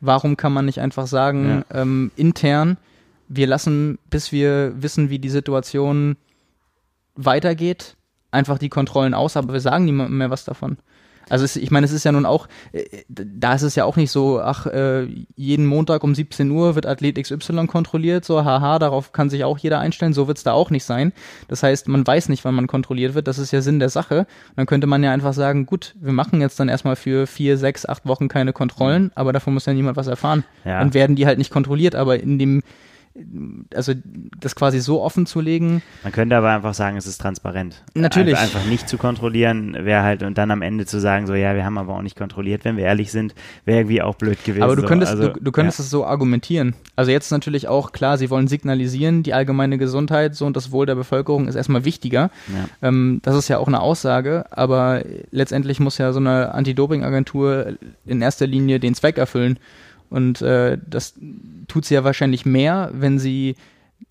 Warum 0.00 0.36
kann 0.36 0.52
man 0.52 0.66
nicht 0.66 0.80
einfach 0.80 1.08
sagen, 1.08 1.64
ja. 1.68 1.82
ähm, 1.82 2.12
intern, 2.14 2.76
wir 3.28 3.46
lassen, 3.46 3.98
bis 4.10 4.32
wir 4.32 4.74
wissen, 4.80 5.10
wie 5.10 5.18
die 5.18 5.28
Situation 5.28 6.16
weitergeht, 7.14 7.96
einfach 8.30 8.58
die 8.58 8.68
Kontrollen 8.68 9.14
aus, 9.14 9.36
aber 9.36 9.52
wir 9.52 9.60
sagen 9.60 9.84
niemandem 9.84 10.18
mehr 10.18 10.30
was 10.30 10.44
davon. 10.44 10.78
Also 11.28 11.44
es, 11.44 11.56
ich 11.56 11.70
meine, 11.70 11.84
es 11.86 11.92
ist 11.92 12.04
ja 12.04 12.12
nun 12.12 12.24
auch, 12.24 12.46
äh, 12.72 12.84
da 13.08 13.54
ist 13.54 13.62
es 13.62 13.74
ja 13.74 13.84
auch 13.84 13.96
nicht 13.96 14.10
so, 14.10 14.40
ach, 14.40 14.66
äh, 14.66 15.08
jeden 15.34 15.66
Montag 15.66 16.04
um 16.04 16.14
17 16.14 16.50
Uhr 16.50 16.76
wird 16.76 16.86
Athlet 16.86 17.20
XY 17.20 17.66
kontrolliert, 17.66 18.24
so 18.24 18.44
haha, 18.44 18.78
darauf 18.78 19.12
kann 19.12 19.28
sich 19.28 19.42
auch 19.42 19.58
jeder 19.58 19.80
einstellen, 19.80 20.12
so 20.12 20.28
wird 20.28 20.38
es 20.38 20.44
da 20.44 20.52
auch 20.52 20.70
nicht 20.70 20.84
sein. 20.84 21.12
Das 21.48 21.62
heißt, 21.62 21.88
man 21.88 22.06
weiß 22.06 22.28
nicht, 22.28 22.44
wann 22.44 22.54
man 22.54 22.68
kontrolliert 22.68 23.14
wird, 23.14 23.26
das 23.26 23.38
ist 23.38 23.50
ja 23.50 23.60
Sinn 23.60 23.80
der 23.80 23.88
Sache. 23.88 24.26
Dann 24.54 24.66
könnte 24.66 24.86
man 24.86 25.02
ja 25.02 25.12
einfach 25.12 25.32
sagen, 25.32 25.66
gut, 25.66 25.96
wir 26.00 26.12
machen 26.12 26.40
jetzt 26.40 26.60
dann 26.60 26.68
erstmal 26.68 26.96
für 26.96 27.26
vier, 27.26 27.58
sechs, 27.58 27.86
acht 27.86 28.06
Wochen 28.06 28.28
keine 28.28 28.52
Kontrollen, 28.52 29.10
aber 29.16 29.32
davon 29.32 29.54
muss 29.54 29.66
ja 29.66 29.72
niemand 29.72 29.96
was 29.96 30.06
erfahren. 30.06 30.44
Ja. 30.64 30.78
Dann 30.78 30.94
werden 30.94 31.16
die 31.16 31.26
halt 31.26 31.38
nicht 31.38 31.50
kontrolliert, 31.50 31.96
aber 31.96 32.20
in 32.20 32.38
dem 32.38 32.62
also 33.74 33.92
das 34.40 34.54
quasi 34.54 34.80
so 34.80 35.02
offen 35.02 35.26
zu 35.26 35.40
legen. 35.40 35.82
Man 36.02 36.12
könnte 36.12 36.36
aber 36.36 36.50
einfach 36.50 36.74
sagen, 36.74 36.96
es 36.96 37.06
ist 37.06 37.18
transparent. 37.18 37.82
Natürlich. 37.94 38.36
Einfach, 38.36 38.56
einfach 38.56 38.70
nicht 38.70 38.88
zu 38.88 38.98
kontrollieren, 38.98 39.76
wäre 39.80 40.02
halt 40.02 40.22
und 40.22 40.38
dann 40.38 40.50
am 40.50 40.62
Ende 40.62 40.86
zu 40.86 41.00
sagen, 41.00 41.26
so 41.26 41.34
ja, 41.34 41.54
wir 41.54 41.64
haben 41.64 41.78
aber 41.78 41.94
auch 41.94 42.02
nicht 42.02 42.16
kontrolliert, 42.16 42.64
wenn 42.64 42.76
wir 42.76 42.84
ehrlich 42.84 43.10
sind, 43.12 43.34
wäre 43.64 43.80
irgendwie 43.80 44.02
auch 44.02 44.14
blöd 44.14 44.42
gewesen. 44.44 44.62
Aber 44.62 44.76
du 44.76 44.82
könntest, 44.82 45.12
so. 45.12 45.18
also, 45.18 45.32
du, 45.32 45.40
du, 45.40 45.52
könntest 45.52 45.78
ja. 45.78 45.84
es 45.84 45.90
so 45.90 46.04
argumentieren. 46.04 46.74
Also 46.94 47.10
jetzt 47.10 47.30
natürlich 47.30 47.68
auch 47.68 47.92
klar, 47.92 48.18
sie 48.18 48.30
wollen 48.30 48.48
signalisieren, 48.48 49.22
die 49.22 49.34
allgemeine 49.34 49.78
Gesundheit 49.78 50.34
so 50.34 50.46
und 50.46 50.56
das 50.56 50.70
Wohl 50.70 50.86
der 50.86 50.94
Bevölkerung 50.94 51.48
ist 51.48 51.54
erstmal 51.54 51.84
wichtiger. 51.84 52.30
Ja. 52.48 52.88
Ähm, 52.88 53.20
das 53.22 53.36
ist 53.36 53.48
ja 53.48 53.58
auch 53.58 53.68
eine 53.68 53.80
Aussage, 53.80 54.44
aber 54.50 55.02
letztendlich 55.30 55.80
muss 55.80 55.98
ja 55.98 56.12
so 56.12 56.20
eine 56.20 56.54
Anti-Doping-Agentur 56.54 57.74
in 58.04 58.22
erster 58.22 58.46
Linie 58.46 58.80
den 58.80 58.94
Zweck 58.94 59.18
erfüllen. 59.18 59.58
Und 60.10 60.42
äh, 60.42 60.78
das 60.86 61.14
tut 61.68 61.84
sie 61.84 61.94
ja 61.94 62.04
wahrscheinlich 62.04 62.46
mehr, 62.46 62.90
wenn 62.92 63.18
sie 63.18 63.56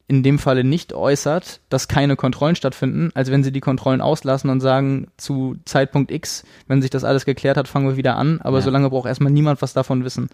in 0.07 0.21
dem 0.21 0.37
Falle 0.37 0.63
nicht 0.63 0.93
äußert, 0.93 1.61
dass 1.69 1.87
keine 1.87 2.15
Kontrollen 2.15 2.55
stattfinden, 2.55 3.11
als 3.15 3.31
wenn 3.31 3.43
sie 3.43 3.51
die 3.51 3.61
Kontrollen 3.61 4.01
auslassen 4.01 4.49
und 4.49 4.61
sagen, 4.61 5.07
zu 5.17 5.55
Zeitpunkt 5.65 6.11
X, 6.11 6.43
wenn 6.67 6.81
sich 6.81 6.91
das 6.91 7.03
alles 7.03 7.25
geklärt 7.25 7.57
hat, 7.57 7.67
fangen 7.67 7.87
wir 7.87 7.97
wieder 7.97 8.15
an, 8.15 8.39
aber 8.41 8.57
ja. 8.57 8.63
solange 8.63 8.89
braucht 8.89 9.07
erstmal 9.07 9.31
niemand 9.31 9.61
was 9.61 9.73
davon 9.73 10.03
wissen. 10.03 10.29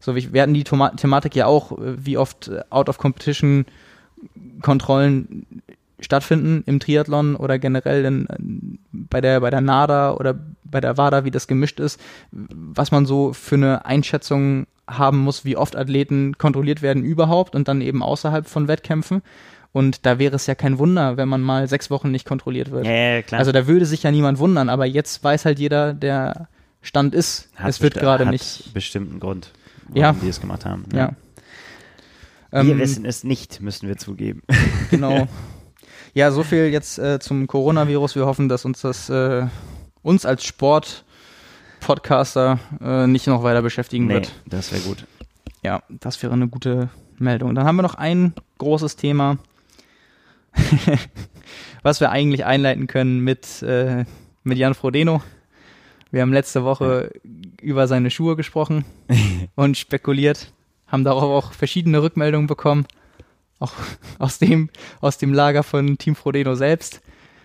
So, 0.00 0.16
wir 0.16 0.42
hatten 0.42 0.54
die 0.54 0.64
Thoma 0.64 0.90
Thematik 0.90 1.36
ja 1.36 1.46
auch, 1.46 1.72
äh, 1.72 2.04
wie 2.04 2.16
oft 2.16 2.48
äh, 2.48 2.62
Out 2.70 2.88
of 2.88 2.98
Competition 2.98 3.66
Kontrollen 4.60 5.46
stattfinden 6.02 6.62
im 6.66 6.80
Triathlon 6.80 7.36
oder 7.36 7.58
generell 7.58 8.04
in, 8.04 8.78
bei 8.92 9.20
der 9.20 9.40
bei 9.40 9.50
der 9.50 9.60
NADA 9.60 10.12
oder 10.14 10.38
bei 10.64 10.80
der 10.80 10.96
WADA, 10.96 11.24
wie 11.24 11.30
das 11.30 11.46
gemischt 11.46 11.80
ist, 11.80 12.00
was 12.30 12.90
man 12.90 13.06
so 13.06 13.32
für 13.32 13.54
eine 13.54 13.84
Einschätzung 13.84 14.66
haben 14.88 15.18
muss, 15.18 15.44
wie 15.44 15.56
oft 15.56 15.76
Athleten 15.76 16.36
kontrolliert 16.38 16.82
werden 16.82 17.04
überhaupt 17.04 17.54
und 17.54 17.68
dann 17.68 17.80
eben 17.80 18.02
außerhalb 18.02 18.48
von 18.48 18.68
Wettkämpfen. 18.68 19.22
Und 19.72 20.04
da 20.04 20.18
wäre 20.18 20.36
es 20.36 20.46
ja 20.46 20.54
kein 20.54 20.78
Wunder, 20.78 21.16
wenn 21.16 21.28
man 21.28 21.40
mal 21.40 21.66
sechs 21.66 21.90
Wochen 21.90 22.10
nicht 22.10 22.26
kontrolliert 22.26 22.70
wird. 22.70 22.86
Ja, 22.86 23.22
klar. 23.22 23.38
Also 23.38 23.52
da 23.52 23.66
würde 23.66 23.86
sich 23.86 24.02
ja 24.02 24.10
niemand 24.10 24.38
wundern, 24.38 24.68
aber 24.68 24.84
jetzt 24.84 25.24
weiß 25.24 25.46
halt 25.46 25.58
jeder, 25.58 25.94
der 25.94 26.48
Stand 26.82 27.14
ist. 27.14 27.48
Hat 27.56 27.70
es 27.70 27.80
wird 27.80 27.94
gerade 27.94 28.26
nicht. 28.26 28.74
Bestimmten 28.74 29.18
Grund, 29.18 29.52
warum 29.88 30.02
ja. 30.02 30.12
die 30.20 30.28
es 30.28 30.40
gemacht 30.40 30.66
haben. 30.66 30.84
Ja. 30.92 30.98
ja. 30.98 32.64
Wir 32.64 32.72
ähm, 32.72 32.78
wissen 32.80 33.06
es 33.06 33.24
nicht, 33.24 33.62
müssen 33.62 33.88
wir 33.88 33.96
zugeben. 33.96 34.42
Genau. 34.90 35.26
Ja, 36.14 36.30
so 36.30 36.42
viel 36.42 36.66
jetzt 36.66 36.98
äh, 36.98 37.20
zum 37.20 37.46
Coronavirus. 37.46 38.16
Wir 38.16 38.26
hoffen, 38.26 38.50
dass 38.50 38.66
uns 38.66 38.82
das 38.82 39.08
äh, 39.08 39.46
uns 40.02 40.26
als 40.26 40.44
Sport-Podcaster 40.44 42.58
äh, 42.82 43.06
nicht 43.06 43.26
noch 43.26 43.42
weiter 43.42 43.62
beschäftigen 43.62 44.08
nee, 44.08 44.14
wird. 44.14 44.30
Das 44.44 44.72
wäre 44.72 44.82
gut. 44.82 45.06
Ja, 45.62 45.82
das 45.88 46.22
wäre 46.22 46.34
eine 46.34 46.48
gute 46.48 46.90
Meldung. 47.16 47.54
Dann 47.54 47.64
haben 47.64 47.76
wir 47.76 47.82
noch 47.82 47.94
ein 47.94 48.34
großes 48.58 48.96
Thema, 48.96 49.38
was 51.82 52.00
wir 52.00 52.10
eigentlich 52.10 52.44
einleiten 52.44 52.88
können 52.88 53.20
mit, 53.20 53.62
äh, 53.62 54.04
mit 54.42 54.58
Jan 54.58 54.74
Frodeno. 54.74 55.22
Wir 56.10 56.20
haben 56.20 56.34
letzte 56.34 56.62
Woche 56.62 57.10
über 57.62 57.88
seine 57.88 58.10
Schuhe 58.10 58.36
gesprochen 58.36 58.84
und 59.54 59.78
spekuliert, 59.78 60.52
haben 60.88 61.04
darauf 61.04 61.44
auch 61.44 61.54
verschiedene 61.54 62.02
Rückmeldungen 62.02 62.48
bekommen 62.48 62.86
auch 63.62 63.72
aus 64.18 64.38
dem, 64.38 64.68
aus 65.00 65.18
dem 65.18 65.32
Lager 65.32 65.62
von 65.62 65.98
Team 65.98 66.14
Frodeno 66.14 66.54
selbst 66.54 67.00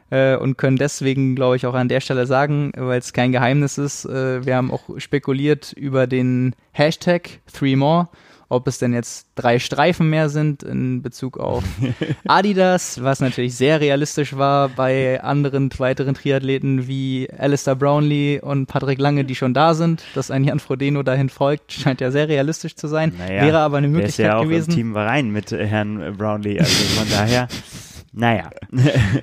äh, 0.09 0.36
und 0.36 0.57
können 0.57 0.78
deswegen, 0.78 1.36
glaube 1.36 1.55
ich, 1.55 1.65
auch 1.65 1.74
an 1.74 1.89
der 1.89 2.01
Stelle 2.01 2.26
sagen, 2.26 2.72
weil 2.76 2.99
es 2.99 3.13
kein 3.13 3.32
Geheimnis 3.32 3.78
ist, 3.78 4.05
äh, 4.05 4.45
wir 4.45 4.55
haben 4.55 4.72
auch 4.72 4.84
spekuliert 4.97 5.74
über 5.74 6.07
den 6.07 6.55
Hashtag 6.72 7.39
Three 7.51 7.76
More 7.76 8.09
ob 8.49 8.67
es 8.67 8.77
denn 8.77 8.93
jetzt 8.93 9.27
drei 9.35 9.59
Streifen 9.59 10.09
mehr 10.09 10.29
sind 10.29 10.63
in 10.63 11.01
Bezug 11.01 11.37
auf 11.37 11.63
Adidas, 12.27 13.03
was 13.03 13.19
natürlich 13.19 13.55
sehr 13.55 13.81
realistisch 13.81 14.37
war 14.37 14.69
bei 14.69 15.21
anderen 15.21 15.69
weiteren 15.77 16.13
Triathleten 16.13 16.87
wie 16.87 17.29
Alistair 17.37 17.75
Brownlee 17.75 18.39
und 18.39 18.67
Patrick 18.67 18.99
Lange, 18.99 19.25
die 19.25 19.35
schon 19.35 19.53
da 19.53 19.73
sind. 19.73 20.03
Dass 20.15 20.31
ein 20.31 20.43
Jan 20.43 20.59
Frodeno 20.59 21.03
dahin 21.03 21.29
folgt, 21.29 21.73
scheint 21.73 22.01
ja 22.01 22.11
sehr 22.11 22.27
realistisch 22.27 22.75
zu 22.75 22.87
sein. 22.87 23.13
Naja, 23.17 23.43
Wäre 23.43 23.59
aber 23.59 23.77
eine 23.77 23.87
Möglichkeit 23.87 24.17
der 24.19 24.25
ist 24.25 24.33
ja 24.33 24.37
auch 24.37 24.43
gewesen. 24.43 24.71
Im 24.71 24.75
Team 24.75 24.93
Verein 24.93 25.29
mit 25.31 25.51
Herrn 25.51 26.15
Brownlee, 26.17 26.59
also 26.59 26.99
von 26.99 27.09
daher. 27.09 27.47
Naja. 28.13 28.49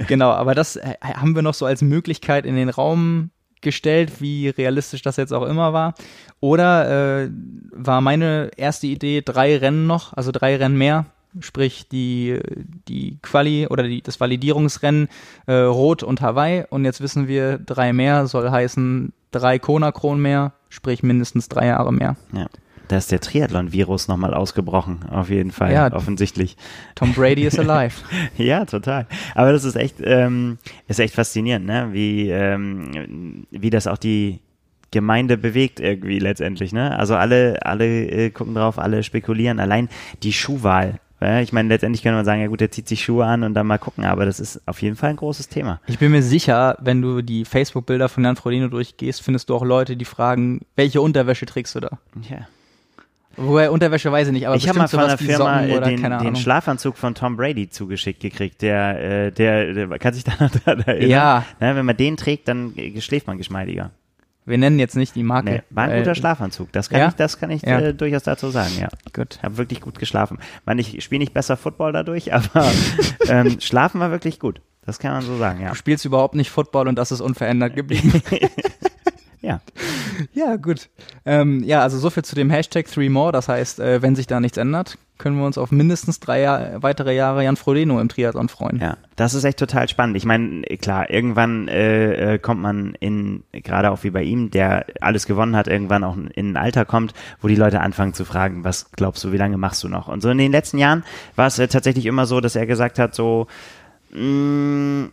genau, 0.07 0.31
aber 0.31 0.55
das 0.55 0.77
äh, 0.77 0.95
haben 1.03 1.35
wir 1.35 1.43
noch 1.43 1.55
so 1.55 1.67
als 1.67 1.83
Möglichkeit 1.83 2.47
in 2.47 2.55
den 2.55 2.69
Raum 2.69 3.31
gestellt, 3.65 4.21
wie 4.21 4.49
realistisch 4.49 5.03
das 5.03 5.17
jetzt 5.17 5.33
auch 5.33 5.43
immer 5.43 5.73
war. 5.73 5.95
Oder 6.39 7.25
äh, 7.25 7.31
war 7.73 8.01
meine 8.01 8.51
erste 8.57 8.87
Idee 8.87 9.23
drei 9.23 9.57
Rennen 9.57 9.87
noch, 9.89 10.13
also 10.13 10.31
drei 10.31 10.57
Rennen 10.57 10.79
mehr, 10.79 11.07
sprich 11.41 11.89
die, 11.89 12.39
die 12.87 13.19
Quali 13.23 13.67
oder 13.67 13.83
die, 13.83 14.03
das 14.03 14.21
Validierungsrennen 14.21 15.09
äh, 15.47 15.55
Rot 15.55 16.03
und 16.03 16.21
Hawaii. 16.21 16.65
Und 16.71 16.85
jetzt 16.85 17.01
wissen 17.01 17.27
wir, 17.27 17.59
drei 17.59 17.93
mehr 17.93 18.27
soll 18.27 18.51
heißen 18.51 19.13
drei 19.33 19.59
Kona-Kronen 19.59 20.23
mehr, 20.23 20.53
sprich 20.69 21.03
mindestens 21.03 21.49
drei 21.49 21.67
Jahre 21.67 21.93
mehr. 21.93 22.17
Ja. 22.33 22.47
Da 22.89 22.99
ist 22.99 23.11
der 23.11 23.21
Triathlon-Virus 23.21 24.09
nochmal 24.09 24.35
ausgebrochen, 24.35 25.01
auf 25.11 25.31
jeden 25.31 25.53
Fall, 25.53 25.73
ja, 25.73 25.93
offensichtlich. 25.93 26.57
Tom 26.95 27.13
Brady 27.15 27.45
is 27.45 27.59
alive. 27.59 27.97
ja, 28.37 28.65
total. 28.65 29.07
Aber 29.35 29.53
das 29.53 29.65
ist 29.65 29.77
echt, 29.77 29.97
ähm, 30.03 30.59
ist 30.87 31.01
echt 31.01 31.15
faszinierend, 31.15 31.67
ne? 31.67 31.89
wie, 31.93 32.29
ähm, 32.29 33.47
wie 33.51 33.71
das 33.71 33.87
auch 33.87 33.99
die 33.99 34.41
Gemeinde 34.91 35.37
bewegt 35.37 35.81
irgendwie 35.81 36.19
letztendlich. 36.19 36.73
Ne? 36.73 36.97
Also 36.97 37.17
alle, 37.17 37.65
alle 37.65 38.07
äh, 38.07 38.31
gucken 38.31 38.55
drauf, 38.55 38.79
alle 38.79 39.03
spekulieren. 39.03 39.59
Allein 39.59 39.89
die 40.23 40.33
Schuhwahl 40.33 41.01
ich 41.43 41.53
meine, 41.53 41.69
letztendlich 41.69 42.03
könnte 42.03 42.17
man 42.17 42.25
sagen, 42.25 42.41
ja 42.41 42.49
gut, 42.49 42.61
der 42.61 42.71
zieht 42.71 42.89
sich 42.89 43.03
Schuhe 43.03 43.25
an 43.25 43.45
und 43.45 43.55
dann 43.55 43.67
mal 43.67 43.79
gucken, 43.79 44.05
aber 44.05 44.27
das 44.27 44.41
ist 44.41 44.61
auf 44.67 44.83
jeden 44.83 44.97
Fall 44.97 45.11
ein 45.11 45.17
großes 45.17 45.49
Thema. 45.49 45.81
Ich 45.87 45.99
bin 45.99 46.11
mir 46.11 46.23
sicher, 46.23 46.77
wenn 46.81 47.01
du 47.01 47.23
die 47.23 47.45
Facebook-Bilder 47.45 48.09
von 48.09 48.25
Jan 48.25 48.37
Frodeno 48.37 48.69
durchgehst, 48.69 49.23
findest 49.23 49.49
du 49.49 49.55
auch 49.55 49.65
Leute, 49.65 49.97
die 49.97 50.05
fragen, 50.05 50.61
welche 50.77 51.01
Unterwäsche 51.01 51.47
trägst 51.47 51.75
du 51.77 51.81
da? 51.81 51.99
Ja. 52.29 52.47
Woher 53.37 53.73
Unterwäsche 53.73 54.11
weiß 54.11 54.29
ich 54.29 54.33
nicht, 54.33 54.47
aber 54.47 54.57
ich 54.57 54.69
habe 54.69 54.79
mal 54.79 54.89
von 54.89 55.01
der 55.01 55.19
Firma 55.19 55.63
den, 55.63 56.03
den 56.03 56.37
Schlafanzug 56.37 56.97
von 56.97 57.15
Tom 57.15 57.37
Brady 57.37 57.69
zugeschickt 57.69 58.21
gekriegt. 58.21 58.63
Der, 58.63 59.27
äh, 59.27 59.33
der, 59.33 59.73
der 59.73 59.99
kann 59.99 60.15
sich 60.15 60.25
da 60.25 60.33
noch 60.39 60.51
dran 60.51 60.81
erinnern. 60.81 61.11
Ja. 61.11 61.45
Ne, 61.61 61.77
wenn 61.77 61.87
man 61.87 61.97
den 61.97 62.17
trägt, 62.17 62.49
dann 62.49 62.75
schläft 63.01 63.27
man 63.27 63.39
geschmeidiger. 63.39 63.91
Wir 64.47 64.59
nennen 64.59 64.79
jetzt 64.79 64.95
nicht 64.95 65.15
die 65.15 65.23
Marke. 65.23 65.51
Nee, 65.51 65.63
war 65.71 65.85
ein 65.85 66.01
guter 66.01 66.15
Schlafanzug. 66.15 66.71
Das 66.73 66.91
kann 66.91 67.01
ja? 67.01 67.09
ich, 67.09 67.15
das 67.15 67.39
kann 67.39 67.51
ich 67.51 67.63
ja. 67.63 67.81
äh, 67.81 67.95
durchaus 67.95 68.25
dazu 68.25 68.51
sagen, 68.51 68.73
ja. 68.79 68.89
Gut. 69.15 69.39
Habe 69.43 69.57
wirklich 69.57 69.81
gut 69.81 69.99
geschlafen. 69.99 70.39
Man, 70.67 70.79
ich 70.79 71.03
spiele 71.03 71.21
nicht 71.21 71.33
besser 71.33 71.57
Football 71.57 71.93
dadurch, 71.93 72.35
aber 72.35 72.71
ähm, 73.29 73.59
schlafen 73.61 74.01
war 74.01 74.11
wirklich 74.11 74.39
gut. 74.39 74.61
Das 74.85 74.99
kann 74.99 75.13
man 75.13 75.23
so 75.23 75.39
sagen, 75.39 75.63
ja. 75.63 75.71
Du 75.71 75.77
spielst 75.77 76.05
überhaupt 76.05 76.35
nicht 76.35 76.51
Football 76.51 76.89
und 76.89 76.97
das 76.97 77.11
ist 77.11 77.23
unverändert 77.23 77.75
geblieben. 77.75 78.23
Ja. 79.45 79.61
Ja, 80.33 80.55
gut. 80.57 80.91
Ähm, 81.27 81.65
ja, 81.65 81.81
also 81.81 81.99
so 81.99 82.09
viel 82.09 82.25
zu 82.25 82.37
dem 82.37 82.49
Hashtag 82.49 82.87
Three 82.87 83.09
More. 83.09 83.33
Das 83.33 83.49
heißt, 83.49 83.81
äh, 83.81 84.01
wenn 84.01 84.15
sich 84.15 84.29
da 84.29 84.39
nichts 84.39 84.57
ändert, 84.57 84.97
können 85.19 85.37
wir 85.39 85.45
uns 85.45 85.59
auf 85.59 85.73
mindestens 85.73 86.21
drei 86.21 86.41
Jahr, 86.41 86.83
weitere 86.85 87.17
Jahre 87.17 87.43
Jan 87.43 87.57
Frodeno 87.57 88.01
im 88.01 88.09
Triathlon 88.09 88.49
freuen. 88.49 88.79
Ja, 88.81 88.97
das 89.17 89.35
ist 89.35 89.43
echt 89.43 89.59
total 89.59 89.89
spannend. 89.89 90.17
Ich 90.17 90.25
meine, 90.25 90.63
klar, 90.81 91.11
irgendwann 91.11 91.67
äh, 91.67 92.35
äh, 92.35 92.39
kommt 92.39 92.63
man 92.63 92.95
in, 93.01 93.43
gerade 93.53 93.91
auch 93.91 94.05
wie 94.05 94.11
bei 94.11 94.23
ihm, 94.23 94.53
der 94.53 94.87
alles 95.01 95.27
gewonnen 95.27 95.57
hat, 95.57 95.67
irgendwann 95.67 96.05
auch 96.05 96.17
in 96.17 96.53
ein 96.53 96.57
Alter 96.57 96.85
kommt, 96.85 97.13
wo 97.41 97.49
die 97.49 97.57
Leute 97.57 97.81
anfangen 97.81 98.15
zu 98.15 98.25
fragen, 98.25 98.63
was 98.63 98.93
glaubst 98.93 99.25
du, 99.25 99.33
wie 99.33 99.37
lange 99.37 99.57
machst 99.57 99.83
du 99.83 99.89
noch? 99.89 100.07
Und 100.07 100.21
so 100.23 100.31
in 100.31 100.39
den 100.39 100.53
letzten 100.53 100.79
Jahren 100.79 101.03
war 101.35 101.49
es 101.49 101.59
äh, 101.59 101.67
tatsächlich 101.67 102.07
immer 102.07 102.27
so, 102.27 102.41
dass 102.41 102.55
er 102.55 102.67
gesagt 102.67 103.01
hat, 103.01 103.17
so, 103.17 103.49
mh, 104.13 104.21
Mm, 104.21 105.11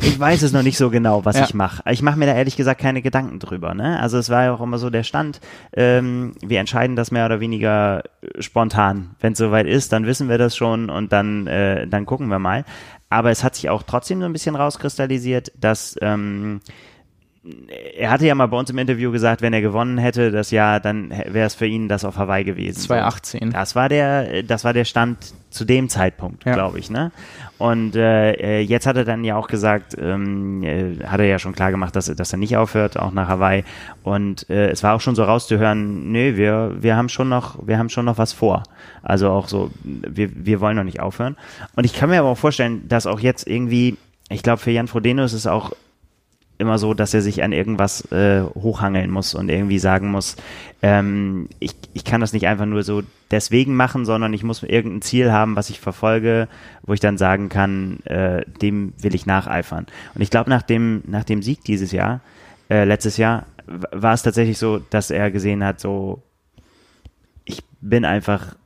ich 0.00 0.18
weiß 0.18 0.42
es 0.42 0.52
noch 0.52 0.62
nicht 0.62 0.76
so 0.76 0.90
genau, 0.90 1.24
was 1.24 1.36
ja. 1.36 1.44
ich 1.44 1.54
mache. 1.54 1.82
Ich 1.90 2.02
mache 2.02 2.18
mir 2.18 2.26
da 2.26 2.34
ehrlich 2.34 2.56
gesagt 2.56 2.80
keine 2.80 3.02
Gedanken 3.02 3.38
drüber. 3.38 3.74
Ne? 3.74 3.98
Also 4.00 4.18
es 4.18 4.30
war 4.30 4.44
ja 4.44 4.54
auch 4.54 4.60
immer 4.60 4.78
so 4.78 4.90
der 4.90 5.02
Stand, 5.02 5.40
ähm, 5.72 6.34
wir 6.40 6.60
entscheiden 6.60 6.96
das 6.96 7.10
mehr 7.10 7.26
oder 7.26 7.40
weniger 7.40 8.02
äh, 8.22 8.42
spontan. 8.42 9.16
Wenn 9.20 9.32
es 9.32 9.38
soweit 9.38 9.66
ist, 9.66 9.92
dann 9.92 10.06
wissen 10.06 10.28
wir 10.28 10.38
das 10.38 10.56
schon 10.56 10.90
und 10.90 11.12
dann, 11.12 11.46
äh, 11.46 11.86
dann 11.86 12.06
gucken 12.06 12.28
wir 12.28 12.38
mal. 12.38 12.64
Aber 13.10 13.30
es 13.30 13.44
hat 13.44 13.54
sich 13.54 13.70
auch 13.70 13.82
trotzdem 13.82 14.20
so 14.20 14.26
ein 14.26 14.32
bisschen 14.32 14.56
rauskristallisiert, 14.56 15.52
dass 15.58 15.96
ähm, 16.00 16.60
er 17.96 18.10
hatte 18.10 18.26
ja 18.26 18.34
mal 18.34 18.46
bei 18.46 18.56
uns 18.56 18.70
im 18.70 18.78
Interview 18.78 19.12
gesagt, 19.12 19.42
wenn 19.42 19.52
er 19.52 19.60
gewonnen 19.60 19.98
hätte 19.98 20.30
das 20.30 20.50
Jahr, 20.50 20.80
dann 20.80 21.10
wäre 21.10 21.46
es 21.46 21.54
für 21.54 21.66
ihn 21.66 21.88
das 21.88 22.04
auf 22.04 22.16
Hawaii 22.16 22.42
gewesen. 22.42 22.80
2018. 22.80 23.50
Das 23.50 23.76
war 23.76 23.90
der, 23.90 24.42
das 24.44 24.64
war 24.64 24.72
der 24.72 24.86
Stand 24.86 25.18
zu 25.50 25.66
dem 25.66 25.90
Zeitpunkt, 25.90 26.44
ja. 26.46 26.54
glaube 26.54 26.78
ich. 26.78 26.90
Ne? 26.90 27.12
Und 27.58 27.96
äh, 27.96 28.32
äh, 28.32 28.60
jetzt 28.60 28.86
hat 28.86 28.96
er 28.96 29.04
dann 29.04 29.24
ja 29.24 29.36
auch 29.36 29.46
gesagt, 29.46 29.94
ähm, 30.00 30.62
äh, 30.62 31.04
hat 31.04 31.20
er 31.20 31.26
ja 31.26 31.38
schon 31.38 31.54
klar 31.54 31.70
gemacht, 31.70 31.94
dass, 31.94 32.06
dass 32.06 32.32
er 32.32 32.38
nicht 32.38 32.56
aufhört, 32.56 32.98
auch 32.98 33.12
nach 33.12 33.28
Hawaii. 33.28 33.64
Und 34.02 34.48
äh, 34.48 34.70
es 34.70 34.82
war 34.82 34.94
auch 34.94 35.02
schon 35.02 35.14
so 35.14 35.24
rauszuhören, 35.24 36.10
nö, 36.10 36.36
wir, 36.36 36.72
wir 36.80 36.96
haben 36.96 37.10
schon 37.10 37.28
noch, 37.28 37.58
wir 37.66 37.78
haben 37.78 37.90
schon 37.90 38.06
noch 38.06 38.16
was 38.16 38.32
vor. 38.32 38.62
Also 39.02 39.28
auch 39.30 39.48
so, 39.48 39.70
wir, 39.82 40.30
wir 40.34 40.60
wollen 40.60 40.76
noch 40.76 40.84
nicht 40.84 41.00
aufhören. 41.00 41.36
Und 41.76 41.84
ich 41.84 41.92
kann 41.92 42.08
mir 42.08 42.20
aber 42.20 42.30
auch 42.30 42.38
vorstellen, 42.38 42.88
dass 42.88 43.06
auch 43.06 43.20
jetzt 43.20 43.46
irgendwie, 43.46 43.98
ich 44.30 44.42
glaube, 44.42 44.58
für 44.58 44.70
Jan 44.70 44.88
Frodeno 44.88 45.24
ist 45.24 45.34
es 45.34 45.46
auch 45.46 45.72
immer 46.58 46.78
so, 46.78 46.94
dass 46.94 47.14
er 47.14 47.22
sich 47.22 47.42
an 47.42 47.52
irgendwas 47.52 48.10
äh, 48.12 48.42
hochhangeln 48.42 49.10
muss 49.10 49.34
und 49.34 49.48
irgendwie 49.48 49.78
sagen 49.78 50.10
muss, 50.10 50.36
ähm, 50.82 51.48
ich, 51.58 51.74
ich 51.94 52.04
kann 52.04 52.20
das 52.20 52.32
nicht 52.32 52.46
einfach 52.46 52.66
nur 52.66 52.82
so 52.82 53.02
deswegen 53.30 53.74
machen, 53.74 54.04
sondern 54.04 54.32
ich 54.32 54.44
muss 54.44 54.62
irgendein 54.62 55.02
Ziel 55.02 55.32
haben, 55.32 55.56
was 55.56 55.70
ich 55.70 55.80
verfolge, 55.80 56.48
wo 56.82 56.92
ich 56.92 57.00
dann 57.00 57.18
sagen 57.18 57.48
kann, 57.48 58.00
äh, 58.04 58.44
dem 58.62 58.92
will 58.98 59.14
ich 59.14 59.26
nacheifern. 59.26 59.86
Und 60.14 60.20
ich 60.20 60.30
glaube, 60.30 60.50
nach 60.50 60.62
dem, 60.62 61.02
nach 61.06 61.24
dem 61.24 61.42
Sieg 61.42 61.64
dieses 61.64 61.90
Jahr, 61.90 62.20
äh, 62.70 62.84
letztes 62.84 63.16
Jahr, 63.16 63.46
war 63.66 64.14
es 64.14 64.22
tatsächlich 64.22 64.58
so, 64.58 64.78
dass 64.78 65.10
er 65.10 65.30
gesehen 65.30 65.64
hat, 65.64 65.80
so, 65.80 66.22
ich 67.44 67.62
bin 67.80 68.04
einfach 68.04 68.56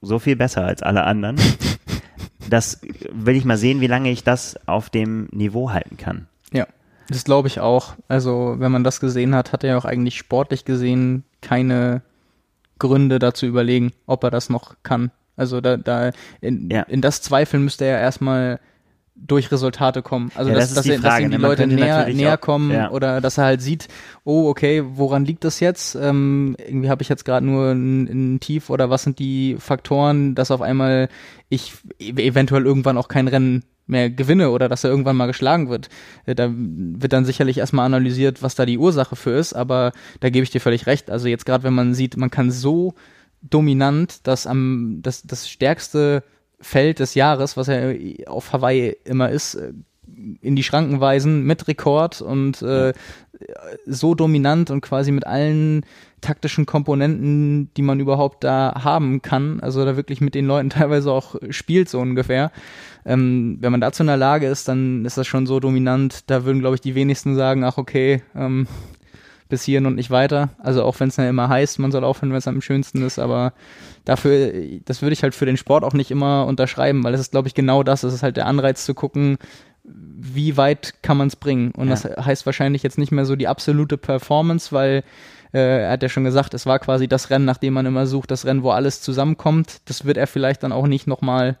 so 0.00 0.18
viel 0.18 0.36
besser 0.36 0.64
als 0.64 0.82
alle 0.82 1.04
anderen. 1.04 1.36
das 2.50 2.80
will 3.12 3.36
ich 3.36 3.44
mal 3.44 3.56
sehen, 3.56 3.80
wie 3.80 3.86
lange 3.86 4.10
ich 4.10 4.24
das 4.24 4.58
auf 4.66 4.90
dem 4.90 5.28
Niveau 5.30 5.72
halten 5.72 5.96
kann. 5.96 6.26
Ja. 6.52 6.66
Das 7.08 7.24
glaube 7.24 7.48
ich 7.48 7.60
auch. 7.60 7.94
Also, 8.08 8.56
wenn 8.58 8.72
man 8.72 8.84
das 8.84 9.00
gesehen 9.00 9.34
hat, 9.34 9.52
hat 9.52 9.64
er 9.64 9.70
ja 9.70 9.78
auch 9.78 9.84
eigentlich 9.84 10.16
sportlich 10.16 10.64
gesehen 10.64 11.24
keine 11.40 12.02
Gründe 12.78 13.18
dazu 13.18 13.46
überlegen, 13.46 13.92
ob 14.06 14.24
er 14.24 14.30
das 14.30 14.50
noch 14.50 14.76
kann. 14.82 15.10
Also 15.36 15.60
da, 15.60 15.76
da 15.76 16.10
in, 16.40 16.70
ja. 16.70 16.82
in 16.82 17.02
das 17.02 17.22
Zweifeln 17.22 17.64
müsste 17.64 17.84
er 17.84 18.00
erstmal 18.00 18.58
durch 19.14 19.50
Resultate 19.50 20.02
kommen. 20.02 20.30
Also 20.34 20.50
ja, 20.50 20.56
dass, 20.56 20.74
das 20.74 20.84
dass, 20.84 20.86
er, 20.86 21.00
dass 21.00 21.20
ihm 21.20 21.30
die 21.30 21.38
ne? 21.38 21.42
Leute 21.42 21.66
näher, 21.66 22.08
näher 22.08 22.36
kommen 22.36 22.70
ja. 22.70 22.90
oder 22.90 23.20
dass 23.20 23.38
er 23.38 23.44
halt 23.44 23.62
sieht, 23.62 23.88
oh, 24.24 24.48
okay, 24.48 24.82
woran 24.86 25.24
liegt 25.24 25.44
das 25.44 25.60
jetzt? 25.60 25.94
Ähm, 25.94 26.54
irgendwie 26.58 26.90
habe 26.90 27.02
ich 27.02 27.08
jetzt 27.08 27.24
gerade 27.24 27.44
nur 27.44 27.70
ein, 27.70 28.34
ein, 28.34 28.40
Tief 28.40 28.68
oder 28.68 28.90
was 28.90 29.04
sind 29.04 29.18
die 29.18 29.56
Faktoren, 29.58 30.34
dass 30.34 30.50
auf 30.50 30.60
einmal 30.60 31.08
ich 31.48 31.72
eventuell 31.98 32.66
irgendwann 32.66 32.98
auch 32.98 33.08
kein 33.08 33.28
Rennen 33.28 33.64
mehr 33.86 34.10
gewinne 34.10 34.50
oder 34.50 34.68
dass 34.68 34.84
er 34.84 34.90
irgendwann 34.90 35.16
mal 35.16 35.26
geschlagen 35.26 35.68
wird. 35.68 35.88
Äh, 36.24 36.34
da 36.34 36.50
wird 36.52 37.12
dann 37.12 37.24
sicherlich 37.24 37.58
erstmal 37.58 37.86
analysiert, 37.86 38.42
was 38.42 38.54
da 38.54 38.66
die 38.66 38.78
Ursache 38.78 39.16
für 39.16 39.38
ist, 39.38 39.52
aber 39.52 39.92
da 40.20 40.30
gebe 40.30 40.44
ich 40.44 40.50
dir 40.50 40.60
völlig 40.60 40.86
recht. 40.86 41.10
Also 41.10 41.28
jetzt 41.28 41.46
gerade, 41.46 41.64
wenn 41.64 41.74
man 41.74 41.94
sieht, 41.94 42.16
man 42.16 42.30
kann 42.30 42.50
so 42.50 42.94
dominant 43.42 44.26
das 44.26 44.46
am 44.46 45.00
das, 45.02 45.22
das 45.22 45.48
stärkste 45.48 46.22
Feld 46.60 46.98
des 46.98 47.14
Jahres, 47.14 47.56
was 47.56 47.66
ja 47.66 47.92
auf 48.26 48.52
Hawaii 48.52 48.96
immer 49.04 49.30
ist, 49.30 49.54
äh, 49.54 49.72
in 50.40 50.56
die 50.56 50.62
Schranken 50.62 51.00
weisen 51.00 51.42
mit 51.44 51.68
Rekord 51.68 52.22
und 52.22 52.62
äh, 52.62 52.92
so 53.86 54.14
dominant 54.14 54.70
und 54.70 54.80
quasi 54.80 55.12
mit 55.12 55.26
allen 55.26 55.84
taktischen 56.20 56.66
Komponenten, 56.66 57.70
die 57.76 57.82
man 57.82 58.00
überhaupt 58.00 58.44
da 58.44 58.80
haben 58.82 59.22
kann. 59.22 59.60
Also 59.60 59.84
da 59.84 59.96
wirklich 59.96 60.20
mit 60.20 60.34
den 60.34 60.46
Leuten 60.46 60.70
teilweise 60.70 61.12
auch 61.12 61.36
spielt 61.50 61.88
so 61.88 62.00
ungefähr. 62.00 62.50
Ähm, 63.04 63.58
wenn 63.60 63.72
man 63.72 63.80
dazu 63.80 64.02
in 64.02 64.08
der 64.08 64.16
Lage 64.16 64.46
ist, 64.46 64.68
dann 64.68 65.04
ist 65.04 65.18
das 65.18 65.26
schon 65.26 65.46
so 65.46 65.60
dominant. 65.60 66.30
Da 66.30 66.44
würden, 66.44 66.60
glaube 66.60 66.74
ich, 66.74 66.80
die 66.80 66.94
wenigsten 66.94 67.36
sagen, 67.36 67.64
ach 67.64 67.78
okay, 67.78 68.22
ähm, 68.34 68.66
bis 69.48 69.62
hierhin 69.62 69.86
und 69.86 69.94
nicht 69.94 70.10
weiter. 70.10 70.50
Also 70.58 70.82
auch 70.82 70.98
wenn 70.98 71.08
es 71.08 71.16
ja 71.16 71.28
immer 71.28 71.48
heißt, 71.48 71.78
man 71.78 71.92
soll 71.92 72.04
aufhören, 72.04 72.30
wenn 72.30 72.38
es 72.38 72.48
am 72.48 72.60
schönsten 72.60 73.02
ist, 73.02 73.18
aber 73.18 73.52
dafür, 74.04 74.52
das 74.84 75.02
würde 75.02 75.12
ich 75.12 75.22
halt 75.22 75.34
für 75.34 75.46
den 75.46 75.56
Sport 75.56 75.84
auch 75.84 75.92
nicht 75.92 76.10
immer 76.10 76.46
unterschreiben, 76.46 77.04
weil 77.04 77.14
es 77.14 77.20
ist, 77.20 77.30
glaube 77.30 77.46
ich, 77.46 77.54
genau 77.54 77.82
das. 77.82 78.02
Es 78.02 78.12
ist 78.12 78.22
halt 78.24 78.36
der 78.36 78.46
Anreiz 78.46 78.84
zu 78.84 78.94
gucken, 78.94 79.38
wie 80.18 80.56
weit 80.56 80.94
kann 81.02 81.16
man 81.16 81.28
es 81.28 81.36
bringen. 81.36 81.72
Und 81.72 81.88
ja. 81.88 81.94
das 81.94 82.04
heißt 82.04 82.46
wahrscheinlich 82.46 82.82
jetzt 82.82 82.98
nicht 82.98 83.12
mehr 83.12 83.26
so 83.26 83.36
die 83.36 83.48
absolute 83.48 83.98
Performance, 83.98 84.72
weil 84.72 85.04
äh, 85.52 85.82
er 85.84 85.90
hat 85.90 86.02
ja 86.02 86.08
schon 86.08 86.24
gesagt, 86.24 86.54
es 86.54 86.64
war 86.64 86.78
quasi 86.78 87.06
das 87.06 87.30
Rennen, 87.30 87.44
nach 87.44 87.58
dem 87.58 87.74
man 87.74 87.86
immer 87.86 88.06
sucht, 88.06 88.30
das 88.30 88.46
Rennen, 88.46 88.62
wo 88.62 88.70
alles 88.70 89.02
zusammenkommt. 89.02 89.80
Das 89.84 90.04
wird 90.04 90.16
er 90.16 90.26
vielleicht 90.26 90.62
dann 90.62 90.72
auch 90.72 90.86
nicht 90.86 91.06
nochmal 91.06 91.58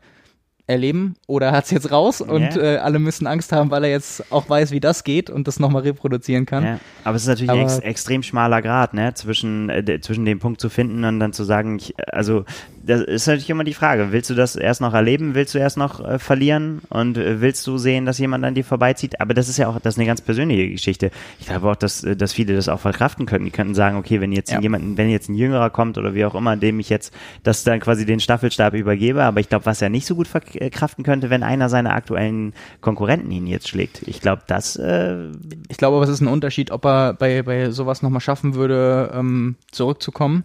erleben 0.68 1.14
oder 1.26 1.52
hat 1.52 1.66
es 1.66 1.70
jetzt 1.70 1.92
raus 1.92 2.20
und 2.20 2.56
yeah. 2.56 2.74
äh, 2.74 2.76
alle 2.78 2.98
müssen 2.98 3.26
Angst 3.26 3.52
haben, 3.52 3.70
weil 3.70 3.84
er 3.84 3.90
jetzt 3.90 4.32
auch 4.32 4.48
weiß, 4.48 4.72
wie 4.72 4.80
das 4.80 5.04
geht 5.04 5.30
und 5.30 5.46
das 5.46 5.60
nochmal 5.60 5.82
reproduzieren 5.82 6.44
kann. 6.44 6.64
Ja. 6.64 6.80
Aber 7.04 7.14
es 7.14 7.22
ist 7.22 7.28
natürlich 7.28 7.50
ein 7.50 7.60
ex 7.60 7.78
extrem 7.78 8.22
schmaler 8.24 8.62
Grad, 8.62 8.92
ne, 8.92 9.14
zwischen, 9.14 9.70
äh, 9.70 10.00
zwischen 10.00 10.24
dem 10.24 10.40
Punkt 10.40 10.60
zu 10.60 10.68
finden 10.68 11.04
und 11.04 11.20
dann 11.20 11.32
zu 11.32 11.44
sagen, 11.44 11.76
ich, 11.76 11.94
also 12.12 12.44
das 12.86 13.00
ist 13.00 13.26
natürlich 13.26 13.50
immer 13.50 13.64
die 13.64 13.74
Frage, 13.74 14.12
willst 14.12 14.30
du 14.30 14.34
das 14.34 14.54
erst 14.54 14.80
noch 14.80 14.94
erleben, 14.94 15.34
willst 15.34 15.54
du 15.54 15.58
erst 15.58 15.76
noch 15.76 16.00
äh, 16.00 16.18
verlieren 16.20 16.80
und 16.88 17.18
äh, 17.18 17.40
willst 17.40 17.66
du 17.66 17.78
sehen, 17.78 18.06
dass 18.06 18.18
jemand 18.18 18.44
an 18.44 18.54
dir 18.54 18.64
vorbeizieht? 18.64 19.20
Aber 19.20 19.34
das 19.34 19.48
ist 19.48 19.56
ja 19.56 19.68
auch, 19.68 19.80
das 19.80 19.94
ist 19.94 19.98
eine 19.98 20.06
ganz 20.06 20.20
persönliche 20.20 20.70
Geschichte. 20.70 21.10
Ich 21.40 21.46
glaube 21.46 21.68
auch, 21.68 21.76
dass, 21.76 22.04
äh, 22.04 22.16
dass 22.16 22.32
viele 22.32 22.54
das 22.54 22.68
auch 22.68 22.78
verkraften 22.78 23.26
könnten. 23.26 23.46
Die 23.46 23.50
könnten 23.50 23.74
sagen, 23.74 23.96
okay, 23.96 24.20
wenn 24.20 24.30
jetzt 24.30 24.52
ja. 24.52 24.60
jemand, 24.60 24.96
wenn 24.96 25.10
jetzt 25.10 25.28
ein 25.28 25.34
Jüngerer 25.34 25.70
kommt 25.70 25.98
oder 25.98 26.14
wie 26.14 26.24
auch 26.24 26.36
immer, 26.36 26.56
dem 26.56 26.78
ich 26.78 26.88
jetzt 26.88 27.12
das 27.42 27.64
dann 27.64 27.80
quasi 27.80 28.06
den 28.06 28.20
Staffelstab 28.20 28.74
übergebe, 28.74 29.24
aber 29.24 29.40
ich 29.40 29.48
glaube, 29.48 29.66
was 29.66 29.82
er 29.82 29.88
nicht 29.88 30.06
so 30.06 30.14
gut 30.14 30.28
verkraften 30.28 31.04
könnte, 31.04 31.28
wenn 31.28 31.42
einer 31.42 31.68
seiner 31.68 31.92
aktuellen 31.92 32.54
Konkurrenten 32.80 33.30
ihn 33.32 33.48
jetzt 33.48 33.66
schlägt. 33.68 34.02
Ich 34.06 34.20
glaube, 34.20 34.42
das 34.46 34.76
äh 34.76 35.32
Ich 35.68 35.76
glaube 35.76 35.96
aber, 35.96 36.04
es 36.04 36.10
ist 36.10 36.20
ein 36.20 36.28
Unterschied, 36.28 36.70
ob 36.70 36.84
er 36.84 37.14
bei, 37.14 37.42
bei 37.42 37.70
sowas 37.70 38.02
nochmal 38.02 38.20
schaffen 38.20 38.54
würde, 38.54 39.10
ähm, 39.12 39.56
zurückzukommen 39.72 40.44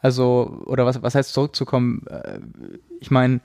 also, 0.00 0.62
oder 0.66 0.86
was, 0.86 1.02
was 1.02 1.14
heißt 1.14 1.32
zurückzukommen? 1.32 2.06
Äh, 2.08 2.40
ich 3.00 3.10
meine, 3.10 3.40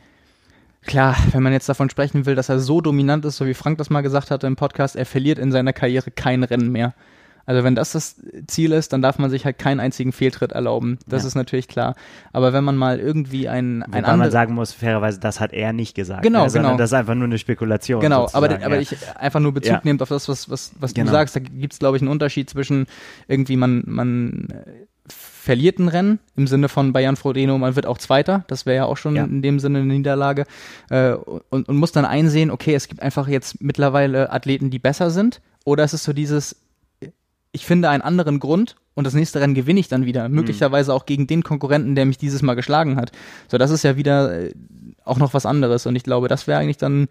klar, 0.86 1.16
wenn 1.32 1.44
man 1.44 1.54
jetzt 1.54 1.68
davon 1.68 1.90
sprechen 1.90 2.26
will, 2.26 2.36
dass 2.36 2.50
er 2.50 2.60
so 2.60 2.82
dominant 2.82 3.26
ist, 3.26 3.38
so 3.38 3.46
wie 3.46 3.54
Frank 3.54 3.78
das 3.78 3.90
mal 3.90 4.02
gesagt 4.02 4.32
hatte 4.32 4.48
im 4.48 4.56
Podcast, 4.56 4.96
er 4.96 5.06
verliert 5.06 5.40
in 5.40 5.52
seiner 5.52 5.74
Karriere 5.74 6.12
kein 6.12 6.44
Rennen 6.44 6.72
mehr. 6.72 6.94
Also 7.48 7.64
wenn 7.64 7.76
das 7.76 7.92
das 7.92 8.16
Ziel 8.48 8.72
ist, 8.72 8.92
dann 8.92 9.04
darf 9.04 9.20
man 9.20 9.30
sich 9.30 9.46
halt 9.46 9.60
keinen 9.60 9.80
einzigen 9.80 10.12
Fehltritt 10.12 10.54
erlauben. 10.54 10.98
Das 11.06 11.22
ja. 11.22 11.28
ist 11.28 11.36
natürlich 11.36 11.68
klar. 11.68 11.96
Aber 12.34 12.54
wenn 12.54 12.64
man 12.64 12.76
mal 12.76 13.00
irgendwie 13.00 13.48
ein, 13.48 13.84
ein 13.84 14.04
Wobei 14.04 14.18
man 14.18 14.32
sagen 14.32 14.56
muss, 14.56 14.72
fairerweise, 14.74 15.20
das 15.20 15.40
hat 15.40 15.54
er 15.54 15.72
nicht 15.72 15.96
gesagt. 15.96 16.24
Genau, 16.24 16.46
ne? 16.46 16.52
genau. 16.52 16.76
Das 16.76 16.90
ist 16.90 16.94
einfach 16.94 17.14
nur 17.14 17.26
eine 17.26 17.38
Spekulation. 17.38 18.02
Genau, 18.02 18.28
aber, 18.34 18.60
ja. 18.60 18.66
aber 18.66 18.80
ich 18.80 18.96
einfach 19.16 19.40
nur 19.40 19.54
Bezug 19.54 19.74
ja. 19.74 19.82
nehmt 19.84 20.02
auf 20.02 20.10
das, 20.10 20.28
was, 20.28 20.50
was, 20.50 20.72
was 20.80 20.96
genau. 20.96 21.08
du 21.08 21.12
sagst. 21.12 21.36
Da 21.36 21.40
gibt 21.40 21.74
es, 21.74 21.78
glaube 21.78 21.98
ich, 21.98 22.02
einen 22.02 22.10
Unterschied 22.10 22.50
zwischen 22.50 22.88
irgendwie 23.28 23.58
man, 23.58 23.84
man 23.86 24.48
verliert 25.08 25.80
ein 25.80 25.88
Rennen 25.88 26.20
im 26.36 26.48
Sinne 26.48 26.70
von 26.70 26.92
Bayern 26.92 27.16
Frodeno, 27.16 27.58
man 27.58 27.76
wird 27.76 27.86
auch 27.86 27.98
Zweiter, 27.98 28.44
das 28.48 28.66
wäre 28.66 28.78
ja 28.78 28.86
auch 28.86 28.98
schon 28.98 29.16
ja. 29.16 29.24
in 29.24 29.42
dem 29.42 29.60
Sinne 29.60 29.80
eine 29.80 29.94
Niederlage 29.94 30.46
äh, 30.90 31.12
und, 31.14 31.70
und 31.70 31.78
muss 31.78 31.92
dann 31.92 32.06
einsehen, 32.06 32.50
okay, 32.50 32.74
es 32.74 32.88
gibt 32.88 33.02
einfach 33.02 33.28
jetzt 33.28 33.62
mittlerweile 33.62 34.32
Athleten, 34.32 34.72
die 34.72 34.80
besser 34.80 35.12
sind 35.12 35.42
oder 35.64 35.84
es 35.84 35.94
ist 35.94 36.04
so 36.04 36.14
dieses, 36.14 36.56
ich 37.52 37.66
finde 37.66 37.90
einen 37.90 38.02
anderen 38.02 38.40
Grund 38.40 38.76
und 38.96 39.06
das 39.06 39.14
nächste 39.14 39.40
Rennen 39.40 39.54
gewinne 39.54 39.80
ich 39.80 39.88
dann 39.88 40.06
wieder, 40.06 40.28
mhm. 40.28 40.36
möglicherweise 40.36 40.94
auch 40.94 41.06
gegen 41.06 41.28
den 41.28 41.44
Konkurrenten, 41.44 41.96
der 41.96 42.06
mich 42.06 42.18
dieses 42.18 42.42
Mal 42.42 42.56
geschlagen 42.56 42.96
hat. 42.96 43.12
So, 43.48 43.58
das 43.58 43.70
ist 43.70 43.84
ja 43.84 43.98
wieder 43.98 44.48
äh, 44.48 44.54
auch 45.04 45.18
noch 45.18 45.36
was 45.36 45.46
anderes 45.46 45.86
und 45.86 45.96
ich 45.96 46.04
glaube, 46.04 46.28
das 46.28 46.48
wäre 46.48 46.60
eigentlich 46.60 46.78
dann 46.78 47.08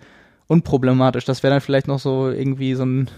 unproblematisch. 0.47 1.25
Das 1.25 1.43
wäre 1.43 1.55
dann 1.55 1.61
vielleicht 1.61 1.89
noch 1.89 1.99
so 1.99 2.29
irgendwie 2.31 2.75
so 2.75 2.85
ein 2.85 3.11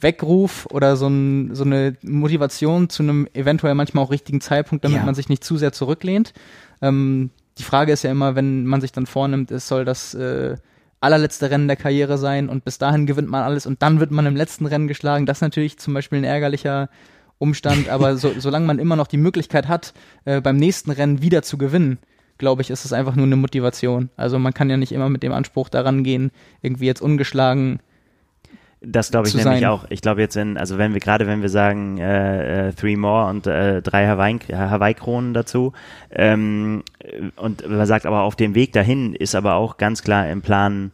Weckruf 0.00 0.66
oder 0.70 0.96
so, 0.96 1.08
ein, 1.08 1.54
so 1.54 1.64
eine 1.64 1.96
Motivation 2.02 2.88
zu 2.90 3.02
einem 3.02 3.28
eventuell 3.32 3.74
manchmal 3.74 4.04
auch 4.04 4.10
richtigen 4.10 4.40
Zeitpunkt, 4.40 4.84
damit 4.84 4.98
ja. 4.98 5.04
man 5.04 5.14
sich 5.14 5.28
nicht 5.28 5.42
zu 5.42 5.56
sehr 5.56 5.72
zurücklehnt. 5.72 6.32
Ähm, 6.82 7.30
die 7.58 7.62
Frage 7.62 7.92
ist 7.92 8.02
ja 8.02 8.10
immer, 8.10 8.34
wenn 8.34 8.66
man 8.66 8.80
sich 8.80 8.92
dann 8.92 9.06
vornimmt, 9.06 9.50
es 9.50 9.66
soll 9.68 9.84
das 9.84 10.14
äh, 10.14 10.56
allerletzte 11.00 11.50
Rennen 11.50 11.68
der 11.68 11.76
Karriere 11.76 12.18
sein 12.18 12.48
und 12.48 12.64
bis 12.64 12.78
dahin 12.78 13.06
gewinnt 13.06 13.28
man 13.28 13.42
alles 13.42 13.66
und 13.66 13.82
dann 13.82 14.00
wird 14.00 14.10
man 14.10 14.26
im 14.26 14.36
letzten 14.36 14.66
Rennen 14.66 14.88
geschlagen. 14.88 15.24
Das 15.24 15.38
ist 15.38 15.42
natürlich 15.42 15.78
zum 15.78 15.94
Beispiel 15.94 16.18
ein 16.18 16.24
ärgerlicher 16.24 16.90
Umstand, 17.38 17.88
aber 17.90 18.16
so, 18.16 18.32
solange 18.38 18.66
man 18.66 18.78
immer 18.78 18.96
noch 18.96 19.06
die 19.06 19.16
Möglichkeit 19.16 19.68
hat, 19.68 19.94
äh, 20.26 20.40
beim 20.42 20.56
nächsten 20.56 20.90
Rennen 20.90 21.22
wieder 21.22 21.42
zu 21.42 21.56
gewinnen, 21.56 21.98
glaube 22.38 22.60
ich, 22.60 22.68
ist 22.68 22.84
es 22.84 22.92
einfach 22.92 23.16
nur 23.16 23.24
eine 23.24 23.36
Motivation. 23.36 24.10
Also 24.16 24.38
man 24.38 24.52
kann 24.52 24.68
ja 24.68 24.76
nicht 24.76 24.92
immer 24.92 25.08
mit 25.08 25.22
dem 25.22 25.32
Anspruch 25.32 25.70
daran 25.70 26.04
gehen, 26.04 26.30
irgendwie 26.60 26.86
jetzt 26.86 27.00
ungeschlagen 27.00 27.80
das 28.88 29.10
glaube 29.10 29.28
ich 29.28 29.34
nämlich 29.34 29.60
sein. 29.60 29.68
auch. 29.68 29.84
Ich 29.90 30.00
glaube 30.00 30.20
jetzt, 30.20 30.36
wenn, 30.36 30.56
also 30.56 30.78
wenn 30.78 30.94
wir 30.94 31.00
gerade, 31.00 31.26
wenn 31.26 31.42
wir 31.42 31.48
sagen 31.48 31.98
äh, 31.98 32.68
äh, 32.68 32.72
Three 32.72 32.96
More 32.96 33.28
und 33.28 33.46
äh, 33.46 33.82
drei 33.82 34.06
Hawaii-Kronen 34.06 35.34
dazu 35.34 35.72
ähm, 36.10 36.84
und 37.36 37.68
man 37.68 37.86
sagt 37.86 38.06
aber 38.06 38.22
auf 38.22 38.36
dem 38.36 38.54
Weg 38.54 38.72
dahin 38.72 39.14
ist 39.14 39.34
aber 39.34 39.54
auch 39.54 39.76
ganz 39.76 40.02
klar 40.02 40.28
im 40.28 40.40
Plan 40.40 40.92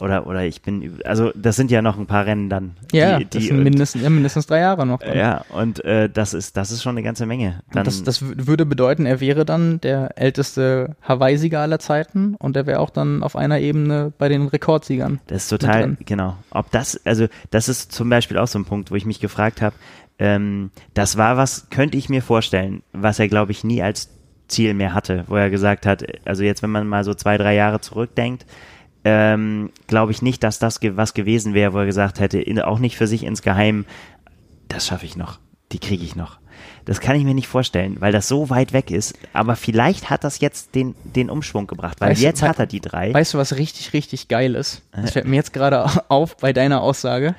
oder, 0.00 0.26
oder 0.26 0.44
ich 0.44 0.62
bin, 0.62 1.00
also 1.04 1.32
das 1.34 1.56
sind 1.56 1.70
ja 1.70 1.82
noch 1.82 1.98
ein 1.98 2.06
paar 2.06 2.26
Rennen 2.26 2.48
dann. 2.48 2.76
Ja, 2.92 3.18
die, 3.18 3.24
die, 3.24 3.38
das 3.38 3.46
sind 3.46 3.62
mindestens, 3.62 4.02
ja, 4.02 4.10
mindestens 4.10 4.46
drei 4.46 4.60
Jahre 4.60 4.86
noch. 4.86 5.00
Dann. 5.00 5.16
Ja, 5.16 5.44
und 5.50 5.84
äh, 5.84 6.08
das 6.08 6.34
ist, 6.34 6.56
das 6.56 6.70
ist 6.70 6.82
schon 6.82 6.96
eine 6.96 7.02
ganze 7.02 7.26
Menge. 7.26 7.62
Dann, 7.72 7.84
das, 7.84 8.02
das 8.02 8.22
würde 8.22 8.66
bedeuten, 8.66 9.06
er 9.06 9.20
wäre 9.20 9.44
dann 9.44 9.80
der 9.80 10.18
älteste 10.18 10.96
Hawaii-Sieger 11.02 11.60
aller 11.60 11.78
Zeiten 11.78 12.34
und 12.36 12.56
er 12.56 12.66
wäre 12.66 12.80
auch 12.80 12.90
dann 12.90 13.22
auf 13.22 13.36
einer 13.36 13.58
Ebene 13.58 14.12
bei 14.18 14.28
den 14.28 14.48
Rekordsiegern. 14.48 15.20
Das 15.26 15.44
ist 15.44 15.48
total, 15.48 15.96
genau. 16.04 16.36
Ob 16.50 16.70
das, 16.70 17.00
also 17.04 17.26
das 17.50 17.68
ist 17.68 17.92
zum 17.92 18.08
Beispiel 18.08 18.38
auch 18.38 18.48
so 18.48 18.58
ein 18.58 18.64
Punkt, 18.64 18.90
wo 18.90 18.94
ich 18.94 19.06
mich 19.06 19.20
gefragt 19.20 19.62
habe, 19.62 19.74
ähm, 20.18 20.70
das 20.94 21.16
war 21.16 21.36
was, 21.36 21.70
könnte 21.70 21.96
ich 21.96 22.08
mir 22.08 22.22
vorstellen, 22.22 22.82
was 22.92 23.18
er, 23.18 23.28
glaube 23.28 23.52
ich, 23.52 23.64
nie 23.64 23.82
als 23.82 24.10
Ziel 24.48 24.74
mehr 24.74 24.94
hatte, 24.94 25.24
wo 25.28 25.36
er 25.36 25.50
gesagt 25.50 25.86
hat, 25.86 26.04
also 26.24 26.42
jetzt, 26.42 26.62
wenn 26.62 26.70
man 26.70 26.88
mal 26.88 27.04
so 27.04 27.14
zwei, 27.14 27.36
drei 27.36 27.54
Jahre 27.54 27.80
zurückdenkt, 27.80 28.46
ähm, 29.08 29.70
glaube 29.86 30.12
ich 30.12 30.22
nicht, 30.22 30.42
dass 30.42 30.58
das 30.58 30.80
was 30.82 31.14
gewesen 31.14 31.54
wäre, 31.54 31.72
wo 31.72 31.78
er 31.78 31.86
gesagt 31.86 32.20
hätte, 32.20 32.38
in, 32.40 32.60
auch 32.60 32.78
nicht 32.78 32.96
für 32.96 33.06
sich 33.06 33.24
insgeheim, 33.24 33.86
das 34.68 34.86
schaffe 34.86 35.06
ich 35.06 35.16
noch, 35.16 35.38
die 35.72 35.78
kriege 35.78 36.04
ich 36.04 36.14
noch. 36.14 36.38
Das 36.84 37.00
kann 37.00 37.16
ich 37.16 37.24
mir 37.24 37.34
nicht 37.34 37.48
vorstellen, 37.48 38.00
weil 38.00 38.12
das 38.12 38.28
so 38.28 38.50
weit 38.50 38.72
weg 38.72 38.90
ist. 38.90 39.14
Aber 39.32 39.56
vielleicht 39.56 40.10
hat 40.10 40.24
das 40.24 40.40
jetzt 40.40 40.74
den, 40.74 40.94
den 41.04 41.30
Umschwung 41.30 41.66
gebracht, 41.66 42.00
weil 42.00 42.10
weißt 42.10 42.22
jetzt 42.22 42.42
du, 42.42 42.48
hat 42.48 42.58
er 42.58 42.66
die 42.66 42.80
drei. 42.80 43.12
Weißt 43.12 43.34
du, 43.34 43.38
was 43.38 43.56
richtig, 43.56 43.92
richtig 43.92 44.28
geil 44.28 44.54
ist? 44.54 44.82
Das 44.92 45.12
fällt 45.12 45.26
mir 45.26 45.36
jetzt 45.36 45.52
gerade 45.52 45.84
auf 46.08 46.36
bei 46.38 46.52
deiner 46.52 46.80
Aussage. 46.80 47.34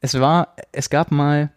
Es 0.00 0.18
war, 0.18 0.54
es 0.72 0.90
gab 0.90 1.10
mal 1.10 1.50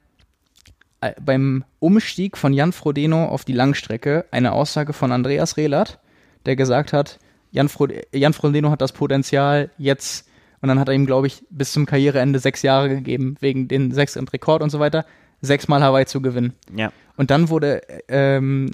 äh, 1.01 1.13
beim 1.19 1.65
Umstieg 1.79 2.37
von 2.37 2.53
Jan 2.53 2.71
Frodeno 2.71 3.25
auf 3.25 3.45
die 3.45 3.53
Langstrecke 3.53 4.25
eine 4.31 4.53
Aussage 4.53 4.93
von 4.93 5.11
Andreas 5.11 5.57
Rehlert, 5.57 5.99
der 6.45 6.55
gesagt 6.55 6.93
hat, 6.93 7.19
Jan, 7.53 7.69
Fro 7.69 7.87
Jan 8.11 8.33
Frodeno 8.33 8.71
hat 8.71 8.81
das 8.81 8.91
Potenzial 8.91 9.69
jetzt, 9.77 10.27
und 10.61 10.69
dann 10.69 10.79
hat 10.79 10.89
er 10.89 10.95
ihm, 10.95 11.05
glaube 11.05 11.27
ich, 11.27 11.43
bis 11.49 11.71
zum 11.71 11.85
Karriereende 11.85 12.39
sechs 12.39 12.63
Jahre 12.63 12.89
gegeben, 12.89 13.35
wegen 13.39 13.67
den 13.67 13.91
sechs 13.91 14.17
und 14.17 14.33
Rekord 14.33 14.63
und 14.63 14.71
so 14.71 14.79
weiter, 14.79 15.05
sechsmal 15.41 15.83
Hawaii 15.83 16.05
zu 16.05 16.21
gewinnen. 16.21 16.53
Ja. 16.75 16.91
Und 17.15 17.29
dann 17.29 17.49
wurde 17.49 17.81
ähm, 18.07 18.71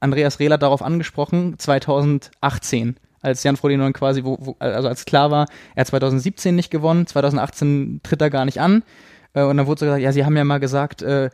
Andreas 0.00 0.40
Rehler 0.40 0.56
darauf 0.56 0.80
angesprochen, 0.80 1.58
2018, 1.58 2.96
als 3.20 3.42
Jan 3.42 3.58
Frodeno 3.58 3.90
quasi, 3.92 4.24
wo, 4.24 4.38
wo, 4.40 4.56
also 4.58 4.88
als 4.88 5.04
klar 5.04 5.30
war, 5.30 5.46
er 5.74 5.82
hat 5.82 5.88
2017 5.88 6.56
nicht 6.56 6.70
gewonnen, 6.70 7.06
2018 7.06 8.00
tritt 8.02 8.22
er 8.22 8.30
gar 8.30 8.46
nicht 8.46 8.62
an. 8.62 8.82
Äh, 9.34 9.42
und 9.42 9.58
dann 9.58 9.66
wurde 9.66 9.80
so 9.80 9.86
gesagt, 9.86 10.02
ja, 10.02 10.12
sie 10.12 10.24
haben 10.24 10.36
ja 10.38 10.44
mal 10.44 10.58
gesagt, 10.58 11.02
äh, 11.02 11.28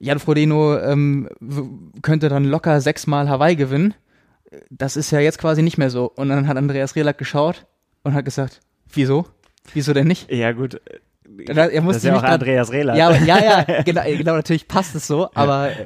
Jan 0.00 0.18
Frodeno 0.18 0.76
ähm, 0.76 1.28
könnte 2.02 2.28
dann 2.28 2.44
locker 2.44 2.80
sechsmal 2.80 3.28
Hawaii 3.28 3.54
gewinnen 3.54 3.94
das 4.70 4.96
ist 4.96 5.10
ja 5.10 5.20
jetzt 5.20 5.38
quasi 5.38 5.62
nicht 5.62 5.78
mehr 5.78 5.90
so. 5.90 6.10
Und 6.14 6.28
dann 6.28 6.48
hat 6.48 6.56
Andreas 6.56 6.96
Rehlak 6.96 7.18
geschaut 7.18 7.66
und 8.02 8.14
hat 8.14 8.24
gesagt, 8.24 8.60
wieso? 8.92 9.26
Wieso 9.72 9.92
denn 9.92 10.08
nicht? 10.08 10.30
Ja, 10.30 10.52
gut. 10.52 10.80
Er 11.46 11.80
musste 11.80 11.92
das 11.92 11.96
ist 11.96 12.04
ja 12.04 12.16
auch 12.16 12.22
Andreas 12.22 12.72
Rehlak. 12.72 12.96
Ja, 12.96 13.10
ja, 13.12 13.42
ja, 13.42 13.82
genau, 13.84 14.02
genau, 14.04 14.34
natürlich 14.34 14.68
passt 14.68 14.94
es 14.94 15.06
so, 15.06 15.30
aber 15.34 15.70
ja. 15.70 15.76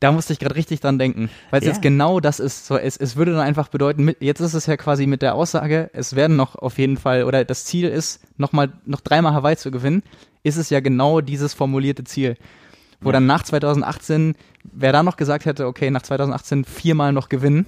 da 0.00 0.12
musste 0.12 0.32
ich 0.32 0.38
gerade 0.38 0.54
richtig 0.54 0.80
dran 0.80 0.98
denken, 0.98 1.28
weil 1.50 1.60
es 1.60 1.66
ja. 1.66 1.72
jetzt 1.72 1.82
genau 1.82 2.20
das 2.20 2.40
ist. 2.40 2.66
So, 2.66 2.78
es, 2.78 2.96
es 2.96 3.16
würde 3.16 3.32
dann 3.32 3.42
einfach 3.42 3.68
bedeuten, 3.68 4.04
mit, 4.04 4.22
jetzt 4.22 4.40
ist 4.40 4.54
es 4.54 4.64
ja 4.66 4.76
quasi 4.76 5.06
mit 5.06 5.20
der 5.20 5.34
Aussage, 5.34 5.90
es 5.92 6.16
werden 6.16 6.36
noch 6.36 6.54
auf 6.56 6.78
jeden 6.78 6.96
Fall, 6.96 7.24
oder 7.24 7.44
das 7.44 7.66
Ziel 7.66 7.88
ist, 7.88 8.22
noch 8.38 8.52
mal, 8.52 8.72
noch 8.86 9.00
dreimal 9.00 9.34
Hawaii 9.34 9.56
zu 9.56 9.70
gewinnen, 9.70 10.02
ist 10.42 10.56
es 10.56 10.70
ja 10.70 10.80
genau 10.80 11.20
dieses 11.20 11.52
formulierte 11.52 12.04
Ziel 12.04 12.36
wo 13.04 13.12
dann 13.12 13.26
nach 13.26 13.42
2018, 13.42 14.34
wer 14.64 14.92
da 14.92 15.02
noch 15.02 15.16
gesagt 15.16 15.44
hätte, 15.44 15.66
okay, 15.66 15.90
nach 15.90 16.02
2018 16.02 16.64
viermal 16.64 17.12
noch 17.12 17.28
gewinnen, 17.28 17.66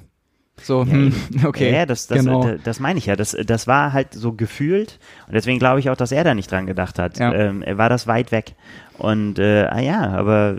so, 0.62 0.84
ja, 0.84 0.92
hm, 0.92 1.14
okay. 1.44 1.72
Ja, 1.72 1.86
das, 1.86 2.06
das, 2.06 2.24
genau. 2.24 2.42
das, 2.42 2.62
das 2.62 2.80
meine 2.80 2.98
ich 2.98 3.06
ja. 3.06 3.16
Das, 3.16 3.36
das 3.44 3.66
war 3.66 3.92
halt 3.92 4.14
so 4.14 4.32
gefühlt. 4.32 4.98
Und 5.26 5.34
deswegen 5.34 5.58
glaube 5.58 5.80
ich 5.80 5.90
auch, 5.90 5.96
dass 5.96 6.12
er 6.12 6.24
da 6.24 6.34
nicht 6.34 6.50
dran 6.50 6.66
gedacht 6.66 6.98
hat. 6.98 7.18
Ja. 7.18 7.32
Ähm, 7.34 7.62
er 7.62 7.78
war 7.78 7.88
das 7.88 8.06
weit 8.06 8.32
weg. 8.32 8.54
Und 8.98 9.38
äh, 9.38 9.64
ah 9.64 9.80
ja, 9.80 10.10
aber 10.10 10.56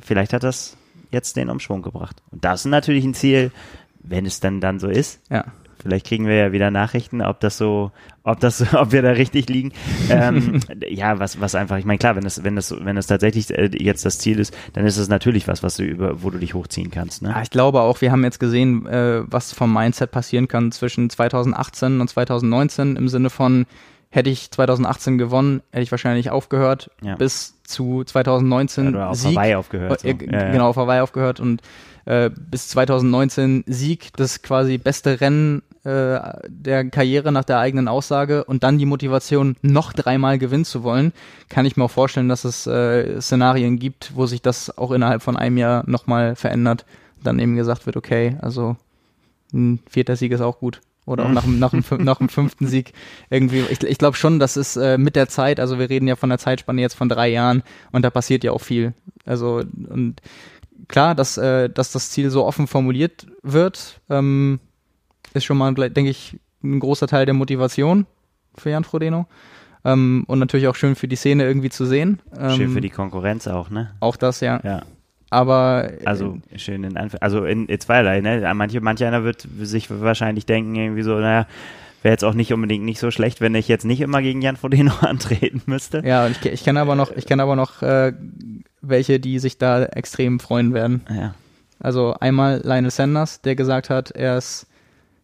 vielleicht 0.00 0.32
hat 0.32 0.44
das 0.44 0.76
jetzt 1.10 1.36
den 1.36 1.50
Umschwung 1.50 1.82
gebracht. 1.82 2.22
Und 2.30 2.44
das 2.44 2.60
ist 2.60 2.70
natürlich 2.70 3.04
ein 3.04 3.14
Ziel, 3.14 3.50
wenn 4.00 4.24
es 4.24 4.40
dann 4.40 4.60
dann 4.60 4.78
so 4.78 4.88
ist. 4.88 5.20
Ja. 5.30 5.46
Vielleicht 5.80 6.06
kriegen 6.06 6.26
wir 6.26 6.34
ja 6.34 6.52
wieder 6.52 6.70
Nachrichten, 6.70 7.22
ob 7.22 7.40
das 7.40 7.58
so, 7.58 7.92
ob 8.22 8.40
das, 8.40 8.74
ob 8.74 8.92
wir 8.92 9.02
da 9.02 9.10
richtig 9.10 9.48
liegen. 9.48 9.72
Ähm, 10.10 10.60
ja, 10.88 11.18
was, 11.18 11.40
was 11.40 11.54
einfach, 11.54 11.78
ich 11.78 11.84
meine, 11.84 11.98
klar, 11.98 12.16
wenn 12.16 12.26
es, 12.26 12.44
wenn 12.44 12.56
es, 12.56 12.74
wenn 12.78 12.96
es 12.96 13.06
tatsächlich 13.06 13.56
äh, 13.56 13.70
jetzt 13.72 14.04
das 14.04 14.18
Ziel 14.18 14.38
ist, 14.38 14.56
dann 14.72 14.86
ist 14.86 14.96
es 14.96 15.08
natürlich 15.08 15.48
was, 15.48 15.62
was 15.62 15.76
du 15.76 15.84
über, 15.84 16.22
wo 16.22 16.30
du 16.30 16.38
dich 16.38 16.54
hochziehen 16.54 16.90
kannst. 16.90 17.22
Ne? 17.22 17.30
Ja, 17.30 17.42
ich 17.42 17.50
glaube 17.50 17.80
auch, 17.80 18.00
wir 18.00 18.12
haben 18.12 18.24
jetzt 18.24 18.40
gesehen, 18.40 18.86
äh, 18.86 19.22
was 19.26 19.52
vom 19.52 19.72
Mindset 19.72 20.10
passieren 20.10 20.48
kann 20.48 20.72
zwischen 20.72 21.10
2018 21.10 22.00
und 22.00 22.08
2019 22.08 22.96
im 22.96 23.08
Sinne 23.08 23.30
von, 23.30 23.66
hätte 24.10 24.30
ich 24.30 24.50
2018 24.50 25.18
gewonnen, 25.18 25.62
hätte 25.70 25.82
ich 25.82 25.90
wahrscheinlich 25.90 26.30
aufgehört 26.30 26.90
ja. 27.02 27.16
bis 27.16 27.62
zu 27.62 28.04
2019 28.04 28.84
ja, 28.84 28.90
oder 28.90 29.08
auf 29.10 29.16
Sieg. 29.16 29.36
Hawaii 29.36 29.54
aufgehört. 29.54 30.04
Äh, 30.04 30.16
so. 30.18 30.24
ja, 30.24 30.50
genau, 30.50 30.68
auf 30.68 30.76
Hawaii 30.76 31.00
aufgehört 31.00 31.40
und 31.40 31.62
äh, 32.06 32.30
bis 32.30 32.68
2019 32.68 33.64
Sieg, 33.66 34.10
das 34.16 34.42
quasi 34.42 34.78
beste 34.78 35.20
Rennen 35.20 35.62
äh, 35.84 36.20
der 36.48 36.90
Karriere 36.90 37.32
nach 37.32 37.44
der 37.44 37.58
eigenen 37.58 37.88
Aussage 37.88 38.44
und 38.44 38.62
dann 38.62 38.78
die 38.78 38.86
Motivation, 38.86 39.56
noch 39.62 39.92
dreimal 39.92 40.38
gewinnen 40.38 40.64
zu 40.64 40.82
wollen, 40.82 41.12
kann 41.48 41.66
ich 41.66 41.76
mir 41.76 41.84
auch 41.84 41.90
vorstellen, 41.90 42.28
dass 42.28 42.44
es 42.44 42.66
äh, 42.66 43.20
Szenarien 43.20 43.78
gibt, 43.78 44.12
wo 44.14 44.26
sich 44.26 44.42
das 44.42 44.76
auch 44.76 44.92
innerhalb 44.92 45.22
von 45.22 45.36
einem 45.36 45.56
Jahr 45.56 45.84
nochmal 45.86 46.36
verändert. 46.36 46.84
Dann 47.22 47.38
eben 47.38 47.56
gesagt 47.56 47.86
wird, 47.86 47.96
okay, 47.96 48.36
also 48.40 48.76
ein 49.52 49.80
vierter 49.88 50.16
Sieg 50.16 50.32
ist 50.32 50.40
auch 50.40 50.58
gut 50.58 50.80
oder 51.08 51.24
auch 51.24 51.30
nach, 51.30 51.46
nach, 51.46 51.70
dem, 51.70 51.82
nach 52.04 52.18
dem 52.18 52.28
fünften 52.28 52.66
Sieg 52.66 52.92
irgendwie. 53.30 53.64
Ich, 53.70 53.82
ich 53.82 53.98
glaube 53.98 54.16
schon, 54.16 54.38
dass 54.38 54.56
es 54.56 54.76
äh, 54.76 54.98
mit 54.98 55.16
der 55.16 55.28
Zeit, 55.28 55.58
also 55.58 55.78
wir 55.78 55.88
reden 55.88 56.06
ja 56.06 56.16
von 56.16 56.28
der 56.28 56.38
Zeitspanne 56.38 56.82
jetzt 56.82 56.94
von 56.94 57.08
drei 57.08 57.28
Jahren 57.28 57.62
und 57.92 58.02
da 58.02 58.10
passiert 58.10 58.44
ja 58.44 58.52
auch 58.52 58.60
viel. 58.60 58.92
Also 59.24 59.62
und 59.88 60.16
klar, 60.86 61.14
dass, 61.14 61.38
äh, 61.38 61.70
dass 61.70 61.92
das 61.92 62.10
Ziel 62.10 62.30
so 62.30 62.44
offen 62.44 62.66
formuliert 62.66 63.26
wird, 63.42 64.00
ähm, 64.10 64.60
ist 65.34 65.44
schon 65.44 65.58
mal, 65.58 65.74
denke 65.74 66.10
ich, 66.10 66.38
ein 66.62 66.80
großer 66.80 67.06
Teil 67.06 67.26
der 67.26 67.34
Motivation 67.34 68.06
für 68.56 68.70
Jan 68.70 68.84
Frodeno. 68.84 69.26
Ähm, 69.84 70.24
und 70.26 70.38
natürlich 70.38 70.66
auch 70.68 70.74
schön 70.74 70.96
für 70.96 71.08
die 71.08 71.16
Szene 71.16 71.44
irgendwie 71.44 71.70
zu 71.70 71.86
sehen. 71.86 72.20
Ähm, 72.38 72.50
schön 72.50 72.70
für 72.70 72.80
die 72.80 72.90
Konkurrenz 72.90 73.46
auch, 73.46 73.70
ne? 73.70 73.92
Auch 74.00 74.16
das, 74.16 74.40
ja. 74.40 74.60
Ja. 74.64 74.82
Aber 75.30 75.90
also 76.04 76.38
schön 76.56 76.84
in 76.84 76.96
Anf 76.96 77.16
also 77.20 77.44
in, 77.44 77.66
in 77.66 77.80
zweierlei, 77.80 78.20
ne? 78.20 78.52
Manche, 78.54 78.80
manch 78.80 79.04
einer 79.04 79.24
wird 79.24 79.46
sich 79.60 79.90
wahrscheinlich 79.90 80.46
denken, 80.46 80.74
irgendwie 80.74 81.02
so, 81.02 81.18
naja, 81.18 81.46
wäre 82.02 82.12
jetzt 82.12 82.24
auch 82.24 82.34
nicht 82.34 82.52
unbedingt 82.52 82.84
nicht 82.84 82.98
so 82.98 83.10
schlecht, 83.10 83.40
wenn 83.40 83.54
ich 83.54 83.68
jetzt 83.68 83.84
nicht 83.84 84.00
immer 84.00 84.22
gegen 84.22 84.42
Jan 84.42 84.56
Frodeno 84.56 84.92
antreten 85.00 85.62
müsste. 85.66 86.02
Ja, 86.04 86.26
und 86.26 86.32
ich, 86.32 86.44
ich 86.52 86.64
kenne 86.64 86.80
aber 86.80 86.94
noch, 86.94 87.12
ich 87.12 87.26
kenne 87.26 87.42
aber 87.42 87.56
noch 87.56 87.82
äh, 87.82 88.12
welche, 88.80 89.20
die 89.20 89.38
sich 89.38 89.58
da 89.58 89.84
extrem 89.84 90.40
freuen 90.40 90.74
werden. 90.74 91.02
Ja. 91.10 91.34
Also 91.80 92.14
einmal 92.18 92.60
Lionel 92.64 92.90
Sanders, 92.90 93.40
der 93.42 93.54
gesagt 93.54 93.90
hat, 93.90 94.10
er 94.10 94.38
ist 94.38 94.66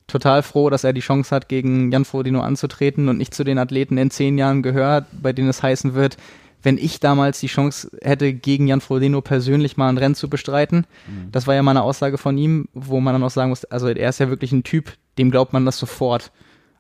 total 0.07 0.43
froh, 0.43 0.71
dass 0.71 0.85
er 0.85 0.93
die 0.93 1.01
Chance 1.01 1.35
hat, 1.35 1.49
gegen 1.49 1.91
Jan 1.91 2.05
Frodeno 2.05 2.41
anzutreten 2.41 3.09
und 3.09 3.19
nicht 3.19 3.35
zu 3.35 3.45
den 3.45 3.59
Athleten 3.59 3.99
in 3.99 4.11
zehn 4.11 4.39
Jahren 4.39 4.63
gehört, 4.63 5.07
bei 5.21 5.33
denen 5.33 5.49
es 5.49 5.63
heißen 5.63 5.95
wird, 5.95 6.17
wenn 6.63 6.79
ich 6.79 6.99
damals 6.99 7.41
die 7.41 7.47
Chance 7.47 7.91
hätte, 8.03 8.33
gegen 8.33 8.67
Jan 8.67 8.81
Frodeno 8.81 9.21
persönlich 9.21 9.77
mal 9.77 9.89
ein 9.89 9.99
Rennen 9.99 10.15
zu 10.15 10.31
bestreiten. 10.31 10.87
Mhm. 11.07 11.31
Das 11.31 11.47
war 11.47 11.55
ja 11.55 11.63
mal 11.63 11.73
eine 11.73 11.83
Aussage 11.83 12.19
von 12.19 12.39
ihm, 12.39 12.69
wo 12.73 13.01
man 13.01 13.15
dann 13.15 13.23
auch 13.23 13.31
sagen 13.31 13.51
muss, 13.51 13.65
also 13.67 13.89
er 13.89 14.09
ist 14.09 14.19
ja 14.19 14.31
wirklich 14.31 14.53
ein 14.53 14.65
Typ, 14.65 14.93
dem 15.19 15.31
glaubt 15.31 15.53
man 15.53 15.67
das 15.67 15.79
sofort. 15.79 16.33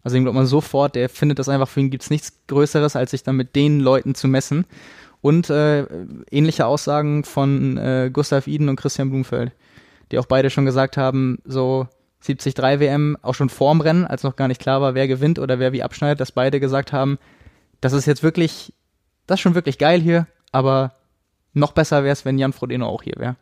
Also 0.02 0.16
dem 0.16 0.24
glaubt 0.24 0.36
man 0.36 0.46
sofort, 0.46 0.94
der 0.94 1.08
findet 1.08 1.38
das 1.38 1.48
einfach, 1.48 1.68
für 1.68 1.80
ihn 1.80 1.90
gibt 1.90 2.02
es 2.02 2.10
nichts 2.10 2.32
Größeres, 2.46 2.96
als 2.96 3.10
sich 3.10 3.22
dann 3.22 3.36
mit 3.36 3.56
den 3.56 3.80
Leuten 3.80 4.14
zu 4.14 4.28
messen. 4.28 4.66
Und 5.20 5.48
äh, 5.48 5.86
ähnliche 6.30 6.66
Aussagen 6.66 7.24
von 7.24 7.78
äh, 7.78 8.10
Gustav 8.12 8.46
Iden 8.46 8.68
und 8.68 8.76
Christian 8.76 9.08
Blumfeld, 9.08 9.52
die 10.12 10.18
auch 10.18 10.26
beide 10.26 10.50
schon 10.50 10.66
gesagt 10.66 10.98
haben, 10.98 11.38
so 11.46 11.88
73 12.24 12.80
WM, 12.80 13.16
auch 13.22 13.34
schon 13.34 13.48
vorm 13.48 13.80
Rennen, 13.80 14.06
als 14.06 14.22
noch 14.22 14.36
gar 14.36 14.48
nicht 14.48 14.60
klar 14.60 14.80
war, 14.80 14.94
wer 14.94 15.08
gewinnt 15.08 15.38
oder 15.38 15.58
wer 15.58 15.72
wie 15.72 15.82
abschneidet, 15.82 16.20
dass 16.20 16.32
beide 16.32 16.60
gesagt 16.60 16.92
haben, 16.92 17.18
das 17.80 17.92
ist 17.92 18.06
jetzt 18.06 18.22
wirklich 18.22 18.72
das 19.26 19.38
ist 19.38 19.42
schon 19.42 19.54
wirklich 19.54 19.78
geil 19.78 20.00
hier, 20.00 20.26
aber 20.52 20.92
noch 21.52 21.72
besser 21.72 22.02
wäre 22.02 22.12
es, 22.12 22.24
wenn 22.24 22.38
Jan 22.38 22.52
Frodeno 22.52 22.86
auch 22.86 23.02
hier 23.02 23.14
wäre. 23.16 23.36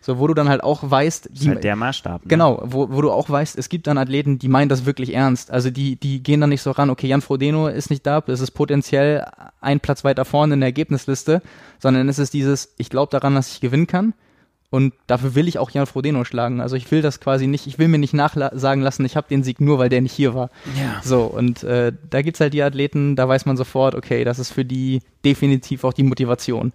So, 0.00 0.20
wo 0.20 0.28
du 0.28 0.34
dann 0.34 0.48
halt 0.48 0.62
auch 0.62 0.88
weißt, 0.88 1.30
die, 1.32 1.48
halt 1.48 1.64
der 1.64 1.74
Maßstab. 1.74 2.22
Ne? 2.22 2.28
Genau, 2.28 2.62
wo, 2.64 2.92
wo 2.92 3.02
du 3.02 3.10
auch 3.10 3.28
weißt, 3.28 3.58
es 3.58 3.68
gibt 3.68 3.88
dann 3.88 3.98
Athleten, 3.98 4.38
die 4.38 4.46
meinen 4.46 4.68
das 4.68 4.86
wirklich 4.86 5.12
ernst. 5.12 5.50
Also 5.50 5.70
die, 5.70 5.96
die 5.96 6.22
gehen 6.22 6.40
dann 6.40 6.50
nicht 6.50 6.62
so 6.62 6.70
ran, 6.70 6.90
okay, 6.90 7.08
Jan 7.08 7.22
Frodeno 7.22 7.66
ist 7.66 7.90
nicht 7.90 8.06
da, 8.06 8.20
das 8.20 8.40
ist 8.40 8.52
potenziell 8.52 9.26
ein 9.60 9.80
Platz 9.80 10.04
weiter 10.04 10.24
vorne 10.24 10.54
in 10.54 10.60
der 10.60 10.68
Ergebnisliste, 10.68 11.42
sondern 11.80 12.08
es 12.08 12.20
ist 12.20 12.34
dieses, 12.34 12.74
ich 12.78 12.88
glaube 12.88 13.10
daran, 13.10 13.34
dass 13.34 13.52
ich 13.52 13.60
gewinnen 13.60 13.88
kann. 13.88 14.14
Und 14.70 14.94
dafür 15.06 15.34
will 15.34 15.48
ich 15.48 15.58
auch 15.58 15.70
Jan 15.70 15.86
Frodeno 15.86 16.24
schlagen. 16.24 16.60
Also 16.60 16.76
ich 16.76 16.90
will 16.90 17.00
das 17.00 17.20
quasi 17.20 17.46
nicht, 17.46 17.66
ich 17.66 17.78
will 17.78 17.88
mir 17.88 17.98
nicht 17.98 18.14
nachsagen 18.14 18.82
lassen, 18.82 19.04
ich 19.04 19.16
habe 19.16 19.28
den 19.28 19.44
Sieg 19.44 19.60
nur, 19.60 19.78
weil 19.78 19.88
der 19.88 20.00
nicht 20.00 20.12
hier 20.12 20.34
war. 20.34 20.50
Ja. 20.76 21.00
So, 21.02 21.22
und 21.22 21.62
äh, 21.62 21.92
da 22.10 22.22
gibt's 22.22 22.40
halt 22.40 22.52
die 22.52 22.62
Athleten, 22.62 23.16
da 23.16 23.28
weiß 23.28 23.46
man 23.46 23.56
sofort, 23.56 23.94
okay, 23.94 24.24
das 24.24 24.38
ist 24.38 24.50
für 24.50 24.64
die 24.64 25.02
definitiv 25.24 25.84
auch 25.84 25.92
die 25.92 26.02
Motivation. 26.02 26.72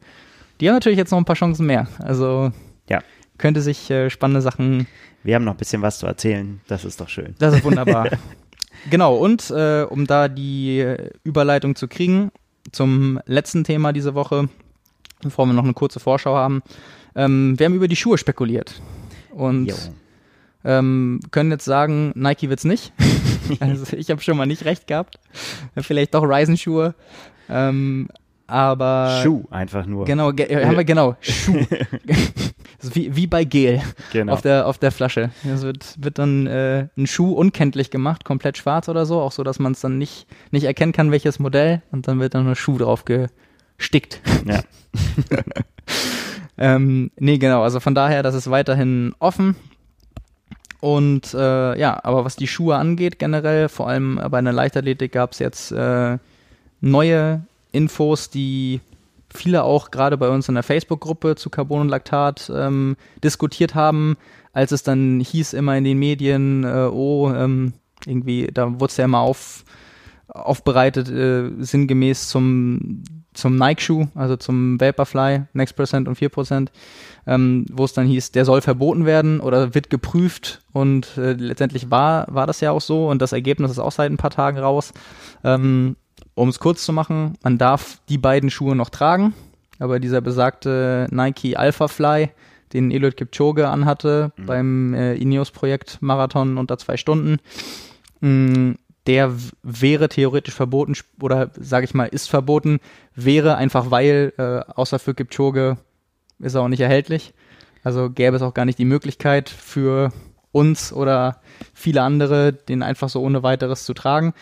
Die 0.59 0.69
haben 0.69 0.75
natürlich 0.75 0.97
jetzt 0.97 1.11
noch 1.11 1.17
ein 1.17 1.25
paar 1.25 1.35
Chancen 1.35 1.65
mehr. 1.65 1.87
Also 1.99 2.51
ja 2.89 3.01
könnte 3.41 3.61
sich 3.61 3.89
äh, 3.91 4.09
spannende 4.09 4.41
Sachen. 4.41 4.87
Wir 5.23 5.35
haben 5.35 5.43
noch 5.43 5.55
ein 5.55 5.57
bisschen 5.57 5.81
was 5.81 5.99
zu 5.99 6.05
erzählen. 6.05 6.61
Das 6.67 6.85
ist 6.85 7.01
doch 7.01 7.09
schön. 7.09 7.35
Das 7.39 7.53
ist 7.53 7.65
wunderbar. 7.65 8.09
genau, 8.89 9.15
und 9.15 9.49
äh, 9.49 9.83
um 9.83 10.07
da 10.07 10.29
die 10.29 10.95
Überleitung 11.23 11.75
zu 11.75 11.89
kriegen 11.89 12.31
zum 12.71 13.19
letzten 13.25 13.63
Thema 13.63 13.91
diese 13.91 14.15
Woche, 14.15 14.47
bevor 15.21 15.45
wir 15.47 15.53
noch 15.53 15.63
eine 15.63 15.73
kurze 15.73 15.99
Vorschau 15.99 16.35
haben. 16.35 16.61
Ähm, 17.15 17.57
wir 17.57 17.65
haben 17.65 17.75
über 17.75 17.87
die 17.87 17.95
Schuhe 17.95 18.17
spekuliert. 18.17 18.81
Und 19.31 19.73
ähm, 20.63 21.19
können 21.31 21.51
jetzt 21.51 21.65
sagen, 21.65 22.11
Nike 22.15 22.49
wird's 22.49 22.65
nicht. 22.65 22.93
also 23.59 23.95
ich 23.95 24.09
habe 24.09 24.21
schon 24.21 24.37
mal 24.37 24.45
nicht 24.45 24.65
recht 24.65 24.87
gehabt. 24.87 25.19
Vielleicht 25.77 26.13
doch 26.13 26.23
Ryzen-Schuhe. 26.23 26.95
Ähm, 27.49 28.07
aber 28.51 29.21
Schuh 29.23 29.45
einfach 29.49 29.85
nur. 29.85 30.05
Genau, 30.05 30.33
ge 30.33 30.45
äh, 30.47 30.65
haben 30.65 30.75
wir 30.75 30.83
genau 30.83 31.15
Schuh. 31.21 31.65
wie, 32.93 33.15
wie 33.15 33.25
bei 33.25 33.45
Gel 33.45 33.81
genau. 34.11 34.33
auf 34.33 34.41
der 34.41 34.67
auf 34.67 34.77
der 34.77 34.91
Flasche. 34.91 35.29
Es 35.45 35.61
wird 35.61 35.95
wird 35.97 36.19
dann 36.19 36.47
äh, 36.47 36.87
ein 36.97 37.07
Schuh 37.07 37.31
unkenntlich 37.31 37.91
gemacht, 37.91 38.25
komplett 38.25 38.57
schwarz 38.57 38.89
oder 38.89 39.05
so, 39.05 39.21
auch 39.21 39.31
so, 39.31 39.43
dass 39.43 39.59
man 39.59 39.71
es 39.71 39.79
dann 39.79 39.97
nicht 39.97 40.27
nicht 40.51 40.65
erkennen 40.65 40.91
kann, 40.91 41.11
welches 41.11 41.39
Modell 41.39 41.81
und 41.91 42.09
dann 42.09 42.19
wird 42.19 42.33
dann 42.33 42.45
ein 42.45 42.55
Schuh 42.55 42.77
drauf 42.77 43.05
gestickt. 43.05 44.19
Ja. 44.45 44.63
ähm, 46.61 47.09
nee, 47.17 47.39
genau. 47.39 47.63
Also 47.63 47.79
von 47.79 47.95
daher, 47.95 48.21
das 48.21 48.35
ist 48.35 48.51
weiterhin 48.51 49.15
offen. 49.17 49.55
Und 50.79 51.33
äh, 51.33 51.79
ja, 51.79 51.99
aber 52.03 52.23
was 52.23 52.35
die 52.35 52.47
Schuhe 52.47 52.75
angeht 52.75 53.17
generell, 53.17 53.67
vor 53.67 53.89
allem 53.89 54.21
bei 54.29 54.37
einer 54.37 54.53
Leichtathletik 54.53 55.11
gab 55.11 55.31
es 55.31 55.39
jetzt 55.39 55.71
äh, 55.71 56.19
neue 56.81 57.41
Infos, 57.71 58.29
die 58.29 58.79
viele 59.33 59.63
auch 59.63 59.89
gerade 59.89 60.17
bei 60.17 60.29
uns 60.29 60.49
in 60.49 60.53
der 60.53 60.63
Facebook-Gruppe 60.63 61.35
zu 61.35 61.49
Carbon 61.49 61.81
und 61.81 61.89
Laktat 61.89 62.51
ähm, 62.53 62.95
diskutiert 63.23 63.73
haben, 63.73 64.15
als 64.53 64.71
es 64.71 64.83
dann 64.83 65.19
hieß 65.19 65.53
immer 65.53 65.75
in 65.77 65.83
den 65.83 65.97
Medien, 65.97 66.63
äh, 66.63 66.89
oh, 66.91 67.31
ähm, 67.33 67.73
irgendwie, 68.05 68.49
da 68.53 68.79
wurde 68.79 68.91
es 68.91 68.97
ja 68.97 69.05
immer 69.05 69.21
auf, 69.21 69.63
aufbereitet, 70.27 71.09
äh, 71.09 71.49
sinngemäß 71.57 72.29
zum, 72.29 73.03
zum 73.33 73.55
Nike-Schuh, 73.55 74.07
also 74.15 74.35
zum 74.35 74.79
Vaporfly, 74.79 75.43
Next 75.53 75.75
Percent 75.75 76.07
und 76.07 76.17
4%, 76.17 76.67
ähm, 77.27 77.65
wo 77.71 77.85
es 77.85 77.93
dann 77.93 78.07
hieß, 78.07 78.31
der 78.31 78.45
soll 78.45 78.61
verboten 78.61 79.05
werden 79.05 79.39
oder 79.39 79.73
wird 79.73 79.89
geprüft 79.89 80.61
und 80.73 81.17
äh, 81.17 81.33
letztendlich 81.33 81.91
war, 81.91 82.25
war 82.29 82.47
das 82.47 82.61
ja 82.61 82.71
auch 82.71 82.81
so 82.81 83.09
und 83.09 83.21
das 83.21 83.31
Ergebnis 83.31 83.71
ist 83.71 83.79
auch 83.79 83.91
seit 83.91 84.11
ein 84.11 84.17
paar 84.17 84.31
Tagen 84.31 84.57
raus. 84.57 84.91
Ähm, 85.43 85.95
um 86.35 86.49
es 86.49 86.59
kurz 86.59 86.83
zu 86.83 86.93
machen, 86.93 87.33
man 87.43 87.57
darf 87.57 87.99
die 88.09 88.17
beiden 88.17 88.49
Schuhe 88.49 88.75
noch 88.75 88.89
tragen, 88.89 89.33
aber 89.79 89.99
dieser 89.99 90.21
besagte 90.21 91.07
Nike 91.11 91.55
Alpha 91.55 91.87
Fly, 91.87 92.29
den 92.73 92.91
Eliud 92.91 93.17
Kipchoge 93.17 93.67
anhatte 93.67 94.31
mhm. 94.35 94.45
beim 94.45 94.93
äh, 94.93 95.15
Ineos-Projekt 95.15 96.01
Marathon 96.01 96.57
unter 96.57 96.77
zwei 96.77 96.97
Stunden, 96.97 97.37
mh, 98.21 98.29
mm, 98.29 98.75
der 99.07 99.33
wäre 99.63 100.09
theoretisch 100.09 100.53
verboten 100.53 100.95
oder 101.19 101.49
sage 101.59 101.85
ich 101.85 101.93
mal 101.93 102.05
ist 102.05 102.29
verboten, 102.29 102.79
wäre 103.15 103.55
einfach 103.55 103.89
weil 103.91 104.33
äh, 104.37 104.71
außer 104.73 104.99
für 104.99 105.13
Kipchoge 105.13 105.77
ist 106.39 106.55
er 106.55 106.61
auch 106.61 106.67
nicht 106.67 106.81
erhältlich. 106.81 107.33
Also 107.83 108.09
gäbe 108.09 108.35
es 108.35 108.41
auch 108.41 108.53
gar 108.53 108.65
nicht 108.65 108.77
die 108.77 108.85
Möglichkeit 108.85 109.49
für 109.49 110.11
uns 110.51 110.91
oder 110.93 111.41
viele 111.73 112.01
andere, 112.01 112.53
den 112.53 112.83
einfach 112.83 113.09
so 113.09 113.21
ohne 113.21 113.41
weiteres 113.43 113.85
zu 113.85 113.93
tragen. 113.93 114.33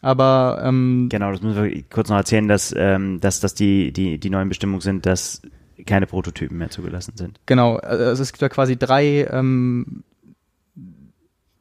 Aber 0.00 0.62
ähm, 0.62 1.08
genau, 1.10 1.32
das 1.32 1.42
müssen 1.42 1.62
wir 1.62 1.82
kurz 1.84 2.08
noch 2.08 2.16
erzählen, 2.16 2.48
dass, 2.48 2.74
ähm, 2.76 3.20
dass, 3.20 3.40
dass 3.40 3.54
die, 3.54 3.92
die, 3.92 4.18
die 4.18 4.30
neuen 4.30 4.48
Bestimmungen 4.48 4.80
sind, 4.80 5.04
dass 5.04 5.42
keine 5.84 6.06
Prototypen 6.06 6.56
mehr 6.56 6.70
zugelassen 6.70 7.14
sind. 7.16 7.40
Genau, 7.46 7.76
also 7.76 8.22
es 8.22 8.32
gibt 8.32 8.42
ja 8.42 8.48
quasi 8.48 8.76
drei 8.76 9.26
ähm, 9.30 10.04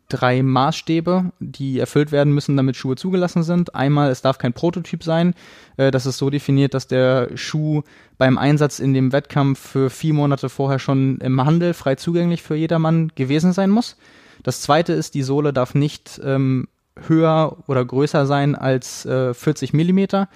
drei 0.09 0.43
Maßstäbe, 0.43 1.31
die 1.39 1.79
erfüllt 1.79 2.11
werden 2.11 2.33
müssen, 2.33 2.55
damit 2.55 2.75
Schuhe 2.75 2.95
zugelassen 2.95 3.43
sind. 3.43 3.73
Einmal, 3.75 4.11
es 4.11 4.21
darf 4.21 4.37
kein 4.37 4.53
Prototyp 4.53 5.03
sein. 5.03 5.33
Äh, 5.77 5.91
das 5.91 6.05
ist 6.05 6.17
so 6.17 6.29
definiert, 6.29 6.73
dass 6.73 6.87
der 6.87 7.29
Schuh 7.35 7.83
beim 8.17 8.37
Einsatz 8.37 8.79
in 8.79 8.93
dem 8.93 9.11
Wettkampf 9.11 9.59
für 9.59 9.89
vier 9.89 10.13
Monate 10.13 10.49
vorher 10.49 10.79
schon 10.79 11.17
im 11.17 11.43
Handel 11.43 11.73
frei 11.73 11.95
zugänglich 11.95 12.43
für 12.43 12.55
jedermann 12.55 13.11
gewesen 13.15 13.53
sein 13.53 13.69
muss. 13.69 13.97
Das 14.43 14.61
zweite 14.61 14.93
ist, 14.93 15.15
die 15.15 15.23
Sohle 15.23 15.53
darf 15.53 15.73
nicht 15.73 16.21
ähm, 16.23 16.67
höher 17.07 17.57
oder 17.67 17.83
größer 17.83 18.25
sein 18.25 18.55
als 18.55 19.05
äh, 19.05 19.33
40 19.33 19.73
Millimeter. 19.73 20.29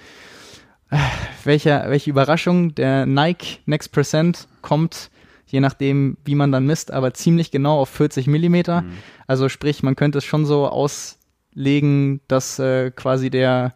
Äh, 0.90 0.98
welche, 1.44 1.84
welche 1.86 2.10
Überraschung, 2.10 2.74
der 2.74 3.06
Nike 3.06 3.60
Next 3.66 3.92
Percent 3.92 4.48
kommt 4.62 5.10
je 5.50 5.60
nachdem, 5.60 6.16
wie 6.24 6.34
man 6.34 6.52
dann 6.52 6.66
misst, 6.66 6.92
aber 6.92 7.14
ziemlich 7.14 7.50
genau 7.50 7.78
auf 7.78 7.88
40 7.90 8.26
Millimeter. 8.26 8.82
Mhm. 8.82 8.92
Also 9.26 9.48
sprich, 9.48 9.82
man 9.82 9.96
könnte 9.96 10.18
es 10.18 10.24
schon 10.24 10.46
so 10.46 10.68
auslegen, 10.68 12.20
dass 12.28 12.58
äh, 12.58 12.90
quasi 12.90 13.30
der 13.30 13.74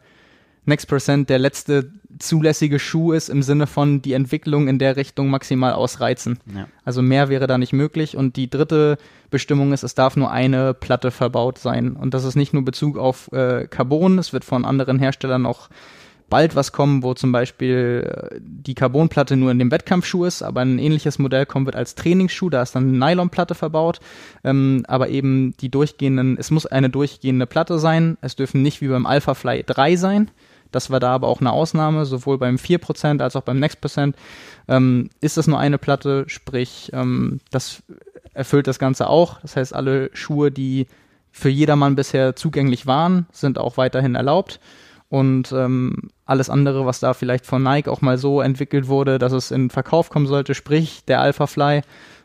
Next 0.67 0.89
Percent 0.89 1.29
der 1.29 1.39
letzte 1.39 1.91
zulässige 2.19 2.79
Schuh 2.79 3.13
ist 3.13 3.29
im 3.29 3.43
Sinne 3.43 3.67
von 3.67 4.01
die 4.01 4.13
Entwicklung 4.13 4.69
in 4.69 4.79
der 4.79 4.97
Richtung 4.97 5.29
maximal 5.29 5.73
ausreizen. 5.73 6.39
Ja. 6.55 6.69
Also 6.85 7.03
mehr 7.03 7.29
wäre 7.29 7.47
da 7.47 7.59
nicht 7.59 7.73
möglich. 7.73 8.17
Und 8.17 8.37
die 8.37 8.49
dritte 8.49 8.99
Bestimmung 9.31 9.73
ist, 9.73 9.83
es 9.83 9.95
darf 9.95 10.17
nur 10.17 10.31
eine 10.31 10.75
Platte 10.75 11.11
verbaut 11.11 11.59
sein. 11.59 11.97
Und 11.97 12.15
das 12.15 12.25
ist 12.25 12.37
nicht 12.37 12.53
nur 12.53 12.65
Bezug 12.65 12.99
auf 12.99 13.31
äh, 13.33 13.67
Carbon, 13.69 14.19
es 14.19 14.33
wird 14.33 14.45
von 14.45 14.65
anderen 14.65 14.99
Herstellern 14.99 15.45
auch 15.45 15.69
bald 16.35 16.57
was 16.57 16.73
kommen, 16.73 17.05
wo 17.05 17.15
zum 17.15 17.31
Beispiel 17.31 18.11
äh, 18.11 18.41
die 18.41 18.75
Carbonplatte 18.75 19.37
nur 19.37 19.53
in 19.53 19.61
dem 19.61 19.71
Wettkampfschuh 19.71 20.25
ist, 20.25 20.43
aber 20.43 20.63
ein 20.63 20.81
ähnliches 20.81 21.21
Modell 21.21 21.47
kommen 21.47 21.65
wird 21.65 21.77
als 21.77 21.95
Trainingsschuh, 21.95 22.51
da 22.51 22.61
ist 22.61 22.75
dann 22.75 22.89
eine 22.89 22.99
Nylonplatte 22.99 23.55
verbaut, 23.55 24.01
ähm, 24.43 24.85
aber 24.89 25.11
eben 25.11 25.57
die 25.59 25.69
durchgehenden, 25.69 26.37
es 26.37 26.51
muss 26.51 26.67
eine 26.67 26.91
durchgehende 26.91 27.47
Platte 27.47 27.79
sein, 27.79 28.19
es 28.21 28.35
dürfen 28.35 28.63
nicht 28.63 28.81
wie 28.81 28.89
beim 28.89 29.07
Alpha 29.07 29.35
Fly 29.35 29.63
3 29.63 29.95
sein, 29.95 30.29
das 30.73 30.91
war 30.91 30.99
da 30.99 31.15
aber 31.15 31.29
auch 31.29 31.41
eine 31.41 31.53
Ausnahme, 31.53 32.05
sowohl 32.05 32.37
beim 32.37 32.57
4% 32.57 33.23
als 33.23 33.37
auch 33.37 33.43
beim 33.43 33.61
Next 33.61 33.81
Percent 33.81 34.17
ähm, 34.67 35.11
ist 35.21 35.37
das 35.37 35.47
nur 35.47 35.61
eine 35.61 35.79
Platte, 35.79 36.25
sprich, 36.27 36.91
ähm, 36.95 37.39
das 37.53 37.85
erfüllt 38.33 38.67
das 38.67 38.81
Ganze 38.81 39.09
auch, 39.09 39.41
das 39.41 39.55
heißt, 39.55 39.73
alle 39.73 40.11
Schuhe, 40.15 40.51
die 40.51 40.89
für 41.31 41.49
jedermann 41.49 41.95
bisher 41.95 42.35
zugänglich 42.35 42.89
waren, 42.89 43.27
sind 43.31 43.57
auch 43.57 43.77
weiterhin 43.77 44.17
erlaubt. 44.17 44.59
Und 45.15 45.53
ähm, 45.53 46.11
alles 46.27 46.51
andere, 46.51 46.87
was 46.87 46.99
da 46.99 47.15
vielleicht 47.15 47.47
von 47.47 47.63
Nike 47.63 47.87
auch 47.87 48.01
mal 48.01 48.19
so 48.19 48.41
entwickelt 48.41 48.89
wurde, 48.89 49.21
dass 49.21 49.31
es 49.31 49.53
in 49.53 49.71
Verkauf 49.71 50.11
kommen 50.11 50.27
sollte, 50.27 50.57
sprich 50.57 51.05
der 51.05 51.21
Alpha 51.21 51.47
Fly, 51.47 51.83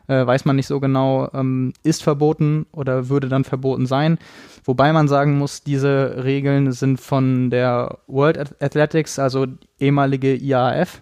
äh, 0.08 0.26
weiß 0.26 0.44
man 0.44 0.56
nicht 0.56 0.66
so 0.66 0.80
genau, 0.80 1.30
ähm, 1.32 1.72
ist 1.84 2.02
verboten 2.02 2.66
oder 2.72 3.08
würde 3.08 3.28
dann 3.28 3.44
verboten 3.44 3.86
sein. 3.86 4.18
Wobei 4.64 4.92
man 4.92 5.06
sagen 5.06 5.38
muss, 5.38 5.62
diese 5.62 6.24
Regeln 6.24 6.72
sind 6.72 7.00
von 7.00 7.50
der 7.50 7.98
World 8.08 8.60
Athletics, 8.60 9.20
also 9.20 9.46
ehemalige 9.78 10.34
IAAF, 10.34 11.00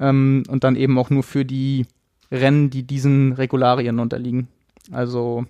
ähm, 0.00 0.42
und 0.48 0.62
dann 0.62 0.76
eben 0.76 0.98
auch 0.98 1.08
nur 1.08 1.22
für 1.22 1.46
die 1.46 1.86
Rennen, 2.30 2.68
die 2.68 2.82
diesen 2.82 3.32
Regularien 3.32 3.98
unterliegen. 3.98 4.48
Also 4.92 5.46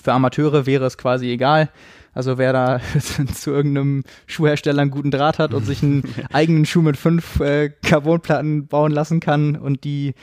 für 0.00 0.12
Amateure 0.12 0.66
wäre 0.66 0.86
es 0.86 0.96
quasi 0.96 1.32
egal. 1.32 1.68
Also 2.12 2.38
wer 2.38 2.52
da 2.52 2.80
zu 3.34 3.50
irgendeinem 3.50 4.04
Schuhhersteller 4.26 4.82
einen 4.82 4.90
guten 4.90 5.10
Draht 5.10 5.38
hat 5.38 5.54
und 5.54 5.64
sich 5.64 5.82
einen 5.82 6.02
eigenen 6.32 6.66
Schuh 6.66 6.82
mit 6.82 6.96
fünf 6.96 7.40
äh, 7.40 7.70
Carbonplatten 7.82 8.66
bauen 8.66 8.92
lassen 8.92 9.20
kann 9.20 9.56
und 9.56 9.84
die 9.84 10.14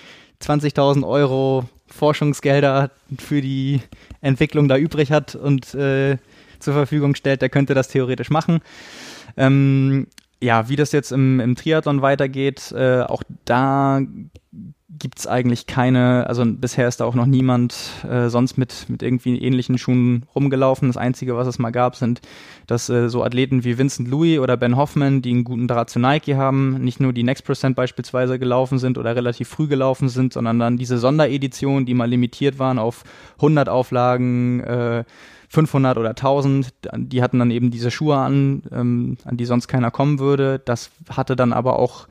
20.000 0.41 1.07
Euro 1.07 1.65
Forschungsgelder 1.87 2.91
für 3.17 3.41
die 3.41 3.81
Entwicklung 4.21 4.67
da 4.67 4.77
übrig 4.77 5.11
hat 5.11 5.35
und 5.35 5.73
äh, 5.73 6.17
zur 6.59 6.73
Verfügung 6.73 7.15
stellt, 7.15 7.41
der 7.41 7.49
könnte 7.49 7.73
das 7.73 7.87
theoretisch 7.87 8.29
machen. 8.29 8.59
Ähm, 9.37 10.07
ja, 10.41 10.69
wie 10.69 10.75
das 10.75 10.91
jetzt 10.91 11.11
im, 11.11 11.39
im 11.39 11.55
Triathlon 11.55 12.01
weitergeht, 12.01 12.71
äh, 12.71 13.01
auch 13.01 13.23
da 13.45 14.01
gibt 14.89 15.19
es 15.19 15.27
eigentlich 15.27 15.67
keine, 15.67 16.27
also 16.27 16.45
bisher 16.45 16.87
ist 16.87 17.01
da 17.01 17.05
auch 17.05 17.13
noch 17.13 17.25
niemand 17.25 17.75
äh, 18.09 18.29
sonst 18.29 18.57
mit, 18.57 18.85
mit 18.87 19.03
irgendwie 19.03 19.37
ähnlichen 19.37 19.77
Schuhen 19.77 20.25
rumgelaufen. 20.33 20.87
Das 20.87 20.95
Einzige, 20.95 21.35
was 21.35 21.45
es 21.45 21.59
mal 21.59 21.71
gab, 21.71 21.97
sind, 21.97 22.21
dass 22.67 22.87
äh, 22.87 23.09
so 23.09 23.21
Athleten 23.23 23.65
wie 23.65 23.77
Vincent 23.77 24.07
Louis 24.07 24.39
oder 24.39 24.55
Ben 24.55 24.77
Hoffman, 24.77 25.21
die 25.21 25.31
einen 25.31 25.43
guten 25.43 25.67
Draht 25.67 25.89
zu 25.89 25.99
Nike 25.99 26.35
haben, 26.35 26.81
nicht 26.81 27.01
nur 27.01 27.11
die 27.11 27.23
Next 27.23 27.43
Percent 27.43 27.75
beispielsweise 27.75 28.39
gelaufen 28.39 28.79
sind 28.79 28.97
oder 28.97 29.13
relativ 29.13 29.49
früh 29.49 29.67
gelaufen 29.67 30.07
sind, 30.07 30.31
sondern 30.31 30.57
dann 30.57 30.77
diese 30.77 30.97
Sondereditionen, 30.97 31.85
die 31.85 31.93
mal 31.93 32.09
limitiert 32.09 32.57
waren 32.57 32.79
auf 32.79 33.03
100 33.37 33.67
Auflagen, 33.67 34.61
äh, 34.61 35.03
500 35.49 35.97
oder 35.97 36.09
1000, 36.09 36.73
die 36.95 37.21
hatten 37.21 37.39
dann 37.39 37.51
eben 37.51 37.71
diese 37.71 37.91
Schuhe 37.91 38.17
an, 38.17 38.63
ähm, 38.71 39.17
an 39.25 39.37
die 39.37 39.45
sonst 39.45 39.67
keiner 39.67 39.91
kommen 39.91 40.19
würde. 40.19 40.59
Das 40.63 40.91
hatte 41.09 41.35
dann 41.35 41.53
aber 41.53 41.79
auch 41.79 42.07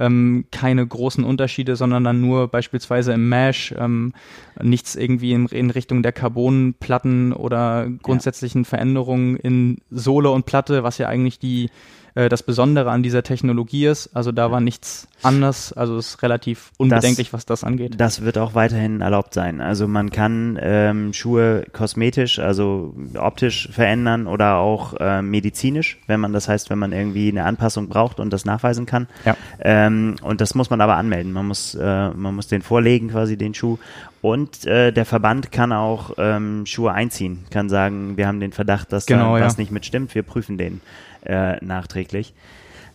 ähm, 0.00 0.46
keine 0.50 0.84
großen 0.84 1.22
Unterschiede, 1.22 1.76
sondern 1.76 2.02
dann 2.02 2.20
nur 2.20 2.48
beispielsweise 2.48 3.12
im 3.12 3.28
Mesh, 3.28 3.74
ähm, 3.78 4.14
nichts 4.60 4.96
irgendwie 4.96 5.32
in, 5.32 5.46
in 5.46 5.70
Richtung 5.70 6.02
der 6.02 6.12
Carbonplatten 6.12 7.32
oder 7.32 7.88
grundsätzlichen 8.02 8.62
ja. 8.62 8.68
Veränderungen 8.68 9.36
in 9.36 9.78
Sohle 9.90 10.30
und 10.30 10.46
Platte, 10.46 10.82
was 10.82 10.98
ja 10.98 11.06
eigentlich 11.06 11.38
die 11.38 11.68
äh, 12.14 12.28
das 12.28 12.42
Besondere 12.42 12.90
an 12.90 13.02
dieser 13.02 13.22
Technologie 13.22 13.86
ist. 13.86 14.14
Also 14.14 14.32
da 14.32 14.50
war 14.50 14.60
nichts 14.60 15.08
anders. 15.22 15.72
Also 15.72 15.96
es 15.96 16.08
ist 16.08 16.22
relativ 16.22 16.72
unbedenklich, 16.76 17.28
das, 17.28 17.32
was 17.34 17.46
das 17.46 17.64
angeht. 17.64 17.94
Das 17.98 18.22
wird 18.22 18.38
auch 18.38 18.54
weiterhin 18.54 19.00
erlaubt 19.00 19.34
sein. 19.34 19.60
Also 19.60 19.86
man 19.86 20.10
kann 20.10 20.58
ähm, 20.60 21.12
Schuhe 21.12 21.64
kosmetisch, 21.72 22.38
also 22.38 22.94
optisch 23.16 23.68
verändern 23.72 24.26
oder 24.26 24.56
auch 24.56 24.94
äh, 24.98 25.22
medizinisch, 25.22 25.98
wenn 26.06 26.20
man 26.20 26.32
das 26.32 26.48
heißt, 26.48 26.70
wenn 26.70 26.78
man 26.78 26.92
irgendwie 26.92 27.28
eine 27.28 27.44
Anpassung 27.44 27.88
braucht 27.88 28.20
und 28.20 28.32
das 28.32 28.44
nachweisen 28.44 28.86
kann. 28.86 29.06
Ja. 29.24 29.36
Ähm, 29.60 30.16
und 30.22 30.40
das 30.40 30.54
muss 30.54 30.70
man 30.70 30.80
aber 30.80 30.96
anmelden. 30.96 31.32
Man 31.32 31.46
muss, 31.46 31.74
äh, 31.74 32.10
man 32.10 32.34
muss 32.34 32.48
den 32.48 32.62
vorlegen, 32.62 33.10
quasi 33.10 33.36
den 33.36 33.54
Schuh. 33.54 33.78
Und 34.22 34.66
äh, 34.66 34.92
der 34.92 35.06
Verband 35.06 35.50
kann 35.50 35.72
auch 35.72 36.12
ähm, 36.18 36.66
Schuhe 36.66 36.92
einziehen, 36.92 37.44
kann 37.50 37.70
sagen, 37.70 38.18
wir 38.18 38.26
haben 38.26 38.40
den 38.40 38.52
Verdacht, 38.52 38.92
dass 38.92 39.06
genau, 39.06 39.38
da 39.38 39.44
was 39.44 39.54
ja. 39.54 39.60
nicht 39.60 39.72
mitstimmt, 39.72 40.14
wir 40.14 40.22
prüfen 40.22 40.58
den 40.58 40.82
äh, 41.24 41.64
nachträglich. 41.64 42.34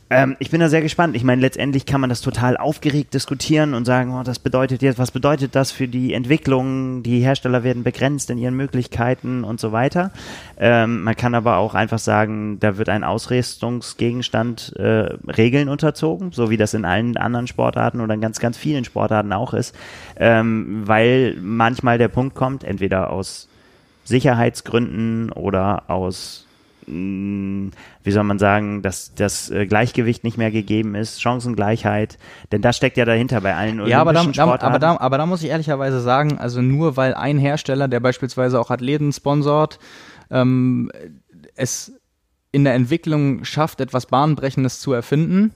Ähm, 0.07 0.35
ich 0.38 0.52
bin 0.52 0.60
da 0.60 0.69
sehr 0.69 0.84
gespannt. 0.84 1.15
Ich 1.15 1.23
meine, 1.23 1.41
letztendlich 1.41 1.88
kann 1.88 1.99
man 1.99 2.11
das 2.11 2.22
total 2.22 2.57
aufgeregt 2.57 3.15
diskutieren 3.15 3.73
und 3.73 3.85
sagen, 3.85 4.14
oh, 4.14 4.22
das 4.22 4.38
bedeutet 4.38 4.84
jetzt, 4.84 4.99
was 4.99 5.10
bedeutet 5.10 5.56
das 5.56 5.72
für 5.72 5.88
die 5.88 6.14
Entwicklung? 6.14 7.02
Die 7.02 7.22
Hersteller 7.22 7.64
werden 7.64 7.84
begrenzt 7.84 8.30
in 8.30 8.38
ihren 8.38 8.56
Möglichkeiten 8.56 9.43
und 9.43 9.60
so 9.60 9.72
weiter. 9.72 10.11
Ähm, 10.60 11.02
man 11.02 11.15
kann 11.15 11.34
aber 11.34 11.57
auch 11.57 11.73
einfach 11.73 11.97
sagen, 11.97 12.60
da 12.60 12.77
wird 12.77 12.89
ein 12.89 13.03
Ausrüstungsgegenstand 13.03 14.73
äh, 14.76 15.15
Regeln 15.27 15.69
unterzogen, 15.69 16.31
so 16.31 16.52
wie 16.52 16.57
das 16.57 16.76
in 16.76 16.85
allen 16.85 17.18
anderen 17.18 17.47
Sportarten 17.47 17.99
oder 17.99 18.14
in 18.14 18.22
ganz, 18.22 18.39
ganz 18.39 18.57
vielen 18.57 18.85
Sportarten 18.85 19.34
auch 19.34 19.56
ist, 19.56 19.76
ähm, 20.18 20.84
weil 20.85 21.35
manchmal 21.41 21.97
der 21.97 22.10
Punkt 22.10 22.35
kommt, 22.35 22.64
entweder 22.64 23.10
aus 23.10 23.49
Sicherheitsgründen 24.03 25.31
oder 25.31 25.89
aus 25.89 26.45
wie 26.88 28.12
soll 28.12 28.24
man 28.24 28.38
sagen, 28.38 28.82
dass 28.82 29.16
das 29.16 29.49
äh, 29.49 29.66
Gleichgewicht 29.66 30.24
nicht 30.24 30.38
mehr 30.38 30.52
gegeben 30.52 30.94
ist, 30.95 31.22
Chancengleichheit, 31.22 32.18
denn 32.52 32.62
das 32.62 32.78
steckt 32.78 32.98
ja 32.98 33.06
dahinter 33.06 33.41
bei 33.41 33.56
allen 33.56 33.86
ja, 33.88 34.02
aber 34.02 34.14
da, 34.14 34.24
da, 34.24 34.44
aber, 34.44 34.80
da, 34.80 34.98
aber 34.98 35.18
da 35.18 35.26
muss 35.26 35.41
ich 35.41 35.49
ehrlicherweise 35.49 35.99
sagen, 35.99 36.38
also 36.38 36.62
nur 36.62 36.95
weil 36.95 37.14
ein 37.16 37.40
Hersteller, 37.40 37.88
der 37.88 37.99
beispielsweise 37.99 38.60
auch 38.60 38.70
Athleten 38.70 39.12
sponsort, 39.14 39.80
ähm, 40.30 40.91
es 41.56 41.91
in 42.52 42.64
der 42.64 42.76
Entwicklung 42.76 43.44
schafft, 43.44 43.82
etwas 43.82 44.06
Bahnbrechendes 44.06 44.80
zu 44.80 44.94
erfinden, 44.94 45.56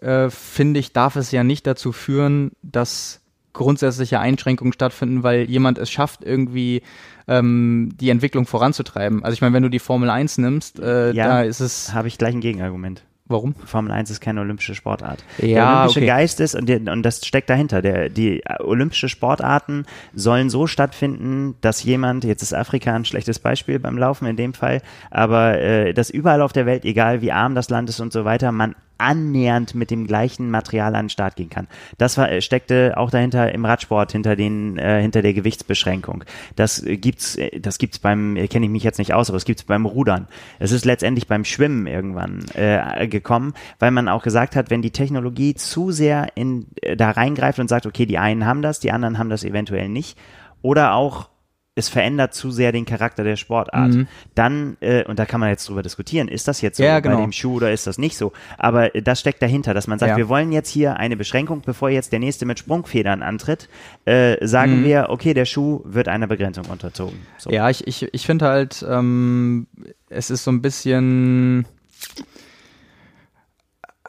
äh, 0.00 0.30
finde 0.30 0.80
ich, 0.80 0.92
darf 0.92 1.16
es 1.16 1.30
ja 1.30 1.44
nicht 1.44 1.66
dazu 1.66 1.92
führen, 1.92 2.52
dass 2.62 3.20
grundsätzliche 3.56 4.20
Einschränkungen 4.20 4.72
stattfinden, 4.72 5.22
weil 5.22 5.50
jemand 5.50 5.78
es 5.78 5.90
schafft, 5.90 6.22
irgendwie 6.22 6.82
ähm, 7.26 7.90
die 8.00 8.10
Entwicklung 8.10 8.46
voranzutreiben. 8.46 9.24
Also 9.24 9.34
ich 9.34 9.40
meine, 9.40 9.54
wenn 9.54 9.62
du 9.62 9.70
die 9.70 9.80
Formel 9.80 10.10
1 10.10 10.38
nimmst, 10.38 10.78
äh, 10.78 11.12
ja, 11.12 11.26
da 11.26 11.42
ist 11.42 11.60
es. 11.60 11.92
Habe 11.92 12.08
ich 12.08 12.18
gleich 12.18 12.34
ein 12.34 12.40
Gegenargument. 12.40 13.02
Warum? 13.28 13.56
Formel 13.56 13.90
1 13.90 14.10
ist 14.10 14.20
keine 14.20 14.40
olympische 14.42 14.76
Sportart. 14.76 15.24
Ja, 15.38 15.46
der 15.46 15.66
olympische 15.66 15.98
okay. 15.98 16.06
Geist 16.06 16.38
ist, 16.38 16.54
und, 16.54 16.68
der, 16.68 16.80
und 16.92 17.02
das 17.02 17.26
steckt 17.26 17.50
dahinter, 17.50 17.82
der, 17.82 18.08
die 18.08 18.42
olympische 18.60 19.08
Sportarten 19.08 19.84
sollen 20.14 20.48
so 20.48 20.68
stattfinden, 20.68 21.56
dass 21.60 21.82
jemand, 21.82 22.22
jetzt 22.22 22.42
ist 22.42 22.54
Afrika 22.54 22.94
ein 22.94 23.04
schlechtes 23.04 23.40
Beispiel 23.40 23.80
beim 23.80 23.98
Laufen 23.98 24.26
in 24.26 24.36
dem 24.36 24.54
Fall, 24.54 24.80
aber 25.10 25.58
äh, 25.58 25.92
dass 25.92 26.08
überall 26.08 26.40
auf 26.40 26.52
der 26.52 26.66
Welt, 26.66 26.84
egal 26.84 27.20
wie 27.20 27.32
arm 27.32 27.56
das 27.56 27.68
Land 27.68 27.88
ist 27.88 27.98
und 27.98 28.12
so 28.12 28.24
weiter, 28.24 28.52
man 28.52 28.76
annähernd 28.98 29.74
mit 29.74 29.90
dem 29.90 30.06
gleichen 30.06 30.50
Material 30.50 30.94
an 30.94 31.06
den 31.06 31.10
Start 31.10 31.36
gehen 31.36 31.50
kann. 31.50 31.68
Das 31.98 32.16
war, 32.16 32.40
steckte 32.40 32.94
auch 32.96 33.10
dahinter 33.10 33.52
im 33.52 33.64
Radsport, 33.64 34.12
hinter 34.12 34.36
den, 34.36 34.78
äh, 34.78 35.00
hinter 35.00 35.22
der 35.22 35.34
Gewichtsbeschränkung. 35.34 36.24
Das 36.54 36.82
äh, 36.82 36.96
gibt's, 36.96 37.36
äh, 37.36 37.60
das 37.60 37.78
gibt's 37.78 37.98
beim, 37.98 38.36
äh, 38.36 38.48
kenne 38.48 38.66
ich 38.66 38.72
mich 38.72 38.84
jetzt 38.84 38.98
nicht 38.98 39.14
aus, 39.14 39.28
aber 39.28 39.36
es 39.36 39.44
gibt's 39.44 39.64
beim 39.64 39.86
Rudern. 39.86 40.28
Es 40.58 40.72
ist 40.72 40.84
letztendlich 40.84 41.26
beim 41.26 41.44
Schwimmen 41.44 41.86
irgendwann 41.86 42.44
äh, 42.54 43.08
gekommen, 43.08 43.54
weil 43.78 43.90
man 43.90 44.08
auch 44.08 44.22
gesagt 44.22 44.56
hat, 44.56 44.70
wenn 44.70 44.82
die 44.82 44.90
Technologie 44.90 45.54
zu 45.54 45.90
sehr 45.90 46.28
in, 46.34 46.66
äh, 46.82 46.96
da 46.96 47.10
reingreift 47.10 47.58
und 47.58 47.68
sagt, 47.68 47.86
okay, 47.86 48.06
die 48.06 48.18
einen 48.18 48.46
haben 48.46 48.62
das, 48.62 48.80
die 48.80 48.92
anderen 48.92 49.18
haben 49.18 49.30
das 49.30 49.44
eventuell 49.44 49.88
nicht, 49.88 50.18
oder 50.62 50.94
auch 50.94 51.28
es 51.76 51.90
verändert 51.90 52.34
zu 52.34 52.50
sehr 52.50 52.72
den 52.72 52.86
Charakter 52.86 53.22
der 53.22 53.36
Sportart. 53.36 53.92
Mhm. 53.92 54.08
Dann, 54.34 54.78
äh, 54.80 55.04
und 55.04 55.18
da 55.18 55.26
kann 55.26 55.40
man 55.40 55.50
jetzt 55.50 55.68
drüber 55.68 55.82
diskutieren, 55.82 56.26
ist 56.26 56.48
das 56.48 56.62
jetzt 56.62 56.78
so 56.78 56.82
ja, 56.82 57.00
genau. 57.00 57.16
bei 57.16 57.22
dem 57.22 57.32
Schuh 57.32 57.56
oder 57.56 57.70
ist 57.70 57.86
das 57.86 57.98
nicht 57.98 58.16
so? 58.16 58.32
Aber 58.56 58.94
äh, 58.94 59.02
das 59.02 59.20
steckt 59.20 59.42
dahinter, 59.42 59.74
dass 59.74 59.86
man 59.86 59.98
sagt, 59.98 60.10
ja. 60.10 60.16
wir 60.16 60.30
wollen 60.30 60.52
jetzt 60.52 60.70
hier 60.70 60.96
eine 60.96 61.16
Beschränkung, 61.18 61.60
bevor 61.64 61.90
jetzt 61.90 62.12
der 62.12 62.18
nächste 62.18 62.46
mit 62.46 62.58
Sprungfedern 62.58 63.22
antritt, 63.22 63.68
äh, 64.06 64.44
sagen 64.44 64.80
mhm. 64.80 64.84
wir, 64.84 65.06
okay, 65.10 65.34
der 65.34 65.44
Schuh 65.44 65.82
wird 65.84 66.08
einer 66.08 66.26
Begrenzung 66.26 66.64
unterzogen. 66.64 67.18
So. 67.36 67.50
Ja, 67.50 67.68
ich, 67.68 67.86
ich, 67.86 68.08
ich 68.12 68.24
finde 68.24 68.46
halt, 68.46 68.84
ähm, 68.88 69.66
es 70.08 70.30
ist 70.30 70.44
so 70.44 70.50
ein 70.50 70.62
bisschen 70.62 71.66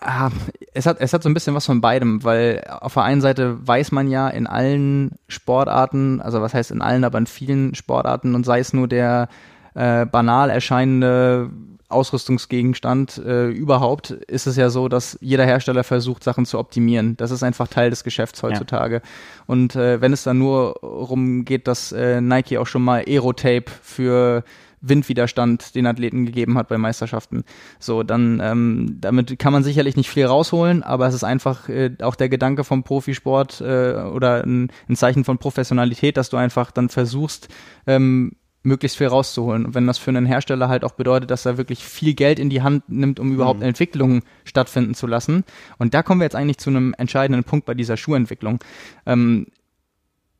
Ah, 0.01 0.29
es 0.73 0.85
hat, 0.85 0.97
es 0.99 1.13
hat 1.13 1.23
so 1.23 1.29
ein 1.29 1.33
bisschen 1.33 1.55
was 1.55 1.65
von 1.65 1.81
beidem, 1.81 2.23
weil 2.23 2.63
auf 2.81 2.93
der 2.93 3.03
einen 3.03 3.21
Seite 3.21 3.57
weiß 3.67 3.91
man 3.91 4.09
ja 4.09 4.27
in 4.29 4.47
allen 4.47 5.11
Sportarten, 5.27 6.21
also 6.21 6.41
was 6.41 6.53
heißt 6.53 6.71
in 6.71 6.81
allen, 6.81 7.03
aber 7.03 7.17
in 7.17 7.27
vielen 7.27 7.75
Sportarten 7.75 8.35
und 8.35 8.45
sei 8.45 8.59
es 8.59 8.73
nur 8.73 8.87
der 8.87 9.27
äh, 9.73 10.05
banal 10.05 10.49
erscheinende 10.49 11.49
Ausrüstungsgegenstand 11.89 13.17
äh, 13.17 13.47
überhaupt, 13.47 14.11
ist 14.11 14.45
es 14.45 14.57
ja 14.57 14.69
so, 14.69 14.89
dass 14.89 15.17
jeder 15.21 15.45
Hersteller 15.45 15.85
versucht, 15.85 16.23
Sachen 16.23 16.45
zu 16.45 16.59
optimieren. 16.59 17.15
Das 17.15 17.31
ist 17.31 17.43
einfach 17.43 17.69
Teil 17.69 17.89
des 17.89 18.03
Geschäfts 18.03 18.43
heutzutage. 18.43 18.95
Ja. 18.95 19.01
Und 19.45 19.75
äh, 19.75 20.01
wenn 20.01 20.11
es 20.11 20.23
dann 20.23 20.37
nur 20.37 20.75
darum 20.81 21.45
geht, 21.45 21.67
dass 21.67 21.93
äh, 21.93 22.19
Nike 22.19 22.57
auch 22.57 22.67
schon 22.67 22.83
mal 22.83 23.05
Aerotape 23.07 23.71
für 23.81 24.43
Windwiderstand 24.81 25.75
den 25.75 25.87
Athleten 25.87 26.25
gegeben 26.25 26.57
hat 26.57 26.67
bei 26.67 26.77
Meisterschaften. 26.77 27.43
So, 27.79 28.03
dann 28.03 28.39
ähm, 28.43 28.97
damit 29.01 29.39
kann 29.39 29.53
man 29.53 29.63
sicherlich 29.63 29.95
nicht 29.95 30.09
viel 30.09 30.25
rausholen, 30.25 30.83
aber 30.83 31.07
es 31.07 31.15
ist 31.15 31.23
einfach 31.23 31.69
äh, 31.69 31.91
auch 32.01 32.15
der 32.15 32.29
Gedanke 32.29 32.63
vom 32.63 32.83
Profisport 32.83 33.61
äh, 33.61 33.93
oder 33.93 34.43
ein, 34.43 34.71
ein 34.87 34.95
Zeichen 34.95 35.23
von 35.23 35.37
Professionalität, 35.37 36.17
dass 36.17 36.29
du 36.29 36.37
einfach 36.37 36.71
dann 36.71 36.89
versuchst, 36.89 37.47
ähm, 37.87 38.33
möglichst 38.63 38.97
viel 38.97 39.07
rauszuholen. 39.07 39.65
Und 39.65 39.75
wenn 39.75 39.87
das 39.87 39.97
für 39.97 40.11
einen 40.11 40.25
Hersteller 40.25 40.69
halt 40.69 40.83
auch 40.83 40.91
bedeutet, 40.91 41.31
dass 41.31 41.45
er 41.45 41.57
wirklich 41.57 41.83
viel 41.83 42.13
Geld 42.13 42.37
in 42.37 42.49
die 42.49 42.61
Hand 42.61 42.89
nimmt, 42.89 43.19
um 43.19 43.31
überhaupt 43.31 43.61
mhm. 43.61 43.67
Entwicklungen 43.67 44.23
stattfinden 44.43 44.93
zu 44.93 45.07
lassen. 45.07 45.43
Und 45.77 45.93
da 45.93 46.03
kommen 46.03 46.21
wir 46.21 46.25
jetzt 46.25 46.35
eigentlich 46.35 46.57
zu 46.57 46.69
einem 46.69 46.93
entscheidenden 46.97 47.43
Punkt 47.43 47.65
bei 47.65 47.73
dieser 47.73 47.97
Schuhentwicklung. 47.97 48.59
Ähm, 49.05 49.47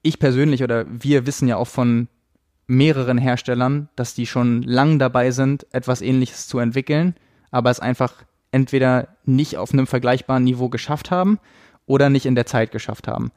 ich 0.03 0.19
persönlich 0.19 0.63
oder 0.63 0.85
wir 0.89 1.25
wissen 1.25 1.47
ja 1.47 1.57
auch 1.57 1.67
von 1.67 2.07
mehreren 2.67 3.17
Herstellern, 3.17 3.89
dass 3.95 4.13
die 4.13 4.27
schon 4.27 4.61
lang 4.61 4.99
dabei 4.99 5.31
sind, 5.31 5.65
etwas 5.73 6.01
ähnliches 6.01 6.47
zu 6.47 6.59
entwickeln, 6.59 7.15
aber 7.49 7.69
es 7.69 7.79
einfach 7.79 8.13
entweder 8.51 9.07
nicht 9.25 9.57
auf 9.57 9.73
einem 9.73 9.87
vergleichbaren 9.87 10.43
Niveau 10.43 10.69
geschafft 10.69 11.11
haben 11.11 11.39
oder 11.85 12.09
nicht 12.09 12.25
in 12.25 12.35
der 12.35 12.45
Zeit 12.45 12.71
geschafft 12.71 13.07
haben. 13.07 13.31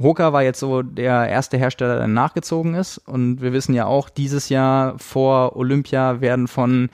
Hoka 0.00 0.32
war 0.32 0.42
jetzt 0.42 0.60
so 0.60 0.82
der 0.82 1.28
erste 1.28 1.58
Hersteller, 1.58 1.98
der 1.98 2.08
nachgezogen 2.08 2.74
ist. 2.74 2.98
Und 2.98 3.42
wir 3.42 3.52
wissen 3.52 3.74
ja 3.74 3.86
auch, 3.86 4.08
dieses 4.08 4.48
Jahr 4.48 4.98
vor 4.98 5.56
Olympia 5.56 6.20
werden 6.20 6.48
von, 6.48 6.88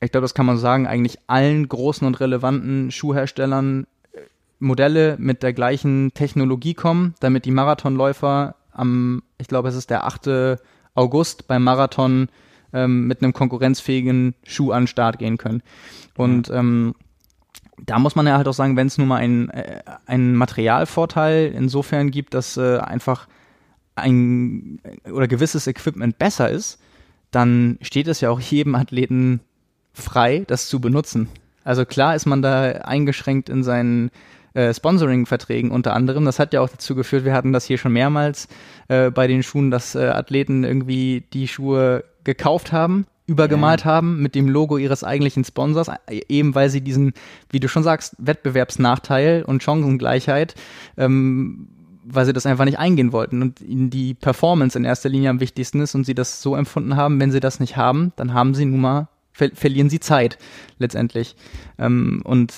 ich 0.00 0.10
glaube, 0.10 0.24
das 0.24 0.34
kann 0.34 0.46
man 0.46 0.58
sagen, 0.58 0.86
eigentlich 0.86 1.18
allen 1.28 1.66
großen 1.66 2.06
und 2.06 2.20
relevanten 2.20 2.90
Schuhherstellern 2.90 3.86
äh, 4.12 4.20
Modelle 4.58 5.16
mit 5.18 5.42
der 5.42 5.54
gleichen 5.54 6.12
Technologie 6.12 6.74
kommen, 6.74 7.14
damit 7.20 7.46
die 7.46 7.52
Marathonläufer 7.52 8.56
am, 8.74 9.22
ich 9.38 9.48
glaube, 9.48 9.68
es 9.68 9.74
ist 9.74 9.90
der 9.90 10.04
8. 10.04 10.58
August 10.94 11.46
beim 11.48 11.64
Marathon 11.64 12.28
ähm, 12.72 13.06
mit 13.06 13.22
einem 13.22 13.32
konkurrenzfähigen 13.32 14.34
Schuh 14.44 14.72
an 14.72 14.82
den 14.82 14.88
Start 14.88 15.18
gehen 15.18 15.38
können. 15.38 15.62
Und 16.16 16.50
ähm, 16.50 16.94
da 17.84 17.98
muss 17.98 18.14
man 18.14 18.26
ja 18.26 18.36
halt 18.36 18.48
auch 18.48 18.54
sagen, 18.54 18.76
wenn 18.76 18.86
es 18.86 18.98
nun 18.98 19.08
mal 19.08 19.16
einen, 19.16 19.50
äh, 19.50 19.82
einen 20.06 20.34
Materialvorteil 20.34 21.52
insofern 21.54 22.10
gibt, 22.10 22.34
dass 22.34 22.56
äh, 22.56 22.78
einfach 22.78 23.26
ein 23.96 24.80
oder 25.10 25.28
gewisses 25.28 25.66
Equipment 25.66 26.18
besser 26.18 26.50
ist, 26.50 26.80
dann 27.30 27.78
steht 27.80 28.08
es 28.08 28.20
ja 28.20 28.30
auch 28.30 28.40
jedem 28.40 28.74
Athleten 28.74 29.40
frei, 29.92 30.44
das 30.46 30.68
zu 30.68 30.80
benutzen. 30.80 31.28
Also 31.64 31.84
klar 31.84 32.14
ist 32.14 32.26
man 32.26 32.42
da 32.42 32.62
eingeschränkt 32.62 33.48
in 33.48 33.62
seinen 33.62 34.10
äh, 34.54 34.72
Sponsoring-Verträgen 34.72 35.70
unter 35.70 35.94
anderem. 35.94 36.24
Das 36.24 36.38
hat 36.38 36.52
ja 36.52 36.60
auch 36.60 36.68
dazu 36.68 36.94
geführt, 36.94 37.24
wir 37.24 37.34
hatten 37.34 37.52
das 37.52 37.64
hier 37.64 37.78
schon 37.78 37.92
mehrmals 37.92 38.48
äh, 38.88 39.10
bei 39.10 39.26
den 39.26 39.42
Schuhen, 39.42 39.70
dass 39.70 39.94
äh, 39.94 40.06
Athleten 40.06 40.64
irgendwie 40.64 41.24
die 41.32 41.48
Schuhe 41.48 42.04
gekauft 42.24 42.72
haben, 42.72 43.06
übergemalt 43.26 43.80
ja. 43.80 43.86
haben 43.86 44.22
mit 44.22 44.34
dem 44.34 44.48
Logo 44.48 44.78
ihres 44.78 45.04
eigentlichen 45.04 45.44
Sponsors, 45.44 45.88
äh, 45.88 46.20
eben 46.28 46.54
weil 46.54 46.70
sie 46.70 46.80
diesen, 46.80 47.12
wie 47.50 47.60
du 47.60 47.68
schon 47.68 47.82
sagst, 47.82 48.16
Wettbewerbsnachteil 48.18 49.42
und 49.42 49.62
Chancengleichheit 49.62 50.54
ähm, 50.96 51.68
weil 52.04 52.26
sie 52.26 52.32
das 52.32 52.46
einfach 52.46 52.64
nicht 52.64 52.78
eingehen 52.78 53.12
wollten 53.12 53.42
und 53.42 53.60
ihnen 53.60 53.90
die 53.90 54.14
Performance 54.14 54.78
in 54.78 54.84
erster 54.84 55.08
Linie 55.08 55.30
am 55.30 55.40
wichtigsten 55.40 55.80
ist 55.80 55.94
und 55.94 56.04
sie 56.04 56.14
das 56.14 56.42
so 56.42 56.54
empfunden 56.54 56.96
haben, 56.96 57.18
wenn 57.18 57.32
sie 57.32 57.40
das 57.40 57.60
nicht 57.60 57.76
haben, 57.76 58.12
dann 58.16 58.34
haben 58.34 58.54
sie 58.54 58.66
nun 58.66 58.80
mal, 58.80 59.08
ver 59.32 59.50
verlieren 59.54 59.90
sie 59.90 60.00
Zeit 60.00 60.38
letztendlich. 60.78 61.34
Ähm, 61.78 62.20
und 62.24 62.52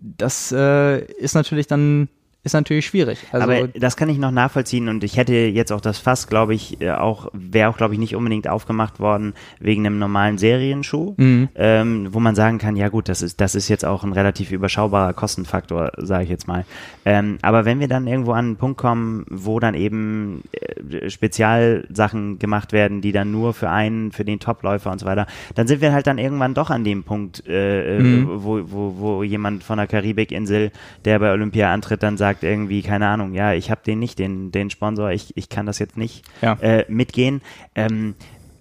das 0.00 0.52
äh, 0.52 1.04
ist 1.14 1.34
natürlich 1.34 1.66
dann 1.66 2.08
ist 2.48 2.54
natürlich 2.54 2.86
schwierig. 2.86 3.18
Also 3.32 3.44
Aber 3.44 3.68
das 3.68 3.96
kann 3.96 4.08
ich 4.08 4.18
noch 4.18 4.30
nachvollziehen 4.30 4.88
und 4.88 5.04
ich 5.04 5.16
hätte 5.16 5.34
jetzt 5.34 5.72
auch 5.72 5.80
das 5.80 5.98
Fass, 5.98 6.26
glaube 6.26 6.54
ich, 6.54 6.80
äh, 6.80 6.90
auch 6.90 7.28
wäre 7.32 7.70
auch, 7.70 7.76
glaube 7.76 7.94
ich, 7.94 8.00
nicht 8.00 8.16
unbedingt 8.16 8.48
aufgemacht 8.48 9.00
worden 9.00 9.34
wegen 9.60 9.86
einem 9.86 9.98
normalen 9.98 10.38
Serienschuh, 10.38 11.14
mhm. 11.16 11.48
ähm, 11.54 12.08
wo 12.10 12.20
man 12.20 12.34
sagen 12.34 12.58
kann, 12.58 12.76
ja 12.76 12.88
gut, 12.88 13.08
das 13.08 13.22
ist 13.22 13.40
das 13.40 13.54
ist 13.54 13.68
jetzt 13.68 13.84
auch 13.84 14.04
ein 14.04 14.12
relativ 14.12 14.50
überschaubarer 14.50 15.12
Kostenfaktor, 15.12 15.92
sage 15.98 16.24
ich 16.24 16.30
jetzt 16.30 16.48
mal. 16.48 16.64
Ähm, 17.04 17.38
aber 17.42 17.64
wenn 17.64 17.80
wir 17.80 17.88
dann 17.88 18.06
irgendwo 18.06 18.32
an 18.32 18.46
einen 18.46 18.56
Punkt 18.56 18.78
kommen, 18.78 19.24
wo 19.30 19.60
dann 19.60 19.74
eben 19.74 20.42
äh, 20.52 21.08
Spezialsachen 21.08 22.38
gemacht 22.38 22.72
werden, 22.72 23.00
die 23.00 23.12
dann 23.12 23.30
nur 23.30 23.54
für 23.54 23.70
einen, 23.70 24.12
für 24.12 24.24
den 24.24 24.40
Topläufer 24.40 24.90
und 24.90 24.98
so 24.98 25.06
weiter, 25.06 25.26
dann 25.54 25.66
sind 25.66 25.80
wir 25.80 25.92
halt 25.92 26.06
dann 26.06 26.18
irgendwann 26.18 26.54
doch 26.54 26.70
an 26.70 26.84
dem 26.84 27.04
Punkt, 27.04 27.46
äh, 27.46 27.96
äh 27.96 28.00
mhm. 28.00 28.28
wo, 28.28 28.60
wo, 28.64 28.94
wo 28.98 29.22
jemand 29.22 29.64
von 29.64 29.78
der 29.78 29.86
Karibikinsel, 29.86 30.70
der 31.04 31.18
bei 31.18 31.32
Olympia 31.32 31.72
antritt, 31.72 32.02
dann 32.02 32.16
sagt, 32.16 32.37
sagt 32.38 32.44
irgendwie, 32.44 32.82
keine 32.82 33.08
Ahnung, 33.08 33.34
ja, 33.34 33.52
ich 33.52 33.70
habe 33.70 33.80
den 33.84 33.98
nicht, 33.98 34.18
den, 34.18 34.52
den 34.52 34.70
Sponsor, 34.70 35.10
ich, 35.10 35.36
ich 35.36 35.48
kann 35.48 35.66
das 35.66 35.78
jetzt 35.78 35.96
nicht 35.96 36.24
ja. 36.40 36.54
äh, 36.60 36.84
mitgehen. 36.88 37.42
Ähm, 37.74 38.14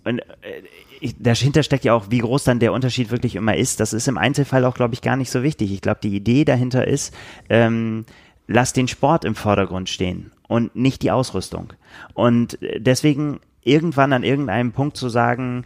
und 0.03 0.19
äh, 0.19 0.63
ich, 0.99 1.15
dahinter 1.19 1.61
steckt 1.61 1.85
ja 1.85 1.93
auch, 1.93 2.07
wie 2.09 2.19
groß 2.19 2.43
dann 2.43 2.59
der 2.59 2.73
Unterschied 2.73 3.11
wirklich 3.11 3.35
immer 3.35 3.55
ist. 3.55 3.79
Das 3.79 3.93
ist 3.93 4.07
im 4.07 4.17
Einzelfall 4.17 4.65
auch, 4.65 4.73
glaube 4.73 4.95
ich, 4.95 5.01
gar 5.01 5.15
nicht 5.15 5.29
so 5.29 5.43
wichtig. 5.43 5.71
Ich 5.71 5.81
glaube, 5.81 5.99
die 6.01 6.15
Idee 6.15 6.43
dahinter 6.43 6.87
ist, 6.87 7.13
ähm, 7.49 8.05
lass 8.47 8.73
den 8.73 8.87
Sport 8.87 9.25
im 9.25 9.35
Vordergrund 9.35 9.89
stehen 9.89 10.31
und 10.47 10.75
nicht 10.75 11.03
die 11.03 11.11
Ausrüstung. 11.11 11.73
Und 12.15 12.57
deswegen 12.77 13.39
irgendwann 13.61 14.13
an 14.13 14.23
irgendeinem 14.23 14.71
Punkt 14.71 14.97
zu 14.97 15.09
sagen, 15.09 15.65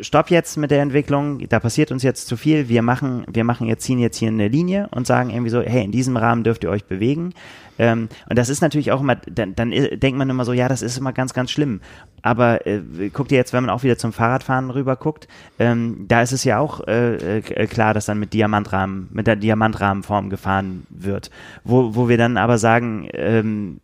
stopp 0.00 0.30
jetzt 0.30 0.56
mit 0.56 0.70
der 0.70 0.82
Entwicklung, 0.82 1.46
da 1.48 1.60
passiert 1.60 1.92
uns 1.92 2.02
jetzt 2.02 2.26
zu 2.26 2.36
viel, 2.36 2.68
wir 2.68 2.82
machen, 2.82 3.24
wir 3.30 3.44
machen 3.44 3.68
jetzt, 3.68 3.84
ziehen 3.84 3.98
jetzt 3.98 4.16
hier 4.16 4.28
eine 4.28 4.48
Linie 4.48 4.88
und 4.90 5.06
sagen 5.06 5.30
irgendwie 5.30 5.50
so, 5.50 5.60
hey, 5.60 5.84
in 5.84 5.92
diesem 5.92 6.16
Rahmen 6.16 6.44
dürft 6.44 6.64
ihr 6.64 6.70
euch 6.70 6.84
bewegen. 6.84 7.34
Ähm, 7.78 8.08
und 8.28 8.38
das 8.38 8.48
ist 8.48 8.60
natürlich 8.60 8.92
auch 8.92 9.00
immer, 9.00 9.16
dann, 9.16 9.54
dann 9.54 9.70
denkt 9.70 10.18
man 10.18 10.28
immer 10.30 10.44
so, 10.44 10.52
ja, 10.52 10.68
das 10.68 10.82
ist 10.82 10.98
immer 10.98 11.12
ganz, 11.12 11.34
ganz 11.34 11.50
schlimm. 11.50 11.80
Aber 12.22 12.66
äh, 12.66 12.80
guckt 13.12 13.32
ihr 13.32 13.38
jetzt, 13.38 13.52
wenn 13.52 13.64
man 13.64 13.70
auch 13.70 13.82
wieder 13.82 13.98
zum 13.98 14.12
Fahrradfahren 14.12 14.70
rüber 14.70 14.96
guckt, 14.96 15.28
ähm, 15.58 16.04
da 16.08 16.22
ist 16.22 16.32
es 16.32 16.44
ja 16.44 16.58
auch 16.58 16.86
äh, 16.86 17.38
äh, 17.38 17.66
klar, 17.66 17.94
dass 17.94 18.06
dann 18.06 18.18
mit 18.18 18.32
Diamantrahmen, 18.32 19.08
mit 19.12 19.26
der 19.26 19.36
Diamantrahmenform 19.36 20.30
gefahren 20.30 20.86
wird. 20.90 21.30
Wo, 21.64 21.94
wo 21.94 22.08
wir 22.08 22.18
dann 22.18 22.36
aber 22.36 22.58
sagen, 22.58 23.08
ähm, 23.12 23.80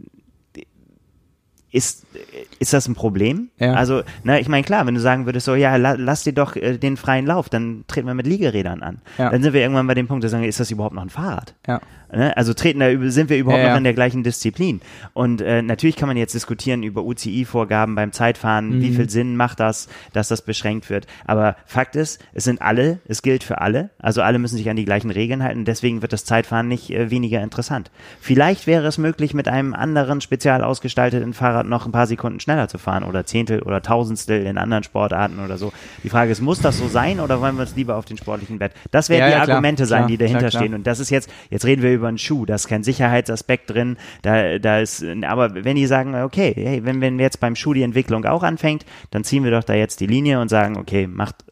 ist, 1.71 2.07
ist 2.59 2.73
das 2.73 2.89
ein 2.89 2.95
Problem? 2.95 3.51
Ja. 3.59 3.75
Also, 3.75 4.03
na, 4.25 4.39
ich 4.39 4.49
meine, 4.49 4.65
klar, 4.65 4.87
wenn 4.87 4.95
du 4.95 5.01
sagen 5.01 5.27
würdest, 5.27 5.47
so, 5.47 5.55
ja, 5.55 5.77
la, 5.77 5.93
lass 5.93 6.25
dir 6.25 6.33
doch 6.33 6.57
äh, 6.57 6.79
den 6.79 6.97
freien 6.97 7.27
Lauf, 7.27 7.49
dann 7.49 7.85
treten 7.89 8.07
wir 8.07 8.15
mit 8.15 8.27
Liegerädern 8.27 8.83
an. 8.83 8.99
Ja. 9.19 9.31
Dann 9.31 9.43
sind 9.43 9.53
wir 9.53 9.61
irgendwann 9.61 9.87
bei 9.87 9.95
dem 9.95 10.09
Punkt, 10.09 10.25
dass 10.25 10.33
wir 10.33 10.39
sagen, 10.39 10.49
ist 10.49 10.61
das 10.61 10.71
überhaupt 10.71 10.95
noch 10.95 11.03
ein 11.03 11.11
Fahrrad? 11.11 11.55
Ja. 11.67 11.81
Ne? 12.13 12.37
Also 12.37 12.55
treten 12.55 12.81
da, 12.81 12.89
sind 13.11 13.31
wir 13.31 13.39
überhaupt 13.39 13.63
ja, 13.63 13.71
noch 13.71 13.79
in 13.79 13.85
der 13.85 13.95
gleichen 13.95 14.23
Disziplin? 14.23 14.81
Und 15.13 15.41
äh, 15.41 15.63
natürlich 15.63 15.97
kann 15.97 16.09
man 16.09 16.17
jetzt 16.17 16.35
diskutieren 16.35 16.83
über 16.83 17.03
UCI-Vorgaben 17.05 17.95
beim 17.95 18.13
Zeitfahren, 18.13 18.79
mhm. 18.79 18.83
wie 18.83 18.91
viel 18.95 19.11
Sinn 19.11 19.37
macht 19.37 19.61
das, 19.61 19.89
dass 20.13 20.29
das 20.29 20.43
beschränkt 20.43 20.91
wird. 20.91 21.07
Aber 21.27 21.57
Fakt 21.67 21.97
ist, 21.97 22.25
es 22.33 22.45
sind 22.45 22.63
alle, 22.63 23.01
es 23.07 23.23
gilt 23.23 23.45
für 23.45 23.61
alle, 23.61 23.91
also 23.99 24.23
alle 24.23 24.39
müssen 24.39 24.57
sich 24.57 24.71
an 24.71 24.77
die 24.77 24.85
gleichen 24.85 25.11
Regeln 25.11 25.43
halten, 25.43 25.65
deswegen 25.65 26.03
wird 26.03 26.13
das 26.13 26.25
Zeitfahren 26.25 26.69
nicht 26.69 26.91
äh, 26.91 27.11
weniger 27.11 27.43
interessant. 27.43 27.91
Vielleicht 28.21 28.67
wäre 28.67 28.87
es 28.87 28.99
möglich, 28.99 29.35
mit 29.35 29.49
einem 29.49 29.75
anderen 29.75 30.21
spezial 30.21 30.63
ausgestalteten 30.63 31.35
Fahrrad 31.35 31.67
noch 31.67 31.87
ein 31.87 31.93
paar 31.93 32.07
Sekunden 32.07 32.41
schneller 32.41 32.69
zu 32.69 32.79
fahren 32.79 33.05
oder 33.05 33.27
Zehntel 33.27 33.63
oder 33.63 33.83
Tausendstel 33.83 34.47
in 34.47 34.59
anderen 34.59 34.83
Sportarten 34.83 35.41
oder 35.45 35.59
so. 35.59 35.73
Die 36.03 36.09
Frage 36.09 36.33
ist, 36.33 36.41
muss 36.41 36.61
das 36.61 36.79
so 36.79 36.89
sein 36.89 37.21
oder 37.21 37.41
wollen 37.41 37.57
wir 37.57 37.63
uns 37.63 37.77
lieber 37.77 37.97
auf 37.97 38.05
den 38.05 38.17
sportlichen 38.17 38.61
Wett? 38.61 38.73
Das 38.91 39.09
werden 39.09 39.21
ja, 39.21 39.27
die 39.27 39.33
ja, 39.33 39.41
Argumente 39.55 39.83
klar, 39.83 39.87
sein, 39.87 39.99
klar, 40.01 40.09
die 40.09 40.17
dahinter 40.17 40.49
klar, 40.49 40.63
stehen. 40.63 40.75
Und 40.75 40.87
das 40.87 41.01
ist 41.01 41.11
jetzt, 41.11 41.31
jetzt 41.51 41.65
reden 41.65 41.83
wir 41.83 41.93
über 41.93 41.98
einen 42.07 42.19
Schuh, 42.19 42.47
da 42.47 42.55
ist 42.55 42.69
kein 42.69 42.85
Sicherheitsaspekt 42.85 43.71
drin, 43.71 43.97
da, 44.23 44.59
da 44.59 44.79
ist, 44.79 45.05
aber 45.23 45.65
wenn 45.65 45.77
die 45.77 45.87
sagen, 45.87 46.15
okay, 46.15 46.55
hey, 46.57 46.85
wenn, 46.85 47.01
wenn 47.01 47.19
jetzt 47.19 47.41
beim 47.41 47.57
Schuh 47.57 47.75
die 47.75 47.83
Entwicklung 47.83 48.25
auch 48.25 48.43
anfängt, 48.43 48.87
dann 49.11 49.25
ziehen 49.25 49.45
wir 49.45 49.51
doch 49.51 49.65
da 49.65 49.75
jetzt 49.75 50.01
die 50.01 50.07
Linie 50.07 50.41
und 50.41 50.49
sagen, 50.49 50.77
okay, 50.77 51.07
macht 51.07 51.45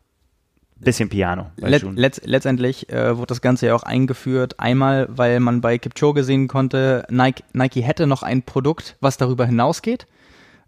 bisschen 0.78 1.08
Piano. 1.08 1.46
Let, 1.56 1.82
let, 1.82 2.20
letztendlich 2.24 2.90
äh, 2.90 3.16
wurde 3.16 3.28
das 3.28 3.40
Ganze 3.40 3.66
ja 3.66 3.74
auch 3.74 3.82
eingeführt. 3.82 4.60
Einmal, 4.60 5.08
weil 5.08 5.40
man 5.40 5.60
bei 5.60 5.78
Kipchoge 5.78 6.22
sehen 6.22 6.48
konnte, 6.48 7.04
Nike, 7.10 7.44
Nike 7.52 7.82
hätte 7.82 8.06
noch 8.06 8.22
ein 8.22 8.42
Produkt, 8.42 8.96
was 9.00 9.16
darüber 9.16 9.46
hinausgeht. 9.46 10.06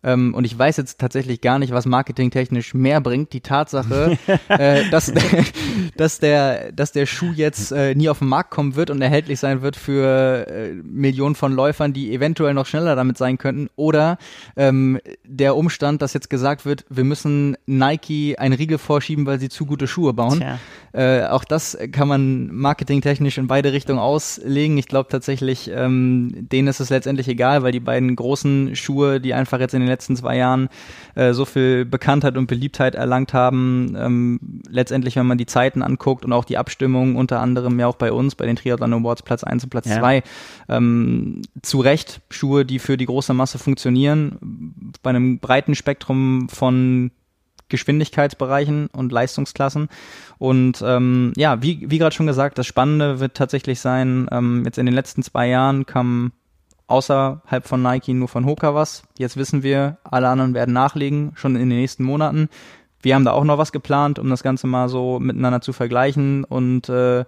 Ähm, 0.03 0.35
und 0.35 0.45
ich 0.45 0.57
weiß 0.57 0.77
jetzt 0.77 1.01
tatsächlich 1.01 1.41
gar 1.41 1.59
nicht, 1.59 1.73
was 1.73 1.87
marketingtechnisch 1.87 2.75
mehr 2.75 3.01
bringt. 3.01 3.33
Die 3.33 3.41
Tatsache, 3.41 4.19
äh, 4.49 4.89
dass, 4.91 5.13
dass, 5.97 6.21
der, 6.21 6.73
dass 6.73 6.93
der 6.93 7.07
Schuh 7.07 7.33
jetzt 7.35 7.73
äh, 7.73 7.95
nie 7.95 8.09
auf 8.09 8.21
den 8.21 8.29
Markt 8.29 8.51
kommen 8.51 8.77
wird 8.77 8.91
und 8.91 9.03
erhältlich 9.03 9.41
sein 9.41 9.63
wird 9.63 9.77
für 9.77 10.47
äh, 10.47 10.75
Millionen 10.75 11.35
von 11.35 11.53
Läufern, 11.53 11.93
die 11.93 12.13
eventuell 12.13 12.55
noch 12.55 12.67
schneller 12.67 12.95
damit 12.97 13.19
sein 13.19 13.39
könnten. 13.39 13.69
Oder 13.77 14.19
ähm, 14.57 15.01
der 15.25 15.57
Umstand, 15.57 16.03
dass 16.03 16.15
jetzt 16.15 16.31
gesagt 16.31 16.65
wird, 16.65 16.85
wir 16.89 17.05
müssen 17.05 17.57
Nike 17.67 18.37
ein 18.39 18.53
Riegel 18.53 18.79
vorschieben, 18.79 19.27
weil 19.27 19.41
sie 19.41 19.49
zu 19.49 19.67
gute 19.67 19.87
Schuhe 19.87 20.13
bauen. 20.13 20.43
Äh, 20.93 21.25
auch 21.27 21.45
das 21.45 21.77
kann 21.93 22.09
man 22.09 22.55
marketingtechnisch 22.55 23.39
in 23.39 23.47
beide 23.47 23.73
Richtungen 23.73 23.99
auslegen. 23.99 24.79
Ich 24.79 24.89
glaube 24.89 25.09
tatsächlich, 25.11 25.71
ähm, 25.73 26.31
denen 26.35 26.69
ist 26.69 26.81
es 26.81 26.91
letztendlich 26.91 27.29
egal, 27.29 27.63
weil 27.63 27.73
die 27.73 27.81
beiden 27.81 28.15
großen 28.17 28.75
Schuhe, 28.75 29.21
die 29.21 29.35
einfach 29.35 29.61
jetzt 29.61 29.75
in 29.75 29.81
den 29.81 29.88
den 29.89 29.93
letzten 29.93 30.17
zwei 30.17 30.37
Jahren 30.37 30.69
äh, 31.15 31.33
so 31.33 31.45
viel 31.45 31.85
Bekanntheit 31.85 32.37
und 32.37 32.47
Beliebtheit 32.47 32.95
erlangt 32.95 33.35
haben. 33.35 33.97
Ähm, 33.99 34.41
letztendlich, 34.69 35.17
wenn 35.17 35.27
man 35.27 35.39
die 35.39 35.47
Zeiten 35.47 35.83
anguckt 35.83 36.25
und 36.25 36.33
auch 36.33 36.45
die 36.45 36.59
Abstimmung, 36.59 37.17
unter 37.17 37.41
anderem 37.41 37.79
ja 37.81 37.87
auch 37.87 37.97
bei 37.97 38.13
uns, 38.13 38.35
bei 38.35 38.47
den 38.47 38.57
Triathlon 38.57 38.95
Awards 38.95 39.23
Platz 39.23 39.45
1 39.45 39.65
und 39.65 39.71
Platz 39.71 39.89
ja. 39.89 39.99
2, 39.99 40.23
ähm, 40.69 41.43
zu 41.63 41.81
Recht 41.81 42.21
Schuhe, 42.31 42.65
die 42.65 42.79
für 42.79 42.97
die 42.97 43.07
große 43.07 43.35
Masse 43.35 43.59
funktionieren, 43.59 44.93
bei 45.03 45.11
einem 45.11 45.39
breiten 45.39 45.75
Spektrum 45.75 46.49
von 46.49 47.11
Geschwindigkeitsbereichen 47.69 48.89
und 48.89 49.13
Leistungsklassen. 49.13 49.89
Und 50.39 50.83
ähm, 50.85 51.33
ja, 51.37 51.63
wie, 51.63 51.91
wie 51.91 51.99
gerade 51.99 52.15
schon 52.15 52.27
gesagt, 52.27 52.59
das 52.59 52.67
Spannende 52.67 53.21
wird 53.21 53.35
tatsächlich 53.35 53.81
sein, 53.81 54.29
ähm, 54.33 54.63
jetzt 54.65 54.79
in 54.79 54.87
den 54.87 54.95
letzten 54.95 55.23
zwei 55.23 55.49
Jahren 55.49 55.87
kam 55.87 56.33
außerhalb 56.89 57.67
von 57.67 57.83
Nike 57.83 58.15
nur 58.15 58.29
von 58.29 58.45
Hoka 58.45 58.75
was. 58.75 59.05
Jetzt 59.17 59.37
wissen 59.37 59.63
wir, 59.63 59.99
alle 60.03 60.29
anderen 60.29 60.55
werden 60.55 60.75
nachlegen, 60.75 61.33
schon 61.35 61.55
in 61.55 61.69
den 61.69 61.79
nächsten 61.79 62.03
Monaten. 62.03 62.49
Wir 63.01 63.15
haben 63.15 63.25
da 63.25 63.33
auch 63.33 63.45
noch 63.45 63.59
was 63.59 63.71
geplant, 63.71 64.19
um 64.19 64.29
das 64.29 64.43
Ganze 64.43 64.67
mal 64.67 64.89
so 64.89 65.21
miteinander 65.21 65.61
zu 65.61 65.73
vergleichen 65.73 66.45
und 66.45 66.89
äh, 66.89 67.25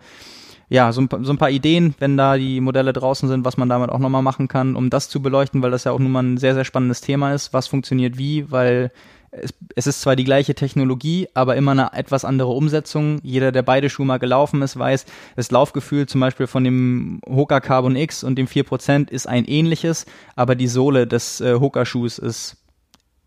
ja, 0.69 0.93
so 0.93 1.03
ein, 1.03 1.09
so 1.23 1.33
ein 1.33 1.39
paar 1.39 1.51
Ideen, 1.51 1.95
wenn 1.99 2.17
da 2.17 2.37
die 2.37 2.61
Modelle 2.61 2.93
draußen 2.93 3.29
sind, 3.29 3.45
was 3.45 3.57
man 3.57 3.69
damit 3.69 3.91
auch 3.91 3.99
nochmal 3.99 4.23
machen 4.23 4.49
kann, 4.49 4.77
um 4.77 4.89
das 4.89 5.09
zu 5.09 5.21
beleuchten, 5.21 5.63
weil 5.63 5.73
das 5.73 5.85
ja 5.85 5.93
auch 5.93 5.99
nun 5.99 6.13
mal 6.13 6.23
ein 6.23 6.39
sehr, 6.39 6.55
sehr 6.55 6.65
spannendes 6.65 7.01
Thema 7.01 7.35
ist. 7.35 7.53
Was 7.53 7.67
funktioniert 7.67 8.19
wie, 8.19 8.51
weil 8.51 8.93
es, 9.31 9.55
es 9.77 9.87
ist 9.87 10.01
zwar 10.01 10.17
die 10.17 10.25
gleiche 10.25 10.55
Technologie, 10.55 11.29
aber 11.35 11.57
immer 11.57 11.73
eine 11.73 11.93
etwas 11.93 12.25
andere 12.25 12.51
Umsetzung. 12.51 13.21
Jeder, 13.23 13.53
der 13.53 13.63
beide 13.63 13.91
Schuhe 13.91 14.07
mal 14.07 14.19
gelaufen 14.19 14.63
ist, 14.63 14.79
weiß, 14.79 15.07
das 15.37 15.51
Laufgefühl 15.51 16.07
zum 16.07 16.21
Beispiel 16.21 16.47
von 16.47 16.65
dem 16.65 17.21
Hoka 17.29 17.61
Carbon 17.61 17.97
X 17.97 18.25
und 18.25 18.37
dem 18.37 18.47
4% 18.47 19.11
ist 19.11 19.27
ein 19.27 19.45
ähnliches, 19.45 20.07
aber 20.37 20.55
die 20.55 20.69
Sohle 20.69 21.07
des 21.07 21.41
äh, 21.41 21.55
Hoka-Schuhs 21.55 22.19
ist 22.19 22.57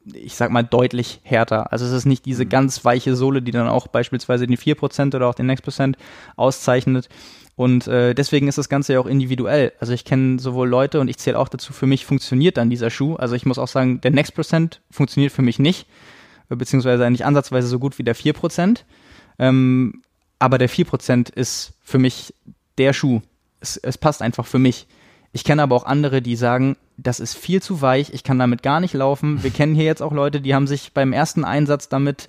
ich 0.06 0.36
sag 0.36 0.52
mal, 0.52 0.64
deutlich 0.64 1.22
härter. 1.24 1.72
Also 1.72 1.86
es 1.86 1.92
ist 1.92 2.06
nicht 2.06 2.26
diese 2.26 2.46
mhm. 2.46 2.50
ganz 2.50 2.84
weiche 2.84 3.16
Sohle, 3.16 3.42
die 3.42 3.52
dann 3.52 3.68
auch 3.68 3.88
beispielsweise 3.88 4.48
den 4.48 4.58
4% 4.58 5.16
oder 5.16 5.28
auch 5.28 5.36
den 5.36 5.46
Next 5.46 5.64
Percent 5.64 5.98
auszeichnet. 6.36 7.08
Und 7.56 7.88
äh, 7.88 8.16
deswegen 8.16 8.48
ist 8.48 8.58
das 8.58 8.70
Ganze 8.70 8.94
ja 8.94 9.00
auch 9.00 9.06
individuell. 9.06 9.74
Also 9.80 9.94
ich 9.94 10.06
kenne 10.06 10.40
sowohl 10.40 10.68
Leute 10.68 11.00
und 11.00 11.08
ich 11.08 11.18
zähle 11.18 11.38
auch 11.38 11.50
dazu, 11.50 11.72
für 11.72 11.86
mich 11.86 12.06
funktioniert 12.06 12.58
dann 12.58 12.70
dieser 12.70 12.90
Schuh. 12.90 13.16
Also 13.16 13.36
ich 13.36 13.46
muss 13.46 13.60
auch 13.60 13.68
sagen, 13.68 14.02
der 14.02 14.12
Next 14.12 14.34
Percent 14.34 14.82
funktioniert 14.90 15.32
für 15.32 15.44
mich 15.44 15.60
nicht, 15.60 15.88
äh, 16.50 16.56
beziehungsweise 16.56 17.10
nicht 17.12 17.26
ansatzweise 17.26 17.68
so 17.68 17.78
gut 17.78 18.00
wie 18.00 18.04
der 18.04 18.16
4%. 18.16 18.80
Ähm, 19.38 20.02
aber 20.40 20.58
der 20.58 20.70
4% 20.70 21.32
ist 21.34 21.74
für 21.84 22.00
mich 22.00 22.34
der 22.78 22.94
Schuh. 22.94 23.22
Es, 23.60 23.78
es 23.78 23.98
passt 23.98 24.22
einfach 24.22 24.48
für 24.48 24.60
mich. 24.60 24.88
Ich 25.32 25.44
kenne 25.44 25.64
aber 25.64 25.76
auch 25.76 25.86
andere, 25.86 26.22
die 26.22 26.36
sagen, 26.36 26.76
das 26.98 27.20
ist 27.20 27.36
viel 27.36 27.62
zu 27.62 27.82
weich, 27.82 28.14
ich 28.14 28.24
kann 28.24 28.40
damit 28.40 28.64
gar 28.64 28.80
nicht 28.80 28.94
laufen. 28.94 29.44
Wir 29.44 29.52
kennen 29.52 29.76
hier 29.76 29.86
jetzt 29.86 30.02
auch 30.02 30.12
Leute, 30.12 30.42
die 30.42 30.56
haben 30.56 30.68
sich 30.68 30.94
beim 30.94 31.14
ersten 31.14 31.46
Einsatz 31.46 31.88
damit 31.88 32.28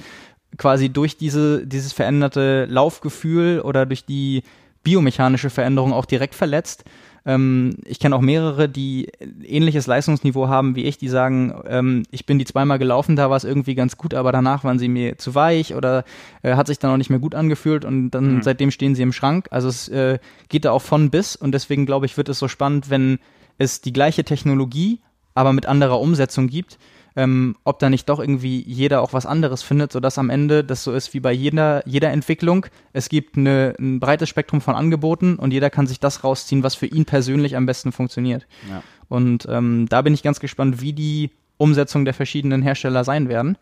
quasi 0.59 0.91
durch 0.91 1.17
diese, 1.17 1.67
dieses 1.67 1.93
veränderte 1.93 2.67
Laufgefühl 2.67 3.61
oder 3.61 3.87
durch 3.87 4.05
die 4.05 4.43
biomechanische 4.85 5.51
Veränderung 5.51 5.93
auch 5.93 6.05
direkt 6.05 6.35
verletzt. 6.35 6.85
Ähm, 7.27 7.77
ich 7.87 7.99
kenne 7.99 8.15
auch 8.15 8.21
mehrere, 8.21 8.69
die 8.69 9.09
ähnliches 9.43 9.87
Leistungsniveau 9.87 10.49
haben 10.49 10.77
wie 10.77 10.85
ich, 10.85 10.99
die 10.99 11.09
sagen, 11.09 11.55
ähm, 11.67 12.03
ich 12.11 12.27
bin 12.27 12.39
die 12.39 12.45
zweimal 12.45 12.79
gelaufen, 12.79 13.17
da 13.17 13.31
war 13.31 13.37
es 13.37 13.45
irgendwie 13.45 13.75
ganz 13.75 13.97
gut, 13.97 14.15
aber 14.15 14.31
danach 14.31 14.63
waren 14.63 14.79
sie 14.79 14.89
mir 14.89 15.17
zu 15.17 15.35
weich 15.35 15.75
oder 15.75 16.05
äh, 16.43 16.55
hat 16.55 16.67
sich 16.67 16.79
dann 16.79 16.91
auch 16.91 16.97
nicht 16.99 17.11
mehr 17.11 17.19
gut 17.19 17.35
angefühlt 17.35 17.85
und 17.85 18.11
dann 18.11 18.37
mhm. 18.37 18.43
seitdem 18.43 18.71
stehen 18.71 18.95
sie 18.95 19.03
im 19.03 19.13
Schrank. 19.13 19.49
Also 19.51 19.69
es 19.69 19.89
äh, 19.89 20.19
geht 20.49 20.67
da 20.67 20.73
auch 20.73 20.83
von 20.83 21.11
bis 21.11 21.35
und 21.35 21.53
deswegen 21.53 21.87
glaube 21.87 22.07
ich, 22.07 22.17
wird 22.17 22.29
es 22.29 22.39
so 22.39 22.47
spannend, 22.47 22.91
wenn 22.91 23.19
es 23.57 23.81
die 23.81 23.93
gleiche 23.93 24.25
Technologie, 24.25 25.01
aber 25.35 25.53
mit 25.53 25.67
anderer 25.67 26.01
Umsetzung 26.01 26.49
gibt 26.49 26.79
ähm, 27.17 27.57
ob 27.65 27.79
da 27.79 27.91
nicht 27.91 28.09
doch 28.09 28.19
irgendwie 28.19 28.63
jeder 28.63 29.01
auch 29.01 29.13
was 29.13 29.27
anderes 29.27 29.63
findet, 29.63 29.93
sodass 29.93 30.19
am 30.19 30.31
Ende 30.31 30.65
das 30.65 30.83
so 30.83 30.93
ist 30.93 31.15
wie 31.15 31.21
bei 31.21 31.33
jeder, 31.33 31.87
jeder 31.87 32.11
Entwicklung. 32.11 32.67
Es 32.93 33.09
gibt 33.09 33.37
eine, 33.37 33.75
ein 33.79 34.01
breites 34.01 34.29
Spektrum 34.29 34.61
von 34.61 34.75
Angeboten 34.75 35.37
und 35.37 35.53
jeder 35.53 35.71
kann 35.71 35.87
sich 35.87 36.01
das 36.01 36.25
rausziehen, 36.25 36.63
was 36.63 36.75
für 36.75 36.87
ihn 36.87 37.05
persönlich 37.05 37.57
am 37.57 37.67
besten 37.67 37.93
funktioniert. 37.93 38.47
Ja. 38.69 38.83
Und 39.09 39.47
ähm, 39.49 39.87
da 39.89 40.03
bin 40.03 40.15
ich 40.15 40.23
ganz 40.23 40.41
gespannt, 40.41 40.81
wie 40.81 40.93
die 40.93 41.31
Umsetzung 41.57 42.05
der 42.05 42.15
verschiedenen 42.15 42.63
Hersteller 42.63 43.05
sein 43.05 43.29
werden. 43.29 43.57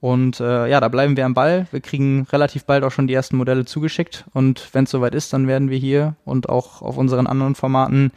Und 0.00 0.40
äh, 0.40 0.66
ja, 0.66 0.80
da 0.80 0.88
bleiben 0.88 1.16
wir 1.16 1.26
am 1.26 1.34
Ball. 1.34 1.66
Wir 1.70 1.80
kriegen 1.80 2.26
relativ 2.32 2.64
bald 2.64 2.84
auch 2.84 2.90
schon 2.90 3.06
die 3.06 3.14
ersten 3.14 3.36
Modelle 3.36 3.66
zugeschickt. 3.66 4.24
Und 4.32 4.68
wenn 4.72 4.84
es 4.84 4.90
soweit 4.90 5.14
ist, 5.14 5.32
dann 5.32 5.46
werden 5.46 5.68
wir 5.68 5.78
hier 5.78 6.16
und 6.24 6.48
auch 6.48 6.80
auf 6.80 6.96
unseren 6.96 7.26
anderen 7.26 7.54
Formaten 7.54 8.10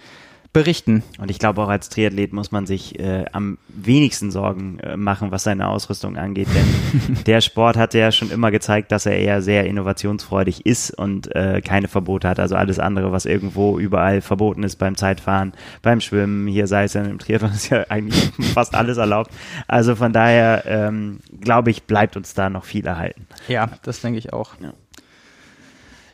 berichten. 0.54 1.04
Und 1.18 1.32
ich 1.32 1.40
glaube 1.40 1.62
auch 1.64 1.68
als 1.68 1.90
Triathlet 1.90 2.32
muss 2.32 2.52
man 2.52 2.68
sich 2.68 3.00
äh, 3.00 3.26
am 3.32 3.58
wenigsten 3.68 4.30
Sorgen 4.30 4.80
äh, 4.80 4.96
machen, 4.96 5.32
was 5.32 5.44
seine 5.44 5.68
Ausrüstung 5.68 6.16
angeht, 6.16 6.48
denn 6.54 7.24
der 7.26 7.42
Sport 7.42 7.76
hat 7.76 7.96
ja 7.96 8.12
schon 8.12 8.30
immer 8.30 8.52
gezeigt, 8.52 8.92
dass 8.92 9.08
er 9.08 9.18
eher 9.18 9.42
sehr 9.42 9.66
innovationsfreudig 9.66 10.66
ist 10.68 10.92
und 10.92 11.36
äh, 11.36 11.62
keine 11.62 11.88
Verbote 11.88 12.30
hat. 12.30 12.40
Also 12.40 12.56
alles 12.56 12.78
andere, 12.78 13.12
was 13.12 13.26
irgendwo 13.26 13.80
überall 13.80 14.22
verboten 14.22 14.62
ist 14.62 14.76
beim 14.76 14.96
Zeitfahren, 14.96 15.54
beim 15.82 16.00
Schwimmen, 16.02 16.48
hier 16.48 16.68
sei 16.68 16.84
es 16.84 16.94
ja 16.94 17.02
im 17.02 17.18
Triathlon, 17.18 17.52
ist 17.56 17.70
ja 17.70 17.86
eigentlich 17.90 18.32
fast 18.54 18.76
alles 18.76 18.98
erlaubt. 18.98 19.32
Also 19.68 19.96
von 19.96 20.14
daher 20.14 20.64
ähm, 20.68 21.20
glaube 21.42 21.72
ich, 21.72 21.84
bleibt 21.84 22.16
uns 22.16 22.36
da 22.36 22.52
noch 22.52 22.66
viel 22.66 22.86
erhalten. 22.86 23.26
Ja, 23.48 23.72
das 23.82 24.02
denke 24.02 24.20
ich 24.20 24.32
auch. 24.32 24.52
Ja. 24.62 24.74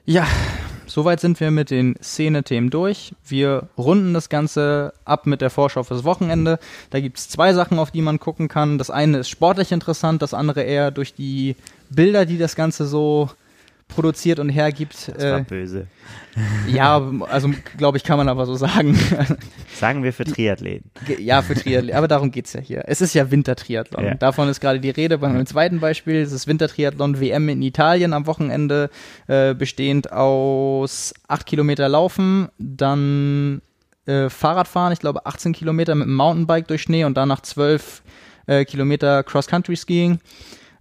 Ja, 0.06 0.26
soweit 0.90 1.20
sind 1.20 1.40
wir 1.40 1.52
mit 1.52 1.70
den 1.70 1.96
Szene-Themen 2.02 2.70
durch. 2.70 3.14
Wir 3.26 3.70
runden 3.78 4.14
das 4.14 4.30
Ganze 4.30 4.94
ab 5.06 5.26
mit 5.26 5.42
der 5.42 5.50
Vorschau 5.50 5.84
fürs 5.84 6.04
Wochenende. 6.04 6.60
Da 6.90 7.00
gibt 7.00 7.18
es 7.18 7.30
zwei 7.30 7.54
Sachen, 7.54 7.80
auf 7.80 7.92
die 7.92 8.02
man 8.02 8.20
gucken 8.20 8.48
kann. 8.48 8.78
Das 8.78 8.90
eine 8.90 9.20
ist 9.20 9.30
sportlich 9.30 9.72
interessant, 9.72 10.22
das 10.22 10.34
andere 10.34 10.64
eher 10.64 10.92
durch 10.92 11.14
die 11.14 11.56
Bilder, 11.90 12.26
die 12.26 12.38
das 12.38 12.56
Ganze 12.56 12.86
so 12.86 13.30
produziert 13.90 14.40
und 14.40 14.48
hergibt. 14.48 15.10
Das 15.10 15.24
war 15.24 15.40
äh, 15.40 15.44
böse. 15.44 15.88
Ja, 16.68 17.02
also 17.30 17.52
glaube 17.78 17.98
ich, 17.98 18.06
kann 18.06 18.18
man 18.18 18.30
aber 18.30 18.46
so 18.46 18.56
sagen. 18.56 18.98
Sagen 19.74 20.04
wir 20.04 20.14
für 20.14 20.24
Triathleten. 20.24 20.90
Ja, 21.18 21.42
für 21.42 21.56
Triathleten, 21.56 21.98
aber 21.98 22.08
darum 22.08 22.32
geht 22.32 22.46
es 22.46 22.54
ja 22.54 22.62
hier. 22.62 22.84
Es 22.88 23.02
ist 23.02 23.14
ja 23.14 23.30
Wintertriathlon. 23.30 24.06
Ja. 24.06 24.14
Davon 24.14 24.48
ist 24.48 24.62
gerade 24.62 24.80
die 24.80 24.92
Rede. 24.92 25.18
Beim 25.18 25.46
zweiten 25.46 25.80
Beispiel 25.82 26.16
es 26.16 26.32
ist 26.32 26.48
Wintertriathlon 26.48 27.20
WM 27.20 27.50
in 27.50 27.62
Italien 27.62 28.14
am 28.14 28.26
Wochenende, 28.26 28.90
äh, 29.28 29.54
bestehend 29.54 30.14
aus 30.14 31.14
acht 31.28 31.46
Kilometer 31.46 31.90
Laufen, 31.90 32.48
dann 32.58 33.62
äh, 34.06 34.30
Fahrradfahren, 34.30 34.94
ich 34.94 35.00
glaube 35.00 35.26
18 35.26 35.54
Kilometer 35.54 35.96
mit 35.96 36.08
dem 36.08 36.16
Mountainbike 36.16 36.68
durch 36.68 36.84
Schnee 36.84 37.04
und 37.04 37.18
danach 37.18 37.42
12 37.42 38.04
äh, 38.48 38.66
Kilometer 38.66 39.24
Cross-Country-Skiing. 39.24 40.20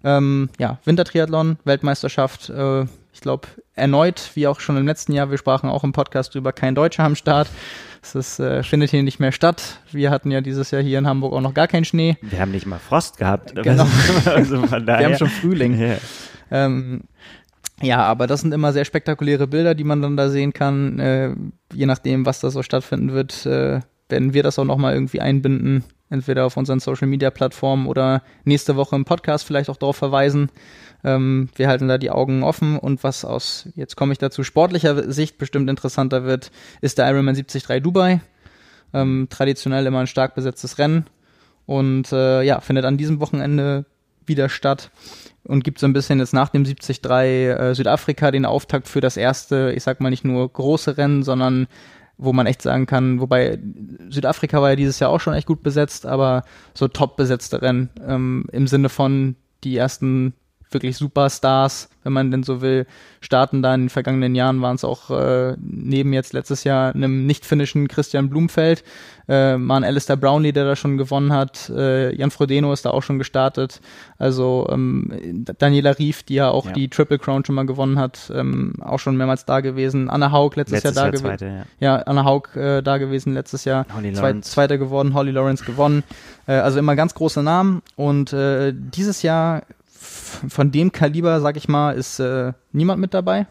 Ähm, 0.04 0.48
ja, 0.58 0.78
Wintertriathlon, 0.84 1.58
Weltmeisterschaft, 1.64 2.50
äh, 2.50 2.82
ich 3.12 3.20
glaube, 3.20 3.48
erneut, 3.74 4.30
wie 4.34 4.46
auch 4.46 4.60
schon 4.60 4.76
im 4.76 4.86
letzten 4.86 5.12
Jahr, 5.12 5.30
wir 5.30 5.38
sprachen 5.38 5.68
auch 5.68 5.82
im 5.84 5.92
Podcast 5.92 6.34
über 6.34 6.52
kein 6.52 6.74
Deutscher 6.74 7.04
am 7.04 7.16
Start. 7.16 7.48
Es 8.14 8.38
äh, 8.38 8.62
findet 8.62 8.90
hier 8.90 9.02
nicht 9.02 9.18
mehr 9.18 9.32
statt. 9.32 9.80
Wir 9.90 10.10
hatten 10.10 10.30
ja 10.30 10.40
dieses 10.40 10.70
Jahr 10.70 10.82
hier 10.82 10.98
in 10.98 11.06
Hamburg 11.06 11.32
auch 11.32 11.40
noch 11.40 11.52
gar 11.52 11.66
keinen 11.66 11.84
Schnee. 11.84 12.16
Wir 12.22 12.40
haben 12.40 12.52
nicht 12.52 12.66
mal 12.66 12.78
Frost 12.78 13.18
gehabt. 13.18 13.54
Genau. 13.54 13.86
also 14.24 14.62
wir 14.70 15.04
haben 15.04 15.16
schon 15.16 15.28
Frühling. 15.28 15.78
Yeah. 15.78 15.98
Ähm, 16.50 17.02
ja, 17.82 18.02
aber 18.04 18.26
das 18.26 18.40
sind 18.40 18.54
immer 18.54 18.72
sehr 18.72 18.84
spektakuläre 18.84 19.46
Bilder, 19.46 19.74
die 19.74 19.84
man 19.84 20.00
dann 20.00 20.16
da 20.16 20.30
sehen 20.30 20.52
kann. 20.52 20.98
Äh, 20.98 21.34
je 21.72 21.86
nachdem, 21.86 22.24
was 22.24 22.40
da 22.40 22.50
so 22.50 22.62
stattfinden 22.62 23.12
wird, 23.12 23.46
äh, 23.46 23.80
werden 24.08 24.32
wir 24.32 24.42
das 24.42 24.58
auch 24.58 24.64
nochmal 24.64 24.94
irgendwie 24.94 25.20
einbinden 25.20 25.84
entweder 26.10 26.46
auf 26.46 26.56
unseren 26.56 26.80
Social 26.80 27.08
Media 27.08 27.30
Plattformen 27.30 27.86
oder 27.86 28.22
nächste 28.44 28.76
Woche 28.76 28.96
im 28.96 29.04
Podcast 29.04 29.44
vielleicht 29.44 29.70
auch 29.70 29.76
darauf 29.76 29.96
verweisen. 29.96 30.50
Ähm, 31.04 31.48
wir 31.54 31.68
halten 31.68 31.88
da 31.88 31.98
die 31.98 32.10
Augen 32.10 32.42
offen 32.42 32.78
und 32.78 33.04
was 33.04 33.24
aus, 33.24 33.68
jetzt 33.76 33.96
komme 33.96 34.12
ich 34.12 34.18
dazu, 34.18 34.42
sportlicher 34.42 35.10
Sicht 35.12 35.38
bestimmt 35.38 35.70
interessanter 35.70 36.24
wird, 36.24 36.50
ist 36.80 36.98
der 36.98 37.08
Ironman 37.08 37.34
73 37.34 37.82
Dubai. 37.82 38.20
Ähm, 38.94 39.28
traditionell 39.30 39.86
immer 39.86 40.00
ein 40.00 40.06
stark 40.06 40.34
besetztes 40.34 40.78
Rennen 40.78 41.06
und 41.66 42.10
äh, 42.10 42.42
ja, 42.42 42.60
findet 42.60 42.86
an 42.86 42.96
diesem 42.96 43.20
Wochenende 43.20 43.84
wieder 44.24 44.48
statt 44.48 44.90
und 45.44 45.64
gibt 45.64 45.78
so 45.78 45.86
ein 45.86 45.92
bisschen 45.92 46.18
jetzt 46.18 46.32
nach 46.32 46.48
dem 46.48 46.64
73 46.64 47.04
äh, 47.04 47.74
Südafrika 47.74 48.30
den 48.30 48.44
Auftakt 48.44 48.88
für 48.88 49.00
das 49.00 49.16
erste, 49.16 49.72
ich 49.74 49.82
sag 49.82 50.00
mal 50.00 50.10
nicht 50.10 50.24
nur 50.24 50.50
große 50.50 50.96
Rennen, 50.96 51.22
sondern 51.22 51.66
wo 52.18 52.32
man 52.32 52.46
echt 52.46 52.62
sagen 52.62 52.86
kann, 52.86 53.20
wobei 53.20 53.58
Südafrika 54.10 54.60
war 54.60 54.70
ja 54.70 54.76
dieses 54.76 54.98
Jahr 54.98 55.10
auch 55.10 55.20
schon 55.20 55.34
echt 55.34 55.46
gut 55.46 55.62
besetzt, 55.62 56.04
aber 56.04 56.42
so 56.74 56.88
top 56.88 57.16
besetzte 57.16 57.62
Rennen 57.62 57.90
ähm, 58.06 58.44
im 58.52 58.66
Sinne 58.66 58.88
von 58.88 59.36
die 59.64 59.76
ersten 59.76 60.34
wirklich 60.70 60.96
Superstars, 60.96 61.88
wenn 62.04 62.12
man 62.12 62.30
denn 62.30 62.42
so 62.42 62.60
will, 62.60 62.86
starten 63.20 63.62
da 63.62 63.74
in 63.74 63.82
den 63.82 63.88
vergangenen 63.88 64.34
Jahren 64.34 64.62
waren 64.62 64.76
es 64.76 64.84
auch 64.84 65.10
äh, 65.10 65.56
neben 65.60 66.12
jetzt 66.12 66.32
letztes 66.32 66.64
Jahr 66.64 66.94
einem 66.94 67.26
nicht 67.26 67.44
finnischen 67.44 67.88
Christian 67.88 68.30
Blumfeld, 68.30 68.84
äh, 69.28 69.56
mal 69.56 69.76
ein 69.76 69.84
Alistair 69.84 70.16
Brownlee, 70.16 70.52
der 70.52 70.64
da 70.64 70.76
schon 70.76 70.96
gewonnen 70.96 71.32
hat, 71.32 71.70
äh, 71.70 72.14
Jan 72.14 72.30
Frodeno 72.30 72.72
ist 72.72 72.86
da 72.86 72.90
auch 72.90 73.02
schon 73.02 73.18
gestartet, 73.18 73.80
also 74.16 74.66
ähm, 74.70 75.44
Daniela 75.58 75.98
Rief, 75.98 76.22
die 76.22 76.34
ja 76.34 76.48
auch 76.50 76.66
ja. 76.66 76.72
die 76.72 76.88
Triple 76.88 77.18
Crown 77.18 77.44
schon 77.44 77.54
mal 77.54 77.66
gewonnen 77.66 77.98
hat, 77.98 78.32
ähm, 78.34 78.74
auch 78.80 78.98
schon 78.98 79.16
mehrmals 79.16 79.44
da 79.44 79.60
gewesen, 79.60 80.08
Anna 80.08 80.32
Haug 80.32 80.56
letztes, 80.56 80.84
letztes 80.84 80.96
Jahr 80.96 81.10
da 81.10 81.18
gewesen, 81.18 81.64
ja. 81.80 81.96
ja. 81.96 82.02
Anna 82.02 82.24
Haug 82.24 82.56
äh, 82.56 82.82
da 82.82 82.98
gewesen 82.98 83.34
letztes 83.34 83.64
Jahr, 83.64 83.86
Zwei, 84.14 84.40
Zweiter 84.40 84.78
geworden, 84.78 85.14
Holly 85.14 85.32
Lawrence 85.32 85.64
gewonnen, 85.64 86.04
äh, 86.46 86.52
also 86.52 86.78
immer 86.78 86.96
ganz 86.96 87.14
große 87.14 87.42
Namen 87.42 87.82
und 87.96 88.32
äh, 88.32 88.72
dieses 88.74 89.22
Jahr 89.22 89.62
von 90.48 90.70
dem 90.70 90.92
Kaliber, 90.92 91.40
sag 91.40 91.56
ich 91.56 91.68
mal, 91.68 91.92
ist 91.92 92.20
äh, 92.20 92.52
niemand 92.72 93.00
mit 93.00 93.14
dabei. 93.14 93.46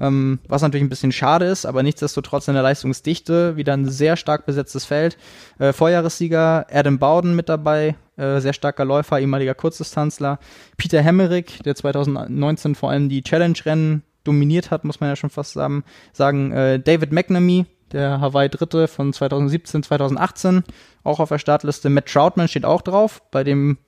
Ähm, 0.00 0.38
was 0.46 0.62
natürlich 0.62 0.84
ein 0.84 0.88
bisschen 0.88 1.12
schade 1.12 1.46
ist, 1.46 1.66
aber 1.66 1.82
nichtsdestotrotz 1.82 2.48
in 2.48 2.54
der 2.54 2.62
Leistungsdichte 2.62 3.56
wieder 3.56 3.72
ein 3.72 3.88
sehr 3.88 4.16
stark 4.16 4.46
besetztes 4.46 4.84
Feld. 4.84 5.18
Äh, 5.58 5.72
Vorjahressieger 5.72 6.66
Adam 6.70 6.98
Bowden 6.98 7.34
mit 7.34 7.48
dabei, 7.48 7.96
äh, 8.16 8.40
sehr 8.40 8.52
starker 8.52 8.84
Läufer, 8.84 9.18
ehemaliger 9.18 9.54
Kurzdistanzler. 9.54 10.38
Peter 10.76 11.02
Hemmerich, 11.02 11.60
der 11.64 11.74
2019 11.74 12.74
vor 12.74 12.90
allem 12.90 13.08
die 13.08 13.22
Challenge-Rennen 13.22 14.02
dominiert 14.24 14.70
hat, 14.70 14.84
muss 14.84 15.00
man 15.00 15.08
ja 15.08 15.16
schon 15.16 15.30
fast 15.30 15.54
sagen. 15.54 15.84
sagen 16.12 16.52
äh, 16.52 16.78
David 16.78 17.12
McNamee, 17.12 17.66
der 17.92 18.20
Hawaii 18.20 18.48
Dritte 18.48 18.86
von 18.86 19.12
2017, 19.12 19.82
2018, 19.82 20.62
auch 21.02 21.20
auf 21.20 21.30
der 21.30 21.38
Startliste. 21.38 21.88
Matt 21.88 22.06
Troutman 22.06 22.48
steht 22.48 22.64
auch 22.64 22.82
drauf, 22.82 23.22
bei 23.30 23.42
dem 23.42 23.78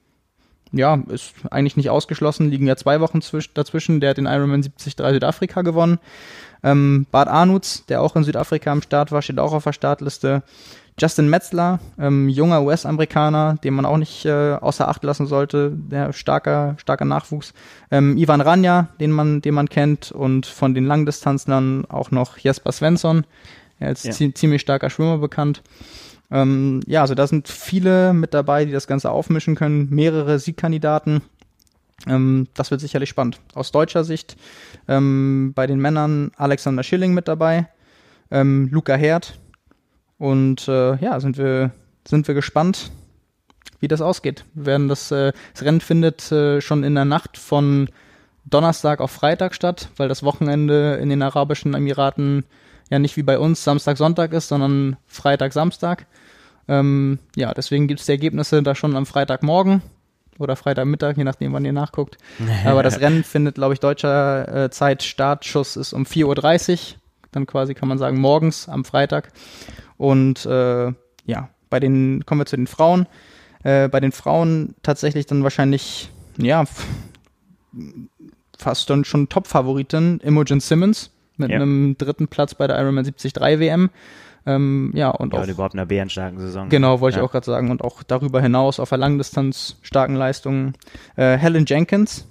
ja, 0.72 1.02
ist 1.09 1.34
eigentlich 1.51 1.76
nicht 1.76 1.90
ausgeschlossen, 1.90 2.51
liegen 2.51 2.66
ja 2.66 2.76
zwei 2.76 3.01
Wochen 3.01 3.20
dazwischen. 3.55 4.01
Der 4.01 4.10
hat 4.10 4.18
den 4.18 4.26
Ironman 4.26 4.62
73 4.62 4.94
Südafrika 4.97 5.62
gewonnen. 5.62 5.98
Ähm, 6.62 7.06
Bart 7.10 7.28
Arnutz, 7.28 7.86
der 7.86 8.02
auch 8.02 8.16
in 8.16 8.24
Südafrika 8.24 8.70
am 8.70 8.82
Start 8.82 9.12
war, 9.12 9.22
steht 9.22 9.38
auch 9.38 9.52
auf 9.52 9.64
der 9.64 9.72
Startliste. 9.72 10.42
Justin 10.98 11.30
Metzler, 11.30 11.80
ähm, 11.98 12.28
junger 12.28 12.62
US-Amerikaner, 12.62 13.56
den 13.64 13.72
man 13.72 13.86
auch 13.86 13.97
nicht 13.97 14.26
äh, 14.26 14.52
außer 14.52 14.86
Acht 14.86 15.02
lassen 15.02 15.26
sollte, 15.26 15.72
der 15.74 16.12
starker, 16.12 16.74
starker 16.76 17.06
Nachwuchs. 17.06 17.55
Ähm, 17.90 18.18
Ivan 18.18 18.42
Ranja, 18.42 18.88
den 19.01 19.10
man, 19.10 19.40
den 19.40 19.55
man 19.55 19.68
kennt, 19.68 20.12
und 20.12 20.44
von 20.44 20.74
den 20.74 20.84
Langdistanzlern 20.84 21.86
auch 21.86 22.10
noch 22.10 22.36
Jesper 22.36 22.72
Svensson, 22.72 23.24
als 23.78 24.02
ja. 24.02 24.12
ziemlich 24.34 24.60
starker 24.60 24.90
Schwimmer 24.90 25.16
bekannt. 25.16 25.62
Ähm, 26.31 26.81
ja, 26.86 27.02
also 27.02 27.15
da 27.15 27.27
sind 27.27 27.48
viele 27.48 28.12
mit 28.12 28.35
dabei, 28.35 28.65
die 28.65 28.73
das 28.73 28.86
Ganze 28.86 29.11
aufmischen 29.11 29.57
können, 29.57 29.89
mehrere 29.90 30.39
Siegkandidaten. 30.39 31.23
Ähm, 32.07 32.48
das 32.55 32.70
wird 32.70 32.81
sicherlich 32.81 33.09
spannend. 33.09 33.40
Aus 33.55 33.73
deutscher 33.73 34.05
Sicht 34.05 34.36
ähm, 34.89 35.52
bei 35.55 35.66
den 35.66 35.81
Männern 35.81 36.31
Alexander 36.36 36.82
Schilling 36.82 37.12
mit 37.12 37.28
dabei, 37.28 37.69
ähm, 38.31 38.69
Luca 38.70 38.94
Herd 38.94 39.39
und 40.19 40.69
äh, 40.69 40.97
ja, 40.97 41.19
sind 41.20 41.36
wir, 41.36 41.73
sind 42.07 42.28
wir 42.28 42.35
gespannt, 42.35 42.90
wie 43.81 43.89
das 43.89 44.01
ausgeht. 44.01 44.44
Wir 44.55 44.66
werden 44.66 44.89
das, 44.89 45.11
äh, 45.11 45.32
das 45.52 45.62
Rennen 45.62 45.81
findet 45.81 46.31
äh, 46.31 46.61
schon 46.61 46.85
in 46.85 46.94
der 46.94 47.05
Nacht 47.05 47.39
von 47.39 47.89
Donnerstag 48.44 49.01
auf 49.01 49.11
Freitag 49.11 49.55
statt, 49.55 49.89
weil 49.97 50.09
das 50.09 50.23
Wochenende 50.23 50.94
in 50.94 51.09
den 51.09 51.23
Arabischen 51.23 51.74
Emiraten 51.74 52.44
ja 52.90 52.98
nicht 52.98 53.16
wie 53.16 53.23
bei 53.23 53.39
uns 53.39 53.62
Samstag, 53.65 53.97
Sonntag 53.97 54.32
ist, 54.32 54.48
sondern 54.48 54.97
Freitag, 55.07 55.52
Samstag. 55.52 56.07
Ähm, 56.70 57.18
ja, 57.34 57.52
deswegen 57.52 57.88
gibt 57.88 57.98
es 57.98 58.06
die 58.06 58.12
Ergebnisse 58.12 58.62
da 58.62 58.76
schon 58.76 58.94
am 58.94 59.05
Freitagmorgen 59.05 59.82
oder 60.38 60.55
Freitagmittag, 60.55 61.16
je 61.16 61.24
nachdem, 61.24 61.52
wann 61.52 61.64
ihr 61.64 61.72
nachguckt. 61.72 62.16
Aber 62.64 62.84
das 62.84 63.01
Rennen 63.01 63.24
findet, 63.24 63.56
glaube 63.56 63.74
ich, 63.74 63.80
deutscher 63.80 64.66
äh, 64.66 64.70
Zeit 64.70 65.02
Startschuss 65.02 65.76
ist 65.76 65.92
um 65.92 66.05
4.30 66.05 66.72
Uhr. 66.72 66.78
dann 67.32 67.47
quasi 67.47 67.74
kann 67.74 67.88
man 67.88 67.98
sagen 67.98 68.20
morgens 68.20 68.68
am 68.68 68.84
Freitag. 68.84 69.32
Und 69.97 70.47
äh, 70.47 70.92
ja, 71.26 71.48
bei 71.70 71.80
den, 71.80 72.24
kommen 72.24 72.40
wir 72.40 72.47
zu 72.47 72.56
den 72.56 72.68
Frauen. 72.68 73.06
Äh, 73.64 73.88
bei 73.88 73.98
den 73.98 74.12
Frauen 74.12 74.76
tatsächlich 74.84 75.26
dann 75.26 75.42
wahrscheinlich, 75.42 76.10
ja, 76.38 76.64
fast 78.56 78.88
dann 78.90 79.05
schon 79.05 79.28
Top-Favoritin 79.28 80.20
Imogen 80.20 80.60
Simmons 80.60 81.10
mit 81.36 81.51
ja. 81.51 81.56
einem 81.56 81.97
dritten 81.98 82.28
Platz 82.28 82.55
bei 82.55 82.68
der 82.68 82.78
Ironman 82.78 83.05
73 83.05 83.34
WM. 83.34 83.90
Ähm, 84.47 84.91
ja, 84.95 85.11
und 85.11 85.35
ja, 85.35 85.41
auch. 85.41 85.47
überhaupt 85.47 85.75
einer 85.75 85.87
bärenstarken 85.87 86.39
Saison. 86.39 86.69
Genau, 86.69 87.01
wollte 87.01 87.19
ja. 87.19 87.23
ich 87.23 87.29
auch 87.29 87.33
gerade 87.33 87.47
sagen. 87.47 87.71
Und 87.71 87.83
auch 87.83 88.03
darüber 88.03 88.41
hinaus 88.41 88.81
auf 88.81 88.89
der 88.89 88.99
Langdistanz 88.99 89.77
starken 89.83 90.15
Leistungen. 90.15 90.75
Äh, 91.17 91.37
Helen 91.37 91.67
Jenkins 91.67 92.27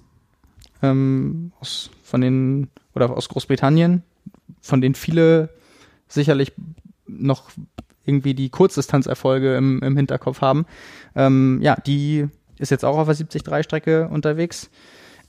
ähm, 0.82 1.52
aus, 1.60 1.90
von 2.04 2.22
den, 2.22 2.70
oder 2.96 3.12
aus 3.12 3.30
Großbritannien, 3.30 4.04
von 4.62 4.82
denen 4.82 4.96
viele 4.96 5.50
sicherlich 6.08 6.54
noch 7.08 7.52
irgendwie 8.06 8.34
die 8.34 8.50
Kurzdistanzerfolge 8.50 9.56
im, 9.56 9.82
im 9.84 9.96
Hinterkopf 9.96 10.42
haben. 10.42 10.66
Ähm, 11.16 11.60
ja, 11.62 11.76
die 11.76 12.28
ist 12.58 12.72
jetzt 12.72 12.86
auch 12.86 12.98
auf 12.98 13.08
der 13.08 13.16
73-Strecke 13.16 14.08
unterwegs. 14.10 14.70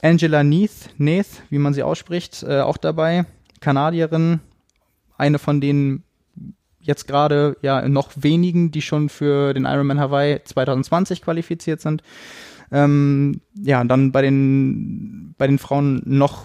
Angela 0.02 0.42
Neath, 0.42 0.90
Neath, 0.96 1.42
wie 1.50 1.58
man 1.58 1.74
sie 1.74 1.82
ausspricht, 1.82 2.42
äh, 2.42 2.60
auch 2.60 2.78
dabei. 2.78 3.26
Kanadierin, 3.60 4.40
eine 5.18 5.38
von 5.38 5.60
den 5.60 6.02
jetzt 6.80 7.06
gerade 7.06 7.56
ja 7.62 7.88
noch 7.88 8.10
wenigen, 8.16 8.70
die 8.70 8.82
schon 8.82 9.08
für 9.08 9.54
den 9.54 9.64
Ironman 9.64 10.00
Hawaii 10.00 10.42
2020 10.42 11.22
qualifiziert 11.22 11.80
sind. 11.80 12.02
Ähm, 12.72 13.40
ja, 13.54 13.82
dann 13.82 14.12
bei 14.12 14.22
den, 14.22 15.34
bei 15.36 15.46
den 15.46 15.58
Frauen 15.58 16.02
noch 16.04 16.44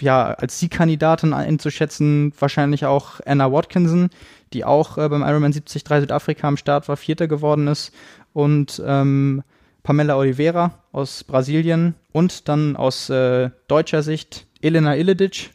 ja, 0.00 0.32
als 0.32 0.58
Siegkandidatin 0.58 1.34
einzuschätzen, 1.34 2.32
wahrscheinlich 2.38 2.86
auch 2.86 3.20
Anna 3.26 3.52
Watkinson, 3.52 4.08
die 4.54 4.64
auch 4.64 4.96
äh, 4.96 5.08
beim 5.08 5.22
Ironman 5.22 5.52
73 5.52 5.84
Südafrika 5.86 6.48
am 6.48 6.56
Start 6.56 6.88
war, 6.88 6.96
Vierter 6.96 7.28
geworden 7.28 7.66
ist. 7.66 7.92
Und 8.32 8.82
ähm, 8.84 9.42
Pamela 9.82 10.16
Oliveira 10.16 10.82
aus 10.92 11.24
Brasilien 11.24 11.94
und 12.12 12.48
dann 12.48 12.76
aus 12.76 13.10
äh, 13.10 13.50
deutscher 13.68 14.02
Sicht 14.02 14.46
Elena 14.60 14.96
Illedic 14.96 15.50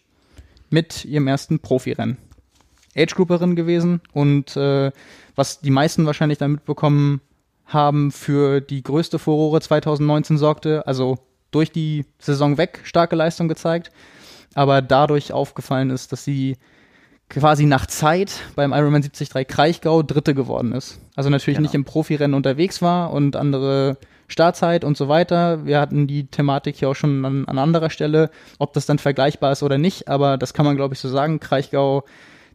mit 0.69 1.05
ihrem 1.05 1.27
ersten 1.27 1.59
Profirennen. 1.59 2.17
Age-Grouperin 2.95 3.55
gewesen 3.55 4.01
und 4.13 4.55
äh, 4.55 4.91
was 5.35 5.61
die 5.61 5.71
meisten 5.71 6.05
wahrscheinlich 6.05 6.37
dann 6.37 6.51
mitbekommen 6.51 7.21
haben, 7.65 8.11
für 8.11 8.61
die 8.61 8.83
größte 8.83 9.19
Furore 9.19 9.61
2019 9.61 10.37
sorgte, 10.37 10.85
also 10.85 11.17
durch 11.51 11.71
die 11.71 12.05
Saison 12.19 12.57
weg 12.57 12.81
starke 12.83 13.15
Leistung 13.15 13.47
gezeigt, 13.47 13.91
aber 14.53 14.81
dadurch 14.81 15.31
aufgefallen 15.33 15.89
ist, 15.89 16.11
dass 16.11 16.23
sie 16.23 16.57
quasi 17.29 17.65
nach 17.65 17.87
Zeit 17.87 18.41
beim 18.55 18.73
Ironman 18.73 19.01
73 19.01 19.47
Kraichgau 19.47 20.03
Dritte 20.03 20.35
geworden 20.35 20.71
ist. 20.71 20.99
Also 21.15 21.29
natürlich 21.29 21.57
genau. 21.57 21.65
nicht 21.65 21.75
im 21.75 21.85
Profirennen 21.85 22.35
unterwegs 22.35 22.81
war 22.81 23.11
und 23.11 23.35
andere 23.35 23.97
Startzeit 24.27 24.83
und 24.83 24.97
so 24.97 25.07
weiter. 25.09 25.65
Wir 25.65 25.79
hatten 25.79 26.05
die 26.07 26.27
Thematik 26.27 26.75
hier 26.75 26.89
auch 26.89 26.95
schon 26.95 27.25
an, 27.25 27.45
an 27.45 27.57
anderer 27.57 27.89
Stelle, 27.89 28.29
ob 28.59 28.73
das 28.73 28.85
dann 28.85 28.99
vergleichbar 28.99 29.51
ist 29.51 29.63
oder 29.63 29.77
nicht, 29.77 30.07
aber 30.07 30.37
das 30.37 30.53
kann 30.53 30.65
man 30.65 30.75
glaube 30.75 30.93
ich 30.93 30.99
so 30.99 31.09
sagen. 31.09 31.39
Kraichgau 31.39 32.03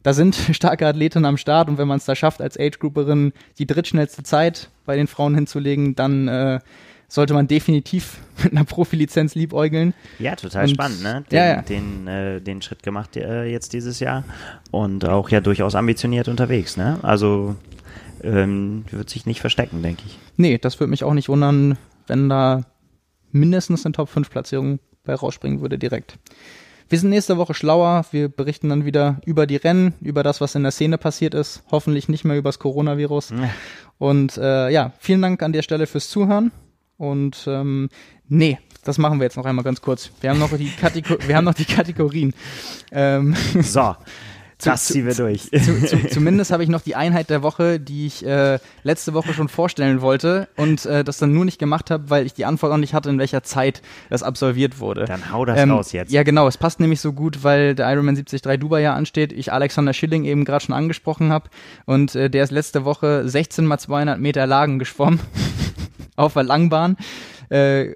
da 0.02 0.12
sind 0.12 0.34
starke 0.52 0.86
Athletinnen 0.86 1.24
am 1.24 1.36
Start 1.36 1.68
und 1.68 1.78
wenn 1.78 1.88
man 1.88 1.98
es 1.98 2.04
da 2.04 2.14
schafft, 2.14 2.40
als 2.40 2.58
Age-Grouperin 2.58 3.32
die 3.58 3.66
drittschnellste 3.66 4.22
Zeit 4.22 4.70
bei 4.84 4.96
den 4.96 5.06
Frauen 5.06 5.34
hinzulegen, 5.34 5.94
dann 5.94 6.28
äh, 6.28 6.60
sollte 7.08 7.34
man 7.34 7.48
definitiv 7.48 8.18
mit 8.42 8.52
einer 8.52 8.64
Profilizenz 8.64 9.34
liebäugeln. 9.34 9.94
Ja, 10.18 10.36
total 10.36 10.64
und, 10.64 10.70
spannend, 10.70 11.02
ne? 11.02 11.24
Den, 11.30 11.36
ja, 11.36 11.46
ja. 11.46 11.62
den, 11.62 12.06
äh, 12.06 12.40
den 12.40 12.62
Schritt 12.62 12.82
gemacht 12.82 13.16
äh, 13.16 13.44
jetzt 13.44 13.72
dieses 13.72 14.00
Jahr 14.00 14.24
und 14.70 15.08
auch 15.08 15.30
ja 15.30 15.40
durchaus 15.40 15.74
ambitioniert 15.74 16.28
unterwegs, 16.28 16.76
ne? 16.76 16.98
Also 17.02 17.56
ähm, 18.22 18.84
wird 18.90 19.10
sich 19.10 19.26
nicht 19.26 19.40
verstecken, 19.40 19.82
denke 19.82 20.02
ich. 20.06 20.18
Nee, 20.36 20.58
das 20.58 20.78
würde 20.80 20.90
mich 20.90 21.04
auch 21.04 21.14
nicht 21.14 21.28
wundern, 21.28 21.78
wenn 22.06 22.28
da 22.28 22.64
mindestens 23.30 23.84
eine 23.84 23.92
Top-5-Platzierung 23.92 24.80
bei 25.04 25.14
rausspringen 25.14 25.60
würde 25.60 25.78
direkt. 25.78 26.18
Wir 26.88 26.98
sind 26.98 27.10
nächste 27.10 27.36
Woche 27.36 27.52
schlauer. 27.52 28.06
Wir 28.12 28.28
berichten 28.28 28.70
dann 28.70 28.86
wieder 28.86 29.20
über 29.26 29.46
die 29.46 29.56
Rennen, 29.56 29.94
über 30.00 30.22
das, 30.22 30.40
was 30.40 30.54
in 30.54 30.62
der 30.62 30.72
Szene 30.72 30.96
passiert 30.96 31.34
ist. 31.34 31.62
Hoffentlich 31.70 32.08
nicht 32.08 32.24
mehr 32.24 32.38
über 32.38 32.48
das 32.48 32.58
Coronavirus. 32.58 33.30
Ja. 33.30 33.50
Und 33.98 34.38
äh, 34.38 34.70
ja, 34.70 34.92
vielen 34.98 35.20
Dank 35.20 35.42
an 35.42 35.52
der 35.52 35.62
Stelle 35.62 35.86
fürs 35.86 36.08
Zuhören. 36.08 36.50
Und 36.96 37.44
ähm, 37.46 37.90
nee, 38.26 38.58
das 38.84 38.96
machen 38.96 39.20
wir 39.20 39.24
jetzt 39.24 39.36
noch 39.36 39.44
einmal 39.44 39.64
ganz 39.64 39.82
kurz. 39.82 40.10
Wir 40.20 40.30
haben 40.30 40.38
noch 40.38 40.56
die, 40.56 40.70
Kategor 40.70 41.18
wir 41.26 41.36
haben 41.36 41.44
noch 41.44 41.54
die 41.54 41.66
Kategorien. 41.66 42.32
Ähm, 42.90 43.36
so, 43.60 43.94
das 44.62 44.86
ziehen 44.86 45.06
wir 45.06 45.14
durch. 45.14 45.50
Zu, 45.50 45.86
zu, 45.86 46.08
zumindest 46.08 46.50
habe 46.50 46.62
ich 46.62 46.68
noch 46.68 46.80
die 46.80 46.96
Einheit 46.96 47.30
der 47.30 47.42
Woche, 47.42 47.78
die 47.78 48.06
ich 48.06 48.26
äh, 48.26 48.58
letzte 48.82 49.14
Woche 49.14 49.32
schon 49.32 49.48
vorstellen 49.48 50.00
wollte 50.00 50.48
und 50.56 50.84
äh, 50.86 51.04
das 51.04 51.18
dann 51.18 51.32
nur 51.32 51.44
nicht 51.44 51.58
gemacht 51.58 51.90
habe, 51.90 52.10
weil 52.10 52.26
ich 52.26 52.34
die 52.34 52.44
Antwort 52.44 52.72
noch 52.72 52.78
nicht 52.78 52.94
hatte, 52.94 53.08
in 53.08 53.18
welcher 53.18 53.42
Zeit 53.42 53.82
das 54.10 54.22
absolviert 54.22 54.80
wurde. 54.80 55.04
Dann 55.04 55.32
hau 55.32 55.44
das 55.44 55.60
ähm, 55.60 55.70
raus 55.70 55.92
jetzt. 55.92 56.10
Ja, 56.10 56.24
genau. 56.24 56.48
Es 56.48 56.56
passt 56.56 56.80
nämlich 56.80 57.00
so 57.00 57.12
gut, 57.12 57.44
weil 57.44 57.74
der 57.74 57.90
Ironman 57.92 58.16
73 58.16 58.42
Dubai 58.58 58.82
ja 58.82 58.94
ansteht. 58.94 59.32
Ich 59.32 59.52
Alexander 59.52 59.92
Schilling 59.92 60.24
eben 60.24 60.44
gerade 60.44 60.64
schon 60.64 60.74
angesprochen 60.74 61.30
habe 61.30 61.50
und 61.86 62.14
äh, 62.14 62.28
der 62.28 62.44
ist 62.44 62.50
letzte 62.50 62.84
Woche 62.84 63.28
16 63.28 63.64
mal 63.64 63.78
200 63.78 64.18
Meter 64.18 64.46
Lagen 64.46 64.78
geschwommen 64.78 65.20
auf 66.16 66.34
der 66.34 66.42
Langbahn. 66.42 66.96
Äh, 67.50 67.94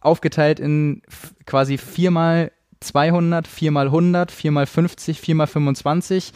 aufgeteilt 0.00 0.60
in 0.60 1.02
quasi 1.44 1.76
viermal 1.76 2.52
200, 2.84 3.46
4 3.46 3.70
mal 3.70 3.86
100, 3.86 4.30
4 4.30 4.50
mal 4.50 4.66
50, 4.66 5.20
4 5.20 5.34
mal 5.34 5.46
25 5.46 6.32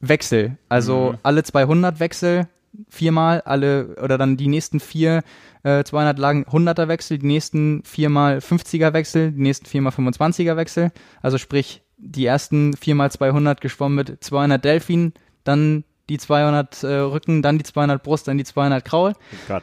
Wechsel. 0.00 0.56
Also 0.68 1.12
mhm. 1.12 1.18
alle 1.22 1.42
200 1.42 2.00
Wechsel 2.00 2.48
viermal, 2.88 3.42
alle 3.42 3.96
oder 4.02 4.18
dann 4.18 4.36
die 4.36 4.48
nächsten 4.48 4.80
vier 4.80 5.22
äh, 5.62 5.84
200 5.84 6.18
Lagen 6.18 6.44
100er 6.44 6.88
Wechsel, 6.88 7.18
die 7.18 7.26
nächsten 7.26 7.82
viermal 7.84 8.38
50er 8.38 8.92
Wechsel, 8.92 9.32
die 9.32 9.42
nächsten 9.42 9.66
viermal 9.66 9.92
25er 9.92 10.56
Wechsel. 10.56 10.90
Also 11.20 11.38
sprich, 11.38 11.82
die 11.98 12.26
ersten 12.26 12.74
viermal 12.74 13.10
200 13.10 13.60
geschwommen 13.60 13.96
mit 13.96 14.24
200 14.24 14.64
Delfin, 14.64 15.12
dann 15.44 15.84
die 16.12 16.18
200 16.18 16.82
äh, 16.82 16.86
Rücken, 16.86 17.42
dann 17.42 17.58
die 17.58 17.64
200 17.64 18.02
Brust, 18.02 18.28
dann 18.28 18.38
die 18.38 18.44
200 18.44 18.84
Kraul. 18.84 19.12
Oh 19.14 19.36
Gott. 19.48 19.62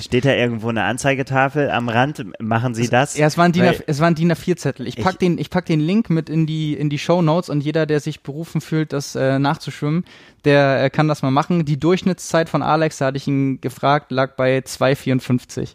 Steht 0.00 0.24
da 0.24 0.32
irgendwo 0.32 0.68
eine 0.68 0.84
Anzeigetafel 0.84 1.70
am 1.70 1.88
Rand? 1.88 2.24
Machen 2.40 2.74
Sie 2.74 2.88
das? 2.88 3.16
Ja, 3.16 3.26
es 3.26 3.36
waren 3.36 3.52
DIN, 3.52 3.72
es 3.86 4.00
waren 4.00 4.14
DIN 4.14 4.32
A4-Zettel. 4.32 4.86
Ich 4.86 4.96
pack 4.96 5.14
ich, 5.14 5.18
den, 5.18 5.38
ich 5.38 5.50
pack 5.50 5.66
den 5.66 5.80
Link 5.80 6.10
mit 6.10 6.28
in 6.30 6.46
die, 6.46 6.74
in 6.74 6.90
die 6.90 6.98
Show 6.98 7.22
Notes 7.22 7.50
und 7.50 7.60
jeder, 7.60 7.86
der 7.86 8.00
sich 8.00 8.22
berufen 8.22 8.60
fühlt, 8.60 8.92
das 8.92 9.14
äh, 9.14 9.38
nachzuschwimmen, 9.38 10.04
der 10.44 10.84
äh, 10.84 10.90
kann 10.90 11.08
das 11.08 11.22
mal 11.22 11.30
machen. 11.30 11.64
Die 11.64 11.78
Durchschnittszeit 11.78 12.48
von 12.48 12.62
Alex, 12.62 12.98
da 12.98 13.06
hatte 13.06 13.16
ich 13.18 13.26
ihn 13.26 13.60
gefragt, 13.60 14.10
lag 14.10 14.36
bei 14.36 14.58
2,54. 14.58 15.74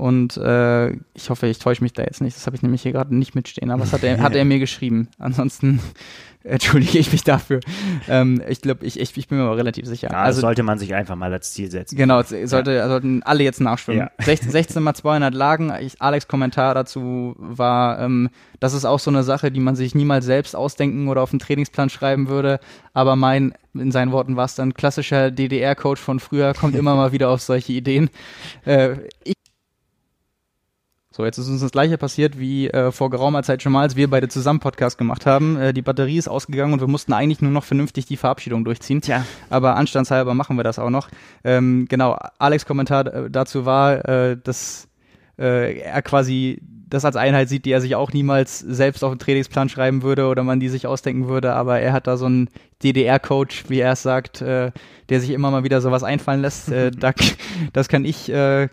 Und 0.00 0.38
äh, 0.38 0.92
ich 1.12 1.28
hoffe, 1.28 1.46
ich 1.46 1.58
täusche 1.58 1.82
mich 1.82 1.92
da 1.92 2.02
jetzt 2.02 2.22
nicht. 2.22 2.34
Das 2.34 2.46
habe 2.46 2.56
ich 2.56 2.62
nämlich 2.62 2.80
hier 2.80 2.92
gerade 2.92 3.14
nicht 3.14 3.34
mitstehen, 3.34 3.70
aber 3.70 3.82
das 3.82 3.92
hat 3.92 4.02
er, 4.02 4.18
hat 4.22 4.34
er 4.34 4.44
mir 4.46 4.58
geschrieben. 4.58 5.08
Ansonsten 5.18 5.78
entschuldige 6.42 6.96
ich 6.96 7.12
mich 7.12 7.22
dafür. 7.22 7.60
Ähm, 8.08 8.42
ich 8.48 8.62
glaube, 8.62 8.86
ich, 8.86 8.98
ich, 8.98 9.14
ich 9.14 9.28
bin 9.28 9.36
mir 9.36 9.44
aber 9.44 9.58
relativ 9.58 9.84
sicher. 9.84 10.08
Ja, 10.10 10.22
also 10.22 10.40
sollte 10.40 10.62
man 10.62 10.78
sich 10.78 10.94
einfach 10.94 11.16
mal 11.16 11.30
als 11.30 11.52
Ziel 11.52 11.70
setzen. 11.70 11.96
Genau, 11.96 12.22
sollte, 12.22 12.72
ja. 12.72 12.88
sollten 12.88 13.22
alle 13.24 13.44
jetzt 13.44 13.60
nachschwimmen. 13.60 14.08
Ja. 14.18 14.24
16, 14.24 14.50
16 14.50 14.82
mal 14.82 14.94
200 14.94 15.34
Lagen. 15.34 15.70
Ich, 15.82 16.00
Alex 16.00 16.26
Kommentar 16.28 16.74
dazu 16.74 17.34
war, 17.36 18.00
ähm, 18.00 18.30
das 18.58 18.72
ist 18.72 18.86
auch 18.86 19.00
so 19.00 19.10
eine 19.10 19.22
Sache, 19.22 19.52
die 19.52 19.60
man 19.60 19.76
sich 19.76 19.94
niemals 19.94 20.24
selbst 20.24 20.56
ausdenken 20.56 21.08
oder 21.08 21.20
auf 21.20 21.32
einen 21.32 21.40
Trainingsplan 21.40 21.90
schreiben 21.90 22.28
würde. 22.28 22.58
Aber 22.94 23.16
mein, 23.16 23.52
in 23.74 23.92
seinen 23.92 24.12
Worten 24.12 24.36
war 24.36 24.46
es 24.46 24.54
dann 24.54 24.72
klassischer 24.72 25.30
DDR-Coach 25.30 26.00
von 26.00 26.20
früher, 26.20 26.54
kommt 26.54 26.74
immer 26.74 26.96
mal 26.96 27.12
wieder 27.12 27.28
auf 27.28 27.42
solche 27.42 27.74
Ideen. 27.74 28.08
Äh, 28.64 28.96
ich 29.24 29.34
so, 31.20 31.26
jetzt 31.26 31.36
ist 31.36 31.48
uns 31.48 31.60
das 31.60 31.72
gleiche 31.72 31.98
passiert 31.98 32.38
wie 32.38 32.68
äh, 32.68 32.90
vor 32.92 33.10
geraumer 33.10 33.42
Zeit 33.42 33.62
schon 33.62 33.72
mal, 33.72 33.82
als 33.82 33.94
wir 33.94 34.08
beide 34.08 34.28
zusammen 34.28 34.58
Podcast 34.58 34.96
gemacht 34.96 35.26
haben. 35.26 35.58
Äh, 35.58 35.74
die 35.74 35.82
Batterie 35.82 36.16
ist 36.16 36.28
ausgegangen 36.28 36.72
und 36.72 36.80
wir 36.80 36.88
mussten 36.88 37.12
eigentlich 37.12 37.42
nur 37.42 37.50
noch 37.50 37.64
vernünftig 37.64 38.06
die 38.06 38.16
Verabschiedung 38.16 38.64
durchziehen. 38.64 39.02
Tja. 39.02 39.26
Aber 39.50 39.76
anstandshalber 39.76 40.32
machen 40.32 40.56
wir 40.56 40.64
das 40.64 40.78
auch 40.78 40.88
noch. 40.88 41.10
Ähm, 41.44 41.86
genau, 41.90 42.16
Alex 42.38 42.64
Kommentar 42.64 43.06
äh, 43.06 43.30
dazu 43.30 43.66
war, 43.66 44.08
äh, 44.08 44.38
dass 44.42 44.88
äh, 45.38 45.80
er 45.80 46.00
quasi 46.00 46.62
das 46.88 47.04
als 47.04 47.16
Einheit 47.16 47.50
sieht, 47.50 47.66
die 47.66 47.72
er 47.72 47.82
sich 47.82 47.94
auch 47.94 48.12
niemals 48.12 48.58
selbst 48.58 49.04
auf 49.04 49.12
den 49.12 49.18
Trainingsplan 49.18 49.68
schreiben 49.68 50.02
würde 50.02 50.26
oder 50.26 50.42
man 50.42 50.58
die 50.58 50.68
sich 50.68 50.86
ausdenken 50.86 51.28
würde, 51.28 51.52
aber 51.52 51.80
er 51.80 51.92
hat 51.92 52.06
da 52.06 52.16
so 52.16 52.26
einen 52.26 52.48
DDR-Coach, 52.82 53.66
wie 53.68 53.80
er 53.80 53.92
es 53.92 54.02
sagt, 54.02 54.40
äh, 54.40 54.72
der 55.08 55.20
sich 55.20 55.30
immer 55.30 55.50
mal 55.50 55.64
wieder 55.64 55.82
sowas 55.82 56.02
einfallen 56.02 56.40
lässt. 56.40 56.70
Äh, 56.70 56.90
da, 56.98 57.12
das 57.72 57.88
kann 57.88 58.04
ich 58.04 58.30
äh, 58.32 58.68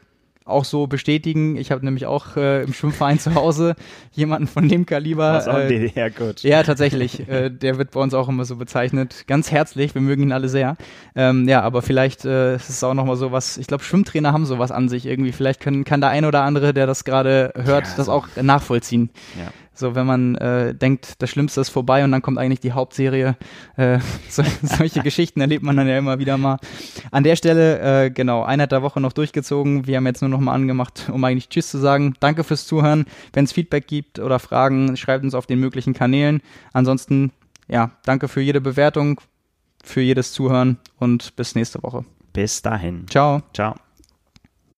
auch 0.48 0.66
so 0.66 0.88
bestätigen. 0.88 1.58
Ich 1.58 1.72
habe 1.72 1.84
nämlich 1.86 2.06
auch 2.06 2.36
äh, 2.38 2.64
im 2.64 2.74
Schwimmverein 2.74 3.20
zu 3.20 3.36
Hause 3.36 3.76
jemanden 4.12 4.48
von 4.48 4.68
dem 4.68 4.86
Kaliber. 4.86 5.34
Was 5.34 5.48
auch 5.48 5.58
äh, 5.58 5.68
DDR-Coach. 5.68 6.44
Ja, 6.44 6.64
tatsächlich. 6.64 7.28
äh, 7.28 7.50
der 7.50 7.78
wird 7.78 7.92
bei 7.92 8.00
uns 8.00 8.14
auch 8.14 8.30
immer 8.30 8.46
so 8.46 8.56
bezeichnet. 8.56 9.26
Ganz 9.28 9.52
herzlich, 9.52 9.94
wir 9.94 10.02
mögen 10.02 10.24
ihn 10.24 10.32
alle 10.32 10.50
sehr. 10.50 10.78
Ähm, 11.16 11.48
ja, 11.48 11.62
aber 11.62 11.82
vielleicht 11.82 12.26
äh, 12.26 12.56
ist 12.56 12.70
es 12.70 12.84
auch 12.84 12.94
nochmal 12.94 13.16
so 13.16 13.32
was, 13.32 13.58
ich 13.58 13.68
glaube, 13.68 13.84
Schwimmtrainer 13.84 14.34
haben 14.34 14.46
sowas 14.46 14.72
an 14.72 14.90
sich 14.90 15.06
irgendwie. 15.06 15.32
Vielleicht 15.32 15.60
können, 15.60 15.84
kann 15.84 16.02
der 16.02 16.10
ein 16.10 16.26
oder 16.26 16.44
andere, 16.44 16.74
der 16.74 16.88
das 16.88 17.04
gerade 17.04 17.54
hört, 17.56 17.88
ja, 17.88 17.94
das 17.98 18.10
auch 18.10 18.28
nachvollziehen. 18.42 19.10
Ja. 19.38 19.52
So, 19.78 19.96
wenn 19.96 20.06
man 20.06 20.36
äh, 20.36 20.74
denkt, 20.74 21.22
das 21.22 21.30
Schlimmste 21.30 21.62
ist 21.62 21.70
vorbei 21.70 22.04
und 22.04 22.12
dann 22.12 22.22
kommt 22.22 22.38
eigentlich 22.38 22.60
die 22.60 22.72
Hauptserie. 22.72 23.36
Äh, 23.76 24.00
so, 24.30 24.44
solche 24.62 25.02
Geschichten 25.02 25.42
erlebt 25.42 25.64
man 25.64 25.78
dann 25.78 25.88
ja 25.88 25.98
immer 25.98 26.20
wieder 26.20 26.38
mal. 26.38 26.58
An 27.12 27.24
der 27.24 27.36
Stelle, 27.36 28.06
äh, 28.06 28.10
genau, 28.10 28.44
Einheit 28.44 28.72
der 28.72 28.82
Woche 28.82 29.00
noch 29.00 29.14
durchgezogen. 29.14 29.88
Wir 29.88 29.98
haben 29.98 30.06
jetzt 30.06 30.22
nur 30.22 30.30
noch 30.30 30.40
mal 30.40 30.54
angemacht, 30.54 31.10
um 31.12 31.24
eigentlich 31.24 31.50
Tschüss 31.50 31.70
zu 31.70 31.78
sagen. 31.78 32.16
Danke 32.20 32.44
fürs 32.44 32.66
Zuhören. 32.66 33.06
Wenn 33.34 33.46
es 33.46 33.54
Feedback 33.54 33.88
gibt 33.88 34.20
oder 34.20 34.40
Fragen, 34.40 34.98
schreibt 34.98 35.24
uns 35.24 35.34
auf 35.34 35.46
den 35.46 35.60
möglichen 35.60 35.94
Kanälen. 35.94 36.42
Ansonsten, 36.74 37.32
ja, 37.68 37.92
danke 38.06 38.28
für 38.28 38.42
jede 38.42 38.62
Bewertung, 38.62 39.22
für 39.84 40.02
jedes 40.02 40.34
Zuhören 40.34 40.78
und 40.98 41.36
bis 41.36 41.56
nächste 41.56 41.82
Woche. 41.84 42.06
Bis 42.34 42.62
dahin. 42.62 43.06
Ciao. 43.10 43.42
Ciao. 43.54 43.76